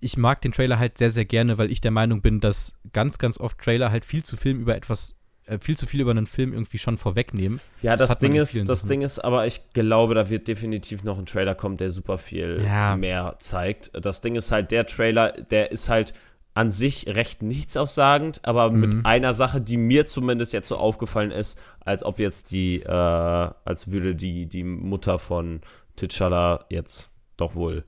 Ich- 0.02 0.16
mag 0.16 0.40
den 0.42 0.52
Trailer 0.52 0.78
halt 0.78 0.98
sehr, 0.98 1.10
sehr 1.10 1.24
gerne, 1.24 1.58
weil 1.58 1.70
ich 1.72 1.80
der 1.80 1.90
Meinung 1.90 2.20
bin, 2.20 2.40
dass 2.40 2.74
ganz, 2.92 3.18
ganz 3.18 3.38
oft 3.40 3.58
Trailer 3.58 3.90
halt 3.90 4.04
viel 4.04 4.22
zu 4.22 4.36
Film 4.36 4.60
über 4.60 4.76
etwas, 4.76 5.14
äh, 5.46 5.58
viel 5.60 5.76
zu 5.78 5.86
viel 5.86 6.00
über 6.02 6.10
einen 6.10 6.26
Film 6.26 6.52
irgendwie 6.52 6.76
schon 6.78 6.98
vorwegnehmen. 6.98 7.60
Ja, 7.82 7.96
Das 7.96 8.08
das, 8.10 8.18
Ding 8.18 8.34
in 8.34 8.42
ist, 8.42 8.68
das 8.68 8.80
Sachen. 8.80 8.88
Ding 8.90 9.02
ist, 9.02 9.18
aber 9.18 9.46
ich 9.46 9.72
glaube, 9.72 10.14
da 10.14 10.28
wird 10.28 10.46
definitiv 10.46 11.04
noch 11.04 11.18
ein 11.18 11.24
Trailer 11.26 11.54
kommen, 11.54 11.78
der 11.78 11.90
super 11.90 12.18
viel 12.18 12.62
Ja. 12.64 12.96
mehr 12.96 13.36
zeigt. 13.40 13.90
Das 13.94 14.20
Ding 14.20 14.36
ist 14.36 14.52
halt, 14.52 14.70
der 14.70 14.84
Trailer, 14.86 15.32
der 15.32 15.72
ist 15.72 15.88
halt 15.88 16.12
an 16.54 16.70
sich 16.72 17.06
recht 17.06 17.40
nichtsaussagend, 17.42 18.40
aber 18.44 18.70
Mhm. 18.70 18.80
mit 18.80 19.06
einer 19.06 19.32
Sache, 19.32 19.60
die 19.60 19.76
mir 19.76 20.04
zumindest 20.06 20.52
jetzt 20.52 20.68
so 20.68 20.76
aufgefallen 20.76 21.30
ist, 21.30 21.58
als 21.80 22.02
ob 22.02 22.18
jetzt 22.18 22.50
die, 22.50 22.80
äh, 22.82 22.88
als 22.90 23.90
würde 23.90 24.14
die, 24.16 24.46
die 24.46 24.64
Mutter 24.64 25.18
von 25.18 25.60
T'Challa 25.96 26.64
jetzt 26.68 27.10
doch 27.36 27.54
wohl, 27.54 27.84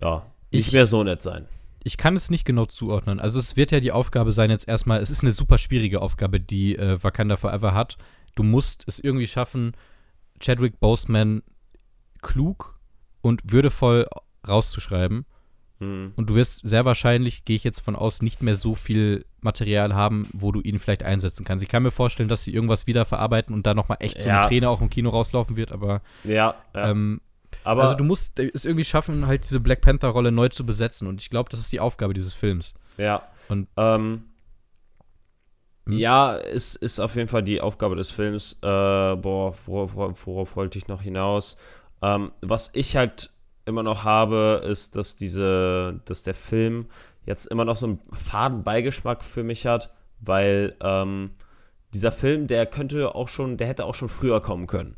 ja, 0.00 0.26
Ich- 0.60 0.72
mehr 0.72 0.86
so 0.86 1.02
nett 1.04 1.22
sein. 1.22 1.46
Ich 1.84 1.96
kann 1.96 2.14
es 2.14 2.30
nicht 2.30 2.44
genau 2.44 2.66
zuordnen. 2.66 3.18
Also 3.18 3.40
es 3.40 3.56
wird 3.56 3.72
ja 3.72 3.80
die 3.80 3.90
Aufgabe 3.90 4.30
sein, 4.30 4.50
jetzt 4.50 4.68
erstmal, 4.68 5.00
es 5.00 5.10
ist 5.10 5.22
eine 5.24 5.32
super 5.32 5.58
schwierige 5.58 6.00
Aufgabe, 6.00 6.38
die 6.38 6.76
äh, 6.76 7.02
Wakanda 7.02 7.36
Forever 7.36 7.74
hat. 7.74 7.96
Du 8.36 8.44
musst 8.44 8.84
es 8.86 9.00
irgendwie 9.00 9.26
schaffen, 9.26 9.72
Chadwick 10.38 10.78
Boseman 10.78 11.42
klug 12.20 12.78
und 13.20 13.52
würdevoll 13.52 14.06
rauszuschreiben. 14.46 15.24
Hm. 15.80 16.12
Und 16.14 16.30
du 16.30 16.34
wirst 16.36 16.60
sehr 16.66 16.84
wahrscheinlich, 16.84 17.44
gehe 17.44 17.56
ich 17.56 17.64
jetzt 17.64 17.80
von 17.80 17.96
aus, 17.96 18.22
nicht 18.22 18.42
mehr 18.42 18.54
so 18.54 18.74
viel 18.76 19.24
Material 19.40 19.94
haben, 19.94 20.28
wo 20.32 20.52
du 20.52 20.60
ihn 20.60 20.78
vielleicht 20.78 21.02
einsetzen 21.02 21.44
kannst. 21.44 21.64
Ich 21.64 21.68
kann 21.68 21.82
mir 21.82 21.90
vorstellen, 21.90 22.28
dass 22.28 22.44
sie 22.44 22.54
irgendwas 22.54 22.86
wieder 22.86 23.04
verarbeiten 23.04 23.54
und 23.54 23.66
da 23.66 23.74
nochmal 23.74 23.98
echt 24.00 24.20
so 24.20 24.28
Ja. 24.28 24.38
eine 24.40 24.46
Träne 24.48 24.68
auch 24.68 24.80
im 24.80 24.90
Kino 24.90 25.10
rauslaufen 25.10 25.56
wird, 25.56 25.72
aber, 25.72 26.00
Ja, 26.22 26.54
ja. 26.74 26.90
ähm, 26.90 27.20
aber 27.64 27.82
also 27.82 27.94
du 27.94 28.04
musst 28.04 28.38
es 28.38 28.64
irgendwie 28.64 28.84
schaffen, 28.84 29.26
halt 29.26 29.44
diese 29.44 29.60
Black 29.60 29.80
Panther-Rolle 29.80 30.32
neu 30.32 30.48
zu 30.48 30.64
besetzen 30.66 31.06
und 31.08 31.20
ich 31.22 31.30
glaube, 31.30 31.50
das 31.50 31.60
ist 31.60 31.72
die 31.72 31.80
Aufgabe 31.80 32.14
dieses 32.14 32.34
Films. 32.34 32.74
Ja. 32.98 33.22
Und- 33.48 33.68
ähm, 33.76 34.24
Hm? 35.86 35.98
Ja, 35.98 36.34
ist, 36.34 36.76
ist 36.76 37.00
auf 37.00 37.16
jeden 37.16 37.28
Fall 37.28 37.42
die 37.42 37.60
Aufgabe 37.60 37.96
des 37.96 38.10
Films. 38.12 38.52
Äh, 38.62 38.66
boah, 39.16 39.54
worauf, 39.66 39.94
worauf, 39.94 40.26
worauf 40.26 40.56
wollte 40.56 40.78
ich 40.78 40.86
noch 40.86 41.02
hinaus? 41.02 41.56
Ähm, 42.02 42.30
was 42.40 42.70
ich 42.74 42.96
halt 42.96 43.30
immer 43.64 43.82
noch 43.82 44.04
habe, 44.04 44.62
ist, 44.64 44.94
dass 44.96 45.16
diese, 45.16 46.00
dass 46.04 46.22
der 46.22 46.34
Film 46.34 46.86
jetzt 47.26 47.46
immer 47.46 47.64
noch 47.64 47.76
so 47.76 47.86
einen 47.86 48.00
faden 48.12 48.62
Beigeschmack 48.64 49.22
für 49.24 49.42
mich 49.42 49.66
hat, 49.66 49.92
weil 50.20 50.76
ähm, 50.80 51.30
dieser 51.94 52.12
Film, 52.12 52.46
der 52.46 52.66
könnte 52.66 53.14
auch 53.14 53.28
schon, 53.28 53.56
der 53.56 53.66
hätte 53.66 53.84
auch 53.84 53.94
schon 53.94 54.08
früher 54.08 54.40
kommen 54.40 54.66
können. 54.68 54.96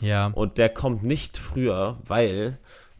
Ja. 0.00 0.26
Und 0.28 0.58
der 0.58 0.68
kommt 0.68 1.02
nicht 1.04 1.36
früher, 1.38 1.98
weil 2.06 2.58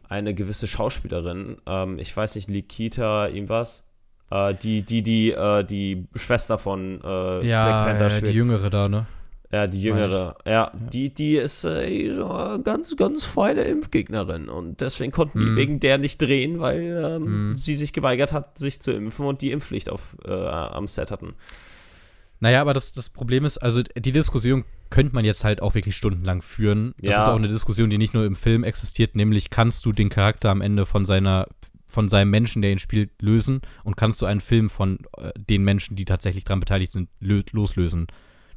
eine 0.09 0.33
gewisse 0.33 0.67
Schauspielerin, 0.67 1.57
ähm, 1.65 1.99
ich 1.99 2.15
weiß 2.15 2.35
nicht, 2.35 2.49
Likita, 2.49 3.27
irgendwas, 3.27 3.83
äh, 4.31 4.53
die, 4.53 4.81
die, 4.83 5.01
die, 5.01 5.31
äh, 5.31 5.63
die 5.63 6.07
Schwester 6.15 6.57
von 6.57 7.01
äh, 7.03 7.47
Ja, 7.47 7.65
Black 7.65 7.85
Panther 7.87 8.09
spielt. 8.09 8.27
die 8.31 8.35
Jüngere 8.37 8.69
da, 8.69 8.87
ne? 8.89 9.07
ja, 9.51 9.67
die 9.67 9.81
jüngere. 9.81 10.35
Ja, 10.45 10.71
die, 10.91 11.13
die 11.13 11.35
ist 11.37 11.63
äh, 11.63 12.11
eine 12.11 12.59
ganz, 12.61 12.97
ganz 12.97 13.23
feine 13.25 13.61
Impfgegnerin. 13.61 14.49
Und 14.49 14.81
deswegen 14.81 15.11
konnten 15.13 15.39
die 15.39 15.45
Mhm. 15.45 15.55
wegen 15.55 15.79
der 15.79 15.97
nicht 15.97 16.21
drehen, 16.21 16.59
weil 16.59 16.81
ähm, 17.21 17.49
Mhm. 17.49 17.55
sie 17.55 17.75
sich 17.75 17.93
geweigert 17.93 18.33
hat, 18.33 18.57
sich 18.57 18.81
zu 18.81 18.91
impfen 18.91 19.25
und 19.25 19.41
die 19.41 19.51
Impfpflicht 19.51 19.89
auf, 19.89 20.17
äh, 20.25 20.31
am 20.33 20.87
Set 20.89 21.09
hatten. 21.09 21.35
Naja, 22.45 22.61
aber 22.61 22.75
das, 22.75 22.93
das 22.93 23.09
Problem 23.09 23.43
ist, 23.43 23.57
also 23.57 23.81
die 23.81 24.11
Diskussion 24.11 24.65
könnte 24.91 25.15
man 25.15 25.25
jetzt 25.25 25.43
halt 25.43 25.63
auch 25.63 25.73
wirklich 25.73 25.97
stundenlang 25.97 26.43
führen. 26.43 26.93
Das 27.01 27.11
Ja. 27.15 27.21
ist 27.23 27.27
auch 27.29 27.35
eine 27.37 27.47
Diskussion, 27.47 27.89
die 27.89 27.97
nicht 27.97 28.13
nur 28.13 28.23
im 28.23 28.35
Film 28.35 28.63
existiert, 28.63 29.15
nämlich 29.15 29.49
kannst 29.49 29.83
du 29.83 29.91
den 29.91 30.09
Charakter 30.09 30.51
am 30.51 30.61
Ende 30.61 30.85
von 30.85 31.07
seiner 31.07 31.47
von 31.87 32.07
seinem 32.07 32.29
Menschen, 32.29 32.61
der 32.61 32.71
ihn 32.71 32.77
spielt, 32.77 33.19
lösen 33.19 33.61
und 33.83 33.97
kannst 33.97 34.21
du 34.21 34.27
einen 34.27 34.41
Film 34.41 34.69
von 34.69 34.99
äh, 35.17 35.31
den 35.35 35.63
Menschen, 35.63 35.95
die 35.95 36.05
tatsächlich 36.05 36.43
daran 36.43 36.59
beteiligt 36.59 36.91
sind, 36.91 37.09
lö 37.19 37.41
loslösen. 37.51 38.05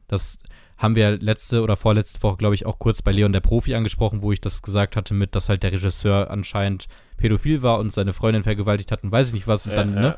Das 0.07 0.39
haben 0.77 0.95
wir 0.95 1.19
letzte 1.19 1.63
oder 1.63 1.77
vorletzte 1.77 2.23
Woche, 2.23 2.37
glaube 2.37 2.57
ich, 2.57 2.67
auch 2.67 2.79
kurz 2.79 3.01
bei 3.01 3.13
Leon 3.13 3.33
der 3.33 3.41
Profi 3.41 3.75
angesprochen, 3.75 4.21
wo 4.21 4.33
ich 4.33 4.41
das 4.43 4.61
gesagt 4.61 4.97
hatte 4.97 5.15
mit, 5.15 5.35
dass 5.35 5.49
halt 5.49 5.63
der 5.63 5.73
Regisseur 5.73 6.31
anscheinend 6.31 6.89
pädophil 7.17 7.63
war 7.63 7.79
und 7.79 7.93
seine 7.93 8.13
Freundin 8.13 8.43
vergewaltigt 8.43 8.93
hat 8.93 9.03
und 9.03 9.13
weiß 9.13 9.29
ich 9.29 9.33
nicht 9.35 9.47
was 9.47 9.67
und 9.67 9.75
dann, 9.77 9.95
Ja, 9.95 10.01
ne? 10.01 10.17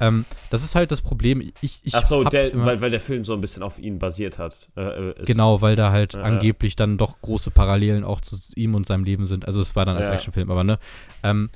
Ähm, 0.00 0.24
das 0.50 0.64
ist 0.64 0.74
halt 0.74 0.90
das 0.90 1.02
Problem. 1.02 1.40
Ich, 1.60 1.80
ich 1.84 1.94
Ach 1.94 2.02
so, 2.02 2.24
der, 2.24 2.52
immer- 2.52 2.64
weil, 2.64 2.80
weil 2.80 2.90
der 2.90 3.00
Film 3.00 3.24
so 3.24 3.34
ein 3.34 3.40
bisschen 3.40 3.62
auf 3.62 3.78
ihn 3.78 3.98
basiert 3.98 4.38
hat. 4.38 4.56
Äh, 4.76 5.10
äh, 5.10 5.24
Genau, 5.24 5.60
weil 5.60 5.76
da 5.76 5.92
halt 5.92 6.14
ja. 6.14 6.22
angeblich 6.22 6.74
dann 6.76 6.96
doch 6.98 7.20
große 7.20 7.50
Parallelen 7.50 8.02
auch 8.04 8.20
zu 8.20 8.36
ihm 8.56 8.74
und 8.74 8.86
seinem 8.86 9.04
Leben 9.04 9.26
sind. 9.26 9.46
Also 9.46 9.60
es 9.60 9.76
war 9.76 9.84
dann 9.84 9.96
als 9.96 10.08
Ja. 10.08 10.14
Actionfilm, 10.14 10.50
aber 10.50 10.64
ne. 10.64 10.78
Ähm, 11.22 11.50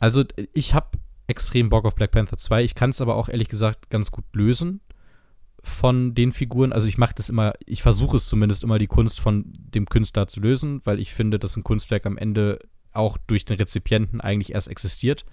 also 0.00 0.24
ich 0.52 0.74
habe 0.74 0.98
extrem 1.28 1.68
Bock 1.68 1.84
auf 1.84 1.94
Black 1.94 2.10
Panther 2.10 2.36
2. 2.36 2.64
Ich 2.64 2.74
kann 2.74 2.90
es 2.90 3.00
aber 3.00 3.14
auch 3.16 3.28
ehrlich 3.28 3.48
gesagt 3.48 3.90
ganz 3.90 4.10
gut 4.10 4.24
lösen. 4.32 4.80
von 5.62 6.14
den 6.14 6.32
Figuren, 6.32 6.72
also 6.72 6.86
ich 6.86 6.98
mache 6.98 7.14
das 7.16 7.28
immer, 7.28 7.52
ich 7.66 7.82
versuche 7.82 8.16
es 8.16 8.28
zumindest 8.28 8.62
immer, 8.62 8.78
die 8.78 8.86
Kunst 8.86 9.20
von 9.20 9.44
dem 9.56 9.86
Künstler 9.86 10.28
zu 10.28 10.40
lösen, 10.40 10.80
weil 10.84 10.98
ich 11.00 11.12
finde, 11.12 11.38
dass 11.38 11.56
ein 11.56 11.64
Kunstwerk 11.64 12.06
am 12.06 12.16
Ende 12.16 12.60
auch 12.92 13.18
durch 13.26 13.44
den 13.44 13.56
Rezipienten 13.56 14.20
eigentlich 14.20 14.52
erst 14.54 14.68
existiert. 14.68 15.24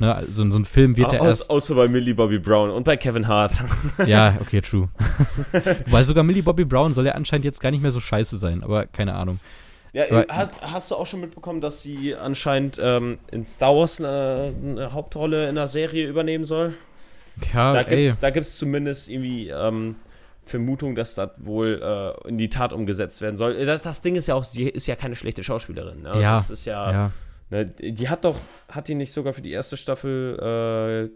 Ne, 0.00 0.14
also 0.14 0.50
so 0.50 0.58
ein 0.58 0.64
Film 0.64 0.96
wird 0.96 1.12
ja 1.12 1.22
erst. 1.24 1.50
außer 1.50 1.74
bei 1.74 1.86
Millie 1.86 2.14
Bobby 2.14 2.38
Brown 2.38 2.70
und 2.70 2.84
bei 2.84 2.96
Kevin 2.96 3.28
Hart. 3.28 3.52
Ja, 4.06 4.38
okay, 4.40 4.60
true. 4.62 4.88
Weil 5.90 6.04
sogar 6.04 6.24
Millie 6.24 6.42
Bobby 6.42 6.64
Brown 6.64 6.94
soll 6.94 7.06
ja 7.06 7.12
anscheinend 7.12 7.44
jetzt 7.44 7.60
gar 7.60 7.70
nicht 7.70 7.82
mehr 7.82 7.90
so 7.90 8.00
scheiße 8.00 8.38
sein, 8.38 8.62
aber 8.64 8.86
keine 8.86 9.14
Ahnung. 9.14 9.38
Ja, 9.92 10.04
Aber- 10.10 10.24
hast, 10.30 10.52
hast 10.62 10.90
du 10.90 10.94
auch 10.94 11.06
schon 11.06 11.20
mitbekommen, 11.20 11.60
dass 11.60 11.82
sie 11.82 12.14
anscheinend 12.14 12.80
ähm, 12.82 13.18
in 13.30 13.44
Star 13.44 13.76
Wars 13.76 14.00
eine, 14.00 14.54
eine 14.62 14.92
Hauptrolle 14.92 15.48
in 15.48 15.56
der 15.56 15.68
Serie 15.68 16.08
übernehmen 16.08 16.44
soll? 16.44 16.74
Ja, 17.52 17.72
Da 17.74 17.80
ey. 17.82 18.12
da 18.20 18.30
gibt's 18.30 18.56
zumindest 18.56 19.08
irgendwie 19.08 19.48
ähm, 19.48 19.96
Vermutung, 20.44 20.94
dass 20.94 21.14
das 21.14 21.30
wohl 21.38 21.80
äh, 22.24 22.28
in 22.28 22.38
die 22.38 22.48
Tat 22.48 22.72
umgesetzt 22.72 23.20
werden 23.20 23.36
soll. 23.36 23.54
Äh, 23.56 23.64
Das, 23.66 23.80
das 23.82 24.00
Ding 24.00 24.14
ist 24.16 24.28
ja 24.28 24.34
auch, 24.34 24.44
sie 24.44 24.64
ist 24.64 24.86
ja 24.86 24.96
keine 24.96 25.16
schlechte 25.16 25.42
Schauspielerin. 25.42 26.02
Ne? 26.02 26.20
Ja, 26.20 26.36
Das 26.36 26.50
ist 26.50 26.64
ja, 26.64 26.90
ja. 26.92 27.10
Ne, 27.50 27.66
die 27.66 28.08
hat 28.08 28.24
doch, 28.24 28.36
hat 28.68 28.88
die 28.88 28.94
nicht 28.94 29.12
sogar 29.12 29.32
für 29.32 29.42
die 29.42 29.50
erste 29.52 29.76
Staffel 29.76 31.10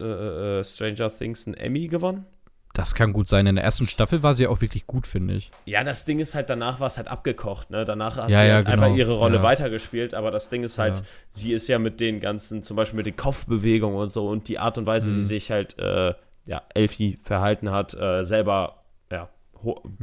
äh, 0.00 0.04
äh, 0.04 0.60
äh, 0.60 0.64
Stranger 0.64 1.10
Things 1.10 1.46
einen 1.46 1.54
Emmy 1.54 1.88
gewonnen? 1.88 2.26
Das 2.72 2.94
kann 2.94 3.12
gut 3.12 3.26
sein. 3.26 3.46
In 3.46 3.56
der 3.56 3.64
ersten 3.64 3.88
Staffel 3.88 4.22
war 4.22 4.32
sie 4.34 4.46
auch 4.46 4.60
wirklich 4.60 4.86
gut, 4.86 5.06
finde 5.08 5.34
ich. 5.34 5.50
Ja, 5.64 5.82
das 5.82 6.04
Ding 6.04 6.20
ist 6.20 6.34
halt, 6.36 6.48
danach 6.50 6.78
war 6.78 6.86
es 6.86 6.98
halt 6.98 7.08
abgekocht, 7.08 7.70
ne? 7.70 7.84
Danach 7.84 8.16
hat 8.16 8.30
Ja, 8.30 8.42
sie 8.42 8.46
ja, 8.48 8.54
halt 8.56 8.66
einfach 8.68 8.86
genau. 8.86 8.96
ihre 8.96 9.12
Rolle 9.14 9.36
Ja. 9.38 9.42
weitergespielt, 9.42 10.14
aber 10.14 10.30
das 10.30 10.50
Ding 10.50 10.62
ist 10.62 10.78
halt, 10.78 11.02
sie 11.30 11.52
ist 11.52 11.66
ja 11.66 11.78
mit 11.80 11.98
den 12.00 12.20
ganzen, 12.20 12.62
zum 12.62 12.76
Beispiel 12.76 12.96
mit 12.98 13.06
den 13.06 13.16
Kopfbewegungen 13.16 13.98
und 13.98 14.12
so 14.12 14.28
und 14.28 14.46
die 14.46 14.58
Art 14.60 14.78
und 14.78 14.86
Weise, 14.86 15.10
wie 15.12 15.16
Mhm. 15.18 15.22
sich 15.22 15.50
halt, 15.50 15.78
äh, 15.80 16.14
ja, 16.46 16.62
Elfie 16.74 17.18
verhalten 17.22 17.70
hat, 17.72 17.92
äh, 17.94 18.22
selber, 18.24 18.84
ja, 19.10 19.28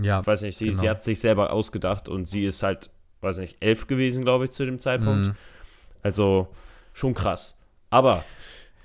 Ja, 0.01 0.25
weiß 0.25 0.41
nicht, 0.41 0.57
sie, 0.57 0.67
genau. 0.67 0.80
sie 0.82 0.89
hat 0.89 1.03
sich 1.03 1.19
selber 1.21 1.53
ausgedacht 1.53 2.09
und 2.09 2.28
sie 2.28 2.45
ist 2.45 2.63
halt, 2.63 2.89
weiß 3.21 3.38
nicht, 3.38 3.57
elf 3.61 3.88
gewesen, 3.88 4.23
glaube 4.25 4.43
ich, 4.45 4.51
zu 4.51 4.65
dem 4.65 4.80
Zeitpunkt. 4.80 5.28
Mhm. 5.28 5.36
Also, 6.07 6.47
schon 6.93 7.13
krass. 7.13 7.55
Aber 7.89 8.23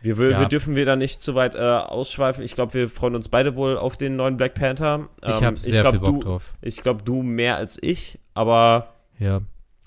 wir, 0.01 0.19
wir, 0.19 0.31
Ja. 0.31 0.41
wir 0.41 0.49
dürfen 0.49 0.75
wieder 0.75 0.97
nicht 0.97 1.23
zu 1.23 1.37
weit 1.37 1.55
äh, 1.55 1.59
ausschweifen. 1.61 2.43
Ich 2.43 2.57
glaube, 2.57 2.75
wir 2.75 2.89
freuen 2.89 3.15
uns 3.15 3.29
beide 3.29 3.55
wohl 3.55 3.77
auf 3.79 3.97
den 3.97 4.17
neuen 4.17 4.37
Black 4.37 4.55
Panther. 4.55 5.09
Ich 5.23 5.29
Ähm, 5.29 5.45
habe 5.45 5.57
sehr 5.57 5.83
glaub, 5.83 5.93
viel 5.95 6.01
Bock 6.01 6.21
du, 6.21 6.27
drauf. 6.27 6.55
ich 6.61 6.83
glaube, 6.83 7.05
du 7.05 7.23
mehr 7.23 7.57
als 7.57 7.79
ich, 7.81 8.19
aber. 8.35 8.89
Ja. 9.21 9.41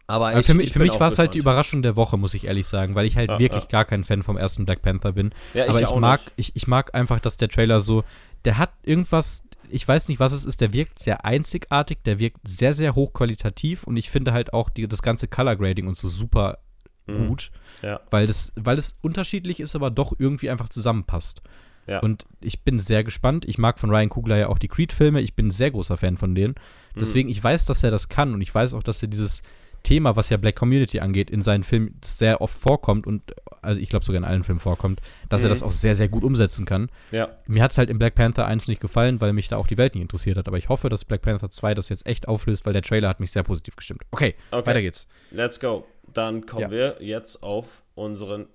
Aber, 0.08 0.28
Aber 0.28 0.40
ich, 0.40 0.46
für 0.46 0.54
mich, 0.54 0.68
ich 0.68 0.74
für 0.74 0.80
mich 0.80 0.98
war 1.00 1.10
es 1.10 1.20
halt 1.20 1.34
die. 1.34 1.40
Überraschung 1.40 1.82
der 1.82 1.96
Woche, 1.98 2.16
muss 2.18 2.34
ich 2.36 2.46
ehrlich 2.46 2.68
sagen, 2.68 2.96
weil 2.96 3.06
ich 3.08 3.18
halt 3.18 3.30
Ja, 3.32 3.40
wirklich 3.40 3.64
ja. 3.64 3.70
gar 3.70 3.84
kein 3.86 4.04
Fan 4.06 4.24
vom 4.24 4.38
ersten 4.38 4.64
Black 4.66 4.82
Panther 4.82 5.12
bin. 5.12 5.34
Ja, 5.54 5.68
Aber 5.68 5.82
ich, 5.82 5.88
auch 5.88 6.00
mag, 6.00 6.22
nicht. 6.22 6.32
ich, 6.38 6.56
ich 6.56 6.68
mag 6.68 6.96
einfach, 6.96 7.20
dass 7.20 7.36
der 7.38 7.50
Trailer 7.50 7.80
so, 7.82 8.04
der 8.46 8.58
hat 8.60 8.70
irgendwas, 8.84 9.44
ich 9.70 9.86
weiß 9.86 10.08
nicht, 10.08 10.20
was 10.20 10.32
es 10.32 10.46
ist, 10.46 10.62
der 10.62 10.74
wirkt 10.74 11.00
sehr 11.00 11.26
einzigartig, 11.26 11.98
der 12.06 12.20
wirkt 12.20 12.38
sehr, 12.48 12.72
sehr 12.74 12.94
hochqualitativ 12.96 13.84
und 13.84 13.98
ich 13.98 14.10
finde 14.12 14.32
halt 14.32 14.54
auch 14.54 14.70
die, 14.70 14.88
das 14.88 15.02
ganze 15.02 15.28
Color 15.28 15.56
Grading 15.58 15.88
und 15.88 15.98
so 15.98 16.08
super 16.08 16.60
Mhm. 17.08 17.28
gut, 17.28 17.52
Ja, 17.82 18.00
weil 18.10 18.28
das, 18.28 18.52
weil 18.56 18.78
es 18.78 18.96
unterschiedlich 19.02 19.60
ist, 19.60 19.76
aber 19.76 19.92
doch 19.92 20.14
irgendwie 20.18 20.50
einfach 20.50 20.70
zusammenpasst. 20.70 21.42
ja. 21.88 22.00
Und 22.00 22.26
ich 22.42 22.62
bin 22.64 22.80
sehr 22.80 23.04
gespannt. 23.04 23.46
Ich 23.46 23.58
mag 23.60 23.78
von 23.80 23.90
Ryan 23.92 24.10
Coogler 24.10 24.38
ja 24.38 24.48
auch 24.48 24.58
die 24.58 24.68
Creed-Filme. 24.68 25.22
Ich 25.22 25.36
bin 25.36 25.48
ein 25.48 25.52
sehr 25.52 25.70
großer 25.72 25.98
Fan 25.98 26.18
von 26.18 26.34
denen. 26.34 26.54
Mhm. 26.96 27.00
Deswegen, 27.00 27.30
ich 27.30 27.44
weiß, 27.44 27.66
dass 27.66 27.84
er 27.84 27.92
das 27.92 28.10
kann 28.10 28.34
und 28.34 28.42
ich 28.42 28.54
weiß 28.54 28.74
auch, 28.74 28.82
dass 28.84 29.02
er 29.04 29.08
dieses 29.08 29.42
Thema, 29.84 30.16
was 30.16 30.30
ja 30.30 30.38
Black 30.38 30.56
Community 30.56 31.00
angeht, 31.00 31.30
in 31.30 31.44
seinen 31.44 31.62
Filmen 31.62 32.00
sehr 32.04 32.42
oft 32.42 32.58
vorkommt 32.58 33.06
und, 33.06 33.22
also 33.62 33.80
ich 33.80 33.88
glaube 33.90 34.04
sogar 34.04 34.18
in 34.18 34.24
allen 34.26 34.44
Filmen 34.44 34.60
vorkommt, 34.60 35.00
dass 35.30 35.44
er 35.44 35.50
Mhm. 35.50 35.50
das 35.52 35.62
auch 35.62 35.72
sehr, 35.72 35.94
sehr 35.94 36.10
gut 36.10 36.24
umsetzen 36.24 36.66
kann. 36.66 36.90
ja. 37.12 37.30
Mir 37.46 37.62
hat 37.62 37.70
es 37.70 37.78
halt 37.78 37.92
in 37.92 38.00
Black 38.00 38.16
Panther 38.16 38.48
1 38.48 38.68
nicht 38.68 38.82
gefallen, 38.82 39.22
weil 39.22 39.32
mich 39.34 39.48
da 39.48 39.58
auch 39.58 39.68
die 39.68 39.78
Welt 39.78 39.94
nicht 39.94 40.02
interessiert 40.02 40.38
hat. 40.38 40.48
Aber 40.48 40.58
ich 40.58 40.70
hoffe, 40.70 40.90
dass 40.90 41.06
Black 41.06 41.22
Panther 41.22 41.52
2 41.52 41.76
das 41.76 41.90
jetzt 41.90 42.08
echt 42.08 42.28
auflöst, 42.28 42.66
weil 42.66 42.74
der 42.74 42.82
Trailer 42.82 43.08
hat 43.10 43.20
mich 43.20 43.30
sehr 43.30 43.44
positiv 43.44 43.76
gestimmt. 43.76 44.02
Okay, 44.10 44.34
Okay. 44.50 44.66
weiter 44.66 44.82
geht's. 44.82 45.06
Let's 45.30 45.60
go. 45.60 45.86
Dann 46.16 46.46
kommen 46.46 46.62
Ja. 46.64 46.72
wir 46.72 46.96
jetzt 47.02 47.44
auf 47.44 47.84
unseren 47.94 48.48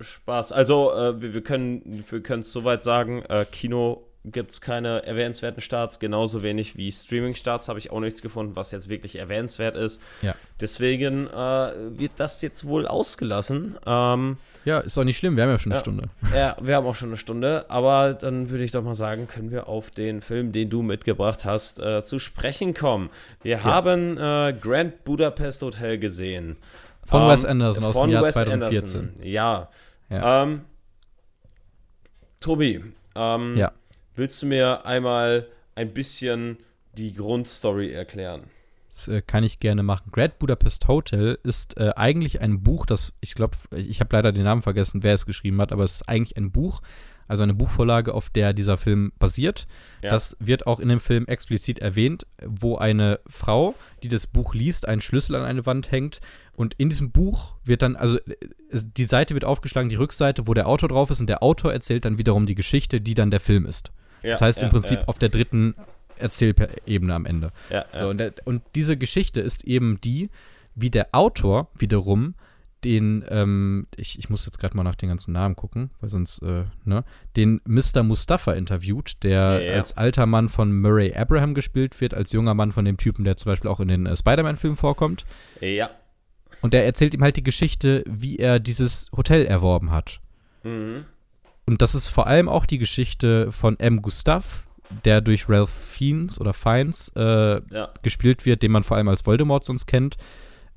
Spaß. 0.00 0.52
Also, 0.52 0.92
äh, 0.94 1.20
wir, 1.20 1.34
wir 1.34 1.42
können 1.42 2.04
wir 2.08 2.22
es 2.40 2.52
soweit 2.52 2.82
sagen, 2.82 3.22
äh, 3.28 3.44
Kino 3.50 4.07
gibt 4.32 4.52
es 4.52 4.60
keine 4.60 5.04
erwähnenswerten 5.04 5.60
Starts, 5.62 5.98
genauso 5.98 6.42
wenig 6.42 6.76
wie 6.76 6.90
Streaming-Starts 6.92 7.68
habe 7.68 7.78
ich 7.78 7.90
auch 7.90 8.00
nichts 8.00 8.22
gefunden, 8.22 8.56
was 8.56 8.70
jetzt 8.70 8.88
wirklich 8.88 9.16
erwähnenswert 9.16 9.76
ist. 9.76 10.00
Ja. 10.22 10.34
Deswegen 10.60 11.26
äh, 11.28 11.32
wird 11.98 12.12
das 12.16 12.42
jetzt 12.42 12.64
wohl 12.66 12.86
ausgelassen. 12.86 13.76
Ähm, 13.86 14.36
Ja, 14.64 14.80
ist 14.80 14.96
doch 14.96 15.04
nicht 15.04 15.18
schlimm, 15.18 15.36
wir 15.36 15.44
haben 15.44 15.50
ja 15.50 15.58
schon 15.58 15.72
eine 15.72 15.78
Ja. 15.78 15.80
Stunde. 15.84 16.08
ja, 16.34 16.56
wir 16.60 16.76
haben 16.76 16.86
auch 16.86 16.94
schon 16.94 17.08
eine 17.10 17.16
Stunde, 17.16 17.66
aber 17.68 18.14
dann 18.14 18.50
würde 18.50 18.64
ich 18.64 18.70
doch 18.70 18.82
mal 18.82 18.94
sagen, 18.94 19.26
können 19.28 19.50
wir 19.50 19.68
auf 19.68 19.90
den 19.90 20.20
Film, 20.22 20.52
den 20.52 20.70
du 20.70 20.82
mitgebracht 20.82 21.44
hast, 21.44 21.78
äh, 21.80 22.02
zu 22.02 22.18
sprechen 22.18 22.74
kommen. 22.74 23.10
Wir 23.42 23.64
haben 23.64 24.16
äh, 24.18 24.54
Grand 24.60 25.04
Budapest 25.04 25.62
Hotel 25.62 25.98
gesehen. 25.98 26.56
Von 27.04 27.22
Ähm, 27.22 27.28
Wes 27.28 27.44
Anderson 27.44 27.84
aus 27.84 27.98
dem 27.98 28.10
Jahr 28.10 28.22
Wes 28.24 28.32
2014. 28.32 29.00
Anderson, 29.00 29.26
Ja. 29.26 29.68
Ja. 30.10 30.42
Ähm, 30.42 30.60
Tobi, 32.40 32.82
ähm, 33.16 33.56
Ja. 33.56 33.72
Willst 34.18 34.42
du 34.42 34.46
mir 34.46 34.84
einmal 34.84 35.46
ein 35.74 35.94
bisschen 35.94 36.58
die 36.96 37.14
Grundstory 37.14 37.92
erklären? 37.92 38.42
Das 38.88 39.06
äh, 39.08 39.22
kann 39.22 39.44
ich 39.44 39.60
gerne 39.60 39.82
machen. 39.82 40.10
Grand 40.10 40.38
Budapest 40.38 40.88
Hotel 40.88 41.38
ist 41.44 41.76
äh, 41.76 41.92
eigentlich 41.94 42.40
ein 42.40 42.62
Buch, 42.62 42.86
das, 42.86 43.12
ich 43.20 43.34
glaube, 43.34 43.56
ich 43.76 44.00
habe 44.00 44.14
leider 44.16 44.32
den 44.32 44.44
Namen 44.44 44.62
vergessen, 44.62 45.02
wer 45.02 45.14
es 45.14 45.26
geschrieben 45.26 45.60
hat, 45.60 45.72
aber 45.72 45.84
es 45.84 45.96
ist 45.96 46.08
eigentlich 46.08 46.36
ein 46.36 46.50
Buch, 46.50 46.80
also 47.28 47.42
eine 47.42 47.52
Buchvorlage, 47.54 48.14
auf 48.14 48.30
der 48.30 48.54
dieser 48.54 48.78
Film 48.78 49.12
basiert. 49.18 49.66
Ja. 50.02 50.10
Das 50.10 50.36
wird 50.40 50.66
auch 50.66 50.80
in 50.80 50.88
dem 50.88 51.00
Film 51.00 51.26
explizit 51.26 51.78
erwähnt, 51.78 52.26
wo 52.42 52.76
eine 52.76 53.20
Frau, 53.26 53.74
die 54.02 54.08
das 54.08 54.26
Buch 54.26 54.54
liest, 54.54 54.88
einen 54.88 55.02
Schlüssel 55.02 55.36
an 55.36 55.44
eine 55.44 55.66
Wand 55.66 55.92
hängt. 55.92 56.20
Und 56.54 56.74
in 56.78 56.88
diesem 56.88 57.12
Buch 57.12 57.56
wird 57.64 57.82
dann, 57.82 57.94
also 57.96 58.16
äh, 58.16 58.36
die 58.72 59.04
Seite 59.04 59.34
wird 59.34 59.44
aufgeschlagen, 59.44 59.90
die 59.90 59.96
Rückseite, 59.96 60.46
wo 60.46 60.54
der 60.54 60.66
Autor 60.66 60.88
drauf 60.88 61.10
ist, 61.10 61.20
und 61.20 61.28
der 61.28 61.42
Autor 61.42 61.72
erzählt 61.72 62.06
dann 62.06 62.16
wiederum 62.16 62.46
die 62.46 62.54
Geschichte, 62.54 63.02
die 63.02 63.14
dann 63.14 63.30
der 63.30 63.40
Film 63.40 63.66
ist. 63.66 63.92
Ja, 64.22 64.30
das 64.30 64.40
heißt 64.40 64.58
ja, 64.58 64.64
im 64.64 64.70
Prinzip 64.70 65.00
ja, 65.00 65.08
auf 65.08 65.18
der 65.18 65.28
dritten 65.28 65.74
Erzählebene 66.16 67.14
am 67.14 67.26
Ende. 67.26 67.52
ja, 67.70 67.84
ja. 67.92 68.00
So, 68.00 68.08
und, 68.08 68.18
der, 68.18 68.32
und 68.44 68.62
diese 68.74 68.96
Geschichte 68.96 69.40
ist 69.40 69.64
eben 69.64 70.00
die, 70.00 70.30
wie 70.74 70.90
der 70.90 71.08
Autor 71.12 71.70
wiederum 71.78 72.34
den, 72.84 73.24
ähm, 73.28 73.88
ich, 73.96 74.18
ich 74.20 74.30
muss 74.30 74.46
jetzt 74.46 74.58
gerade 74.60 74.76
mal 74.76 74.84
nach 74.84 74.94
den 74.94 75.08
ganzen 75.08 75.32
Namen 75.32 75.56
gucken, 75.56 75.90
weil 76.00 76.10
sonst, 76.10 76.40
äh, 76.42 76.64
ne, 76.84 77.02
den 77.36 77.60
Mr. 77.64 78.04
Mustafa 78.04 78.52
interviewt, 78.52 79.22
der 79.24 79.60
Ja. 79.60 79.74
als 79.74 79.96
alter 79.96 80.26
Mann 80.26 80.48
von 80.48 80.80
Murray 80.80 81.12
Abraham 81.12 81.54
gespielt 81.54 82.00
wird, 82.00 82.14
als 82.14 82.30
junger 82.30 82.54
Mann 82.54 82.70
von 82.70 82.84
dem 82.84 82.96
Typen, 82.96 83.24
der 83.24 83.36
zum 83.36 83.50
Beispiel 83.50 83.68
auch 83.68 83.80
in 83.80 83.88
den 83.88 84.06
äh, 84.06 84.16
Spider-Man-Filmen 84.16 84.76
vorkommt. 84.76 85.24
ja. 85.60 85.90
Und 86.60 86.72
der 86.72 86.84
erzählt 86.84 87.14
ihm 87.14 87.22
halt 87.22 87.36
die 87.36 87.44
Geschichte, 87.44 88.02
wie 88.08 88.36
er 88.36 88.58
dieses 88.58 89.10
Hotel 89.16 89.46
erworben 89.46 89.92
hat. 89.92 90.20
Mhm. 90.64 91.04
Und 91.68 91.82
das 91.82 91.94
ist 91.94 92.08
vor 92.08 92.26
allem 92.26 92.48
auch 92.48 92.64
die 92.64 92.78
Geschichte 92.78 93.52
von 93.52 93.78
M. 93.78 94.00
Gustav, 94.00 94.66
der 95.04 95.20
durch 95.20 95.50
Ralph 95.50 95.68
Fiennes 95.68 96.40
oder 96.40 96.54
Fiennes 96.54 97.12
äh, 97.14 97.60
ja. 97.60 97.90
gespielt 98.00 98.46
wird, 98.46 98.62
den 98.62 98.72
man 98.72 98.84
vor 98.84 98.96
allem 98.96 99.08
als 99.08 99.26
Voldemort 99.26 99.66
sonst 99.66 99.84
kennt. 99.84 100.16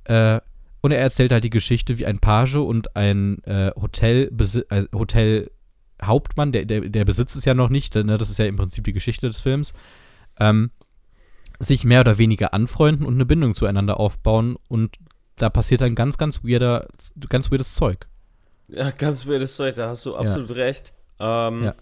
Äh, 0.03 0.41
und 0.81 0.91
er 0.91 0.99
erzählt 0.99 1.31
halt 1.31 1.45
die 1.45 1.49
Geschichte, 1.49 1.97
wie 1.97 2.05
ein 2.05 2.19
Page 2.19 2.55
und 2.55 2.93
ein 2.97 3.41
äh, 3.45 3.71
Hotel, 3.81 4.33
äh, 4.69 4.83
Hotelhauptmann, 4.93 6.51
der, 6.51 6.65
der, 6.65 6.81
der 6.81 7.05
besitzt 7.05 7.37
es 7.37 7.45
ja 7.45 7.53
noch 7.53 7.69
nicht, 7.69 7.95
ne? 7.95 8.17
das 8.17 8.29
ist 8.29 8.39
ja 8.39 8.45
im 8.45 8.57
Prinzip 8.57 8.83
die 8.83 8.91
Geschichte 8.91 9.29
des 9.29 9.39
Films, 9.39 9.73
ähm, 10.41 10.71
sich 11.57 11.85
mehr 11.85 12.01
oder 12.01 12.17
weniger 12.17 12.53
anfreunden 12.53 13.05
und 13.05 13.13
eine 13.13 13.25
Bindung 13.25 13.55
zueinander 13.55 13.97
aufbauen 13.97 14.57
und 14.67 14.97
da 15.37 15.49
passiert 15.49 15.79
dann 15.79 15.95
ganz, 15.95 16.17
ganz 16.17 16.43
weirder, 16.43 16.89
ganz 17.29 17.49
weirdes 17.49 17.75
Zeug. 17.75 18.09
Ja, 18.71 18.89
ganz 18.91 19.25
weirdes 19.27 19.55
Zeug, 19.55 19.75
da 19.75 19.89
hast 19.89 20.05
du 20.05 20.15
absolut 20.15 20.51
recht. 20.51 20.93
Ähm, 21.19 21.63
Ja. 21.65 21.75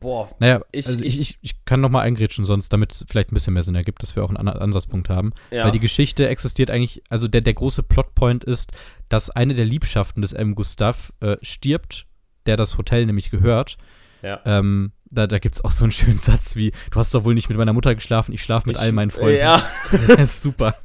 Boah, 0.00 0.30
Naja, 0.40 0.60
Ich- 0.72 0.86
also 0.88 0.98
ich, 1.04 1.20
ich- 1.20 1.38
ich, 1.42 1.64
kann 1.64 1.80
noch 1.80 1.88
mal 1.88 2.00
eingrätschen, 2.00 2.44
sonst, 2.44 2.72
damit 2.72 2.90
es 2.92 3.04
vielleicht 3.08 3.30
ein 3.30 3.34
bisschen 3.34 3.54
mehr 3.54 3.62
Sinn 3.62 3.76
ergibt, 3.76 4.02
dass 4.02 4.16
wir 4.16 4.24
auch 4.24 4.30
einen 4.30 4.36
An 4.36 4.48
Ansatzpunkt 4.48 5.08
haben. 5.08 5.32
ja. 5.52 5.64
Weil 5.64 5.70
die 5.70 5.78
Geschichte 5.78 6.26
existiert 6.28 6.70
eigentlich, 6.70 7.02
also 7.08 7.28
der, 7.28 7.40
der 7.40 7.54
große 7.54 7.84
Plotpoint 7.84 8.42
ist, 8.42 8.72
dass 9.08 9.30
eine 9.30 9.54
der 9.54 9.64
Liebschaften 9.64 10.20
des 10.20 10.32
M. 10.32 10.56
Gustav 10.56 11.12
äh, 11.20 11.36
stirbt, 11.40 12.06
der 12.46 12.56
das 12.56 12.78
Hotel 12.78 13.06
nämlich 13.06 13.30
gehört. 13.30 13.76
ja. 14.22 14.40
Ähm, 14.44 14.90
da 15.14 15.26
da 15.26 15.38
gibt 15.38 15.54
es 15.56 15.62
auch 15.64 15.70
so 15.70 15.84
einen 15.84 15.92
schönen 15.92 16.18
Satz 16.18 16.56
wie, 16.56 16.72
du 16.90 16.98
hast 16.98 17.14
doch 17.14 17.22
wohl 17.24 17.34
nicht 17.34 17.48
mit 17.50 17.58
meiner 17.58 17.72
Mutter 17.74 17.94
geschlafen, 17.94 18.32
ich 18.32 18.42
schlafe 18.42 18.66
mit 18.68 18.76
Ich- 18.76 18.82
all 18.82 18.90
meinen 18.92 19.10
Freunden. 19.10 19.38
Ja, 19.38 19.62
Das 20.08 20.18
ist 20.20 20.42
super. 20.42 20.74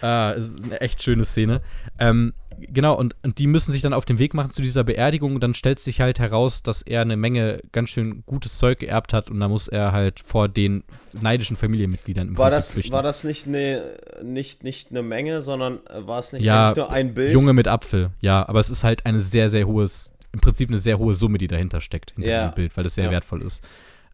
ah, 0.00 0.32
es 0.32 0.48
ist 0.54 0.64
eine 0.64 0.80
echt 0.80 1.02
schöne 1.02 1.24
Szene. 1.24 1.60
Ähm, 1.98 2.32
genau, 2.58 2.94
und, 2.94 3.14
und 3.22 3.38
die 3.38 3.46
müssen 3.46 3.72
sich 3.72 3.82
dann 3.82 3.92
auf 3.92 4.04
den 4.04 4.18
Weg 4.18 4.34
machen 4.34 4.50
zu 4.50 4.62
dieser 4.62 4.84
Beerdigung. 4.84 5.34
Und 5.34 5.40
dann 5.42 5.54
stellt 5.54 5.78
sich 5.78 6.00
halt 6.00 6.18
heraus, 6.18 6.62
dass 6.62 6.82
er 6.82 7.00
eine 7.02 7.16
Menge 7.16 7.60
ganz 7.72 7.90
schön 7.90 8.22
gutes 8.26 8.58
Zeug 8.58 8.78
geerbt 8.80 9.12
hat. 9.12 9.30
Und 9.30 9.40
da 9.40 9.48
muss 9.48 9.68
er 9.68 9.92
halt 9.92 10.20
vor 10.20 10.48
den 10.48 10.84
neidischen 11.12 11.56
Familienmitgliedern 11.56 12.28
im 12.28 12.38
war 12.38 12.50
Prinzip 12.50 12.58
das, 12.58 12.70
flüchten. 12.72 12.92
war 12.92 13.02
das 13.02 13.24
nicht 13.24 13.46
eine 13.46 13.82
nicht, 14.22 14.64
nicht 14.64 14.90
eine 14.90 15.02
Menge, 15.02 15.42
sondern 15.42 15.80
war 15.94 16.18
es 16.20 16.32
nicht 16.32 16.42
Ja, 16.42 16.66
eigentlich 16.66 16.76
nur 16.76 16.90
ein 16.90 17.14
Bild? 17.14 17.32
Junge 17.32 17.52
mit 17.52 17.68
Apfel, 17.68 18.10
ja, 18.20 18.48
aber 18.48 18.60
es 18.60 18.70
ist 18.70 18.84
halt 18.84 19.06
ein 19.06 19.20
sehr, 19.20 19.48
sehr 19.48 19.66
hohes 19.66 20.12
im 20.32 20.40
Prinzip 20.40 20.68
eine 20.68 20.78
sehr 20.78 20.98
hohe 21.00 21.14
Summe, 21.14 21.38
die 21.38 21.48
dahinter 21.48 21.80
steckt, 21.80 22.12
hinter 22.12 22.30
Ja. 22.30 22.36
diesem 22.36 22.54
Bild, 22.54 22.76
weil 22.76 22.86
es 22.86 22.94
sehr 22.94 23.06
Ja. 23.06 23.10
wertvoll 23.10 23.42
ist. 23.42 23.66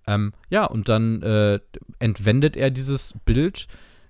Ähm, 0.06 0.32
ja, 0.48 0.64
und 0.64 0.88
dann 0.88 1.20
äh, 1.22 1.58
entwendet 1.98 2.56
er 2.56 2.70
dieses 2.70 3.12
Bild, 3.26 3.66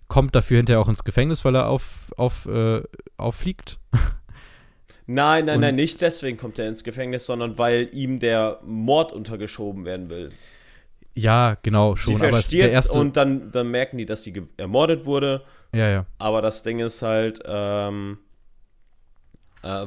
kommt 0.09 0.35
dafür 0.35 0.59
hinterher 0.59 0.81
auch 0.81 0.89
ins 0.89 1.05
Gefängnis, 1.05 1.45
weil 1.45 1.55
er 1.57 1.69
auf, 1.69 2.13
auf, 2.17 2.47
äh, 2.47 2.83
auffliegt. 3.17 3.79
Nein, 5.09 5.45
nein, 5.45 5.57
Und- 5.57 5.61
nein, 5.61 5.75
nicht 5.77 6.01
deswegen 6.03 6.37
kommt 6.37 6.59
er 6.59 6.69
ins 6.69 6.83
Gefängnis, 6.83 7.27
sondern 7.27 7.59
weil 7.59 7.89
ihm 7.93 8.19
der 8.19 8.59
Mord 8.65 9.13
untergeschoben 9.13 9.85
werden 9.85 10.11
will. 10.11 10.31
Ja, 11.15 11.57
genau, 11.63 11.95
Sie 11.95 12.13
schon. 12.13 12.17
Aber 12.17 12.39
es, 12.39 12.49
der 12.49 12.71
erste. 12.73 12.99
und 12.99 13.17
dann, 13.17 13.51
dann 13.53 13.71
merken 13.71 13.99
die, 13.99 14.05
dass 14.07 14.23
sie 14.25 14.43
ermordet 14.57 15.07
wurde. 15.07 15.43
ja, 15.73 15.89
ja. 15.89 16.07
Aber 16.19 16.43
das 16.43 16.63
Ding 16.63 16.81
ist 16.81 17.01
halt, 17.03 17.41
ähm, 17.47 18.19
äh, 18.21 18.26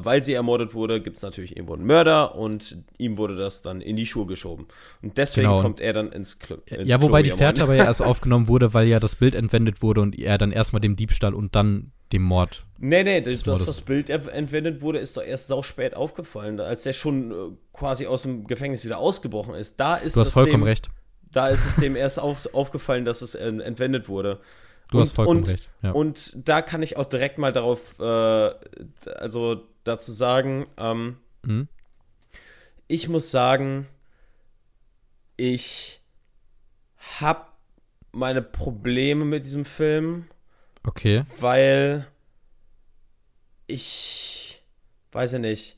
weil 0.02 0.22
sie 0.24 0.34
ermordet 0.34 0.74
wurde, 0.74 1.02
gibt 1.02 1.18
es 1.18 1.24
natürlich 1.24 1.56
irgendwo 1.56 1.74
einen 1.74 1.86
Mörder 1.86 2.36
und 2.36 2.78
ihm 2.98 3.18
wurde 3.18 3.36
das 3.36 3.62
dann 3.62 3.82
in 3.82 3.96
die 3.96 4.06
Schuhe 4.06 4.26
geschoben. 4.26 4.68
Und 5.02 5.18
deswegen 5.18 5.48
Genau. 5.50 5.62
kommt 5.62 5.80
er 5.80 5.94
dann 5.94 6.12
ins, 6.12 6.40
Klo 6.40 6.58
ins 6.66 6.88
Ja, 6.90 7.02
wobei 7.02 7.22
die 7.24 7.30
Klo, 7.30 7.38
Fährte 7.38 7.62
Mann. 7.62 7.70
aber 7.70 7.76
ja 7.78 7.86
erst 7.86 8.02
aufgenommen 8.02 8.48
wurde, 8.48 8.74
weil 8.74 8.88
ja 8.88 9.00
das 9.00 9.16
Bild 9.16 9.36
entwendet 9.36 9.82
wurde 9.82 10.02
und 10.02 10.18
er 10.18 10.38
dann 10.38 10.52
erstmal 10.52 10.80
dem 10.82 10.96
Diebstahl 10.96 11.34
und 11.34 11.56
dann 11.56 11.92
dem 12.12 12.24
Mord. 12.24 12.66
Nee, 12.80 13.04
nee, 13.04 13.22
das, 13.22 13.44
dass 13.44 13.66
das 13.66 13.82
Bild 13.82 14.10
ent- 14.10 14.28
entwendet 14.30 14.82
wurde, 14.82 15.00
ist 15.00 15.16
doch 15.18 15.24
erst 15.24 15.48
sauspät 15.48 15.96
aufgefallen. 15.96 16.60
Als 16.60 16.86
er 16.86 16.94
schon 16.94 17.32
äh, 17.32 17.36
quasi 17.74 18.08
aus 18.08 18.24
dem 18.24 18.48
Gefängnis 18.48 18.84
wieder 18.86 18.98
ausgebrochen 18.98 19.54
ist. 19.54 19.80
Da 19.80 19.96
ist 19.96 20.16
Du 20.16 20.22
hast 20.22 20.32
vollkommen 20.32 20.64
dem, 20.64 20.68
recht. 20.68 20.90
Da 21.32 21.50
ist 21.50 21.66
es 21.66 21.76
dem 21.76 21.96
erst 21.96 22.20
auf, 22.20 22.52
aufgefallen, 22.54 23.06
dass 23.06 23.22
es 23.22 23.36
äh, 23.36 23.46
entwendet 23.48 24.10
wurde. 24.10 24.40
Du 24.90 24.98
und, 24.98 25.04
hast 25.04 25.12
vollkommen 25.14 25.42
und, 25.42 25.50
recht. 25.50 25.70
Ja. 25.84 25.92
Und 25.92 26.36
da 26.48 26.64
kann 26.64 26.82
ich 26.82 26.98
auch 26.98 27.06
direkt 27.06 27.38
mal 27.38 27.54
darauf, 27.54 27.80
äh, 28.00 28.50
also 29.20 29.62
dazu 29.84 30.12
sagen, 30.12 30.68
ähm, 30.78 31.18
Mhm. 31.44 31.68
ich 32.88 33.08
muss 33.08 33.32
sagen, 33.32 33.88
ich 35.38 36.02
habe 37.20 37.46
meine 38.12 38.42
Probleme 38.42 39.24
mit 39.26 39.46
diesem 39.46 39.64
Film, 39.66 40.28
Okay. 40.84 41.24
weil 41.40 42.08
ich 43.68 44.62
weiß 45.12 45.34
ja 45.34 45.40
nicht, 45.40 45.78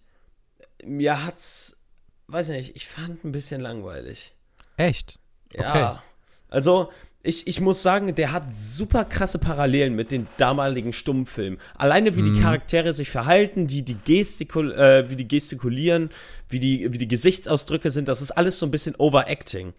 mir 0.83 1.25
hat's, 1.25 1.79
weiß 2.27 2.49
ich 2.49 2.57
nicht, 2.57 2.75
ich 2.75 2.87
fand 2.87 3.23
ein 3.23 3.31
bisschen 3.31 3.61
langweilig. 3.61 4.33
Echt? 4.77 5.19
Ja. 5.53 6.01
Also, 6.49 6.91
ich, 7.23 7.45
ich 7.47 7.61
muss 7.61 7.83
sagen, 7.83 8.15
der 8.15 8.31
hat 8.31 8.53
super 8.55 9.05
krasse 9.05 9.37
Parallelen 9.37 9.95
mit 9.95 10.11
den 10.11 10.27
damaligen 10.37 10.91
Stummfilmen. 10.91 11.59
Alleine 11.75 12.15
wie 12.15 12.23
die 12.23 12.31
Mhm. 12.31 12.41
Charaktere 12.41 12.93
sich 12.93 13.09
verhalten, 13.11 13.67
die, 13.67 13.83
die 13.83 13.97
Gestikul 14.03 14.71
äh, 14.71 15.09
wie 15.09 15.15
die 15.15 15.27
gestikulieren, 15.27 16.09
wie 16.49 16.59
die, 16.59 16.91
wie 16.91 16.97
die 16.97 17.07
Gesichtsausdrücke 17.07 17.91
sind, 17.91 18.07
das 18.07 18.21
ist 18.21 18.31
alles 18.31 18.57
so 18.57 18.65
ein 18.65 18.71
bisschen 18.71 18.95
Overacting. 18.97 19.73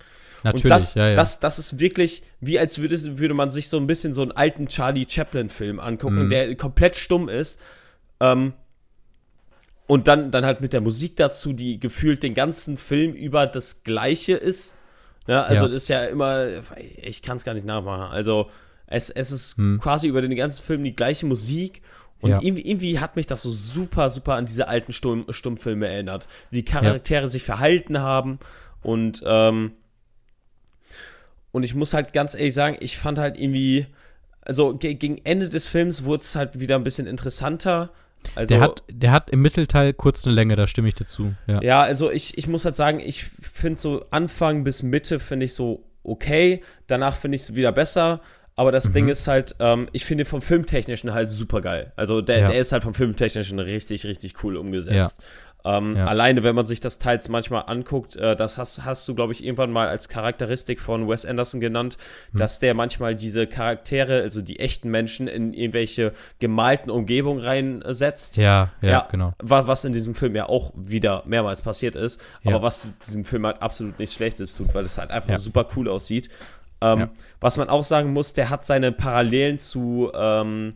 Natürlich, 0.45 0.65
Und 0.65 0.71
das, 0.71 0.95
ja, 0.95 1.09
ja. 1.11 1.15
das, 1.17 1.41
das 1.41 1.59
ist 1.59 1.79
wirklich, 1.81 2.23
wie 2.41 2.59
als 2.59 2.79
würde, 2.79 3.19
würde 3.19 3.35
man 3.35 3.51
sich 3.51 3.69
so 3.69 3.77
ein 3.77 3.87
bisschen 3.87 4.13
so 4.13 4.23
einen 4.23 4.33
alten 4.33 4.69
Charlie 4.69 5.07
Chaplin-Film 5.09 5.79
angucken, 5.81 6.25
Mhm. 6.27 6.31
der 6.31 6.55
komplett 6.57 6.97
stumm 6.97 7.29
ist. 7.29 7.61
Ähm, 8.21 8.53
und 9.87 10.09
dann, 10.09 10.31
dann 10.31 10.45
halt 10.45 10.61
mit 10.61 10.73
der 10.73 10.81
Musik 10.81 11.17
dazu, 11.17 11.53
die 11.53 11.79
gefühlt 11.79 12.23
den 12.23 12.35
ganzen 12.35 12.79
Film 12.79 13.13
über 13.15 13.47
das 13.47 13.83
Gleiche 13.83 14.35
ist. 14.35 14.77
Ja, 15.27 15.43
also 15.43 15.67
Ja. 15.67 15.73
das 15.73 15.83
ist 15.85 15.89
ja 15.89 16.05
immer, 16.05 16.47
ich 17.03 17.23
kann 17.23 17.37
es 17.37 17.45
gar 17.45 17.55
nicht 17.55 17.67
nachmachen. 17.67 18.13
Also 18.13 18.51
es, 18.87 19.09
es 19.11 19.31
ist 19.31 19.57
Hm. 19.57 19.81
quasi 19.81 20.09
über 20.09 20.21
den 20.23 20.35
ganzen 20.35 20.63
Film 20.65 20.83
die 20.85 20.95
gleiche 20.97 21.27
Musik. 21.27 21.83
Und 22.21 22.31
Ja. 22.31 22.41
irgendwie, 22.41 22.69
irgendwie 22.69 22.99
hat 23.01 23.17
mich 23.17 23.27
das 23.27 23.43
so 23.43 23.51
super, 23.51 24.11
super 24.11 24.35
an 24.35 24.47
diese 24.47 24.69
alten 24.69 24.93
Stumm, 24.93 25.27
Stummfilme 25.31 25.89
erinnert. 25.89 26.29
Wie 26.51 26.57
die 26.63 26.65
Charaktere 26.65 27.29
sich 27.29 27.43
verhalten 27.43 27.99
haben. 28.01 28.39
Und, 28.83 29.23
ähm, 29.27 29.73
und 31.51 31.63
ich 31.65 31.75
muss 31.75 31.95
halt 31.95 32.13
ganz 32.13 32.35
ehrlich 32.35 32.55
sagen, 32.55 32.77
ich 32.81 32.97
fand 32.97 33.19
halt 33.19 33.39
irgendwie, 33.39 33.87
also 34.41 34.75
ge 34.77 34.95
gegen 34.95 35.19
Ende 35.25 35.49
des 35.49 35.69
Films 35.69 36.05
wurde 36.05 36.23
es 36.23 36.35
halt 36.35 36.59
wieder 36.59 36.77
ein 36.77 36.85
bisschen 36.85 37.07
interessanter. 37.07 37.91
Also, 38.35 38.55
der, 38.55 38.61
hat, 38.61 38.83
der 38.91 39.11
hat 39.13 39.31
im 39.31 39.43
Mittelteil 39.43 39.93
kurz 39.93 40.25
eine 40.27 40.35
Länge, 40.35 40.57
da 40.57 40.67
stimme 40.67 40.89
ich 40.89 40.95
dazu. 40.95 41.35
Ja. 41.47 41.63
ja, 41.63 41.83
also 41.83 42.11
ich, 42.11 42.37
ich 42.39 42.47
muss 42.47 42.65
halt 42.65 42.77
sagen, 42.77 43.01
ich 43.01 43.25
finde 43.41 43.81
so 43.81 44.05
Anfang 44.11 44.65
bis 44.65 44.83
Mitte 44.83 45.21
finde 45.21 45.47
ich 45.47 45.55
so 45.55 45.85
okay, 46.05 46.63
danach 46.89 47.17
finde 47.17 47.37
ich 47.37 47.43
es 47.43 47.55
wieder 47.55 47.73
besser. 47.73 48.21
Aber 48.55 48.71
das 48.71 48.89
Mhm. 48.91 48.93
Ding 48.93 49.09
ist 49.09 49.29
halt, 49.29 49.55
ähm, 49.61 49.89
ich 49.93 50.05
finde 50.05 50.25
vom 50.27 50.43
Filmtechnischen 50.43 51.15
halt 51.15 51.31
super 51.31 51.61
geil. 51.63 51.93
Also 51.97 52.21
der, 52.21 52.39
Ja. 52.41 52.49
der 52.51 52.61
ist 52.61 52.73
halt 52.73 52.83
vom 52.83 52.93
Filmtechnischen 52.93 53.59
richtig, 53.59 54.05
richtig 54.05 54.43
cool 54.45 54.57
umgesetzt. 54.59 55.23
Ähm, 55.65 55.97
Ja. 55.97 56.07
Alleine, 56.07 56.43
wenn 56.43 56.55
man 56.55 56.67
sich 56.67 56.81
das 56.81 56.99
teils 56.99 57.29
manchmal 57.29 57.65
anguckt, 57.69 58.17
äh, 58.17 58.35
das 58.35 58.59
hast, 58.59 58.85
hast 58.85 59.07
du, 59.07 59.15
glaube 59.15 59.33
ich, 59.33 59.45
irgendwann 59.45 59.71
mal 59.71 59.89
als 59.89 60.09
Charakteristik 60.09 60.81
von 60.81 61.09
Wes 61.09 61.25
Anderson 61.25 61.61
genannt, 61.61 61.97
Hm. 62.33 62.39
dass 62.41 62.59
der 62.59 62.75
manchmal 62.75 63.15
diese 63.15 63.47
Charaktere, 63.47 64.23
also 64.23 64.43
die 64.43 64.59
echten 64.59 64.91
Menschen, 64.91 65.29
in 65.29 65.55
irgendwelche 65.55 66.13
gemalten 66.41 66.91
Umgebungen 66.91 67.41
reinsetzt. 67.41 68.37
Ja, 68.37 68.71
ja, 68.81 68.89
Ja. 68.91 69.09
genau. 69.11 69.35
Wa- 69.41 69.67
Was 69.67 69.85
in 69.85 69.93
diesem 69.93 70.15
Film 70.15 70.35
ja 70.35 70.49
auch 70.49 70.73
wieder 70.75 71.23
mehrmals 71.27 71.63
passiert 71.63 71.95
ist, 71.97 72.21
Ja. 72.43 72.53
aber 72.55 72.63
was 72.63 72.91
diesem 73.07 73.25
Film 73.25 73.47
halt 73.47 73.63
absolut 73.63 73.99
nichts 73.99 74.15
Schlechtes 74.17 74.57
tut, 74.57 74.75
weil 74.75 74.85
es 74.85 74.99
halt 74.99 75.11
einfach 75.11 75.37
super 75.37 75.67
cool 75.77 75.89
aussieht. 75.89 76.29
Ähm. 76.81 77.11
Was 77.41 77.57
man 77.57 77.69
auch 77.69 77.85
sagen 77.85 78.13
muss, 78.13 78.35
der 78.35 78.51
hat 78.51 78.65
seine 78.65 78.91
Parallelen 78.93 79.59
zu, 79.59 80.11
ähm, 80.15 80.71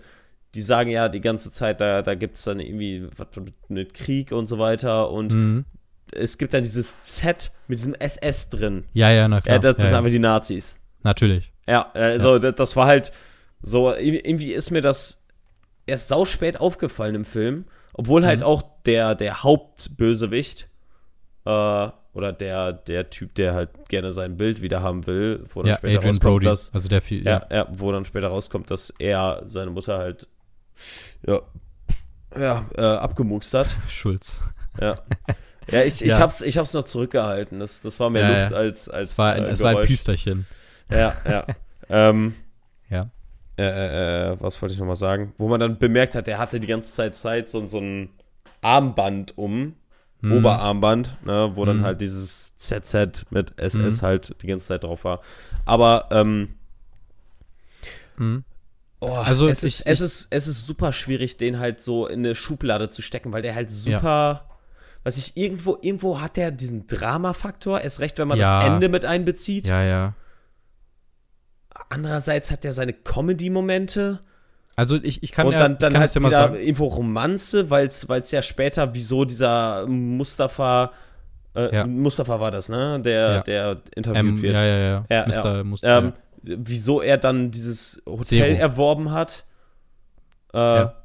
die 0.56 0.62
sagen 0.62 0.90
ja 0.90 1.08
die 1.08 1.20
ganze 1.20 1.50
Zeit, 1.50 1.80
da, 1.80 2.02
da 2.02 2.14
gibt 2.14 2.36
es 2.36 2.42
dann 2.44 2.58
irgendwie 2.60 3.06
was 3.16 3.28
mit, 3.68 3.94
Krieg 3.94 4.32
und 4.32 4.46
so 4.46 4.58
weiter 4.58 5.10
und 5.10 5.32
Mhm. 5.32 5.64
es 6.12 6.38
gibt 6.38 6.54
dann 6.54 6.62
dieses 6.62 7.00
Z 7.02 7.52
mit 7.68 7.78
diesem 7.78 7.94
SS 7.94 8.48
drin. 8.48 8.84
Ja, 8.94 9.10
ja, 9.10 9.28
na 9.28 9.40
klar. 9.40 9.56
Ja, 9.56 9.58
das, 9.60 9.76
das 9.76 9.84
ja, 9.84 9.86
sind 9.88 9.92
ja. 9.94 9.98
einfach 9.98 10.10
die 10.12 10.18
Nazis. 10.18 10.78
Natürlich. 11.02 11.52
Ja, 11.68 11.88
also 11.92 12.38
Das, 12.38 12.54
das 12.54 12.76
war 12.76 12.86
halt 12.86 13.12
so, 13.62 13.92
irgendwie 13.94 14.52
ist 14.52 14.70
mir 14.70 14.80
das 14.82 15.22
erst 15.86 16.08
sauspät 16.08 16.58
aufgefallen 16.60 17.14
im 17.14 17.24
Film, 17.24 17.64
obwohl 17.92 18.24
halt 18.24 18.40
Mhm. 18.40 18.46
auch 18.46 18.62
der, 18.86 19.14
der 19.14 19.42
Hauptbösewicht 19.42 20.68
äh, 21.44 21.88
oder 22.12 22.32
der, 22.32 22.72
der 22.72 23.10
Typ, 23.10 23.34
der 23.34 23.54
halt 23.54 23.70
gerne 23.88 24.10
sein 24.12 24.36
Bild 24.36 24.62
wieder 24.62 24.82
haben 24.82 25.06
will, 25.06 25.44
wo 25.52 25.60
dann 25.62 25.70
Ja, 25.70 25.76
später 25.76 25.98
Adrian 25.98 26.14
rauskommt, 26.14 26.32
Brody. 26.32 26.44
dass, 26.46 26.72
Also 26.74 26.88
der 26.88 27.02
viel, 27.02 27.24
ja, 27.26 27.46
ja, 27.52 27.66
wo 27.72 27.92
dann 27.92 28.04
später 28.04 28.28
rauskommt, 28.28 28.70
dass 28.70 28.90
er 28.98 29.42
seine 29.46 29.70
Mutter 29.70 29.98
halt 29.98 30.26
ja, 31.26 31.40
ja 32.38 32.66
äh, 32.76 32.80
abgemukst 32.82 33.52
hat. 33.54 33.74
Schulz. 33.88 34.42
Ja. 34.80 34.96
Ja, 35.70 35.82
ich, 35.82 36.00
ich, 36.02 36.08
Ja. 36.12 36.18
hab's, 36.20 36.42
ich 36.42 36.58
hab's 36.58 36.74
noch 36.74 36.84
zurückgehalten. 36.84 37.58
Das, 37.58 37.82
das 37.82 37.98
war 37.98 38.08
mehr 38.10 38.22
Ja, 38.22 38.38
Luft 38.42 38.50
ja. 38.52 38.56
als, 38.58 38.88
als 38.88 39.12
Es 39.12 39.18
war, 39.18 39.32
ein, 39.32 39.44
äh, 39.44 39.48
es 39.48 39.60
war 39.60 39.76
ein. 39.78 39.86
Püsterchen. 39.86 40.46
Ja, 40.90 41.16
ja. 41.28 41.46
ähm, 41.88 42.34
Ja. 42.88 43.10
äh, 43.58 43.62
äh, 43.64 44.32
äh, 44.32 44.36
was 44.40 44.60
wollte 44.62 44.74
ich 44.74 44.78
nochmal 44.78 44.94
sagen? 44.96 45.32
Wo 45.38 45.48
man 45.48 45.58
dann 45.58 45.78
bemerkt 45.78 46.14
hat, 46.14 46.28
er 46.28 46.38
hatte 46.38 46.60
die 46.60 46.68
ganze 46.68 46.92
Zeit 46.92 47.16
Zeit 47.16 47.48
so, 47.50 47.66
so 47.66 47.78
ein 47.80 48.10
Armband 48.62 49.36
um, 49.36 49.74
Mhm. 50.22 50.32
Oberarmband, 50.32 51.16
ne, 51.26 51.50
wo 51.54 51.64
dann 51.66 51.78
Mhm. 51.78 51.84
halt 51.84 52.00
dieses 52.00 52.54
ZZ 52.56 53.26
mit 53.30 53.58
SS 53.60 54.00
Mhm. 54.00 54.06
halt 54.06 54.36
die 54.42 54.46
ganze 54.46 54.66
Zeit 54.66 54.82
drauf 54.84 55.04
war. 55.04 55.20
Aber, 55.66 56.08
ähm. 56.10 56.54
Oh, 59.01 59.09
Also 59.09 59.48
es, 59.48 59.62
ich- 59.62 59.81
ist, 59.81 59.86
es, 59.86 60.01
ist, 60.01 60.27
es 60.31 60.47
ist 60.48 60.66
super 60.66 60.93
schwierig, 60.93 61.36
den 61.36 61.59
halt 61.59 61.81
so 61.81 62.06
in 62.06 62.20
eine 62.20 62.35
Schublade 62.35 62.89
zu 62.89 63.02
stecken, 63.02 63.32
weil 63.32 63.43
der 63.43 63.55
halt 63.55 63.70
super, 63.70 64.48
weiß 65.05 65.16
ich, 65.18 65.36
irgendwo, 65.36 65.78
irgendwo 65.81 66.20
hat 66.20 66.36
der 66.36 66.51
diesen 66.51 66.86
Drama-Faktor, 66.86 67.81
erst 67.81 68.01
recht, 68.01 68.18
wenn 68.18 68.28
man 68.28 68.39
Ja. 68.39 68.60
das 68.60 68.68
Ende 68.74 68.89
mit 68.89 69.05
einbezieht. 69.05 69.68
Ja, 69.68 69.82
ja. 69.82 70.14
Andererseits 71.89 72.51
hat 72.51 72.64
er 72.64 72.73
seine 72.73 72.93
Comedy-Momente. 72.93 74.20
Also 74.77 74.97
ich, 74.97 75.23
ich 75.23 75.32
kann 75.32 75.47
und 75.47 75.52
ja, 75.55 75.59
dann, 75.60 75.73
ich 75.73 75.78
dann 75.78 75.97
halt 75.98 76.14
ja 76.14 76.20
wieder 76.20 76.31
sagen. 76.31 76.55
irgendwo 76.56 76.86
Romanze, 76.86 77.70
weil 77.70 77.86
es 77.86 78.31
ja 78.31 78.43
später, 78.43 78.94
wieso 78.94 79.24
dieser 79.24 79.86
Mustafa, 79.86 80.93
äh, 81.55 81.74
Ja. 81.74 81.86
Mustafa 81.86 82.40
war 82.40 82.51
das, 82.51 82.68
ne? 82.68 83.01
Der, 83.01 83.32
Ja. 83.36 83.40
der 83.43 83.82
interviewt 83.94 84.24
Ähm, 84.24 84.43
wird. 84.43 84.59
ja, 84.59 84.64
ja, 84.64 84.78
ja. 84.78 85.05
Ja, 85.09 85.27
Mr. 85.27 85.64
Muster, 85.64 85.98
Ähm, 85.98 86.12
Wieso 86.47 87.01
er 87.02 87.18
dann 87.18 87.51
dieses 87.51 88.01
Hotel 88.06 88.24
Zero. 88.55 88.59
erworben 88.59 89.10
hat, 89.10 89.44
äh, 90.55 90.59
Ja. 90.59 91.05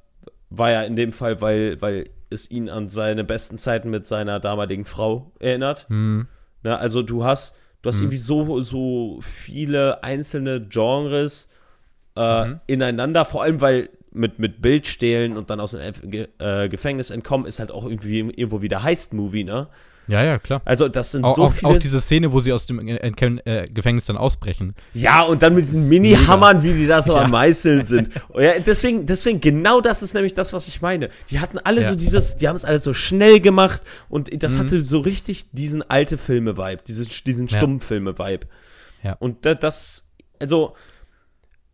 war 0.50 0.72
ja 0.72 0.84
in 0.84 0.96
dem 0.96 1.12
Fall, 1.12 1.42
weil, 1.42 1.82
weil 1.82 2.10
es 2.30 2.50
ihn 2.52 2.70
an 2.70 2.90
seine 2.90 3.24
besten 3.24 3.58
Zeiten 3.58 3.90
mit 3.90 4.06
seiner 4.06 4.40
damaligen 4.40 4.86
Frau 4.86 5.32
erinnert. 5.40 5.86
Mhm. 5.90 6.28
Ne? 6.64 6.78
Also 6.78 7.02
du 7.02 7.24
hast, 7.24 7.56
du 7.82 7.88
hast 7.90 7.98
Mhm. 7.98 8.04
irgendwie 8.04 8.18
so, 8.18 8.62
so 8.62 9.20
viele 9.22 10.04
einzelne 10.04 10.62
Genres 10.62 11.50
äh, 12.16 12.46
Mhm. 12.46 12.60
ineinander, 12.68 13.26
vor 13.26 13.44
allem 13.44 13.62
weil 13.62 13.90
mit, 14.12 14.38
mit 14.40 14.62
Bild 14.62 14.86
stehlen 14.88 15.38
und 15.38 15.50
dann 15.50 15.60
aus 15.62 15.72
dem 15.72 15.82
äh, 16.40 16.68
Gefängnis 16.70 17.10
entkommen 17.10 17.46
ist 17.48 17.60
halt 17.62 17.72
auch 17.72 17.86
irgendwie 17.86 18.20
irgendwo 18.20 18.62
wieder 18.62 18.84
Heist-Movie, 18.84 19.46
ne? 19.46 19.68
Ja, 20.12 20.24
ja, 20.24 20.40
klar. 20.40 20.62
Also, 20.66 20.88
das 20.90 21.12
sind 21.12 21.24
Auch, 21.24 21.36
so 21.36 21.44
auch, 21.46 21.54
viele. 21.54 21.72
auch 21.72 21.78
diese 21.80 22.02
Szene, 22.02 22.32
wo 22.34 22.40
sie 22.42 22.52
aus 22.54 22.66
dem 22.66 22.86
äh, 22.88 23.66
Gefängnis 23.74 24.06
dann 24.06 24.18
ausbrechen. 24.18 24.76
ja, 24.94 25.22
und 25.22 25.42
dann 25.42 25.56
mit 25.56 25.64
diesen 25.64 25.88
Mini-Hammern, 25.90 26.62
wie 26.64 26.74
die 26.74 26.86
da 26.88 27.02
so 27.02 27.14
Ja. 27.16 27.22
am 27.24 27.32
Meißeln 27.32 27.86
sind. 27.86 28.10
Ja, 28.36 28.60
deswegen, 28.60 29.06
deswegen, 29.06 29.40
genau 29.40 29.80
das 29.82 30.04
ist 30.04 30.14
nämlich 30.14 30.34
das, 30.34 30.54
was 30.54 30.68
ich 30.68 30.82
meine. 30.82 31.10
Die 31.30 31.40
hatten 31.40 31.58
alle 31.60 31.82
Ja. 31.82 31.90
so 31.90 31.96
dieses, 31.96 32.36
die 32.38 32.48
haben 32.48 32.56
es 32.58 32.66
alles 32.66 32.84
so 32.84 32.94
schnell 32.94 33.40
gemacht 33.40 33.82
und 34.10 34.30
das 34.44 34.56
Mhm. 34.56 34.60
hatte 34.60 34.82
so 34.82 35.00
richtig 35.00 35.52
diesen 35.52 35.82
alte 35.90 36.18
Filme-Vibe, 36.18 36.84
diesen, 36.86 37.08
diesen. 37.26 37.48
Stummfilme-Vibe. 37.50 38.48
Ja. 39.04 39.14
Und 39.20 39.46
da, 39.46 39.56
das, 39.56 40.12
also, 40.40 40.76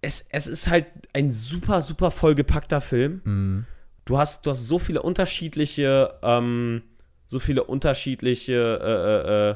es, 0.01 0.26
es 0.30 0.47
ist 0.47 0.69
halt 0.69 0.85
ein 1.14 1.31
super, 1.31 1.81
super 1.81 2.11
vollgepackter 2.11 2.81
Film. 2.81 3.22
Mhm. 3.23 3.65
Du 4.05 4.18
hast, 4.18 4.45
du 4.45 4.51
hast 4.51 4.68
so 4.68 4.80
viele 4.80 5.01
unterschiedliche, 5.01 6.14
ähm, 6.23 6.84
so 7.27 7.39
viele 7.39 7.63
unterschiedliche, 7.63 8.53
äh, 8.81 9.31
äh, 9.31 9.51
äh, 9.51 9.55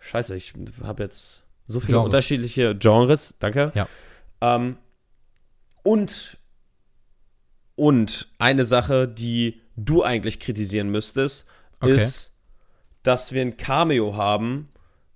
Scheiße, 0.00 0.34
ich 0.36 0.54
habe 0.82 1.02
jetzt 1.02 1.42
so 1.66 1.80
viele 1.80 1.94
Genres. 1.94 2.04
unterschiedliche 2.06 2.74
Genres, 2.76 3.34
danke. 3.40 3.72
Ja. 3.74 3.88
Ähm, 4.40 4.76
und, 5.82 6.38
und 7.74 8.28
eine 8.38 8.64
Sache, 8.64 9.08
die 9.08 9.60
du 9.76 10.02
eigentlich 10.02 10.40
kritisieren 10.40 10.88
müsstest, 10.90 11.46
Okay. 11.80 11.94
ist, 11.94 12.32
dass 13.02 13.32
wir 13.32 13.42
ein 13.42 13.56
Cameo 13.58 14.16
haben, 14.16 14.68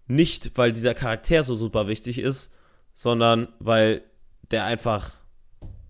nicht 0.07 0.59
weil 0.59 0.73
dieser 0.73 0.93
Charakter 0.95 1.43
so 1.43 1.55
super 1.55 1.89
wichtig 1.89 2.19
ist, 2.19 2.55
sondern 2.93 3.49
weil 3.61 4.03
der 4.51 4.67
einfach 4.67 5.13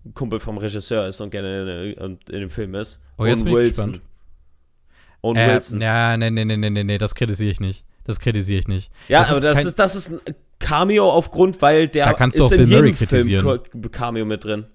ein 0.05 0.13
Kumpel 0.13 0.39
vom 0.39 0.57
Regisseur 0.57 1.07
ist 1.07 1.19
und 1.19 1.31
gerne 1.31 1.93
in, 1.93 2.19
in 2.29 2.39
dem 2.39 2.49
Film 2.49 2.73
ist. 2.75 3.01
Oh, 3.17 3.25
jetzt 3.25 3.43
bin 3.43 3.57
ich 3.57 3.69
gespannt. 3.69 4.01
Owen 5.21 5.37
Äh, 5.37 5.53
Wilson. 5.55 5.81
ja, 5.81 6.17
nee, 6.17 6.29
nee, 6.31 6.45
nee, 6.45 6.57
nee, 6.57 6.69
nee, 6.69 6.83
nee, 6.83 6.97
das 6.97 7.15
kritisiere 7.15 7.51
ich 7.51 7.59
nicht. 7.59 7.85
Das 8.05 8.19
kritisiere 8.19 8.59
ich 8.59 8.67
nicht. 8.67 8.91
ja, 9.07 9.19
das 9.19 9.29
aber 9.29 9.37
ist 9.37 9.43
das 9.45 9.65
ist, 9.65 9.79
das 9.79 9.95
ist 9.95 10.11
ein 10.11 10.19
Cameo 10.59 11.09
aufgrund, 11.09 11.61
weil 11.61 11.87
der 11.87 12.05
Da 12.07 12.13
kannst 12.13 12.37
du 12.37 12.43
ist 12.43 12.47
auch 12.47 12.51
in 12.51 12.57
Bill 12.59 12.67
jedem 12.67 12.79
Murray 12.81 12.93
Film 12.93 13.09
kritisieren. 13.09 13.45
Ko- 13.45 13.89
Cameo 13.89 14.25
mit 14.25 14.43
drin. 14.43 14.65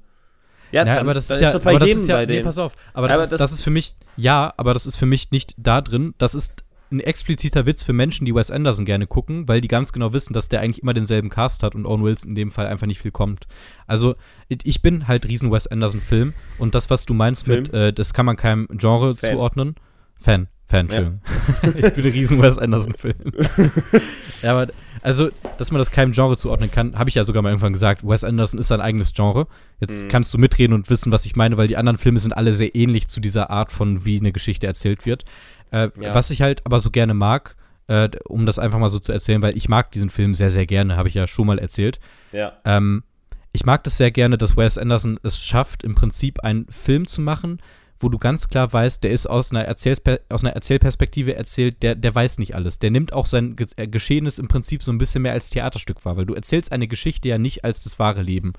Ja, 0.73 0.85
Ja, 0.85 0.95
dann, 0.95 0.99
aber 1.05 1.15
das 1.15 1.31
ist 1.31 1.41
ja, 1.41 1.53
doch 1.53 1.61
bei 1.61 1.73
jedem 1.73 1.87
ist 1.99 2.09
ja, 2.09 2.17
bei 2.17 2.27
nee, 2.27 2.41
pass 2.41 2.59
auf, 2.59 2.75
aber, 2.93 3.09
das, 3.09 3.17
Aber 3.17 3.25
ist, 3.25 3.33
das- 3.33 3.39
das, 3.41 3.53
ist 3.53 3.63
für 3.63 3.71
mich, 3.71 3.95
ja, 4.17 4.53
aber 4.57 4.75
das 4.75 4.87
ist 4.87 4.97
für 4.97 5.07
mich 5.07 5.31
nicht 5.31 5.55
da 5.57 5.81
drin. 5.81 6.15
Das 6.19 6.35
ist 6.35 6.65
ein 6.93 7.01
expliziter 7.01 7.67
Witz 7.67 7.83
für 7.83 7.93
Menschen, 7.93 8.25
die 8.27 8.35
Wes 8.35 8.51
Anderson 8.53 8.85
gerne 8.85 9.09
gucken, 9.09 9.49
weil 9.49 9.61
die 9.61 9.67
ganz 9.69 9.93
genau 9.93 10.13
wissen, 10.13 10.33
dass 10.33 10.49
der 10.49 10.61
eigentlich 10.61 10.83
immer 10.83 10.95
denselben 10.95 11.31
Cast 11.31 11.65
hat 11.65 11.75
und 11.75 11.85
Owen 11.85 12.05
Wilson 12.05 12.31
in 12.31 12.35
dem 12.37 12.51
Fall 12.53 12.67
einfach 12.69 12.87
nicht 12.87 13.01
viel 13.01 13.11
kommt. 13.11 13.47
Also, 13.89 14.15
ich- 14.49 14.83
bin 14.83 15.09
halt 15.09 15.27
riesen 15.27 15.51
Wes 15.51 15.67
Anderson-Film 15.67 16.33
und 16.59 16.77
das, 16.77 16.89
was 16.91 17.05
du 17.05 17.13
meinst 17.15 17.45
Film? 17.45 17.63
mit, 17.65 17.75
äh, 17.75 17.93
das 17.93 18.15
kann 18.15 18.25
man 18.27 18.37
keinem 18.37 18.69
Genre 18.73 19.17
Fan. 19.17 19.33
zuordnen. 19.33 19.75
Fan, 20.21 20.49
Fan, 20.69 20.89
Ja. 20.91 20.97
Entschuldigung. 20.99 21.21
ich 21.87 21.95
bin 21.95 22.05
ein 22.05 22.11
riesen 22.13 22.43
Wes 22.43 22.59
Anderson-Film. 22.59 23.15
ja, 24.43 24.53
aber, 24.59 24.73
also, 25.03 25.31
dass 25.59 25.71
man 25.71 25.79
das 25.79 25.91
keinem 25.91 26.13
Genre 26.13 26.37
zuordnen 26.37 26.71
kann, 26.71 26.99
habe 26.99 27.09
ich 27.09 27.15
ja 27.15 27.25
sogar 27.25 27.43
mal 27.43 27.51
irgendwann 27.51 27.73
gesagt. 27.73 28.07
Wes 28.07 28.25
Anderson 28.25 28.59
ist 28.59 28.69
sein 28.69 28.81
eigenes 28.81 29.13
Genre. 29.15 29.47
Jetzt 29.81 30.05
Mhm. 30.05 30.09
kannst 30.09 30.35
du 30.35 30.39
mitreden 30.39 30.73
und 30.75 30.91
wissen, 30.91 31.13
was 31.13 31.27
ich 31.27 31.37
meine, 31.37 31.57
weil 31.57 31.69
die 31.69 31.77
anderen 31.77 31.99
Filme 31.99 32.19
sind 32.19 32.33
alle 32.33 32.53
sehr 32.53 32.75
ähnlich 32.75 33.07
zu 33.09 33.21
dieser 33.21 33.51
Art 33.51 33.71
von, 33.73 34.05
wie 34.05 34.19
eine 34.19 34.33
Geschichte 34.33 34.67
erzählt 34.67 35.07
wird. 35.07 35.25
Äh, 35.71 35.91
Ja. 36.01 36.15
Was 36.15 36.31
ich 36.31 36.43
halt 36.43 36.65
aber 36.67 36.81
so 36.81 36.91
gerne 36.91 37.15
mag, 37.15 37.57
äh, 37.89 38.09
um 38.25 38.47
das 38.47 38.59
einfach 38.59 38.81
mal 38.81 38.89
so 38.89 38.99
zu 38.99 39.13
erzählen, 39.13 39.43
weil 39.43 39.57
ich 39.57 39.69
mag 39.69 39.93
diesen 39.93 40.11
Film 40.11 40.35
sehr, 40.35 40.51
sehr 40.51 40.67
gerne, 40.67 40.97
habe 40.97 41.09
ich 41.09 41.15
ja 41.15 41.29
schon 41.29 41.47
mal 41.47 41.59
erzählt. 41.61 42.01
Ja. 42.33 42.55
Ähm, 42.65 43.05
ich 43.53 43.65
mag 43.65 43.85
das 43.85 43.97
sehr 43.97 44.11
gerne, 44.11 44.37
dass 44.37 44.57
Wes 44.57 44.77
Anderson 44.77 45.19
es 45.23 45.39
schafft, 45.43 45.85
im 45.85 45.95
Prinzip 45.95 46.41
einen 46.41 46.67
Film 46.69 47.07
zu 47.07 47.21
machen, 47.21 47.61
wo 48.01 48.09
du 48.09 48.19
ganz 48.19 48.49
klar 48.49 48.73
weißt, 48.73 49.03
der 49.05 49.11
ist 49.11 49.27
aus 49.27 49.53
einer, 49.53 49.65
Erzählsper 49.65 50.21
aus 50.29 50.45
einer 50.45 50.55
Erzählperspektive 50.55 51.35
erzählt, 51.35 51.83
der, 51.83 51.95
der 51.95 52.15
weiß 52.15 52.39
nicht 52.39 52.55
alles. 52.55 52.79
Der 52.79 52.91
nimmt 52.91 53.13
auch 53.13 53.27
sein 53.27 53.57
Ge 53.57 53.67
äh, 53.77 53.89
Geschehenes 53.89 54.39
im 54.39 54.49
Prinzip 54.49 54.83
so 54.83 54.93
ein 54.93 54.99
bisschen 54.99 55.23
mehr 55.23 55.33
als 55.33 55.51
Theaterstück 55.51 56.05
wahr, 56.05 56.17
weil 56.17 56.27
du 56.27 56.35
erzählst 56.35 56.73
eine 56.73 56.89
Geschichte 56.89 57.29
ja 57.29 57.39
nicht 57.39 57.65
als 57.65 57.83
das 57.83 57.99
wahre 57.99 58.23
Leben. 58.23 58.53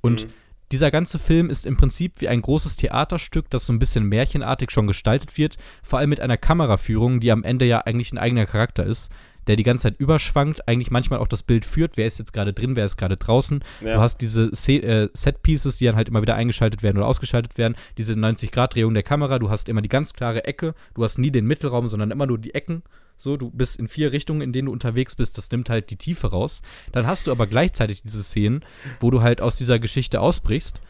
Und 0.00 0.24
Mhm. 0.24 0.32
dieser 0.72 0.90
ganze 0.90 1.18
Film 1.18 1.50
ist 1.50 1.66
im 1.66 1.76
Prinzip 1.76 2.20
wie 2.20 2.28
ein 2.28 2.42
großes 2.42 2.76
Theaterstück, 2.76 3.50
das 3.50 3.66
so 3.66 3.72
ein 3.72 3.78
bisschen 3.78 4.04
märchenartig 4.04 4.70
schon 4.70 4.86
gestaltet 4.86 5.36
wird, 5.38 5.56
vor 5.82 5.98
allem 5.98 6.10
mit 6.10 6.20
einer 6.20 6.36
Kameraführung, 6.36 7.20
die 7.20 7.32
am 7.32 7.44
Ende 7.44 7.66
ja 7.66 7.78
eigentlich 7.80 8.12
ein 8.12 8.18
eigener 8.18 8.46
Charakter 8.46 8.84
ist, 8.84 9.10
der 9.50 9.56
die 9.56 9.64
ganze 9.64 9.82
Zeit 9.82 9.98
überschwankt, 9.98 10.68
eigentlich 10.68 10.92
manchmal 10.92 11.18
auch 11.18 11.26
das 11.26 11.42
Bild 11.42 11.64
führt, 11.64 11.96
wer 11.96 12.06
ist 12.06 12.20
jetzt 12.20 12.32
gerade 12.32 12.52
drin, 12.52 12.76
wer 12.76 12.86
ist 12.86 12.96
gerade 12.96 13.16
draußen. 13.16 13.64
Ja. 13.84 13.94
Du 13.94 14.00
hast 14.00 14.18
diese 14.18 14.54
Se 14.54 14.74
äh, 14.74 15.08
Set-Pieces, 15.12 15.78
die 15.78 15.86
dann 15.86 15.96
halt 15.96 16.08
immer 16.08 16.22
wieder 16.22 16.36
eingeschaltet 16.36 16.84
werden 16.84 16.98
oder 16.98 17.08
ausgeschaltet 17.08 17.58
werden, 17.58 17.74
diese 17.98 18.12
90-Grad-Drehung 18.12 18.94
der 18.94 19.02
Kamera, 19.02 19.40
du 19.40 19.50
hast 19.50 19.68
immer 19.68 19.82
die 19.82 19.88
ganz 19.88 20.12
klare 20.12 20.44
Ecke, 20.44 20.72
du 20.94 21.02
hast 21.02 21.18
nie 21.18 21.32
den 21.32 21.46
Mittelraum, 21.46 21.88
sondern 21.88 22.12
immer 22.12 22.26
nur 22.26 22.38
die 22.38 22.54
Ecken. 22.54 22.84
So, 23.16 23.36
du 23.36 23.50
bist 23.50 23.76
in 23.76 23.88
vier 23.88 24.12
Richtungen, 24.12 24.40
in 24.40 24.52
denen 24.52 24.66
du 24.66 24.72
unterwegs 24.72 25.16
bist, 25.16 25.36
das 25.36 25.50
nimmt 25.50 25.68
halt 25.68 25.90
die 25.90 25.96
Tiefe 25.96 26.28
raus. 26.28 26.62
Dann 26.92 27.08
hast 27.08 27.26
du 27.26 27.32
aber 27.32 27.48
gleichzeitig 27.48 28.02
diese 28.02 28.22
Szenen, 28.22 28.64
wo 29.00 29.10
du 29.10 29.20
halt 29.20 29.40
aus 29.40 29.56
dieser 29.56 29.80
Geschichte 29.80 30.20
ausbrichst, 30.20 30.80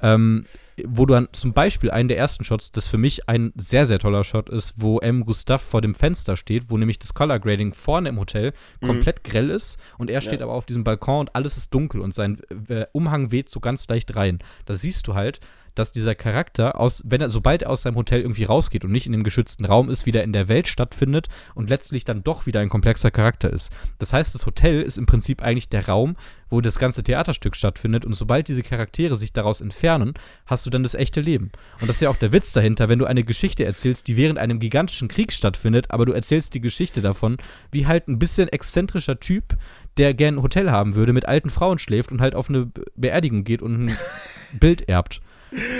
ähm, 0.00 0.46
wo 0.84 1.06
du 1.06 1.14
dann 1.14 1.28
zum 1.32 1.52
Beispiel 1.52 1.90
einen 1.90 2.08
der 2.08 2.18
ersten 2.18 2.44
Shots, 2.44 2.70
das 2.70 2.86
für 2.86 2.98
mich 2.98 3.28
ein 3.28 3.52
sehr, 3.56 3.86
sehr 3.86 3.98
toller 3.98 4.24
Shot 4.24 4.48
ist, 4.50 4.74
wo 4.76 4.98
M. 4.98 5.24
Gustav 5.24 5.62
vor 5.62 5.80
dem 5.80 5.94
Fenster 5.94 6.36
steht, 6.36 6.70
wo 6.70 6.76
nämlich 6.76 6.98
das 6.98 7.14
Color 7.14 7.38
Grading 7.38 7.72
vorne 7.72 8.10
im 8.10 8.18
Hotel 8.18 8.52
komplett 8.84 9.24
grell 9.24 9.50
ist 9.50 9.78
und 9.98 10.10
er 10.10 10.20
steht 10.20 10.40
Ja. 10.40 10.46
aber 10.46 10.54
auf 10.54 10.66
diesem 10.66 10.84
Balkon 10.84 11.20
und 11.20 11.34
alles 11.34 11.56
ist 11.56 11.72
dunkel 11.72 12.00
und 12.00 12.12
sein 12.14 12.40
äh, 12.68 12.86
Umhang 12.92 13.30
weht 13.30 13.48
so 13.48 13.60
ganz 13.60 13.88
leicht 13.88 14.16
rein. 14.16 14.38
Da 14.66 14.74
siehst 14.74 15.06
du 15.06 15.14
halt, 15.14 15.40
dass 15.76 15.92
dieser 15.92 16.14
Charakter 16.14 16.80
aus, 16.80 17.02
wenn 17.06 17.20
er, 17.20 17.28
sobald 17.30 17.62
er 17.62 17.70
aus 17.70 17.82
seinem 17.82 17.94
Hotel 17.96 18.20
irgendwie 18.22 18.44
rausgeht 18.44 18.84
und 18.84 18.90
nicht 18.90 19.06
in 19.06 19.12
dem 19.12 19.22
geschützten 19.22 19.64
Raum 19.64 19.88
ist, 19.88 20.06
wieder 20.06 20.24
in 20.24 20.32
der 20.32 20.48
Welt 20.48 20.66
stattfindet 20.68 21.28
und 21.54 21.68
letztlich 21.70 22.04
dann 22.04 22.24
doch 22.24 22.46
wieder 22.46 22.60
ein 22.60 22.68
komplexer 22.68 23.10
Charakter 23.10 23.50
ist. 23.52 23.70
Das 23.98 24.12
heißt, 24.12 24.34
das 24.34 24.46
Hotel 24.46 24.82
ist 24.82 24.98
im 24.98 25.06
Prinzip 25.06 25.42
eigentlich 25.42 25.68
der 25.68 25.86
Raum, 25.86 26.16
wo 26.50 26.60
das 26.60 26.78
ganze 26.78 27.02
Theaterstück 27.02 27.56
stattfindet 27.56 28.04
und 28.04 28.14
sobald 28.14 28.48
diese 28.48 28.62
Charaktere 28.62 29.16
sich 29.16 29.32
daraus 29.32 29.60
entfernen, 29.60 30.14
hast 30.46 30.64
du 30.66 30.70
dann 30.70 30.82
das 30.82 30.94
echte 30.94 31.20
Leben. 31.20 31.50
Und 31.80 31.88
das 31.88 31.96
ist 31.96 32.02
ja 32.02 32.10
auch 32.10 32.16
der 32.16 32.32
Witz 32.32 32.52
dahinter, 32.52 32.88
wenn 32.88 32.98
du 32.98 33.04
eine 33.04 33.24
Geschichte 33.24 33.64
erzählst, 33.64 34.08
die 34.08 34.16
während 34.16 34.38
einem 34.38 34.60
gigantischen 34.60 35.08
Krieg 35.08 35.32
stattfindet, 35.32 35.90
aber 35.90 36.06
du 36.06 36.12
erzählst 36.12 36.54
die 36.54 36.60
Geschichte 36.60 37.02
davon, 37.02 37.36
wie 37.72 37.86
halt 37.86 38.08
ein 38.08 38.18
bisschen 38.18 38.48
exzentrischer 38.48 39.20
Typ, 39.20 39.56
der 39.96 40.14
gern 40.14 40.36
ein 40.36 40.42
Hotel 40.42 40.70
haben 40.70 40.94
würde, 40.94 41.12
mit 41.12 41.26
alten 41.26 41.50
Frauen 41.50 41.78
schläft 41.78 42.12
und 42.12 42.20
halt 42.20 42.34
auf 42.34 42.48
eine 42.48 42.66
Be- 42.66 42.84
Beerdigung 42.94 43.44
geht 43.44 43.62
und 43.62 43.86
ein 43.86 43.96
Bild 44.60 44.88
erbt. 44.88 45.20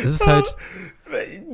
Es 0.04 0.10
ist 0.12 0.26
halt, 0.26 0.54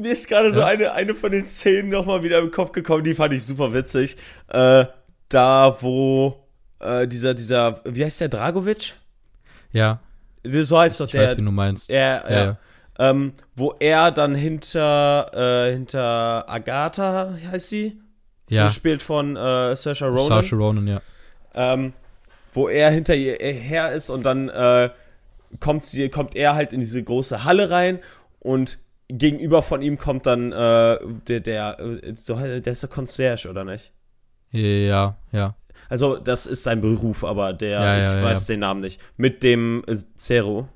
Mir 0.00 0.12
ist 0.12 0.28
gerade 0.28 0.52
so 0.52 0.60
Ja. 0.60 0.66
eine, 0.66 0.92
eine 0.92 1.14
von 1.14 1.30
den 1.30 1.44
Szenen 1.46 1.90
nochmal 1.90 2.22
wieder 2.22 2.38
im 2.38 2.50
Kopf 2.50 2.72
gekommen, 2.72 3.04
die 3.04 3.14
fand 3.14 3.34
ich 3.34 3.44
super 3.44 3.72
witzig. 3.74 4.16
Äh, 4.48 4.86
da, 5.28 5.76
wo 5.80 6.46
äh, 6.80 7.06
dieser, 7.06 7.34
dieser, 7.34 7.80
wie 7.84 8.04
heißt 8.04 8.20
der, 8.22 8.28
Dragovic? 8.28 8.94
ja, 9.72 10.00
So 10.44 10.78
heißt 10.78 11.00
doch 11.00 11.06
ich 11.06 11.12
der. 11.12 11.22
weiß, 11.24 11.36
wie 11.36 11.42
du 11.44 11.50
meinst. 11.50 11.90
er, 11.90 12.24
Ja, 12.28 12.30
ja, 12.30 12.44
ja. 12.44 12.56
Ähm, 12.98 13.32
wo 13.56 13.74
er 13.80 14.10
dann 14.10 14.34
hinter, 14.34 15.30
äh, 15.68 15.72
hinter 15.72 16.44
Agatha, 16.48 17.32
heißt 17.50 17.70
sie? 17.70 17.98
Ja, 18.48 18.66
Gespielt 18.68 19.00
von 19.00 19.34
äh, 19.36 19.74
Saoirse 19.76 20.06
Ronan. 20.06 20.26
Saoirse 20.28 20.56
Ronan, 20.56 20.86
ja. 20.88 21.00
ähm, 21.54 21.92
wo 22.52 22.68
er 22.68 22.90
hinter 22.90 23.14
ihr 23.14 23.34
her 23.38 23.92
ist 23.92 24.10
und 24.10 24.24
dann 24.24 24.50
äh, 24.50 24.90
kommt, 25.60 25.84
sie, 25.84 26.08
kommt 26.08 26.34
er 26.34 26.54
halt 26.54 26.72
in 26.72 26.80
diese 26.80 27.02
große 27.02 27.44
Halle 27.44 27.70
rein 27.70 28.00
und 28.38 28.78
gegenüber 29.08 29.62
von 29.62 29.82
ihm 29.82 29.98
kommt 29.98 30.26
dann 30.26 30.52
äh, 30.52 30.98
der, 31.28 31.40
der, 31.40 31.80
äh, 31.80 32.14
so, 32.16 32.34
der 32.36 32.66
ist 32.66 32.82
der 32.82 32.90
Concierge, 32.90 33.48
oder 33.48 33.64
nicht? 33.64 33.92
Ja, 34.50 35.16
ja. 35.32 35.56
Also, 35.88 36.16
das 36.16 36.46
ist 36.46 36.62
sein 36.62 36.80
Beruf, 36.80 37.24
aber 37.24 37.52
der, 37.52 37.80
Ja, 37.80 37.98
ich 37.98 38.04
ja, 38.04 38.16
ja, 38.16 38.24
weiß 38.24 38.46
den 38.46 38.60
Namen 38.60 38.80
nicht. 38.80 39.00
Mit 39.16 39.42
dem 39.42 39.82
äh, 39.86 39.96
Zero. 40.16 40.68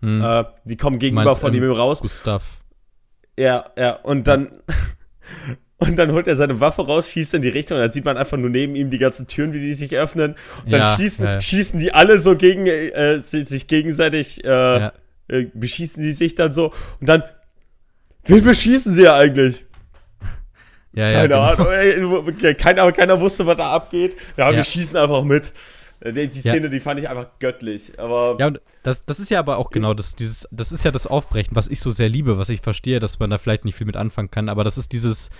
Hm. 0.00 0.22
Äh, 0.22 0.44
die 0.64 0.76
kommen 0.76 0.98
gegenüber 0.98 1.24
meinst, 1.24 1.40
von 1.40 1.54
ähm, 1.54 1.62
ihm 1.62 1.70
raus. 1.70 2.02
Gustav. 2.02 2.60
Ja, 3.38 3.64
ja, 3.76 3.94
und 4.02 4.26
dann. 4.26 4.50
Und 5.78 5.96
dann 5.96 6.12
holt 6.12 6.26
er 6.28 6.36
seine 6.36 6.60
Waffe 6.60 6.86
raus, 6.86 7.10
schießt 7.10 7.34
in 7.34 7.42
die 7.42 7.48
Richtung 7.48 7.76
und 7.76 7.82
dann 7.82 7.90
sieht 7.90 8.04
man 8.04 8.16
einfach 8.16 8.36
nur 8.36 8.48
neben 8.48 8.76
ihm 8.76 8.90
die 8.90 8.98
ganzen 8.98 9.26
Türen, 9.26 9.52
wie 9.52 9.60
die 9.60 9.74
sich 9.74 9.94
öffnen. 9.96 10.36
Und 10.64 10.72
dann 10.72 10.80
Ja, 10.82 10.96
schießen, 10.96 11.24
ja, 11.26 11.32
ja. 11.32 11.40
schießen 11.40 11.80
die 11.80 11.92
alle 11.92 12.18
so 12.20 12.36
gegen 12.36 12.66
äh, 12.66 13.18
sich, 13.18 13.66
gegenseitig, 13.66 14.44
äh, 14.44 14.48
Ja. 14.48 14.92
äh, 15.28 15.46
beschießen 15.52 16.02
die 16.02 16.12
sich 16.12 16.36
dann 16.36 16.52
so. 16.52 16.72
Und 17.00 17.08
dann, 17.08 17.22
wen 18.24 18.44
beschießen 18.44 18.92
sie 18.92 19.02
ja 19.02 19.16
eigentlich? 19.16 19.64
Ja, 20.92 21.08
ja, 21.08 21.26
Keine 21.26 21.28
genau. 21.28 21.40
Ahnung. 21.42 22.36
Keiner, 22.56 22.92
keiner 22.92 23.20
wusste, 23.20 23.44
was 23.46 23.56
da 23.56 23.72
abgeht. 23.72 24.16
Ja, 24.36 24.50
wir 24.50 24.58
Ja. 24.58 24.64
schießen 24.64 24.96
einfach 24.96 25.24
mit. 25.24 25.52
Äh, 26.00 26.12
Die, 26.12 26.28
die 26.28 26.40
Ja. 26.40 26.52
Szene, 26.52 26.70
die 26.70 26.78
fand 26.78 27.00
ich 27.00 27.08
einfach 27.08 27.30
göttlich. 27.40 27.98
Aber 27.98 28.36
Ja, 28.38 28.46
und 28.46 28.60
das, 28.84 29.04
das 29.04 29.18
ist 29.18 29.28
ja 29.30 29.40
aber 29.40 29.58
auch 29.58 29.70
genau 29.70 29.92
das, 29.92 30.14
dieses, 30.14 30.46
das 30.52 30.70
ist 30.70 30.84
ja 30.84 30.92
das 30.92 31.08
Aufbrechen, 31.08 31.56
was 31.56 31.66
ich 31.66 31.80
so 31.80 31.90
sehr 31.90 32.08
liebe, 32.08 32.38
was 32.38 32.48
ich 32.48 32.60
verstehe, 32.60 33.00
dass 33.00 33.18
man 33.18 33.30
da 33.30 33.38
vielleicht 33.38 33.64
nicht 33.64 33.74
viel 33.76 33.86
mit 33.88 33.96
anfangen 33.96 34.30
kann, 34.30 34.48
aber 34.48 34.62
das 34.62 34.78
ist 34.78 34.92
dieses, 34.92 35.30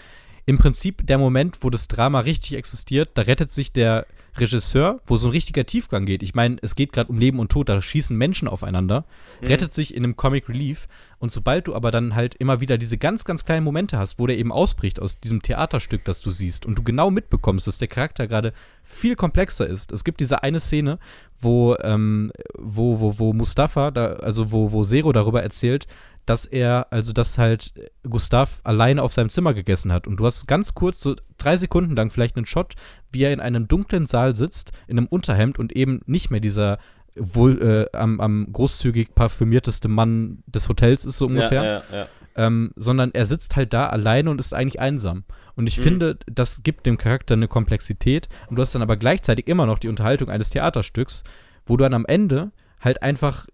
im 0.46 0.58
Prinzip 0.58 1.06
der 1.06 1.18
Moment, 1.18 1.58
wo 1.60 1.70
das 1.70 1.88
Drama 1.88 2.20
richtig 2.20 2.54
existiert, 2.54 3.10
da 3.14 3.22
rettet 3.22 3.50
sich 3.50 3.72
der 3.72 4.06
Regisseur, 4.38 5.00
wo 5.06 5.16
so 5.16 5.28
ein 5.28 5.32
richtiger 5.32 5.66
Tiefgang 5.66 6.06
geht. 6.06 6.22
Ich 6.22 6.34
meine, 6.34 6.56
es 6.62 6.74
geht 6.74 6.92
gerade 6.92 7.10
um 7.10 7.18
Leben 7.18 7.38
und 7.38 7.50
Tod, 7.50 7.68
da 7.68 7.80
schießen 7.80 8.16
Menschen 8.16 8.48
aufeinander, 8.48 9.04
mhm. 9.40 9.46
rettet 9.46 9.72
sich 9.72 9.94
in 9.94 10.04
einem 10.04 10.16
Comic 10.16 10.48
Relief. 10.48 10.88
Und 11.18 11.30
sobald 11.30 11.66
du 11.68 11.74
aber 11.74 11.90
dann 11.90 12.14
halt 12.14 12.34
immer 12.34 12.60
wieder 12.60 12.76
diese 12.76 12.98
ganz, 12.98 13.24
ganz 13.24 13.44
kleinen 13.44 13.64
Momente 13.64 13.98
hast, 13.98 14.18
wo 14.18 14.26
der 14.26 14.36
eben 14.36 14.52
ausbricht 14.52 15.00
aus 15.00 15.20
diesem 15.20 15.42
Theaterstück, 15.42 16.04
das 16.04 16.20
du 16.20 16.30
siehst, 16.30 16.66
und 16.66 16.76
du 16.76 16.82
genau 16.82 17.10
mitbekommst, 17.10 17.66
dass 17.66 17.78
der 17.78 17.88
Charakter 17.88 18.26
gerade 18.26 18.52
viel 18.82 19.16
komplexer 19.16 19.66
ist. 19.66 19.92
Es 19.92 20.04
gibt 20.04 20.20
diese 20.20 20.42
eine 20.42 20.60
Szene, 20.60 20.98
wo, 21.40 21.76
ähm, 21.80 22.30
wo, 22.58 23.00
wo, 23.00 23.18
wo 23.18 23.32
Mustafa, 23.32 23.90
da, 23.90 24.14
also 24.14 24.52
wo, 24.52 24.72
wo 24.72 24.82
Zero 24.82 25.12
darüber 25.12 25.42
erzählt, 25.42 25.86
dass 26.26 26.46
er, 26.46 26.88
also 26.90 27.12
dass 27.12 27.38
halt 27.38 27.74
Gustav 28.08 28.60
alleine 28.64 29.02
auf 29.02 29.12
seinem 29.12 29.28
Zimmer 29.28 29.54
gegessen 29.54 29.92
hat. 29.92 30.06
Und 30.06 30.16
du 30.16 30.26
hast 30.26 30.46
ganz 30.46 30.74
kurz, 30.74 31.00
so 31.00 31.16
drei 31.44 31.56
Sekunden 31.56 31.94
lang 31.94 32.10
vielleicht 32.10 32.36
einen 32.36 32.46
Shot, 32.46 32.74
wie 33.12 33.22
er 33.22 33.32
in 33.32 33.40
einem 33.40 33.68
dunklen 33.68 34.06
Saal 34.06 34.36
sitzt, 34.36 34.72
in 34.86 34.98
einem 34.98 35.06
Unterhemd 35.06 35.58
und 35.58 35.72
eben 35.72 36.00
nicht 36.06 36.30
mehr 36.30 36.40
dieser 36.40 36.78
wohl 37.16 37.88
äh, 37.92 37.96
am, 37.96 38.20
am 38.20 38.48
großzügig 38.52 39.14
parfümierteste 39.14 39.88
Mann 39.88 40.42
des 40.46 40.68
Hotels 40.68 41.04
ist, 41.04 41.18
so 41.18 41.26
ungefähr. 41.26 41.62
Ja, 41.62 41.72
ja, 41.72 41.82
ja. 41.92 42.08
Ähm, 42.36 42.72
sondern 42.74 43.12
er 43.14 43.26
sitzt 43.26 43.54
halt 43.54 43.72
da 43.72 43.88
alleine 43.88 44.28
und 44.28 44.40
ist 44.40 44.52
eigentlich 44.52 44.80
einsam. 44.80 45.22
Und 45.54 45.68
ich 45.68 45.78
mhm. 45.78 45.82
finde, 45.82 46.18
das 46.26 46.64
gibt 46.64 46.84
dem 46.84 46.98
Charakter 46.98 47.34
eine 47.34 47.46
Komplexität. 47.46 48.28
Und 48.48 48.56
du 48.56 48.62
hast 48.62 48.74
dann 48.74 48.82
aber 48.82 48.96
gleichzeitig 48.96 49.46
immer 49.46 49.66
noch 49.66 49.78
die 49.78 49.88
Unterhaltung 49.88 50.30
eines 50.30 50.50
Theaterstücks, 50.50 51.22
wo 51.64 51.76
du 51.76 51.84
dann 51.84 51.94
am 51.94 52.06
Ende 52.06 52.50
halt 52.80 53.04
einfach 53.04 53.46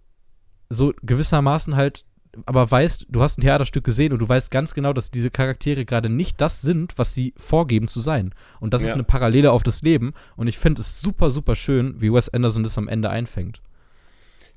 so 0.71 0.95
gewissermaßen 1.03 1.77
halt 1.77 2.05
aber 2.47 2.71
weißt, 2.71 3.07
du 3.09 3.23
hast 3.23 3.39
ein 3.39 3.43
Theaterstück 3.43 3.85
gesehen 3.85 4.13
und 4.13 4.21
du 4.21 4.29
weißt 4.29 4.51
ganz 4.51 4.75
genau, 4.75 4.93
dass 4.93 5.11
diese 5.11 5.31
Charaktere 5.31 5.85
gerade 5.85 6.09
nicht 6.09 6.41
das 6.41 6.61
sind, 6.61 6.97
was 6.97 7.15
sie 7.15 7.35
vorgeben 7.37 7.89
zu 7.89 8.01
sein. 8.01 8.35
Und 8.61 8.73
das 8.73 8.83
ja. 8.83 8.89
ist 8.89 8.95
eine 8.95 9.05
Parallele 9.05 9.51
auf 9.53 9.63
das 9.63 9.83
Leben. 9.83 10.13
Und 10.37 10.47
ich 10.47 10.59
finde 10.59 10.81
es 10.81 11.01
super, 11.01 11.31
super 11.31 11.57
schön, 11.57 12.01
wie 12.01 12.13
Wes 12.13 12.29
Anderson 12.29 12.63
das 12.63 12.79
am 12.79 12.89
Ende 12.89 13.11
einfängt. 13.11 13.61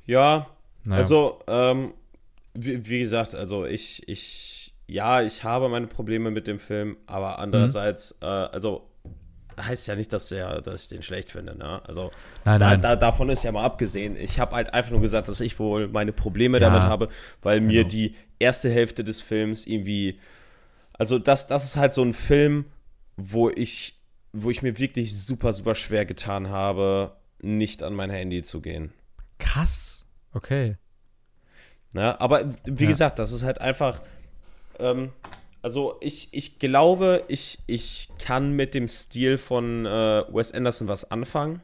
Ja, 0.05 0.47
naja. 0.83 0.99
also, 0.99 1.39
ähm, 1.47 1.93
wie, 2.53 2.87
wie, 2.87 2.99
gesagt, 2.99 3.33
also 3.33 3.65
ich, 3.65 4.07
ich, 4.07 4.73
ja, 4.87 5.21
ich 5.21 5.43
habe 5.43 5.69
meine 5.69 5.87
Probleme 5.87 6.29
mit 6.29 6.45
dem 6.45 6.59
Film, 6.59 6.97
aber 7.07 7.39
andererseits, 7.39 8.15
mhm. 8.21 8.27
äh, 8.27 8.29
also 8.51 8.89
heißt 9.59 9.87
ja 9.87 9.95
nicht, 9.95 10.11
dass, 10.13 10.29
der, 10.29 10.61
dass 10.61 10.83
ich 10.83 10.87
den 10.89 11.01
schlecht 11.01 11.29
finde. 11.29 11.57
Ne? 11.57 11.81
Also 11.85 12.11
nein, 12.45 12.59
nein. 12.59 12.81
Da, 12.81 12.89
da, 12.89 12.95
davon 12.95 13.29
ist 13.29 13.43
ja 13.43 13.51
mal 13.51 13.63
abgesehen. 13.63 14.15
Ich 14.15 14.39
habe 14.39 14.55
halt 14.55 14.73
einfach 14.73 14.91
nur 14.91 15.01
gesagt, 15.01 15.27
dass 15.27 15.41
ich 15.41 15.59
wohl 15.59 15.87
meine 15.87 16.13
Probleme 16.13 16.59
ja, 16.59 16.69
damit 16.69 16.83
habe, 16.83 17.09
weil 17.41 17.59
genau. 17.59 17.71
mir 17.71 17.83
die 17.83 18.15
erste 18.39 18.69
Hälfte 18.69 19.03
des 19.03 19.21
Films 19.21 19.65
irgendwie, 19.65 20.19
also 20.93 21.19
das, 21.19 21.47
das 21.47 21.65
ist 21.65 21.75
halt 21.75 21.93
so 21.93 22.03
ein 22.03 22.13
Film, 22.13 22.65
wo 23.17 23.49
ich, 23.49 23.99
wo 24.31 24.49
ich 24.49 24.61
mir 24.61 24.77
wirklich 24.79 25.17
super, 25.17 25.53
super 25.53 25.75
schwer 25.75 26.05
getan 26.05 26.49
habe, 26.49 27.15
nicht 27.41 27.83
an 27.83 27.93
mein 27.93 28.09
Handy 28.09 28.41
zu 28.43 28.61
gehen. 28.61 28.93
Krass. 29.39 30.05
Okay. 30.33 30.77
Na, 31.93 32.19
aber 32.19 32.53
wie 32.65 32.83
ja. 32.83 32.89
gesagt, 32.89 33.19
das 33.19 33.31
ist 33.31 33.43
halt 33.43 33.61
einfach. 33.61 34.01
Ähm, 34.79 35.11
also 35.63 35.97
ich, 36.01 36.27
ich 36.31 36.59
glaube, 36.59 37.23
ich, 37.29 37.57
ich 37.67 38.09
kann 38.19 38.51
mit 38.51 38.75
dem 38.75 38.89
Stil 38.89 39.37
von 39.37 39.85
äh, 39.85 40.23
Wes 40.29 40.51
Anderson 40.51 40.89
was 40.89 41.09
anfangen. 41.09 41.61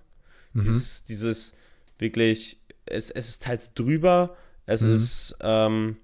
Mhm. 0.53 0.61
Dieses, 0.61 1.03
dieses 1.03 1.53
wirklich, 1.99 2.61
es, 2.85 3.11
es 3.11 3.29
ist 3.29 3.43
teils 3.43 3.73
drüber, 3.73 4.37
es 4.65 4.81
mhm. 4.81 4.95
ist, 4.95 5.37
ähm, 5.41 5.97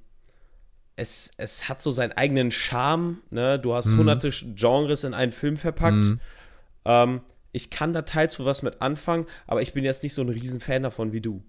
es, 0.98 1.32
es 1.38 1.70
hat 1.70 1.82
so 1.82 1.92
seinen 1.92 2.12
eigenen 2.12 2.52
Charme, 2.52 3.20
ne? 3.30 3.60
Du 3.60 3.74
hast 3.74 3.88
mhm. 3.88 4.00
hunderte 4.00 4.30
Genres 4.30 5.06
in 5.06 5.14
einen 5.14 5.32
Film 5.32 5.56
verpackt. 5.56 5.96
Mhm. 5.96 6.20
Ähm, 6.84 7.22
ich 7.54 7.70
kann 7.70 7.94
da 7.94 8.02
teils 8.02 8.36
für 8.36 8.44
was 8.44 8.62
mit 8.62 8.82
anfangen, 8.82 9.26
aber 9.48 9.62
ich 9.62 9.72
bin 9.72 9.86
jetzt 9.86 10.04
nicht 10.04 10.14
so 10.14 10.22
ein 10.22 10.30
Riesenfan 10.30 10.84
davon 10.84 11.14
wie 11.14 11.22
du. 11.22 11.42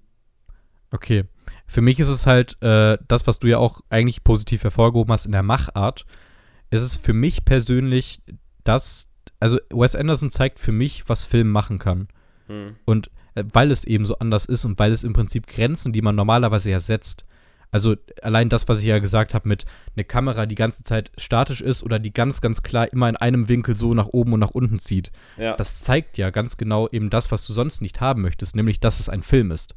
Okay. 0.93 1.25
Für 1.67 1.81
mich 1.81 1.99
ist 1.99 2.09
es 2.09 2.25
halt 2.25 2.57
äh, 2.63 2.99
das, 3.09 3.27
was 3.27 3.41
du 3.41 3.49
ja 3.49 3.59
auch 3.59 3.81
eigentlich 3.91 4.23
positiv 4.23 4.63
hervorgehoben 4.63 5.13
hast 5.13 5.27
in 5.27 5.33
der 5.33 5.43
Machart 5.43 6.07
ist 6.71 6.83
es 6.83 6.97
für 6.97 7.13
mich 7.13 7.45
persönlich 7.45 8.23
das, 8.65 9.09
also 9.41 9.59
Wes 9.71 9.95
Anderson 9.95 10.31
zeigt 10.31 10.59
für 10.59 10.73
mich, 10.73 11.09
was 11.09 11.25
Film 11.25 11.51
machen 11.51 11.79
kann. 11.79 12.09
Hm. 12.47 12.77
Und 12.85 13.11
äh, 13.35 13.45
weil 13.53 13.71
es 13.71 13.85
eben 13.85 14.07
so 14.07 14.19
anders 14.19 14.47
ist 14.47 14.65
und 14.65 14.79
weil 14.79 14.93
es 14.93 15.05
im 15.05 15.13
Prinzip 15.13 15.47
Grenzen, 15.47 15.93
die 15.93 16.03
man 16.03 16.17
normalerweise 16.17 16.71
ja 16.71 16.81
setzt, 16.81 17.25
also 17.73 17.97
allein 18.23 18.49
das, 18.49 18.69
was 18.69 18.79
ich 18.81 18.87
ja 18.87 18.99
gesagt 19.01 19.35
habe 19.35 19.49
mit 19.49 19.65
einer 19.97 20.05
Kamera, 20.05 20.47
die 20.47 20.55
ganze 20.55 20.83
Zeit 20.83 21.11
statisch 21.19 21.61
ist 21.61 21.83
oder 21.83 21.99
die 21.99 22.13
ganz, 22.13 22.41
ganz 22.41 22.63
klar 22.63 22.91
immer 22.93 23.09
in 23.09 23.17
einem 23.17 23.49
Winkel 23.49 23.77
so 23.77 23.93
nach 23.93 24.07
oben 24.07 24.33
und 24.33 24.41
nach 24.41 24.51
unten 24.51 24.79
zieht, 24.79 25.11
ja. 25.37 25.57
das 25.57 25.81
zeigt 25.81 26.17
ja 26.17 26.31
ganz 26.31 26.57
genau 26.57 26.89
eben 26.91 27.11
das, 27.11 27.31
was 27.33 27.47
du 27.47 27.53
sonst 27.53 27.83
nicht 27.83 28.01
haben 28.01 28.23
möchtest, 28.23 28.57
nämlich 28.57 28.81
dass 28.81 29.01
es 29.01 29.09
ein 29.09 29.23
Film 29.23 29.51
ist. 29.51 29.75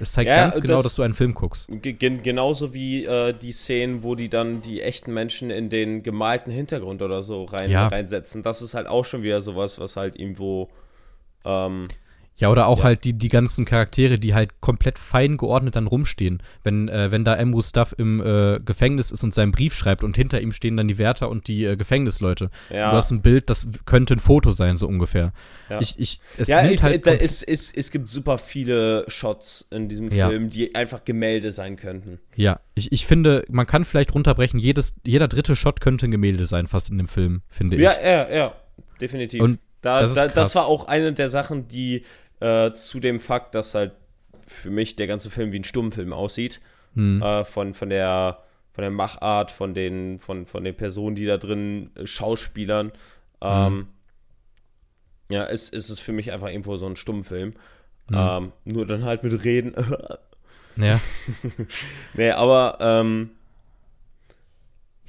Es 0.00 0.12
zeigt 0.12 0.28
ja, 0.28 0.36
ganz 0.36 0.60
genau, 0.60 0.74
das, 0.74 0.84
dass 0.84 0.94
du 0.96 1.02
einen 1.02 1.14
Film 1.14 1.34
guckst. 1.34 1.68
Genauso 1.82 2.74
wie 2.74 3.04
äh, 3.04 3.32
die 3.32 3.52
Szenen, 3.52 4.02
wo 4.02 4.14
die 4.14 4.28
dann 4.28 4.60
die 4.60 4.82
echten 4.82 5.12
Menschen 5.12 5.50
in 5.50 5.70
den 5.70 6.02
gemalten 6.02 6.50
Hintergrund 6.50 7.02
oder 7.02 7.22
so 7.22 7.44
rein, 7.44 7.70
ja. 7.70 7.88
reinsetzen. 7.88 8.42
Das 8.42 8.62
ist 8.62 8.74
halt 8.74 8.86
auch 8.86 9.04
schon 9.04 9.22
wieder 9.22 9.40
sowas, 9.40 9.78
was 9.78 9.96
halt 9.96 10.16
irgendwo 10.16 10.70
ähm, 11.44 11.88
ja, 12.36 12.50
oder 12.50 12.66
auch 12.66 12.78
ja. 12.78 12.84
halt 12.84 13.04
die, 13.04 13.12
die 13.12 13.28
ganzen 13.28 13.64
Charaktere, 13.64 14.18
die 14.18 14.34
halt 14.34 14.60
komplett 14.60 14.98
fein 14.98 15.36
geordnet 15.36 15.76
dann 15.76 15.86
rumstehen. 15.86 16.42
Wenn, 16.64 16.88
äh, 16.88 17.12
wenn 17.12 17.24
da 17.24 17.36
M. 17.36 17.54
Stuff 17.62 17.94
im 17.96 18.20
äh, 18.20 18.58
Gefängnis 18.58 19.12
ist 19.12 19.22
und 19.22 19.32
seinen 19.32 19.52
Brief 19.52 19.74
schreibt 19.74 20.02
und 20.02 20.16
hinter 20.16 20.40
ihm 20.40 20.50
stehen 20.50 20.76
dann 20.76 20.88
die 20.88 20.98
Wärter 20.98 21.28
und 21.28 21.46
die 21.46 21.64
äh, 21.64 21.76
Gefängnisleute. 21.76 22.50
Ja. 22.70 22.90
Du 22.90 22.96
hast 22.96 23.12
ein 23.12 23.22
Bild, 23.22 23.50
das 23.50 23.68
könnte 23.86 24.14
ein 24.14 24.18
Foto 24.18 24.50
sein, 24.50 24.76
so 24.76 24.88
ungefähr. 24.88 25.32
Ja, 25.70 25.80
ich, 25.80 25.98
ich, 25.98 26.20
es 26.36 26.48
ja 26.48 26.68
ich, 26.68 26.82
halt 26.82 27.06
ist, 27.06 27.44
ist, 27.44 27.76
es 27.76 27.90
gibt 27.92 28.08
super 28.08 28.38
viele 28.38 29.04
Shots 29.06 29.68
in 29.70 29.88
diesem 29.88 30.10
Film, 30.10 30.50
die 30.50 30.74
einfach 30.74 31.04
Gemälde 31.04 31.52
sein 31.52 31.76
könnten. 31.76 32.18
Ja, 32.34 32.58
ich, 32.74 32.90
ich 32.90 33.06
finde, 33.06 33.44
man 33.48 33.66
kann 33.66 33.84
vielleicht 33.84 34.12
runterbrechen, 34.12 34.58
jedes, 34.58 34.96
jeder 35.04 35.28
dritte 35.28 35.54
Shot 35.54 35.80
könnte 35.80 36.08
ein 36.08 36.10
Gemälde 36.10 36.46
sein, 36.46 36.66
fast 36.66 36.90
in 36.90 36.98
dem 36.98 37.08
Film, 37.08 37.42
finde 37.48 37.76
ich. 37.76 37.82
Ja, 37.82 37.94
ja, 38.02 38.28
ja, 38.34 38.54
definitiv. 39.00 39.40
Und 39.40 39.60
da, 39.84 40.00
das, 40.00 40.14
da, 40.14 40.28
das 40.28 40.54
war 40.54 40.66
auch 40.66 40.88
eine 40.88 41.12
der 41.12 41.28
Sachen, 41.28 41.68
die 41.68 42.04
äh, 42.40 42.72
zu 42.72 43.00
dem 43.00 43.20
Fakt, 43.20 43.54
dass 43.54 43.74
halt 43.74 43.92
für 44.46 44.70
mich 44.70 44.96
der 44.96 45.06
ganze 45.06 45.30
Film 45.30 45.52
wie 45.52 45.58
ein 45.60 45.64
Stummfilm 45.64 46.12
aussieht. 46.12 46.60
Hm. 46.94 47.22
Äh, 47.22 47.44
von, 47.44 47.74
von, 47.74 47.90
der, 47.90 48.38
von 48.72 48.82
der 48.82 48.90
Machart, 48.90 49.50
von 49.50 49.74
den, 49.74 50.18
von, 50.18 50.46
von 50.46 50.64
den 50.64 50.76
Personen, 50.76 51.16
die 51.16 51.26
da 51.26 51.38
drin 51.38 51.90
äh, 51.96 52.06
Schauspielern. 52.06 52.92
Ähm, 53.40 53.66
hm. 53.66 53.86
Ja, 55.30 55.44
ist, 55.44 55.72
ist 55.72 55.88
es 55.88 55.98
für 55.98 56.12
mich 56.12 56.32
einfach 56.32 56.48
irgendwo 56.48 56.76
so 56.76 56.86
ein 56.86 56.96
Stummfilm. 56.96 57.54
Hm. 58.08 58.16
Ähm, 58.16 58.52
nur 58.64 58.86
dann 58.86 59.04
halt 59.04 59.22
mit 59.22 59.44
Reden. 59.44 59.74
ja. 60.76 61.00
nee, 62.14 62.30
aber 62.30 62.78
ähm, 62.80 63.30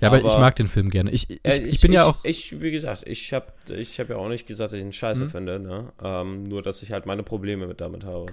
ja, 0.02 0.10
aber, 0.10 0.20
aber, 0.20 0.28
ich 0.28 0.38
mag 0.38 0.56
den 0.56 0.68
Film 0.68 0.90
gerne. 0.90 1.12
Ich, 1.12 1.30
ich, 1.30 1.40
ich, 1.44 1.62
ich 1.62 1.82
bin 1.82 1.94
ja 1.94 2.06
auch. 2.06 2.24
Ich, 2.24 2.62
wie 2.62 2.72
gesagt, 2.72 3.04
ich 3.08 3.34
habe 3.34 3.48
ich 3.70 4.00
hab 4.00 4.10
ja 4.10 4.18
auch 4.18 4.28
nicht 4.28 4.48
gesagt, 4.48 4.74
dass 4.74 4.78
ich 4.78 4.84
ihn 4.84 4.92
scheiße 4.92 5.26
mhm. 5.26 5.32
finde, 5.32 5.60
ne? 5.60 5.94
Ähm, 6.04 6.44
nur, 6.44 6.62
dass 6.62 6.84
ich 6.84 6.92
halt 6.92 7.06
meine 7.06 7.24
Probleme 7.24 7.68
mit 7.68 7.82
damit 7.82 8.04
habe. 8.04 8.26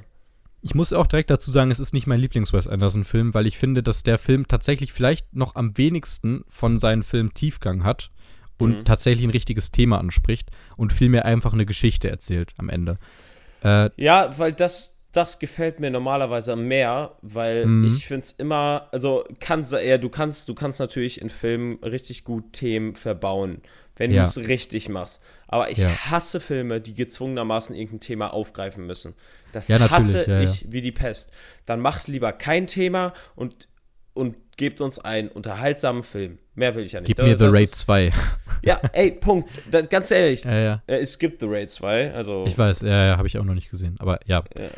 Ich 0.64 0.74
muss 0.74 0.93
auch 0.93 1.06
direkt 1.06 1.30
dazu 1.30 1.51
sagen, 1.51 1.72
es 1.72 1.80
ist 1.80 1.93
nicht 1.93 2.06
mein 2.06 2.20
Lieblings-Wes 2.20 2.68
Anderson-Film, 2.68 3.34
weil 3.34 3.48
ich 3.48 3.59
finde, 3.59 3.82
dass 3.82 4.05
der 4.05 4.16
Film 4.16 4.47
tatsächlich 4.47 4.93
vielleicht 4.93 5.34
noch 5.34 5.56
am 5.56 5.76
wenigsten 5.76 6.44
von 6.48 6.78
seinen 6.78 7.02
Filmen 7.02 7.34
Tiefgang 7.34 7.82
hat 7.82 8.10
und 8.59 8.78
mhm. 8.78 8.84
tatsächlich 8.84 9.26
ein 9.26 9.30
richtiges 9.30 9.72
Thema 9.72 9.98
anspricht 9.98 10.51
und 10.76 10.93
vielmehr 10.93 11.24
einfach 11.24 11.52
eine 11.52 11.66
Geschichte 11.66 12.09
erzählt 12.10 12.52
am 12.59 12.68
Ende. 12.68 12.98
Äh, 13.64 13.90
ja, 13.97 14.39
weil 14.39 14.52
das, 14.52 15.01
das 15.12 15.39
gefällt 15.39 15.78
mir 15.78 15.90
normalerweise 15.90 16.56
mehr, 16.56 17.16
weil 17.20 17.66
mhm. 17.66 17.84
ich 17.84 18.06
finde 18.06 18.24
es 18.24 18.32
immer, 18.32 18.89
also 18.93 19.24
kann, 19.40 19.66
ja, 19.84 19.98
du 19.98 20.09
kannst, 20.09 20.48
du 20.48 20.55
kannst 20.55 20.80
natürlich 20.80 21.20
in 21.20 21.28
Filmen 21.28 21.78
richtig 21.84 22.24
gut 22.24 22.55
Themen 22.55 22.94
verbauen, 22.94 23.60
wenn 23.97 24.10
ja. 24.10 24.22
du 24.22 24.28
es 24.28 24.48
richtig 24.48 24.89
machst. 24.89 25.20
Aber 25.48 25.70
ich 25.70 25.78
ja. 25.78 25.90
hasse 26.10 26.40
Filme, 26.40 26.80
die 26.80 26.94
gezwungenermaßen 26.94 27.76
irgendein 27.76 28.01
Thema 28.01 28.32
aufgreifen 28.32 28.86
müssen. 28.86 29.14
Das 29.52 29.68
ja, 29.68 29.78
hasse 29.90 30.43
ich 30.43 30.72
wie 30.72 30.80
die 30.80 30.93
Pest. 30.93 31.30
Dann 31.66 31.80
macht 31.80 32.09
lieber 32.09 32.32
kein 32.32 32.66
Thema 32.66 33.12
und, 33.36 33.68
und 34.14 34.36
gebt 34.56 34.80
uns 34.80 34.98
einen 34.98 35.28
unterhaltsamen 35.28 36.05
Film. 36.05 36.39
Mehr 36.55 36.74
will 36.74 36.86
ich 36.86 36.93
ja 36.93 37.01
nicht. 37.01 37.09
Gib 37.09 37.16
das, 37.16 37.26
mir 37.26 37.36
The 37.36 37.55
Raid 37.56 37.68
2. 37.68 38.10
Ja, 38.64 38.80
ey, 38.93 39.10
Punkt. 39.10 39.51
Das, 39.72 39.89
ganz 39.89 40.12
ehrlich. 40.12 40.44
Ja, 40.44 40.56
ja. 40.56 40.82
Es 40.86 41.18
gibt 41.18 41.40
The 41.40 41.47
Raid 41.48 41.68
2. 41.68 42.14
Also 42.14 42.44
ich 42.47 42.56
weiß, 42.56 42.82
ja, 42.82 43.06
ja, 43.06 43.16
habe 43.16 43.26
ich 43.26 43.36
auch 43.36 43.44
noch 43.44 43.55
nicht 43.55 43.70
gesehen. 43.70 43.97
Aber 43.98 44.20
ja. 44.24 44.44
ja. 44.56 44.68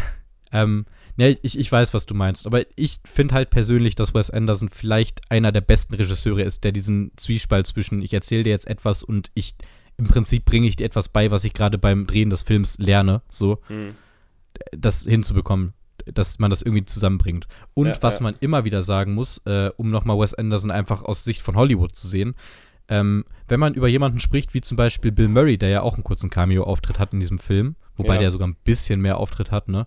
ähm, 0.52 0.86
ne, 1.16 1.38
ich, 1.42 1.58
ich 1.58 1.70
weiß, 1.70 1.94
was 1.94 2.06
du 2.06 2.14
meinst, 2.14 2.46
aber 2.46 2.62
ich 2.76 2.98
finde 3.04 3.34
halt 3.34 3.50
persönlich, 3.50 3.94
dass 3.94 4.14
Wes 4.14 4.30
Anderson 4.30 4.68
vielleicht 4.68 5.20
einer 5.30 5.52
der 5.52 5.60
besten 5.60 5.94
Regisseure 5.94 6.42
ist, 6.42 6.64
der 6.64 6.72
diesen 6.72 7.12
Zwiespalt 7.16 7.66
zwischen 7.66 8.02
ich 8.02 8.12
erzähle 8.14 8.44
dir 8.44 8.50
jetzt 8.50 8.66
etwas 8.66 9.02
und 9.02 9.30
ich 9.34 9.54
im 9.98 10.06
Prinzip 10.06 10.44
bringe 10.44 10.66
ich 10.66 10.76
dir 10.76 10.84
etwas 10.84 11.08
bei, 11.08 11.30
was 11.30 11.44
ich 11.44 11.52
gerade 11.52 11.78
beim 11.78 12.06
Drehen 12.06 12.30
des 12.30 12.42
Films 12.42 12.78
lerne, 12.78 13.22
so 13.28 13.60
hm. 13.68 13.94
das 14.72 15.02
hinzubekommen, 15.02 15.74
dass 16.06 16.38
man 16.38 16.50
das 16.50 16.62
irgendwie 16.62 16.84
zusammenbringt. 16.84 17.46
Und 17.74 17.88
ja, 17.88 17.98
was 18.00 18.16
ja. 18.16 18.22
man 18.24 18.34
immer 18.40 18.64
wieder 18.64 18.82
sagen 18.82 19.14
muss, 19.14 19.38
äh, 19.44 19.70
um 19.76 19.90
nochmal 19.90 20.18
Wes 20.18 20.34
Anderson 20.34 20.70
einfach 20.70 21.02
aus 21.02 21.24
Sicht 21.24 21.42
von 21.42 21.56
Hollywood 21.56 21.94
zu 21.94 22.08
sehen, 22.08 22.34
Ähm, 22.88 23.24
wenn 23.48 23.60
man 23.60 23.74
über 23.74 23.88
jemanden 23.88 24.20
spricht, 24.20 24.54
wie 24.54 24.60
zum 24.60 24.76
Beispiel 24.76 25.12
Bill 25.12 25.28
Murray, 25.28 25.56
der 25.58 25.68
ja 25.70 25.82
auch 25.82 25.94
einen 25.94 26.04
kurzen 26.04 26.30
Cameo-Auftritt 26.30 26.98
hat 26.98 27.12
in 27.12 27.20
diesem 27.20 27.38
Film, 27.38 27.76
wobei 27.96 28.14
Ja. 28.14 28.20
der 28.20 28.30
sogar 28.30 28.48
ein 28.48 28.56
bisschen 28.64 29.00
mehr 29.00 29.18
Auftritt 29.18 29.50
hat, 29.50 29.68
ne? 29.68 29.86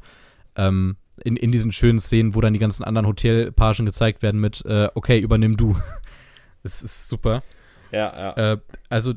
Ähm, 0.56 0.98
in, 1.24 1.36
in 1.38 1.52
diesen 1.52 1.72
schönen 1.72 2.00
Szenen, 2.00 2.36
wo 2.36 2.42
dann 2.42 2.54
die 2.54 2.60
ganzen 2.60 2.84
anderen 2.84 3.08
Hotelpagen 3.08 3.86
gezeigt 3.86 4.22
werden 4.22 4.42
mit, 4.42 4.66
äh, 4.66 4.90
okay, 4.96 5.20
übernimm 5.20 5.58
du. 5.58 5.76
Das 6.64 6.82
ist 6.82 7.10
super. 7.10 7.44
Ja, 7.92 8.34
ja. 8.38 8.54
Äh, 8.54 8.58
also 8.90 9.14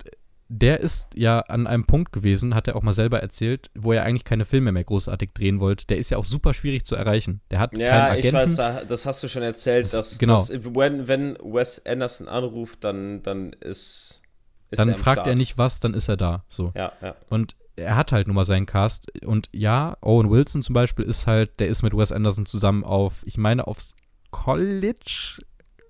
der 0.51 0.81
ist 0.81 1.11
ja 1.15 1.41
an 1.41 1.67
einem 1.67 1.85
Punkt 1.85 2.11
gewesen, 2.13 2.55
hat 2.55 2.69
er 2.69 2.77
auch 2.77 2.83
mal 2.83 2.95
selber 2.95 3.21
erzählt, 3.21 3.71
wo 3.75 3.93
er 3.93 4.05
eigentlich 4.05 4.25
keine 4.25 4.45
Filme 4.47 4.73
mehr 4.73 4.85
großartig 4.85 5.31
drehen 5.35 5.61
wollte. 5.61 5.87
Der 5.87 5.99
ist 5.99 6.11
ja 6.11 6.17
auch 6.17 6.25
super 6.25 6.55
schwierig 6.55 6.85
zu 6.87 6.95
erreichen. 6.97 7.43
Der 7.51 7.59
hat 7.61 7.73
keinen 7.73 7.83
Ja, 7.83 8.15
ich 8.15 8.21
Agenten. 8.27 8.35
weiß, 8.35 8.57
da- 8.57 8.85
das 8.85 9.05
hast 9.05 9.23
du 9.23 9.29
schon 9.29 9.43
erzählt, 9.43 9.85
Das- 9.85 9.91
dass, 9.93 10.19
genau. 10.19 10.37
dass 10.37 10.51
wenn, 10.51 11.07
wenn 11.07 11.37
Wes 11.43 11.85
Anderson 11.85 12.29
anruft, 12.29 12.83
dann, 12.83 13.23
dann 13.23 13.53
ist, 13.53 14.23
ist 14.71 14.79
dann 14.79 14.89
er 14.89 14.95
fragt 14.95 15.17
Start. 15.19 15.27
er 15.29 15.35
nicht 15.35 15.59
was, 15.59 15.81
dann 15.81 15.93
ist 15.93 16.09
er 16.09 16.17
da. 16.17 16.45
So. 16.49 16.73
Ja, 16.75 16.93
ja. 17.03 17.15
Und 17.29 17.55
er 17.77 17.95
hat 17.97 18.13
halt 18.13 18.27
nun 18.27 18.35
mal 18.37 18.45
seinen 18.47 18.67
Cast. 18.67 19.13
Und 19.25 19.51
ja, 19.55 19.97
Owen 20.01 20.31
Wilson 20.31 20.63
zum 20.63 20.73
Beispiel 20.75 21.05
ist 21.05 21.27
halt, 21.27 21.61
der 21.61 21.69
ist 21.69 21.83
mit 21.83 21.95
Wes 21.97 22.11
Anderson 22.11 22.47
zusammen 22.47 22.85
auf, 22.85 23.21
ich 23.27 23.37
meine, 23.37 23.67
aufs 23.67 23.95
College 24.31 25.41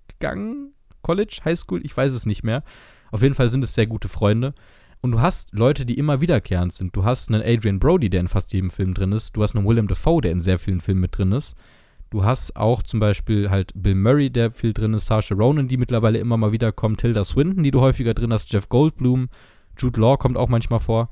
gegangen. 0.09 0.75
College, 1.03 1.41
High 1.45 1.59
School, 1.59 1.85
ich 1.85 1.97
weiß 1.97 2.13
es 2.13 2.27
nicht 2.27 2.43
mehr. 2.43 2.63
Auf 3.11 3.23
jeden 3.23 3.35
Fall 3.35 3.51
sind 3.51 3.65
es 3.65 3.75
sehr 3.75 3.87
gute 3.87 4.09
Freunde. 4.09 4.55
Und 5.01 5.13
du 5.13 5.21
hast 5.21 5.55
Leute, 5.55 5.87
die 5.87 5.97
immer 5.97 6.21
wiederkehrend 6.21 6.73
sind. 6.73 6.97
Du 6.97 7.05
hast 7.05 7.31
einen 7.31 7.43
Adrian 7.43 7.79
Brody, 7.79 8.11
der 8.11 8.21
in 8.21 8.29
fast 8.29 8.53
jedem 8.53 8.71
Film 8.71 8.95
drin 8.95 9.13
ist. 9.13 9.37
Du 9.37 9.43
hast 9.43 9.55
einen 9.55 9.67
Willem 9.67 9.87
Dafoe, 9.87 10.21
der 10.21 10.33
in 10.33 10.41
sehr 10.41 10.59
vielen 10.59 10.81
Filmen 10.81 11.01
mit 11.01 11.17
drin 11.17 11.33
ist. 11.33 11.57
Du 12.11 12.25
hast 12.25 12.57
auch 12.57 12.83
zum 12.83 13.01
Beispiel 13.01 13.51
halt 13.51 13.73
Bill 13.75 13.95
Murray, 13.95 14.31
der 14.31 14.51
viel 14.51 14.73
drin 14.73 14.95
ist, 14.95 15.07
Saoirse 15.07 15.35
Ronan, 15.35 15.69
die 15.69 15.77
mittlerweile 15.77 16.19
immer 16.19 16.39
mal 16.39 16.53
wieder 16.53 16.73
kommt, 16.73 17.01
Tilda 17.01 17.23
Swinton, 17.23 17.63
die 17.63 17.71
du 17.71 17.81
häufiger 17.81 18.15
drin 18.15 18.33
hast, 18.33 18.51
Jeff 18.51 18.69
Goldblum, 18.71 19.29
Jude 19.77 20.01
Law 20.01 20.17
kommt 20.17 20.39
auch 20.39 20.49
manchmal 20.49 20.81
vor. 20.81 21.11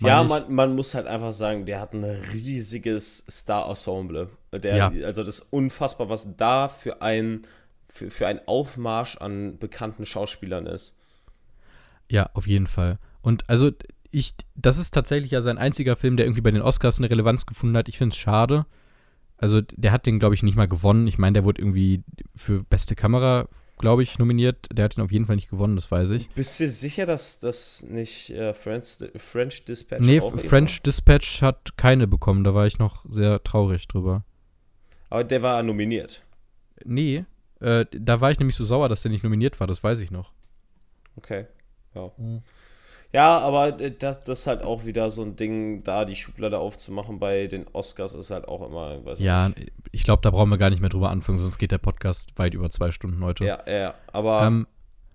Ja, 0.00 0.22
man, 0.22 0.52
man 0.54 0.76
muss 0.76 0.94
halt 0.94 1.08
einfach 1.08 1.32
sagen, 1.32 1.66
der 1.66 1.80
hat 1.80 1.92
ein 1.92 2.04
riesiges 2.04 3.24
Star-Ensemble. 3.28 4.28
Ja. 4.62 4.92
Also 5.04 5.24
das 5.24 5.40
ist 5.40 5.48
unfassbar, 5.52 6.08
was 6.08 6.36
da 6.36 6.68
für 6.68 7.02
ein, 7.02 7.42
für, 7.88 8.08
für 8.08 8.28
ein 8.28 8.40
Aufmarsch 8.46 9.16
an 9.16 9.58
bekannten 9.58 10.06
Schauspielern 10.06 10.66
ist. 10.66 10.94
Ja, 12.10 12.30
auf 12.34 12.46
jeden 12.46 12.66
Fall. 12.66 12.98
Und 13.20 13.48
also 13.48 13.70
ich, 14.10 14.34
das 14.54 14.78
ist 14.78 14.94
tatsächlich 14.94 15.30
ja 15.32 15.42
sein 15.42 15.58
einziger 15.58 15.96
Film, 15.96 16.16
der 16.16 16.26
irgendwie 16.26 16.40
bei 16.40 16.50
den 16.50 16.62
Oscars 16.62 16.98
eine 16.98 17.10
Relevanz 17.10 17.46
gefunden 17.46 17.76
hat. 17.76 17.88
Ich 17.88 17.98
finde 17.98 18.14
es 18.14 18.18
schade. 18.18 18.66
Also 19.36 19.60
der 19.60 19.92
hat 19.92 20.06
den, 20.06 20.18
glaube 20.18 20.34
ich, 20.34 20.42
nicht 20.42 20.56
mal 20.56 20.68
gewonnen. 20.68 21.06
Ich 21.06 21.18
meine, 21.18 21.34
der 21.34 21.44
wurde 21.44 21.60
irgendwie 21.60 22.02
für 22.34 22.64
beste 22.64 22.96
Kamera, 22.96 23.48
glaube 23.78 24.02
ich, 24.02 24.18
nominiert. 24.18 24.66
Der 24.72 24.86
hat 24.86 24.96
den 24.96 25.04
auf 25.04 25.12
jeden 25.12 25.26
Fall 25.26 25.36
nicht 25.36 25.50
gewonnen, 25.50 25.76
das 25.76 25.90
weiß 25.90 26.10
ich. 26.10 26.28
Bist 26.30 26.58
du 26.58 26.68
sicher, 26.68 27.06
dass 27.06 27.38
das 27.38 27.84
nicht 27.88 28.30
äh, 28.30 28.52
French, 28.54 28.98
French 29.16 29.64
Dispatch 29.64 30.04
Nee, 30.04 30.20
French 30.20 30.82
Dispatch 30.82 31.42
hat 31.42 31.76
keine 31.76 32.06
bekommen. 32.08 32.42
Da 32.44 32.54
war 32.54 32.66
ich 32.66 32.78
noch 32.78 33.04
sehr 33.08 33.42
traurig 33.44 33.86
drüber. 33.86 34.24
Aber 35.10 35.24
der 35.24 35.42
war 35.42 35.62
nominiert. 35.62 36.24
Nee, 36.84 37.24
äh, 37.60 37.86
da 37.92 38.20
war 38.20 38.30
ich 38.30 38.38
nämlich 38.38 38.56
so 38.56 38.64
sauer, 38.64 38.88
dass 38.88 39.02
der 39.02 39.10
nicht 39.10 39.22
nominiert 39.24 39.60
war. 39.60 39.66
Das 39.66 39.84
weiß 39.84 40.00
ich 40.00 40.10
noch. 40.10 40.32
Okay. 41.16 41.46
Ja. 41.98 42.10
Mhm. 42.24 42.42
Ja, 43.12 43.38
aber 43.38 43.80
äh, 43.80 43.90
das, 43.90 44.20
das 44.20 44.40
ist 44.40 44.46
halt 44.46 44.62
auch 44.62 44.84
wieder 44.84 45.10
so 45.10 45.22
ein 45.22 45.34
Ding, 45.36 45.82
da 45.82 46.04
die 46.04 46.14
Schublade 46.16 46.58
aufzumachen 46.58 47.18
bei 47.18 47.46
den 47.46 47.66
Oscars 47.72 48.14
ist 48.14 48.30
halt 48.30 48.46
auch 48.46 48.66
immer, 48.66 48.98
Ja, 49.16 49.48
nicht. 49.48 49.72
ich 49.92 50.04
glaube, 50.04 50.20
da 50.22 50.30
brauchen 50.30 50.50
wir 50.50 50.58
gar 50.58 50.68
nicht 50.70 50.80
mehr 50.80 50.90
drüber 50.90 51.08
anfangen, 51.10 51.38
sonst 51.38 51.56
geht 51.58 51.72
der 51.72 51.78
Podcast 51.78 52.38
weit 52.38 52.52
über 52.52 52.68
zwei 52.70 52.90
Stunden 52.90 53.24
heute. 53.24 53.44
Ja, 53.46 53.58
ja, 53.66 53.94
aber 54.12 54.42
Ähm, 54.42 54.66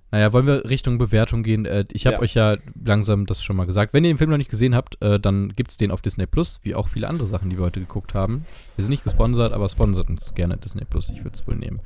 naja, 0.10 0.34
wollen 0.34 0.48
wir 0.48 0.68
Richtung 0.70 0.98
Bewertung 0.98 1.44
gehen? 1.44 1.66
Äh, 1.66 1.86
ich 1.92 2.08
habe 2.08 2.16
Ja. 2.16 2.22
euch 2.22 2.34
ja 2.34 2.58
langsam 2.84 3.28
das 3.28 3.44
schon 3.44 3.56
mal 3.56 3.66
gesagt. 3.68 3.94
Wenn 3.94 4.04
ihr 4.04 4.12
den 4.12 4.18
Film 4.18 4.30
noch 4.32 4.38
nicht 4.38 4.50
gesehen 4.50 4.74
habt, 4.76 5.00
äh, 5.04 5.20
dann 5.20 5.50
gibt 5.56 5.70
es 5.72 5.78
den 5.78 5.92
auf 5.92 6.02
Disney 6.02 6.26
Plus, 6.26 6.60
wie 6.64 6.74
auch 6.76 6.88
viele 6.88 7.08
andere 7.08 7.28
Sachen, 7.28 7.50
die 7.52 7.58
wir 7.58 7.64
heute 7.66 7.80
geguckt 7.80 8.14
haben. 8.16 8.46
Wir 8.76 8.84
sind 8.84 8.90
nicht 8.92 9.04
gesponsert, 9.04 9.54
aber 9.54 9.70
sponsert 9.70 10.10
uns 10.10 10.34
gerne 10.34 10.58
Disney 10.58 10.86
Plus. 10.86 11.10
Ich 11.10 11.24
würde 11.24 11.36
es 11.36 11.46
wohl 11.48 11.56
nehmen. 11.56 11.80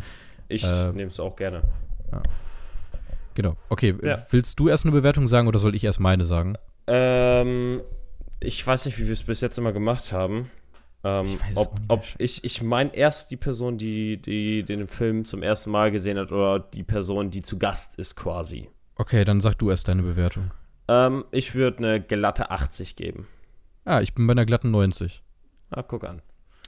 ich 0.48 0.64
äh, 0.64 0.88
nehme 0.94 1.07
es 1.10 1.19
auch 1.19 1.36
gerne. 1.36 1.64
Genau. 3.38 3.55
Okay, 3.69 3.93
Ja. 4.01 4.26
willst 4.31 4.59
du 4.59 4.68
erst 4.68 4.85
eine 4.85 4.93
Bewertung 4.93 5.27
sagen 5.27 5.47
oder 5.47 5.59
soll 5.59 5.76
ich 5.76 5.84
erst 5.84 5.99
meine 5.99 6.26
sagen? 6.26 6.55
Ähm, 6.88 7.81
ich 8.39 8.65
weiß 8.65 8.88
nicht, 8.88 8.97
wie 8.97 9.05
wir 9.05 9.14
es 9.14 9.22
bis 9.22 9.41
jetzt 9.41 9.59
immer 9.59 9.73
gemacht 9.73 10.11
haben. 10.11 10.49
Ähm, 11.03 11.26
Ich 11.27 11.39
weiß 11.55 11.57
ob, 11.57 11.73
nicht 11.80 11.84
ob 11.91 12.03
ich, 12.18 12.43
ich 12.43 12.64
meine 12.64 12.95
erst 12.95 13.30
die 13.30 13.38
Person, 13.38 13.77
die, 13.77 14.18
die 14.19 14.64
den 14.64 14.88
Film 14.88 15.23
zum 15.23 15.43
ersten 15.43 15.69
Mal 15.69 15.91
gesehen 15.91 16.18
hat 16.18 16.31
oder 16.31 16.57
die 16.59 16.81
Person, 16.81 17.30
die 17.30 17.43
zu 17.43 17.59
Gast 17.59 17.99
ist 17.99 18.15
quasi. 18.15 18.69
Okay, 18.95 19.23
dann 19.23 19.39
sag 19.39 19.53
du 19.59 19.69
erst 19.69 19.88
deine 19.88 20.01
Bewertung. 20.01 20.49
Ähm, 20.88 21.23
ich 21.30 21.53
würde 21.53 21.77
eine 21.77 22.01
glatte 22.01 22.49
80 22.49 22.95
geben. 22.95 23.27
Ah, 23.85 24.01
ich 24.01 24.15
bin 24.15 24.26
bei 24.26 24.31
einer 24.31 24.45
glatten 24.47 24.72
90. 24.72 25.22
Ah, 25.69 25.84
guck 25.84 26.05
an. 26.05 26.23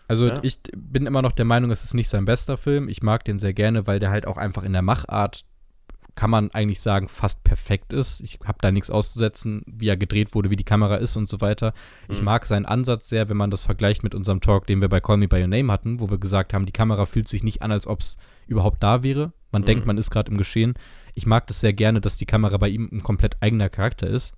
Also 0.07 0.27
Ja. 0.27 0.39
ich 0.43 0.59
bin 0.77 1.07
immer 1.07 1.23
noch 1.23 1.31
der 1.31 1.45
Meinung, 1.45 1.71
es 1.71 1.83
ist 1.83 1.95
nicht 1.95 2.09
sein 2.09 2.25
bester 2.25 2.57
Film. 2.57 2.89
Ich 2.89 3.01
mag 3.01 3.25
den 3.25 3.39
sehr 3.39 3.53
gerne, 3.53 3.87
weil 3.87 3.99
der 3.99 4.11
halt 4.11 4.27
auch 4.27 4.37
einfach 4.37 4.63
in 4.63 4.73
der 4.73 4.81
Machart, 4.83 5.45
kann 6.19 6.29
man 6.29 6.51
eigentlich 6.51 6.81
sagen, 6.81 7.07
fast 7.07 7.45
perfekt 7.45 7.93
ist. 7.93 8.19
Ich 8.19 8.39
habe 8.43 8.57
da 8.61 8.71
nichts 8.71 8.89
auszusetzen, 8.89 9.61
wie 9.65 9.87
er 9.87 9.95
gedreht 9.95 10.35
wurde, 10.35 10.49
wie 10.49 10.57
die 10.57 10.65
Kamera 10.65 10.97
ist 10.97 11.15
und 11.15 11.29
so 11.29 11.39
weiter. 11.39 11.71
Ich 12.09 12.19
Mhm. 12.19 12.25
mag 12.25 12.45
seinen 12.45 12.65
Ansatz 12.65 13.07
sehr, 13.07 13.29
wenn 13.29 13.37
man 13.37 13.51
das 13.51 13.63
vergleicht 13.63 14.03
mit 14.03 14.13
unserem 14.13 14.41
Talk, 14.41 14.67
den 14.67 14.81
wir 14.81 14.89
bei 14.89 14.99
Call 14.99 15.15
Me 15.15 15.29
By 15.29 15.39
Your 15.41 15.47
Name 15.47 15.71
hatten, 15.71 16.01
wo 16.01 16.09
wir 16.09 16.17
gesagt 16.17 16.53
haben, 16.53 16.65
die 16.65 16.73
Kamera 16.73 17.05
fühlt 17.05 17.29
sich 17.29 17.41
nicht 17.41 17.61
an, 17.61 17.71
als 17.71 17.87
ob 17.87 18.01
es 18.01 18.17
überhaupt 18.47 18.83
da 18.83 19.01
wäre. 19.01 19.31
Man 19.53 19.61
Mhm. 19.61 19.65
denkt, 19.67 19.85
man 19.85 19.97
ist 19.97 20.11
gerade 20.11 20.29
im 20.29 20.37
Geschehen. 20.37 20.73
Ich 21.13 21.25
mag 21.25 21.47
das 21.47 21.61
sehr 21.61 21.71
gerne, 21.71 22.01
dass 22.01 22.17
die 22.17 22.25
Kamera 22.25 22.57
bei 22.57 22.67
ihm 22.67 22.89
ein 22.91 23.01
komplett 23.01 23.37
eigener 23.39 23.69
Charakter 23.69 24.07
ist, 24.07 24.33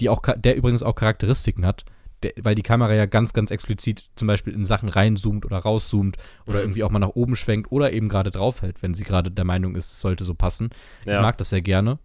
die 0.00 0.08
auch, 0.08 0.22
der 0.36 0.56
übrigens 0.56 0.82
auch 0.82 0.96
Charakteristiken 0.96 1.64
hat, 1.64 1.84
der, 2.22 2.32
weil 2.42 2.54
die 2.54 2.62
Kamera 2.62 2.92
ja 2.94 3.06
ganz, 3.06 3.32
ganz 3.32 3.50
explizit 3.50 4.10
zum 4.16 4.28
Beispiel 4.28 4.52
in 4.54 4.64
Sachen 4.64 4.88
reinzoomt 4.88 5.44
oder 5.46 5.58
rauszoomt 5.58 6.16
oder 6.46 6.58
Mhm. 6.58 6.64
irgendwie 6.64 6.84
auch 6.84 6.90
mal 6.90 6.98
nach 6.98 7.10
oben 7.14 7.36
schwenkt 7.36 7.72
oder 7.72 7.92
eben 7.92 8.08
gerade 8.08 8.30
draufhält, 8.30 8.82
wenn 8.82 8.94
sie 8.94 9.04
gerade 9.04 9.30
der 9.30 9.44
Meinung 9.44 9.74
ist, 9.76 9.92
es 9.92 10.00
sollte 10.00 10.24
so 10.24 10.34
passen. 10.34 10.70
Ja. 11.06 11.14
Ich 11.16 11.20
mag 11.20 11.38
das 11.38 11.50
sehr 11.50 11.62
gerne, 11.62 11.98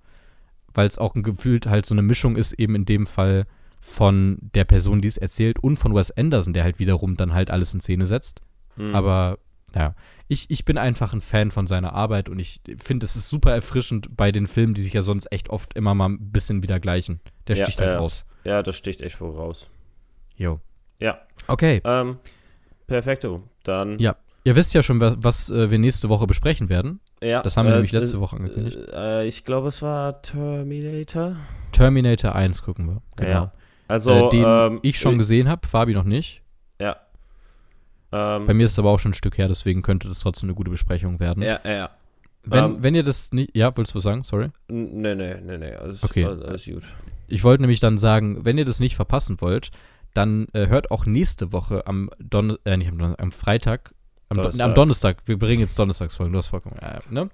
weil 0.74 0.88
es 0.88 0.98
auch 0.98 1.16
ein 1.16 1.24
gefühlt 1.24 1.68
halt 1.68 1.86
so 1.86 1.94
eine 1.94 2.02
Mischung 2.02 2.36
ist, 2.38 2.54
eben 2.54 2.76
in 2.76 2.86
dem 2.86 3.06
Fall 3.08 3.46
von 3.82 4.38
der 4.56 4.64
Person, 4.64 5.02
die 5.02 5.08
es 5.08 5.18
erzählt 5.18 5.60
und 5.60 5.78
von 5.78 5.94
Wes 5.94 6.12
Anderson, 6.12 6.54
der 6.54 6.64
halt 6.64 6.80
wiederum 6.80 7.18
dann 7.18 7.34
halt 7.34 7.52
alles 7.52 7.74
in 7.74 7.82
Szene 7.82 8.06
setzt. 8.06 8.42
Mhm. 8.78 8.96
Aber 8.96 9.38
ja, 9.76 9.94
ich, 10.28 10.50
ich 10.50 10.64
bin 10.66 10.78
einfach 10.78 11.14
ein 11.14 11.22
Fan 11.22 11.52
von 11.52 11.68
seiner 11.68 11.94
Arbeit 11.94 12.30
und 12.30 12.40
ich 12.40 12.62
finde, 12.82 13.04
es 13.06 13.16
ist 13.16 13.28
super 13.30 13.52
erfrischend 13.52 14.16
bei 14.16 14.32
den 14.32 14.48
Filmen, 14.48 14.74
die 14.74 14.82
sich 14.82 14.94
ja 14.94 15.02
sonst 15.02 15.32
echt 15.32 15.50
oft 15.50 15.74
immer 15.76 15.94
mal 15.94 16.10
ein 16.10 16.32
bisschen 16.32 16.64
wieder 16.64 16.80
gleichen. 16.80 17.20
Der 17.48 17.58
Ja, 17.58 17.66
sticht 17.66 17.80
halt 17.82 17.92
ja. 17.92 17.98
raus. 18.00 18.26
Ja, 18.46 18.64
das 18.64 18.76
sticht 18.78 19.02
echt 19.02 19.18
voraus. 19.18 19.70
Jo. 20.38 20.60
Ja. 21.00 21.20
Okay. 21.48 21.82
Ähm, 21.84 22.18
perfekto. 22.88 23.44
Dann. 23.64 24.00
Ja. 24.00 24.16
Ihr 24.44 24.56
wisst 24.56 24.74
ja 24.74 24.84
schon, 24.84 25.00
was, 25.00 25.16
was 25.20 25.50
äh, 25.50 25.72
wir 25.72 25.80
nächste 25.80 26.08
Woche 26.10 26.28
besprechen 26.28 26.70
werden. 26.70 27.00
Ja, 27.22 27.42
Das 27.42 27.58
haben 27.58 27.66
wir 27.66 27.72
äh, 27.72 27.76
nämlich 27.78 27.92
letzte 27.92 28.18
äh, 28.18 28.20
Woche 28.20 28.36
angekündigt. 28.36 28.78
Äh, 28.94 29.26
ich 29.26 29.44
glaube, 29.44 29.70
es 29.70 29.82
war 29.82 30.22
Terminator. 30.22 31.38
Terminator 31.72 32.36
1 32.36 32.62
gucken 32.62 32.88
wir. 32.88 33.02
Genau. 33.16 33.30
Ja. 33.30 33.52
Also, 33.88 34.12
äh, 34.12 34.30
den 34.30 34.44
ähm, 34.46 34.80
ich 34.84 35.00
schon 35.00 35.16
äh, 35.16 35.18
gesehen 35.18 35.50
habe, 35.50 35.68
Fabi 35.68 35.94
noch 35.94 36.04
nicht. 36.04 36.42
Ja. 36.80 36.98
Ähm, 38.12 38.46
Bei 38.46 38.54
mir 38.54 38.66
ist 38.66 38.74
es 38.74 38.80
aber 38.80 38.92
auch 38.92 39.00
schon 39.00 39.12
ein 39.12 39.16
Stück 39.16 39.38
her, 39.38 39.48
deswegen 39.48 39.82
könnte 39.82 40.08
das 40.08 40.20
trotzdem 40.20 40.50
eine 40.50 40.56
gute 40.56 40.70
Besprechung 40.72 41.20
werden. 41.20 41.42
Ja, 41.42 41.60
ja. 41.66 41.90
Wenn, 42.44 42.64
ähm, 42.64 42.78
wenn 42.82 42.94
ihr 42.96 43.04
das 43.04 43.32
nicht. 43.34 43.56
Ja, 43.56 43.76
wolltest 43.76 43.96
du 43.96 43.98
was 43.98 44.04
sagen? 44.04 44.22
Sorry. 44.22 44.50
Nee, 44.68 45.16
nee, 45.16 45.36
nee, 45.42 45.58
nee. 45.58 45.74
Alles, 45.74 46.04
Okay. 46.04 46.26
alles 46.26 46.66
gut. 46.66 46.84
Ich 47.28 47.44
wollte 47.44 47.64
nämlich 47.64 47.80
dann 47.80 47.98
sagen, 47.98 48.46
wenn 48.46 48.58
ihr 48.60 48.66
das 48.66 48.80
nicht 48.80 48.96
verpassen 48.96 49.42
wollt, 49.42 49.72
dann 50.16 50.48
äh, 50.54 50.68
hört 50.68 50.90
auch 50.92 51.06
nächste 51.06 51.52
Woche 51.52 51.86
am 51.86 52.10
Don 52.20 52.58
äh, 52.66 52.78
nicht 52.78 52.90
am, 52.90 52.98
Don 52.98 53.16
am 53.18 53.32
Freitag, 53.32 53.94
am 54.30 54.38
Donnerstag. 54.38 54.68
Am 54.68 54.74
Donnerstag, 54.76 55.18
wir 55.26 55.38
bringen 55.38 55.62
jetzt 55.62 55.78
Donnerstagsfolgen, 55.78 56.34
du 56.34 56.40
hast 56.40 56.48
vollkommen, 56.48 56.78
ja, 56.82 57.00
ne? 57.12 57.30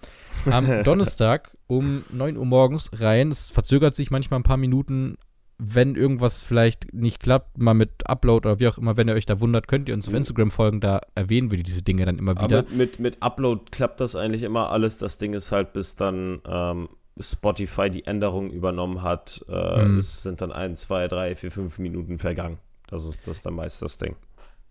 Am 0.52 0.84
Donnerstag 0.84 1.52
um 1.68 2.04
9 2.12 2.36
Uhr 2.38 2.46
morgens 2.46 2.90
rein. 2.94 3.32
Es 3.32 3.50
verzögert 3.50 3.94
sich 3.94 4.12
manchmal 4.12 4.40
ein 4.40 4.44
paar 4.44 4.58
Minuten. 4.58 5.16
Wenn 5.64 5.96
irgendwas 5.96 6.42
vielleicht 6.42 6.92
nicht 6.92 7.20
klappt, 7.22 7.60
mal 7.60 7.76
mit 7.76 8.10
Upload 8.10 8.48
oder 8.48 8.60
wie 8.60 8.68
auch 8.68 8.80
immer, 8.80 8.98
wenn 8.98 9.08
ihr 9.08 9.14
euch 9.14 9.28
da 9.28 9.40
wundert, 9.40 9.68
könnt 9.68 9.88
ihr 9.88 9.94
uns 9.94 10.08
auf. 10.08 10.14
Instagram 10.16 10.50
folgen, 10.50 10.82
da 10.82 11.02
erwähnen 11.14 11.52
wir 11.52 11.62
diese 11.62 11.84
Dinge 11.84 12.04
dann 12.04 12.18
immer 12.18 12.34
wieder. 12.42 12.60
Aber 12.60 12.72
mit, 12.72 13.00
mit 13.00 13.22
Upload 13.22 13.66
klappt 13.70 14.00
das 14.02 14.16
eigentlich 14.16 14.42
immer 14.42 14.72
alles. 14.72 14.98
Das 14.98 15.18
Ding 15.18 15.34
ist 15.34 15.52
halt, 15.52 15.72
bis 15.74 15.94
dann 15.94 16.42
ähm, 16.48 16.90
Spotify 17.20 17.92
die 17.92 18.06
Änderung 18.06 18.50
übernommen 18.50 19.04
hat, 19.04 19.46
äh, 19.48 19.86
Mhm. 19.86 19.98
es 20.00 20.24
sind 20.24 20.42
dann 20.42 20.52
ein, 20.52 20.76
zwei, 20.76 21.08
drei, 21.08 21.36
vier, 21.36 21.52
fünf 21.52 21.78
Minuten 21.78 22.18
vergangen. 22.18 22.58
Das 22.92 23.04
ist 23.06 23.28
das 23.28 23.38
ist 23.38 23.46
dann 23.46 23.56
meist 23.56 23.82
das 23.82 23.98
Ding. 23.98 24.16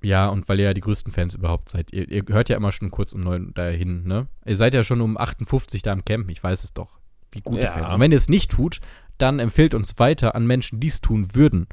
Ja, 0.02 0.28
und 0.28 0.48
weil 0.48 0.58
ihr 0.60 0.66
ja 0.66 0.74
die 0.74 0.80
größten 0.80 1.12
Fans 1.12 1.34
überhaupt 1.34 1.68
seid. 1.68 1.92
Ihr, 1.92 2.08
ihr 2.08 2.24
hört 2.28 2.48
ja 2.48 2.56
immer 2.56 2.72
schon 2.72 2.90
kurz 2.90 3.12
um 3.12 3.20
neun 3.20 3.52
dahin, 3.54 4.04
ne? 4.04 4.28
Ihr 4.46 4.56
seid 4.56 4.72
ja 4.72 4.82
schon 4.84 5.00
um 5.00 5.18
58 5.18 5.82
da 5.82 5.92
am 5.92 6.04
Campen, 6.04 6.30
ich 6.30 6.42
weiß 6.42 6.64
es 6.64 6.72
doch. 6.72 6.98
Wie 7.32 7.42
gute 7.42 7.66
Ja. 7.66 7.72
Fans. 7.72 7.92
Und 7.92 8.00
wenn 8.00 8.12
ihr 8.12 8.16
es 8.16 8.28
nicht 8.28 8.50
tut, 8.50 8.80
dann 9.18 9.38
empfehlt 9.40 9.74
uns 9.74 9.98
weiter 9.98 10.34
an 10.34 10.46
Menschen, 10.46 10.80
die 10.80 10.88
es 10.88 11.00
tun 11.00 11.34
würden. 11.34 11.66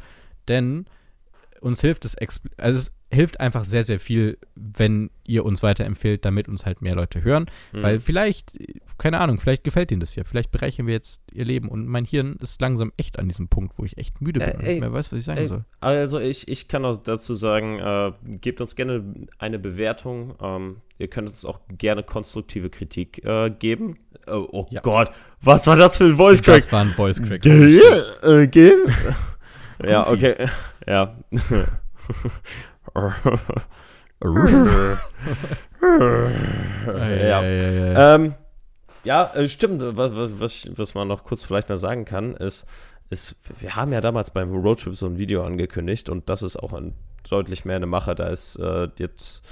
Denn 0.47 0.85
uns 1.61 1.81
hilft 1.81 2.05
es, 2.05 2.15
also 2.57 2.79
es, 2.79 2.93
hilft 3.11 3.39
einfach 3.39 3.63
sehr, 3.63 3.83
sehr 3.83 3.99
viel, 3.99 4.37
wenn 4.55 5.09
ihr 5.25 5.45
uns 5.45 5.63
weiterempfehlt, 5.63 6.25
damit 6.25 6.47
uns 6.47 6.65
halt 6.65 6.81
mehr 6.81 6.95
Leute 6.95 7.23
hören. 7.23 7.45
Mhm. 7.71 7.81
Weil 7.83 7.99
vielleicht, 7.99 8.57
keine 8.97 9.19
Ahnung, 9.19 9.37
vielleicht 9.37 9.63
gefällt 9.63 9.91
ihnen 9.91 10.01
das 10.01 10.15
ja. 10.15 10.23
Vielleicht 10.23 10.51
bereichern 10.51 10.87
wir 10.87 10.93
jetzt 10.93 11.21
ihr 11.31 11.45
Leben. 11.45 11.69
Und 11.69 11.87
mein 11.87 12.05
Hirn 12.05 12.35
ist 12.41 12.59
langsam 12.61 12.91
echt 12.97 13.17
an 13.17 13.27
diesem 13.27 13.47
Punkt, 13.47 13.73
wo 13.77 13.85
ich 13.85 13.97
echt 13.97 14.21
müde 14.21 14.39
bin 14.39 14.49
Äh, 14.49 14.53
und 14.53 14.63
ey, 14.63 14.71
nicht 14.73 14.79
mehr 14.81 14.93
weiß, 14.93 15.11
was 15.11 15.19
ich 15.19 15.25
sagen 15.25 15.39
Ey, 15.39 15.47
soll. 15.47 15.65
Also 15.79 16.19
ich, 16.19 16.47
ich 16.47 16.67
kann 16.67 16.83
auch 16.83 16.97
dazu 16.97 17.33
sagen, 17.35 17.79
äh, 17.79 18.11
gebt 18.39 18.59
uns 18.59 18.75
gerne 18.75 19.03
eine 19.37 19.59
Bewertung. 19.59 20.35
Ähm, 20.41 20.81
ihr 20.97 21.07
könnt 21.07 21.29
uns 21.29 21.45
auch 21.45 21.61
gerne 21.69 22.03
konstruktive 22.03 22.69
Kritik 22.69 23.23
äh, 23.23 23.49
geben. 23.49 23.99
Oh, 24.27 24.47
oh 24.51 24.65
Ja. 24.69 24.81
Gott, 24.81 25.11
was 25.41 25.65
war 25.67 25.77
das 25.77 25.97
für 25.97 26.05
ein 26.05 26.17
Voice 26.17 26.41
Crack? 26.41 26.55
Das 26.55 26.71
war 26.73 26.81
ein 26.81 26.89
Voice 26.89 27.21
Crack. 27.21 27.41
Gell? 27.41 27.81
Äh, 28.23 28.49
ja, 29.89 30.09
okay. 30.09 30.35
Ja. 30.85 31.17
ja. 37.27 37.41
Ähm, 38.15 38.35
ja, 39.03 39.33
äh, 39.35 39.47
stimmt. 39.47 39.81
Was, 39.97 40.15
was, 40.15 40.39
was, 40.39 40.69
was 40.75 40.95
man 40.95 41.07
noch 41.07 41.23
kurz 41.23 41.43
vielleicht 41.43 41.69
mal 41.69 41.77
sagen 41.77 42.05
kann, 42.05 42.35
ist, 42.35 42.65
ist, 43.09 43.37
wir 43.61 43.75
haben 43.75 43.93
ja 43.93 44.01
damals 44.01 44.31
beim 44.31 44.53
Roadtrip 44.53 44.95
so 44.95 45.05
ein 45.05 45.17
Video 45.17 45.43
angekündigt 45.43 46.09
und 46.09 46.29
das 46.29 46.41
ist 46.41 46.57
auch 46.57 46.73
ein, 46.73 46.93
deutlich 47.29 47.65
mehr 47.65 47.77
eine 47.77 47.85
Mache. 47.85 48.15
Da 48.15 48.27
ist 48.27 48.57
äh, 48.57 48.89
jetzt 48.97 49.43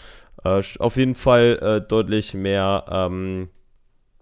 äh, 0.43 0.61
auf 0.79 0.97
jeden 0.97 1.15
Fall 1.15 1.59
äh, 1.61 1.87
deutlich 1.87 2.33
mehr, 2.33 2.85
ähm, 2.89 3.49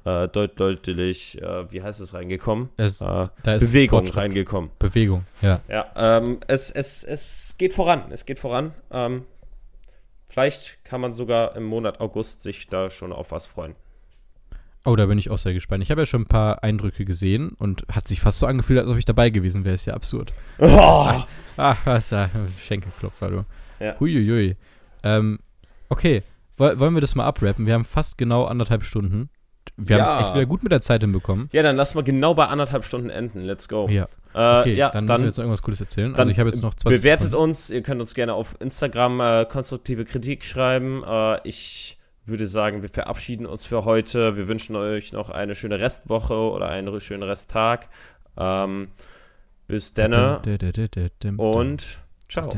äh, 0.05 0.27
deut 0.27 0.59
deutlich, 0.59 1.41
äh, 1.41 1.71
wie 1.71 1.81
heißt 1.81 1.99
es, 2.01 2.13
reingekommen? 2.13 2.69
Es, 2.77 3.01
Äh, 3.01 3.27
da 3.43 3.55
ist 3.55 3.67
Bewegung 3.67 4.07
reingekommen. 4.07 4.71
Bewegung, 4.79 5.25
ja. 5.41 5.61
Ja, 5.67 5.91
ähm, 5.95 6.39
es, 6.47 6.71
es, 6.71 7.03
es 7.03 7.55
geht 7.57 7.73
voran. 7.73 8.03
Es 8.11 8.25
geht 8.25 8.39
voran. 8.39 8.73
Ähm, 8.91 9.23
vielleicht 10.27 10.83
kann 10.83 11.01
man 11.01 11.13
sogar 11.13 11.55
im 11.55 11.63
Monat 11.63 11.99
August 11.99 12.41
sich 12.41 12.67
da 12.67 12.89
schon 12.89 13.13
auf 13.13 13.31
was 13.31 13.45
freuen. 13.45 13.75
Oh, 14.85 14.97
da 14.97 15.05
bin 15.05 15.17
ich 15.17 15.29
auch 15.29 15.37
sehr 15.37 15.53
gespannt. 15.53 15.81
Ich 15.81 15.91
habe 15.91 16.01
ja 16.01 16.05
schon 16.05 16.23
ein 16.23 16.27
paar 16.27 16.61
Eindrücke 16.61 17.05
gesehen 17.05 17.53
und 17.57 17.85
hat 17.89 18.05
sich 18.05 18.19
fast 18.19 18.39
so 18.39 18.45
angefühlt, 18.47 18.79
als 18.79 18.89
ob 18.89 18.97
ich 18.97 19.05
dabei 19.05 19.29
gewesen 19.29 19.63
wäre. 19.63 19.75
Ist 19.75 19.85
ja 19.85 19.93
absurd. 19.93 20.33
Oh! 20.59 21.23
Ach, 21.55 21.77
was, 21.85 22.11
ah, 22.11 22.29
Schenkelklopfer, 22.59 23.29
du. 23.29 23.45
Ja. 23.79 23.97
Huiuiui. 23.99 24.57
Ähm, 25.03 25.39
okay, 25.87 26.23
Woll, 26.57 26.79
wollen 26.79 26.93
wir 26.93 27.01
das 27.01 27.15
mal 27.15 27.25
abrappen? 27.25 27.65
Wir 27.65 27.73
haben 27.73 27.85
fast 27.85 28.17
genau 28.17 28.45
anderthalb 28.45 28.83
Stunden. 28.83 29.29
Wir 29.77 29.97
Ja. 29.97 30.05
haben 30.05 30.19
es 30.19 30.25
echt 30.27 30.35
wieder 30.35 30.45
gut 30.45 30.63
mit 30.63 30.71
der 30.71 30.81
Zeit 30.81 31.01
hinbekommen. 31.01 31.49
Ja, 31.51 31.63
dann 31.63 31.75
lass 31.75 31.95
mal 31.95 32.03
genau 32.03 32.33
bei 32.35 32.45
anderthalb 32.45 32.85
Stunden 32.85 33.09
enden. 33.09 33.41
Let's 33.41 33.67
go. 33.67 33.87
Ja, 33.89 34.07
Äh, 34.35 34.59
okay, 34.61 34.73
ja, 34.75 34.89
dann, 34.89 35.05
dann, 35.07 35.21
müssen 35.21 35.23
wir 35.23 35.27
jetzt 35.27 35.37
noch 35.37 35.43
irgendwas 35.43 35.61
Cooles 35.61 35.81
erzählen. 35.81 36.11
dann 36.13 36.19
Also 36.21 36.31
ich 36.31 36.39
habe 36.39 36.49
jetzt 36.49 36.61
noch 36.61 36.73
20 36.73 36.99
bewertet 37.01 37.31
Sekunden. 37.31 37.49
uns. 37.51 37.69
Ihr 37.69 37.81
könnt 37.83 38.01
uns 38.01 38.13
gerne 38.13 38.33
auf 38.33 38.55
Instagram 38.59 39.19
äh, 39.21 39.45
konstruktive 39.45 40.05
Kritik 40.05 40.43
schreiben. 40.45 41.03
Äh, 41.07 41.47
ich 41.47 41.97
würde 42.25 42.47
sagen, 42.47 42.81
wir 42.81 42.89
verabschieden 42.89 43.45
uns 43.45 43.65
für 43.65 43.83
heute. 43.85 44.37
Wir 44.37 44.47
wünschen 44.47 44.75
euch 44.75 45.11
noch 45.13 45.29
eine 45.29 45.55
schöne 45.55 45.79
Restwoche 45.79 46.33
oder 46.35 46.69
einen 46.69 46.99
schönen 47.01 47.23
Resttag. 47.23 47.89
Ähm, 48.37 48.87
bis 49.67 49.93
dim, 49.93 51.39
und 51.39 51.99
ciao. 52.29 52.49